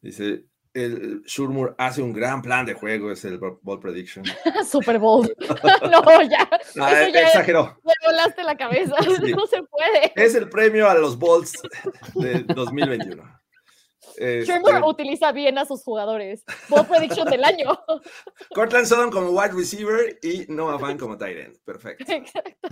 Dice, 0.00 0.46
el 0.74 1.22
Shurmur 1.22 1.76
hace 1.78 2.02
un 2.02 2.12
gran 2.12 2.42
plan 2.42 2.66
de 2.66 2.74
juego, 2.74 3.12
es 3.12 3.24
el 3.24 3.38
ball 3.38 3.78
prediction. 3.78 4.24
Super 4.68 4.98
Bowl. 4.98 5.32
no, 5.90 6.22
ya. 6.22 6.48
Ah, 6.80 7.02
Eso 7.02 7.12
ya 7.14 7.20
exageró. 7.28 7.78
me 7.84 7.92
volaste 8.04 8.42
la 8.42 8.56
cabeza. 8.56 8.96
Sí. 9.02 9.32
No 9.32 9.46
se 9.46 9.62
puede. 9.62 10.12
Es 10.16 10.34
el 10.34 10.48
premio 10.48 10.88
a 10.88 10.94
los 10.94 11.16
Balls 11.16 11.52
de 12.14 12.42
2021. 12.42 13.22
Este, 14.16 14.44
Sherman 14.44 14.82
utiliza 14.84 15.30
bien 15.32 15.56
a 15.58 15.64
sus 15.64 15.82
jugadores. 15.84 16.44
Ball 16.68 16.86
prediction 16.86 17.28
del 17.28 17.44
año. 17.44 17.78
Cortland 18.54 18.86
Sutton 18.86 19.10
como 19.10 19.30
wide 19.30 19.52
receiver 19.52 20.18
y 20.22 20.46
Noah 20.48 20.78
Fan 20.78 20.98
como 20.98 21.16
tight 21.16 21.38
end. 21.38 21.58
Perfecto. 21.64 22.04
Exacto. 22.12 22.68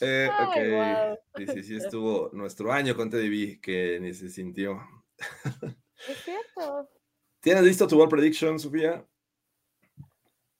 Eh, 0.00 0.28
Ay, 0.32 0.70
guau. 0.70 1.18
Dice, 1.36 1.62
sí 1.62 1.76
estuvo 1.76 2.30
nuestro 2.32 2.72
año 2.72 2.94
con 2.96 3.10
Teddy 3.10 3.28
B 3.28 3.60
que 3.60 3.98
ni 4.00 4.14
se 4.14 4.28
sintió. 4.28 4.80
Es 6.08 6.16
cierto. 6.24 6.88
¿Tienes 7.40 7.64
listo 7.64 7.88
tu 7.88 7.98
ball 7.98 8.08
prediction, 8.08 8.56
Sofía? 8.60 9.04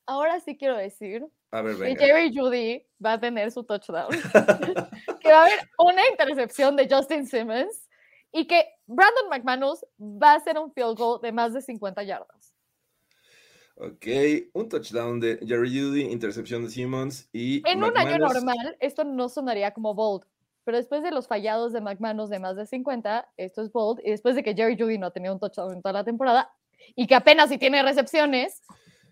Ahora 0.04 0.40
sí 0.40 0.56
quiero 0.56 0.76
decir 0.76 1.24
A 1.52 1.62
ver, 1.62 1.76
que. 1.76 1.96
Jerry 1.96 2.36
Judy 2.36 2.84
va 3.04 3.12
a 3.12 3.20
tener 3.20 3.52
su 3.52 3.62
touchdown. 3.62 4.10
que 5.20 5.28
va 5.30 5.42
a 5.42 5.46
haber 5.46 5.70
una 5.78 6.08
intercepción 6.08 6.74
de 6.74 6.88
Justin 6.90 7.24
Simmons 7.24 7.88
y 8.32 8.46
que 8.48 8.66
Brandon 8.86 9.28
McManus 9.30 9.84
va 10.00 10.32
a 10.32 10.36
hacer 10.36 10.58
un 10.58 10.72
field 10.72 10.98
goal 10.98 11.20
de 11.20 11.30
más 11.30 11.52
de 11.52 11.62
50 11.62 12.02
yardas. 12.02 12.37
Ok, 13.80 14.06
un 14.54 14.68
touchdown 14.68 15.20
de 15.20 15.38
Jerry 15.46 15.70
Judy, 15.70 16.02
intercepción 16.02 16.64
de 16.64 16.70
Simmons 16.70 17.28
y. 17.32 17.62
En 17.68 17.82
un 17.84 17.96
año 17.96 18.18
normal, 18.18 18.76
esto 18.80 19.04
no 19.04 19.28
sonaría 19.28 19.72
como 19.72 19.94
bold, 19.94 20.24
pero 20.64 20.78
después 20.78 21.04
de 21.04 21.12
los 21.12 21.28
fallados 21.28 21.72
de 21.72 21.80
McManus 21.80 22.28
de 22.28 22.40
más 22.40 22.56
de 22.56 22.66
50, 22.66 23.32
esto 23.36 23.62
es 23.62 23.70
bold. 23.70 24.00
Y 24.04 24.10
después 24.10 24.34
de 24.34 24.42
que 24.42 24.54
Jerry 24.54 24.76
Judy 24.76 24.98
no 24.98 25.06
ha 25.06 25.10
tenido 25.12 25.32
un 25.32 25.38
touchdown 25.38 25.72
en 25.72 25.80
toda 25.80 25.92
la 25.92 26.04
temporada 26.04 26.50
y 26.96 27.06
que 27.06 27.14
apenas 27.14 27.50
si 27.50 27.58
tiene 27.58 27.80
recepciones, 27.82 28.62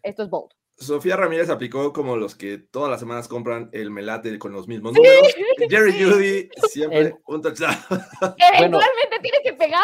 esto 0.02 0.24
es 0.24 0.30
bold. 0.30 0.50
Sofía 0.78 1.16
Ramírez 1.16 1.48
aplicó 1.48 1.92
como 1.94 2.16
los 2.16 2.34
que 2.34 2.58
todas 2.58 2.90
las 2.90 3.00
semanas 3.00 3.28
compran 3.28 3.70
el 3.72 3.90
melate 3.90 4.38
con 4.38 4.52
los 4.52 4.68
mismos 4.68 4.92
números. 4.92 5.34
Jerry 5.70 5.92
sí. 5.92 6.04
Judy, 6.04 6.48
siempre 6.68 6.98
El- 7.00 7.14
un 7.26 7.40
touchdown. 7.40 7.74
Eventualmente 8.58 9.18
tiene 9.22 9.38
que 9.42 9.52
pegar. 9.54 9.82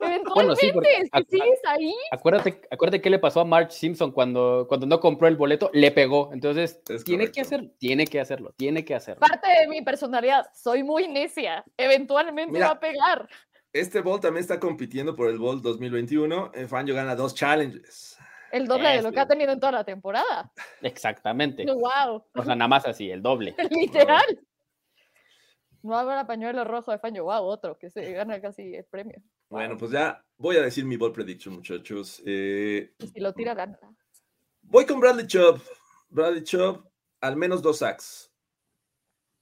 Eventualmente, 0.00 0.30
Bueno, 0.34 0.54
sí, 0.56 0.70
porque 0.72 1.02
si 1.04 1.10
ac- 1.10 1.26
sigues 1.30 1.60
ahí. 1.66 1.94
Acuérdate, 2.10 2.60
acuérdate 2.70 3.00
qué 3.00 3.10
le 3.10 3.18
pasó 3.18 3.40
a 3.40 3.44
March 3.44 3.70
Simpson 3.70 4.12
cuando, 4.12 4.66
cuando 4.68 4.86
no 4.86 5.00
compró 5.00 5.28
el 5.28 5.36
boleto, 5.36 5.70
le 5.72 5.90
pegó. 5.90 6.30
Entonces, 6.32 6.80
Es 6.88 7.04
tiene 7.04 7.30
que 7.30 7.40
hacerlo, 7.40 7.70
tiene 7.78 8.06
que 8.06 8.20
hacerlo, 8.20 8.52
tiene 8.56 8.84
que 8.84 8.94
hacerlo. 8.94 9.20
Parte 9.20 9.48
de 9.48 9.66
mi 9.68 9.80
personalidad, 9.82 10.46
soy 10.54 10.82
muy 10.82 11.08
necia. 11.08 11.64
Eventualmente 11.78 12.52
Mira, 12.52 12.66
va 12.66 12.72
a 12.74 12.80
pegar. 12.80 13.28
Este 13.72 14.00
Bowl 14.02 14.20
también 14.20 14.42
está 14.42 14.60
compitiendo 14.60 15.16
por 15.16 15.28
el 15.28 15.38
Bowl 15.38 15.60
2021. 15.60 16.52
Eh, 16.54 16.68
Fangio 16.68 16.94
gana 16.94 17.16
dos 17.16 17.34
challenges. 17.34 18.13
El 18.54 18.68
doble 18.68 18.88
de 18.88 19.02
lo 19.02 19.10
que 19.10 19.18
ha 19.20 19.26
tenido 19.26 19.52
en 19.52 19.58
toda 19.58 19.72
la 19.72 19.84
temporada. 19.84 20.52
Exactamente. 20.80 21.64
Wow. 21.66 22.24
O 22.34 22.44
sea, 22.44 22.54
nada 22.54 22.68
más 22.68 22.86
así, 22.86 23.10
el 23.10 23.20
doble. 23.20 23.54
Literal. 23.70 24.24
No 25.82 25.96
habrá 25.98 26.26
pañuelo 26.26 26.64
rojo 26.64 26.92
de 26.92 26.98
Fanjo. 26.98 27.24
Wow, 27.24 27.44
otro 27.44 27.76
que 27.76 27.90
se 27.90 28.12
gana 28.12 28.40
casi 28.40 28.74
el 28.74 28.84
premio. 28.84 29.20
Bueno, 29.50 29.76
pues 29.76 29.90
ya 29.90 30.24
voy 30.36 30.56
a 30.56 30.62
decir 30.62 30.84
mi 30.84 30.96
Bowl 30.96 31.12
prediction, 31.12 31.54
muchachos. 31.54 32.22
Eh, 32.24 32.94
Y 32.98 33.08
si 33.08 33.20
lo 33.20 33.32
tira, 33.34 33.54
gana. 33.54 33.78
voy 34.62 34.86
con 34.86 35.00
Bradley 35.00 35.26
Chubb. 35.26 35.60
Bradley 36.08 36.44
Chubb, 36.44 36.88
al 37.20 37.36
menos 37.36 37.60
dos 37.60 37.78
sacks. 37.78 38.32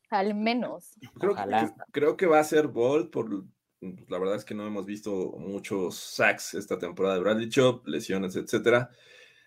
Al 0.08 0.34
menos. 0.34 0.92
Creo, 1.20 1.34
que, 1.34 1.70
creo 1.92 2.16
que 2.16 2.26
va 2.26 2.40
a 2.40 2.44
ser 2.44 2.66
Bolt 2.68 3.10
por 3.12 3.28
la 4.08 4.18
verdad 4.18 4.36
es 4.36 4.44
que 4.44 4.54
no 4.54 4.66
hemos 4.66 4.86
visto 4.86 5.12
muchos 5.38 5.96
sacks 5.96 6.54
esta 6.54 6.78
temporada 6.78 7.14
de 7.16 7.20
Bradley 7.20 7.48
Chubb, 7.48 7.86
lesiones, 7.86 8.36
etcétera. 8.36 8.90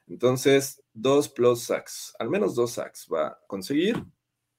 Entonces, 0.07 0.83
dos 0.93 1.29
plus 1.29 1.63
sacks, 1.63 2.13
al 2.19 2.29
menos 2.29 2.53
dos 2.53 2.73
sacks 2.73 3.07
va 3.11 3.27
a 3.27 3.39
conseguir. 3.47 4.03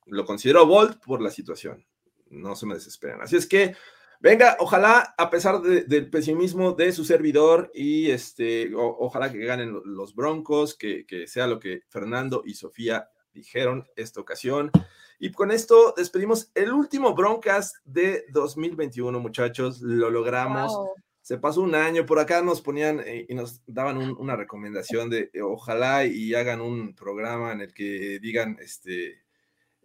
Lo 0.07 0.25
considero 0.25 0.67
Bolt 0.67 1.01
por 1.05 1.21
la 1.23 1.31
situación. 1.31 1.87
No 2.31 2.57
se 2.57 2.67
me 2.67 2.75
desesperen. 2.75 3.21
Así 3.21 3.37
es 3.37 3.47
que, 3.47 3.77
venga, 4.19 4.57
ojalá, 4.61 5.15
a 5.17 5.31
pesar 5.31 5.61
de- 5.61 5.85
del 5.85 6.11
pesimismo 6.11 6.73
de 6.73 6.91
su 6.93 7.05
servidor, 7.05 7.71
y 7.75 8.11
este, 8.11 8.73
ojalá 8.75 9.31
que 9.31 9.45
ganen 9.45 9.73
lo- 9.73 9.85
los 9.85 10.15
Broncos, 10.15 10.75
que, 10.75 11.07
que 11.07 11.27
sea 11.29 11.47
lo 11.47 11.61
que 11.61 11.83
Fernando 11.89 12.43
y 12.45 12.55
Sofía 12.55 13.09
dijeron 13.33 13.87
esta 13.95 14.21
ocasión. 14.21 14.71
Y 15.19 15.33
con 15.33 15.51
esto 15.51 15.95
despedimos 15.97 16.51
el 16.55 16.73
último 16.73 17.15
Broncas 17.15 17.81
de 17.85 18.25
2021, 18.31 19.19
muchachos. 19.21 19.81
Lo 19.81 20.11
logramos. 20.11 20.73
Wow. 20.75 20.91
Se 21.23 21.39
pasó 21.39 21.61
un 21.63 21.75
año, 21.75 22.07
por 22.07 22.19
acá 22.21 22.41
nos 22.43 22.61
ponían 22.61 23.01
eh, 23.05 23.27
y 23.29 23.35
nos 23.35 23.61
daban 23.67 23.97
un- 23.97 24.17
una 24.19 24.37
recomendación 24.37 25.11
de 25.11 25.31
eh, 25.33 25.43
ojalá 25.43 26.05
y 26.05 26.35
hagan 26.35 26.61
un 26.61 26.95
programa 26.95 27.51
en 27.53 27.63
el 27.63 27.75
que 27.75 28.21
digan, 28.21 28.57
este, 28.61 29.23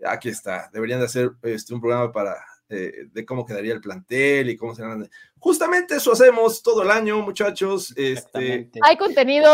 aquí 0.05 0.29
está, 0.29 0.69
deberían 0.71 0.99
de 0.99 1.05
hacer 1.05 1.31
este, 1.41 1.73
un 1.73 1.81
programa 1.81 2.11
para 2.11 2.35
eh, 2.69 3.05
de 3.11 3.25
cómo 3.25 3.43
quedaría 3.45 3.73
el 3.73 3.81
plantel 3.81 4.49
y 4.51 4.55
cómo 4.55 4.75
serán. 4.75 5.09
Justamente 5.39 5.95
eso 5.95 6.11
hacemos 6.11 6.61
todo 6.61 6.83
el 6.83 6.91
año, 6.91 7.19
muchachos. 7.21 7.91
Este. 7.97 8.69
Hay 8.83 8.97
contenido 8.97 9.49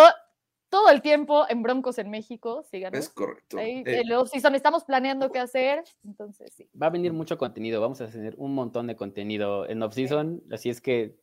todo 0.69 0.89
el 0.89 1.01
tiempo 1.01 1.45
en 1.49 1.61
Broncos 1.63 1.97
en 1.97 2.09
México. 2.09 2.63
Síganos. 2.69 2.99
es 2.99 3.09
correcto. 3.09 3.57
Ahí, 3.57 3.83
Eh, 3.85 4.01
en 4.01 4.09
los 4.09 4.29
season 4.29 4.55
estamos 4.55 4.83
planeando 4.83 5.31
qué 5.31 5.39
hacer. 5.39 5.83
Entonces, 6.05 6.53
sí. 6.53 6.69
Va 6.81 6.87
a 6.87 6.89
venir 6.89 7.13
mucho 7.13 7.37
contenido, 7.37 7.79
vamos 7.81 8.01
a 8.01 8.07
tener 8.07 8.35
un 8.37 8.53
montón 8.53 8.87
de 8.87 8.95
contenido 8.95 9.67
en 9.67 9.81
off-season, 9.83 10.43
así 10.51 10.69
es 10.69 10.81
que 10.81 11.15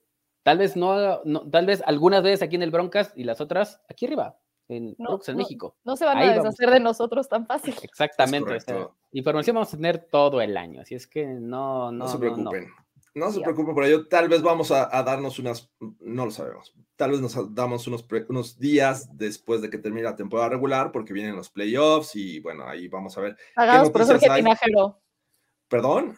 tal 0.42 0.59
vez 0.59 0.76
no, 0.76 1.22
no- 1.24 1.49
tal 1.51 1.66
vez 1.66 1.82
algunas 1.86 2.22
veces 2.22 2.42
aquí 2.42 2.57
en 2.57 2.62
el 2.62 2.70
Broncas 2.70 3.12
y 3.16 3.24
las 3.24 3.40
otras 3.40 3.80
aquí 3.88 4.07
arriba, 4.07 4.38
en 4.68 4.95
No, 4.99 5.09
Broncos 5.09 5.28
en 5.28 5.36
no, 5.36 5.42
México. 5.42 5.76
No 5.84 5.97
se 5.97 6.05
van 6.05 6.18
Ahí 6.18 6.28
a 6.28 6.30
vamos. 6.36 6.45
deshacer 6.45 6.70
de 6.70 6.80
nosotros 6.80 7.28
tan 7.28 7.47
fácil. 7.47 7.74
Exactamente. 7.82 8.55
o 8.57 8.61
sea, 8.61 8.74
correcto. 8.74 8.97
información 9.12 9.55
vamos 9.57 9.72
a 9.72 9.76
tener 9.76 9.99
todo 10.11 10.40
el 10.40 10.57
año, 10.57 10.80
así 10.82 10.95
es 10.95 11.07
que 11.07 11.26
no, 11.26 11.92
no, 11.92 12.05
No, 12.05 12.09
se 12.09 12.18
preocupen. 12.18 12.66
No, 13.14 13.30
se 13.30 13.38
Ya. 13.38 13.44
preocupen 13.44 13.74
por 13.74 13.84
ello. 13.84 14.08
Tal 14.08 14.28
vez 14.28 14.42
vamos 14.42 14.70
a, 14.72 14.88
a 14.96 15.02
darnos 15.02 15.38
unas, 15.38 15.70
no 16.00 16.24
lo 16.24 16.30
sabemos. 16.30 16.74
Tal 16.96 17.12
vez 17.12 17.20
nos 17.20 17.54
damos 17.54 17.86
unos, 17.86 18.02
pre- 18.02 18.26
unos 18.28 18.58
días 18.58 19.08
después 19.16 19.62
de 19.62 19.70
que 19.70 19.78
termine 19.78 20.02
la 20.04 20.16
temporada 20.16 20.48
regular, 20.50 20.90
porque 20.92 21.12
vienen 21.12 21.36
los 21.36 21.48
playoffs 21.50 22.16
y 22.16 22.40
bueno, 22.40 22.66
ahí 22.68 22.88
vamos 22.88 23.16
a 23.16 23.20
ver. 23.20 23.36
Pagados 23.54 23.90
por 23.90 24.00
noticias 24.00 24.20
Jorge 24.20 24.32
hay? 24.34 24.42
Tinajero. 24.42 25.00
Perdón. 25.68 26.16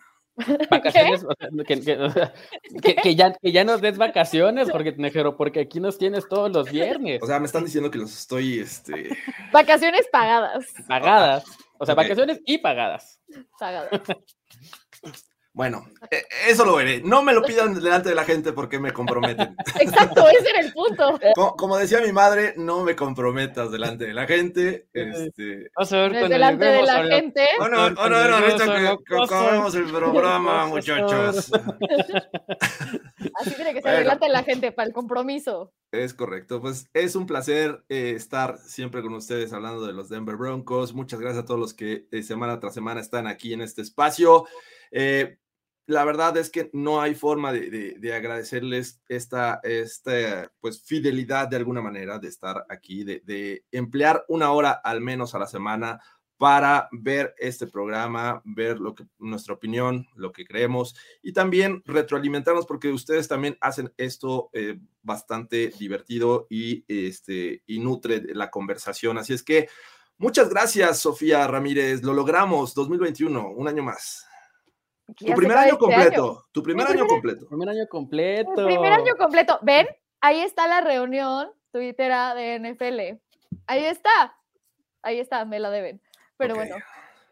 Vacaciones, 0.71 1.25
o 1.25 1.33
sea, 1.39 1.49
que, 1.67 1.81
que- 1.81 1.97
o 1.99 2.11
sea, 2.11 2.35
que- 2.83 2.97
que 2.97 3.15
ya, 3.15 3.33
que 3.33 3.53
ya 3.53 3.65
nos 3.65 3.81
des 3.81 3.97
vacaciones, 3.97 4.71
Jorge 4.71 4.93
Tinajero, 4.93 5.37
porque 5.37 5.61
aquí 5.61 5.81
nos 5.81 5.97
tienes 5.97 6.29
todos 6.29 6.53
los 6.53 6.71
viernes, 6.71 7.23
O 7.23 7.27
sea, 7.27 7.39
me 7.41 7.47
están 7.47 7.65
diciendo 7.65 7.91
que 7.91 7.97
los 7.99 8.13
estoy, 8.15 8.59
este, 8.59 9.17
Vacaciones 9.53 10.07
pagadas. 10.13 10.67
pagadas. 10.87 11.45
O 11.79 11.87
sea, 11.87 11.95
vacaciones 11.95 12.41
y 12.47 12.59
pagadas. 12.59 13.21
Pagadas. 13.59 13.91
Bueno, 15.57 15.89
eh, 16.11 16.23
eso 16.49 16.67
lo 16.67 16.77
veré. 16.77 17.01
No 17.03 17.23
me 17.23 17.33
lo 17.33 17.41
pidan 17.41 17.73
delante 17.73 18.11
de 18.11 18.15
la 18.15 18.25
gente 18.25 18.53
porque 18.53 18.79
me 18.79 18.93
comprometen. 18.93 19.57
Exacto, 19.81 20.29
ese 20.29 20.51
era 20.51 20.61
el 20.61 20.71
punto. 20.71 21.19
Como, 21.35 21.57
como 21.57 21.79
decía 21.79 22.03
mi 22.03 22.13
madre, 22.13 22.53
no 22.59 22.85
me 22.85 22.95
comprometas 22.95 23.73
delante 23.73 24.05
de 24.05 24.13
la 24.13 24.27
gente. 24.27 24.87
Este, 24.93 25.71
Vamos 25.75 25.93
a 25.95 25.97
ver 25.97 26.11
cuando 26.11 26.29
Delante 26.29 26.67
de 26.67 26.83
la 26.83 27.05
gente. 27.05 27.47
Bueno, 27.59 27.79
ahorita 27.79 28.67
son 28.67 28.99
que, 29.03 29.17
acabemos 29.17 29.75
el 29.75 29.85
programa, 29.85 30.67
muchachos. 30.67 31.51
Así 33.41 33.55
tiene 33.55 33.73
que 33.73 33.81
ser 33.81 33.83
Bueno. 33.83 33.99
delante 33.99 34.27
de 34.27 34.33
la 34.33 34.43
gente 34.43 34.73
para 34.73 34.89
el 34.89 34.93
compromiso. 34.93 35.73
Es 35.91 36.13
correcto, 36.13 36.61
pues 36.61 36.91
es 36.93 37.17
un 37.17 37.27
placer 37.27 37.83
eh, 37.89 38.13
estar 38.15 38.59
siempre 38.59 39.01
con 39.01 39.15
ustedes 39.15 39.55
hablando 39.55 39.87
de 39.87 39.95
los 39.95 40.11
Denver 40.11 40.37
Broncos. 40.37 40.93
Muchas 40.93 41.19
gracias 41.19 41.45
a 41.45 41.47
todos 41.47 41.59
los 41.59 41.73
que 41.73 42.09
eh, 42.13 42.23
semana 42.23 42.61
tras 42.61 42.75
semana 42.75 43.01
están 43.01 43.27
aquí 43.27 43.55
en 43.55 43.63
este 43.63 43.81
espacio. 43.81 44.45
Eh, 44.91 45.39
la 45.87 46.05
verdad 46.05 46.37
es 46.37 46.51
que 46.51 46.69
no 46.73 47.01
hay 47.01 47.15
forma 47.15 47.53
de, 47.53 47.71
de- 47.71 47.95
de 47.99 48.15
agradecerles 48.15 49.01
esta, 49.09 49.61
pues, 50.61 50.83
fidelidad 50.83 51.49
de 51.49 51.57
alguna 51.57 51.81
manera 51.81 52.19
de 52.19 52.29
estar 52.29 52.65
aquí, 52.69 53.05
de, 53.05 53.65
emplear 53.71 54.25
una 54.29 54.51
hora 54.53 54.73
al 54.73 55.01
menos 55.01 55.35
a 55.35 55.39
la 55.39 55.47
semana 55.47 56.01
para 56.39 56.89
ver 56.93 57.35
este 57.39 57.67
programa, 57.67 58.43
ver 58.45 58.79
lo 58.79 58.95
que 58.95 59.07
nuestra 59.19 59.55
opinión, 59.55 60.07
lo 60.17 60.33
que 60.33 60.45
creemos 60.45 60.95
y 61.23 61.33
también 61.33 61.83
retroalimentarnos 61.87 62.67
porque 62.67 62.93
ustedes 62.93 63.27
también 63.27 63.57
hacen 63.63 63.91
esto 63.97 64.51
eh, 64.53 64.79
bastante 65.03 65.73
divertido 65.79 66.47
y, 66.51 66.85
este, 66.89 67.63
y 67.67 67.79
nutre 67.79 68.23
la 68.35 68.51
conversación. 68.51 69.17
Así 69.17 69.33
es 69.33 69.43
que 69.43 69.69
muchas 70.19 70.51
gracias, 70.51 70.99
Sofía 70.99 71.47
Ramírez. 71.47 72.03
Lo 72.03 72.13
logramos, 72.13 72.75
2021, 72.75 73.49
un 73.49 73.69
año 73.69 73.83
más. 73.83 74.26
Tu 75.15 75.25
se 75.27 75.35
primer 75.35 75.57
año 75.57 75.75
este 75.75 75.79
completo, 75.79 76.45
tu 76.53 76.63
primer 76.63 76.87
año 76.87 77.07
completo. 77.07 77.47
Primer 77.49 77.69
año 77.69 77.87
completo. 77.89 78.67
Primer 78.67 78.93
año 78.93 79.15
completo. 79.17 79.59
¿Ven? 79.63 79.87
Ahí 80.21 80.41
está 80.41 80.67
la 80.67 80.81
reunión 80.81 81.51
twittera 81.71 82.35
de 82.35 82.59
NFL. 82.59 83.21
Ahí 83.67 83.85
está. 83.85 84.37
Ahí 85.03 85.21
está, 85.21 85.45
me 85.45 85.61
la 85.61 85.71
deben. 85.71 86.01
Pero 86.37 86.55
Ok. 86.55 86.61
bueno. 86.61 86.77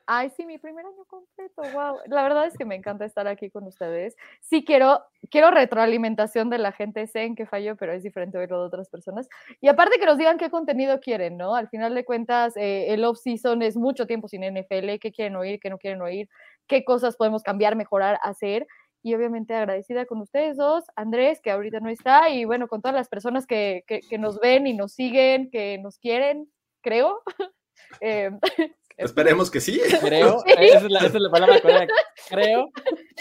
Ay, 0.07 0.29
sí, 0.37 0.45
mi 0.45 0.59
primer 0.59 0.85
año 0.85 1.05
completo. 1.07 1.63
Wow. 1.73 2.01
La 2.09 2.23
verdad 2.23 2.47
es 2.47 2.59
que 2.59 2.67
me 2.67 2.75
encanta 2.75 3.07
estar 3.07 3.27
aquí 3.27 3.49
con 3.51 3.65
ustedes. 3.65 4.15
Sí 4.41 4.63
quiero, 4.63 5.03
quiero 5.31 5.51
retroalimentación 5.51 6.51
de 6.51 6.59
la 6.59 6.73
gente. 6.73 7.07
Sé 7.07 7.23
en 7.23 7.35
qué 7.35 7.47
falló, 7.47 7.75
pero 7.77 7.95
es 7.95 8.03
diferente 8.03 8.37
verlo 8.37 8.61
de 8.61 8.67
otras 8.67 8.91
personas. 8.91 9.31
Y 9.63 9.69
aparte 9.69 9.99
que 9.99 10.05
nos 10.05 10.19
digan 10.19 10.37
qué 10.37 10.51
contenido 10.51 11.01
quieren, 11.01 11.39
¿no? 11.39 11.55
Al 11.55 11.69
final 11.71 11.95
de 11.95 12.05
cuentas, 12.05 12.55
eh, 12.59 12.93
el 12.93 13.03
off-season 13.03 13.63
es 13.63 13.79
mucho 13.79 14.07
tiempo 14.07 14.29
sin 14.29 14.43
NFL. 14.43 14.99
¿Qué 15.01 15.11
quieren 15.11 15.37
oír? 15.37 15.59
¿Qué 15.59 15.71
no 15.71 15.79
quieren 15.79 16.03
oír? 16.03 16.29
¿Qué 16.67 16.85
cosas 16.85 17.17
podemos 17.17 17.43
cambiar, 17.43 17.77
mejorar, 17.77 18.19
hacer? 18.23 18.67
y 19.05 19.15
obviamente 19.15 19.55
agradecida 19.55 20.07
con 20.07 20.23
ustedes 20.23 20.57
dos, 20.57 20.85
Andrés, 20.97 21.43
que 21.43 21.51
ahorita 21.51 21.79
no 21.79 21.91
está, 21.91 22.31
y 22.31 22.47
bueno, 22.47 22.69
con 22.69 22.81
todas 22.81 22.95
las 22.95 23.11
personas 23.11 23.47
que, 23.47 23.85
que, 23.87 24.01
que 24.01 24.17
nos 24.17 24.41
ven 24.41 24.67
y 24.67 24.73
nos 24.73 24.93
siguen, 24.93 25.51
que 25.51 25.77
nos 25.79 25.99
quieren, 25.99 26.51
creo. 26.81 27.23
Eh, 28.01 28.31
Esperemos 28.97 29.51
que 29.51 29.61
sí. 29.61 29.81
Creo, 30.01 30.39
Sí. 30.47 30.53
esa 30.57 30.79
es 30.79 30.91
la, 30.91 30.99
esa 31.01 31.07
es 31.09 31.21
la 31.21 31.31
palabra 31.31 31.61
correcta. 31.61 31.95
Creo. 32.29 32.71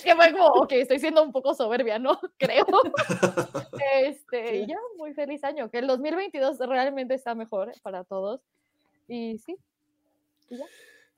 que 0.04 0.16
fue 0.16 0.32
como, 0.32 0.46
ok, 0.46 0.72
estoy 0.74 1.00
siendo 1.00 1.24
un 1.24 1.32
poco 1.32 1.54
soberbia, 1.56 1.98
¿no? 1.98 2.20
Creo. 2.38 2.66
Este, 4.04 4.58
y 4.58 4.68
ya, 4.68 4.78
muy 4.98 5.14
feliz 5.14 5.44
año, 5.44 5.70
que 5.70 5.80
el 5.80 5.88
2022 5.88 6.60
realmente 6.60 7.16
está 7.16 7.34
mejor 7.34 7.72
para 7.82 8.04
todos. 8.04 8.42
Y 9.08 9.40
sí, 9.40 9.58
y 10.50 10.58
ya. 10.58 10.66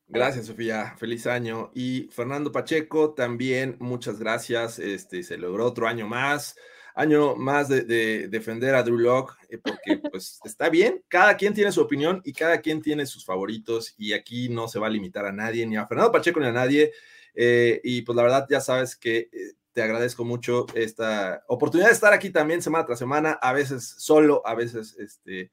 Gracias, 0.08 0.45
Sofía. 0.45 0.95
Feliz 0.97 1.28
año. 1.28 1.72
Y 1.74 2.10
Fernando 2.12 2.51
Pacheco, 2.51 3.14
también 3.14 3.76
muchas 3.80 4.20
gracias. 4.20 4.80
Este, 4.80 5.24
se 5.24 5.38
logró 5.38 5.66
otro 5.66 5.88
año 5.88 6.08
más. 6.08 6.56
Año 6.93 7.36
más 7.36 7.68
de, 7.68 7.82
de 7.82 8.30
defender 8.30 8.74
a 8.74 8.84
Drew 8.84 8.97
Lock, 8.97 9.36
porque 9.62 9.97
pues 10.12 10.39
está 10.45 10.70
bien. 10.70 11.03
Cada 11.10 11.36
quien 11.36 11.53
tiene 11.53 11.72
su 11.72 11.82
opinión 11.82 12.22
y 12.24 12.32
cada 12.32 12.62
quien 12.62 12.82
tiene 12.82 13.06
sus 13.06 13.26
favoritos. 13.26 13.93
Y 13.97 14.14
aquí 14.14 14.47
no 14.49 14.68
se 14.68 14.80
va 14.80 14.88
a 14.88 14.91
limitar 14.91 15.26
a 15.26 15.32
nadie, 15.32 15.66
ni 15.66 15.76
a 15.76 15.88
Fernando 15.88 16.12
Pacheco, 16.12 16.39
ni 16.39 16.47
a 16.47 16.51
nadie. 16.51 16.93
Eh, 17.34 17.82
y 17.84 18.01
pues 18.03 18.16
la 18.16 18.24
verdad, 18.24 18.47
ya 18.49 18.62
sabes 18.62 18.95
que 18.95 19.30
eh, 19.32 19.53
te 19.74 19.82
agradezco 19.82 20.24
mucho 20.24 20.66
esta 20.74 21.43
oportunidad 21.47 21.89
de 21.89 21.93
estar 21.93 22.14
aquí 22.14 22.30
también 22.30 22.62
semana 22.62 22.86
tras 22.86 22.97
semana, 22.97 23.34
a 23.34 23.51
veces 23.51 23.95
solo, 23.97 24.41
a 24.45 24.56
veces 24.56 24.95
este, 24.97 25.51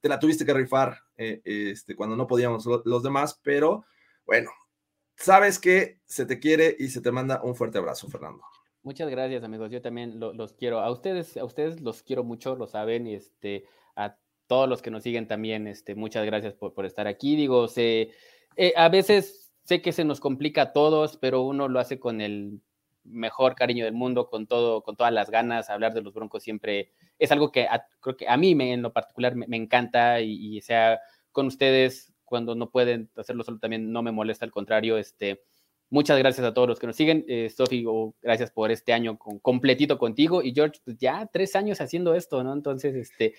te 0.00 0.08
la 0.08 0.18
tuviste 0.18 0.44
que 0.44 0.54
rifar 0.54 0.96
eh, 1.16 1.40
este, 1.44 1.94
cuando 1.96 2.16
no 2.16 2.26
podíamos 2.26 2.64
lo- 2.66 2.82
los 2.84 3.02
demás, 3.02 3.40
pero 3.42 3.84
bueno, 4.26 4.50
sabes 5.16 5.58
que 5.58 6.00
se 6.04 6.26
te 6.26 6.38
quiere 6.38 6.76
y 6.78 6.88
se 6.88 7.00
te 7.00 7.12
manda 7.12 7.42
un 7.42 7.54
fuerte 7.54 7.78
abrazo, 7.78 8.08
Fernando. 8.08 8.42
Muchas 8.82 9.08
gracias, 9.10 9.44
amigos. 9.44 9.70
Yo 9.70 9.80
también 9.80 10.18
lo- 10.18 10.32
los 10.32 10.52
quiero. 10.54 10.80
A 10.80 10.90
ustedes, 10.90 11.36
a 11.36 11.44
ustedes 11.44 11.80
los 11.80 12.02
quiero 12.02 12.24
mucho, 12.24 12.56
lo 12.56 12.66
saben, 12.66 13.06
y 13.06 13.14
este, 13.14 13.64
a 13.94 14.16
todos 14.48 14.68
los 14.68 14.82
que 14.82 14.90
nos 14.90 15.02
siguen 15.04 15.28
también, 15.28 15.66
este, 15.68 15.94
muchas 15.94 16.26
gracias 16.26 16.54
por, 16.54 16.74
por 16.74 16.84
estar 16.84 17.06
aquí. 17.06 17.36
Digo, 17.36 17.68
se, 17.68 18.10
eh, 18.56 18.72
a 18.76 18.88
veces 18.88 19.52
sé 19.64 19.80
que 19.80 19.92
se 19.92 20.04
nos 20.04 20.18
complica 20.18 20.62
a 20.62 20.72
todos, 20.72 21.16
pero 21.16 21.42
uno 21.42 21.68
lo 21.68 21.78
hace 21.78 22.00
con 22.00 22.20
el 22.20 22.60
mejor 23.04 23.54
cariño 23.54 23.84
del 23.84 23.94
mundo, 23.94 24.28
con 24.28 24.46
todo, 24.46 24.82
con 24.82 24.96
todas 24.96 25.12
las 25.12 25.30
ganas. 25.30 25.70
Hablar 25.70 25.94
de 25.94 26.02
los 26.02 26.14
Broncos 26.14 26.42
siempre 26.42 26.92
es 27.18 27.32
algo 27.32 27.50
que 27.52 27.64
a- 27.64 27.86
creo 28.00 28.16
que 28.16 28.28
a 28.28 28.36
mí 28.36 28.52
en 28.58 28.82
lo 28.82 28.92
particular 28.92 29.34
me, 29.34 29.56
encanta 29.56 30.20
y, 30.20 30.56
y 30.56 30.60
sea 30.62 31.00
con 31.32 31.46
ustedes 31.46 32.12
cuando 32.24 32.54
no 32.54 32.70
pueden 32.70 33.10
hacerlo 33.16 33.44
solo 33.44 33.58
también 33.58 33.92
no 33.92 34.02
me 34.02 34.10
molesta, 34.10 34.46
al 34.46 34.50
contrario, 34.50 34.96
este, 34.96 35.42
muchas 35.90 36.18
gracias 36.18 36.46
a 36.46 36.54
todos 36.54 36.66
los 36.66 36.78
que 36.78 36.86
nos 36.86 36.96
siguen. 36.96 37.26
Eh, 37.28 37.50
Sofi, 37.54 37.84
oh, 37.86 38.14
gracias 38.22 38.50
por 38.50 38.70
este 38.70 38.94
año 38.94 39.18
con, 39.18 39.38
completito 39.38 39.98
contigo 39.98 40.42
y 40.42 40.54
George, 40.54 40.80
pues 40.82 40.96
ya 40.96 41.28
tres 41.30 41.54
años 41.54 41.82
haciendo 41.82 42.14
esto, 42.14 42.42
¿no? 42.42 42.54
Entonces, 42.54 42.94
este, 42.94 43.34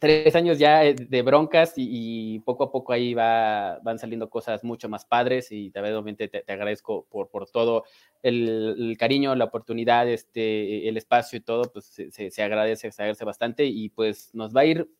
tres 0.00 0.34
años 0.34 0.58
ya 0.58 0.84
eh, 0.84 0.94
de 0.94 1.22
broncas 1.22 1.74
y, 1.76 2.40
poco 2.40 2.64
a 2.64 2.72
poco 2.72 2.92
ahí 2.92 3.14
va, 3.14 3.78
van 3.82 3.98
saliendo 3.98 4.30
cosas 4.30 4.64
mucho 4.64 4.88
más 4.88 5.04
padres 5.04 5.52
y 5.52 5.70
obviamente 5.76 6.26
te, 6.26 6.40
te 6.40 6.52
agradezco 6.52 7.06
por, 7.08 7.28
todo 7.50 7.84
el, 8.22 8.96
cariño, 8.98 9.34
la 9.36 9.44
oportunidad, 9.44 10.08
este, 10.08 10.88
el 10.88 10.96
espacio 10.96 11.36
y 11.36 11.42
todo, 11.42 11.70
pues 11.70 11.84
se 11.84 12.42
agradece, 12.42 12.90
se 12.90 13.02
agradece 13.02 13.24
bastante 13.24 13.66
y 13.66 13.90
pues 13.90 14.34
nos 14.34 14.56
va 14.56 14.62
a 14.62 14.64
ir, 14.64 14.90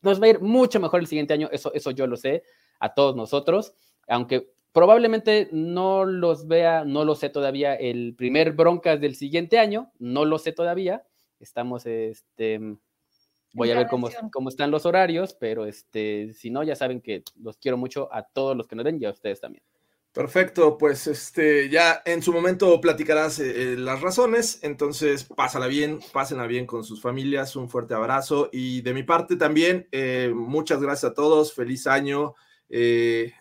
nos 0.00 0.22
va 0.22 0.26
a 0.26 0.30
ir 0.30 0.40
mucho 0.40 0.78
mejor 0.80 1.00
el 1.00 1.08
siguiente 1.08 1.34
año, 1.34 1.48
eso, 1.50 1.74
eso 1.74 1.90
yo 1.90 2.06
lo 2.06 2.16
sé, 2.16 2.44
a 2.78 2.94
todos 2.94 3.16
nosotros, 3.16 3.74
aunque 4.06 4.48
probablemente 4.70 5.48
no 5.50 6.04
los 6.04 6.46
vea, 6.46 6.84
no 6.84 7.04
lo 7.04 7.16
sé 7.16 7.30
todavía, 7.30 7.74
el 7.74 8.14
primer 8.14 8.52
broncas 8.52 9.00
del 9.00 9.16
siguiente 9.16 9.58
año, 9.58 9.90
no 9.98 10.24
lo 10.24 10.38
sé 10.38 10.52
todavía, 10.52 11.04
estamos, 11.40 11.84
este, 11.86 12.60
voy 13.56 13.70
a 13.70 13.76
ver 13.76 13.86
cómo, 13.88 14.08
cómo 14.32 14.48
están 14.48 14.70
los 14.70 14.86
horarios, 14.86 15.34
pero 15.34 15.66
este, 15.66 16.32
si 16.34 16.50
no, 16.50 16.62
ya 16.62 16.76
saben 16.76 17.00
que 17.00 17.22
los 17.40 17.56
quiero 17.56 17.76
mucho 17.76 18.08
a 18.12 18.22
todos 18.22 18.56
los 18.56 18.66
que 18.66 18.76
nos 18.76 18.84
ven 18.84 18.98
y 19.00 19.06
a 19.06 19.10
ustedes 19.10 19.40
también. 19.40 19.64
Perfecto, 20.12 20.78
pues 20.78 21.06
este 21.08 21.68
ya 21.68 22.00
en 22.06 22.22
su 22.22 22.32
momento 22.32 22.80
platicarás 22.80 23.38
eh, 23.38 23.74
eh, 23.74 23.76
las 23.76 24.00
razones, 24.00 24.60
entonces 24.62 25.24
pásala 25.24 25.66
bien, 25.66 26.00
pásenla 26.10 26.46
bien 26.46 26.64
con 26.66 26.84
sus 26.84 27.02
familias, 27.02 27.54
un 27.54 27.68
fuerte 27.68 27.92
abrazo 27.92 28.48
y 28.50 28.80
de 28.80 28.94
mi 28.94 29.02
parte 29.02 29.36
también 29.36 29.88
eh, 29.92 30.32
muchas 30.34 30.80
gracias 30.80 31.10
a 31.10 31.14
todos, 31.14 31.52
feliz 31.52 31.86
año, 31.86 32.34
eh, 32.70 33.34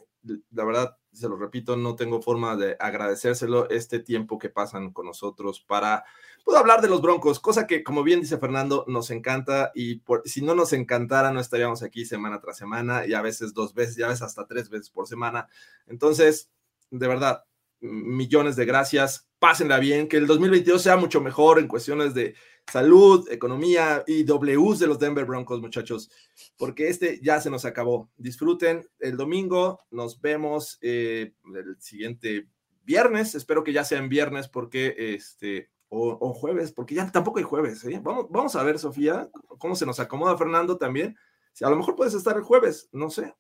la 0.52 0.66
verdad 0.66 0.98
se 1.14 1.30
lo 1.30 1.38
repito, 1.38 1.78
no 1.78 1.96
tengo 1.96 2.22
forma 2.22 2.58
de 2.58 2.76
agradecérselo 2.78 3.70
este 3.70 4.00
tiempo 4.00 4.38
que 4.38 4.50
pasan 4.50 4.92
con 4.92 5.06
nosotros 5.06 5.62
para 5.62 6.04
pues, 6.46 6.58
hablar 6.58 6.82
de 6.82 6.88
los 6.88 7.02
Broncos, 7.02 7.42
cosa 7.42 7.68
que 7.68 7.84
como 7.84 8.04
bien 8.04 8.22
dice 8.22 8.38
Fernando 8.38 8.86
nos 8.88 9.12
encanta 9.12 9.72
y 9.76 9.96
por, 9.96 10.22
si 10.26 10.42
no 10.42 10.56
nos 10.56 10.72
encantara 10.72 11.32
no 11.32 11.42
estaríamos 11.42 11.84
aquí 11.84 12.06
semana 12.06 12.40
tras 12.40 12.58
semana 12.58 13.06
y 13.06 13.14
a 13.14 13.22
veces 13.22 13.54
dos 13.54 13.74
veces, 13.74 13.98
ya 13.98 14.06
a 14.06 14.10
veces 14.10 14.22
hasta 14.22 14.48
tres 14.48 14.70
veces 14.70 14.90
por 14.90 15.08
semana, 15.08 15.48
entonces 15.88 16.50
de 16.92 17.08
verdad, 17.08 17.44
millones 17.80 18.56
de 18.56 18.66
gracias. 18.66 19.28
Pásenla 19.40 19.80
bien, 19.80 20.08
que 20.08 20.18
el 20.18 20.28
2022 20.28 20.82
sea 20.82 20.98
mucho 20.98 21.22
mejor 21.22 21.60
en 21.60 21.68
cuestiones 21.68 22.14
de 22.14 22.36
salud, 22.72 23.30
economía 23.30 24.04
y 24.08 24.24
Ws 24.24 24.80
de 24.80 24.88
los 24.88 24.98
Denver 24.98 25.26
Broncos, 25.26 25.62
muchachos, 25.62 26.10
porque 26.58 26.90
este 26.90 27.20
ya 27.22 27.40
se 27.40 27.50
nos 27.52 27.66
acabó. 27.66 28.10
Disfruten 28.18 28.88
el 29.00 29.18
domingo, 29.18 29.82
nos 29.92 30.20
vemos 30.20 30.80
eh, 30.82 31.34
el 31.54 31.80
siguiente 31.80 32.48
viernes, 32.84 33.36
espero 33.36 33.64
que 33.64 33.74
ya 33.74 33.84
sea 33.84 34.00
en 34.00 34.10
viernes 34.10 34.48
porque 34.48 34.96
este 34.98 35.70
o, 35.96 36.18
o 36.20 36.34
jueves, 36.34 36.72
porque 36.72 36.96
ya 36.96 37.10
tampoco 37.12 37.38
hay 37.40 37.44
jueves. 37.46 37.84
¿eh? 37.86 38.00
Vamos, 38.04 38.28
vamos 38.30 38.56
a 38.56 38.64
ver, 38.64 38.78
Sofía, 38.80 39.30
cómo 39.60 39.76
se 39.76 39.86
nos 39.86 40.00
acomoda 40.00 40.38
Fernando 40.38 40.78
también. 40.78 41.16
Si 41.54 41.64
a 41.64 41.70
lo 41.70 41.76
mejor 41.78 41.96
puedes 41.96 42.14
estar 42.14 42.36
el 42.36 42.44
jueves, 42.44 42.90
no 42.92 43.10
sé. 43.10 43.34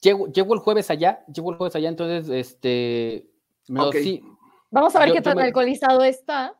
Llego, 0.00 0.26
llego 0.26 0.54
el 0.54 0.60
jueves 0.60 0.90
allá, 0.90 1.24
llego 1.32 1.50
el 1.52 1.56
jueves 1.56 1.76
allá, 1.76 1.88
entonces, 1.88 2.28
este, 2.30 3.30
me 3.68 3.80
lo- 3.80 3.88
Ok. 3.88 3.94
sí, 3.96 4.22
Vamos 4.70 4.96
a 4.96 4.98
ver 4.98 5.08
Yo- 5.10 5.14
qué 5.14 5.22
tan 5.22 5.36
me- 5.36 5.44
alcoholizado 5.44 6.02
está. 6.02 6.58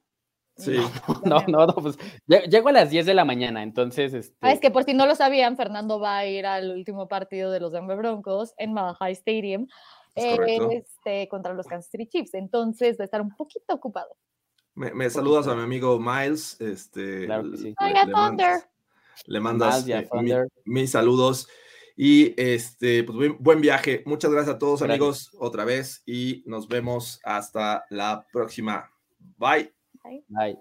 Sí. 0.57 0.77
no, 1.25 1.43
no, 1.49 1.67
no, 1.67 1.75
pues 1.75 1.99
lle- 2.29 2.49
llego 2.49 2.69
a 2.69 2.73
las 2.73 2.91
10 2.91 3.07
de 3.07 3.15
la 3.15 3.25
mañana, 3.25 3.65
entonces, 3.65 4.15
este, 4.15 4.37
Ah, 4.41 4.53
es 4.53 4.61
que 4.61 4.71
por 4.71 4.85
si 4.85 4.95
no 4.95 5.05
lo 5.05 5.17
sabían, 5.17 5.57
Fernando 5.57 5.99
va 5.99 6.19
a 6.19 6.27
ir 6.27 6.47
al 6.47 6.71
último 6.71 7.09
partido 7.09 7.51
de 7.51 7.59
los 7.59 7.73
Denver 7.73 7.97
Broncos 7.97 8.55
en 8.57 8.73
Malachi 8.73 9.11
Stadium. 9.15 9.67
Es 10.15 10.37
correcto. 10.37 10.71
este, 10.71 11.27
contra 11.29 11.55
los 11.55 11.67
Kansas 11.67 11.91
City 11.91 12.07
Chiefs. 12.07 12.35
Entonces 12.35 12.97
va 13.01 13.03
a 13.03 13.07
estar 13.07 13.21
un 13.21 13.35
poquito 13.35 13.75
ocupado. 13.75 14.17
Me, 14.75 14.93
me 14.93 15.09
saludas 15.11 15.47
a 15.47 15.55
mi 15.55 15.63
amigo 15.63 15.99
Miles. 16.01 16.61
Este, 16.61 17.27
Claro 17.27 17.51
que 17.51 17.57
sí. 17.59 17.75
le- 17.81 18.05
le 18.07 18.13
mandas- 18.13 18.69
Le 19.27 19.41
mandas 19.41 19.85
Miles 19.85 19.89
y 19.89 19.93
a 19.93 20.01
eh, 20.01 20.09
mi- 20.65 20.73
mis 20.73 20.91
saludos. 20.91 21.49
Y 21.97 22.35
este, 22.41 23.05
pues 23.05 23.17
buen, 23.17 23.37
buen 23.39 23.61
viaje. 23.61 24.03
Muchas 24.05 24.33
gracias 24.33 24.57
a 24.57 24.59
todos, 24.59 24.81
Gracias. 24.81 24.91
amigos, 25.01 25.31
otra 25.39 25.65
vez. 25.65 26.03
Y 26.07 26.43
nos 26.47 26.67
vemos 26.67 27.21
hasta 27.25 27.85
la 27.91 28.27
próxima. 28.33 28.91
Bye. 29.39 29.73
Bye. 30.29 30.59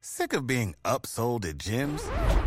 Sick 0.00 0.34
of 0.34 0.46
being 0.46 0.74
upsold 0.84 1.44
at 1.44 1.56
gyms? 1.58 2.02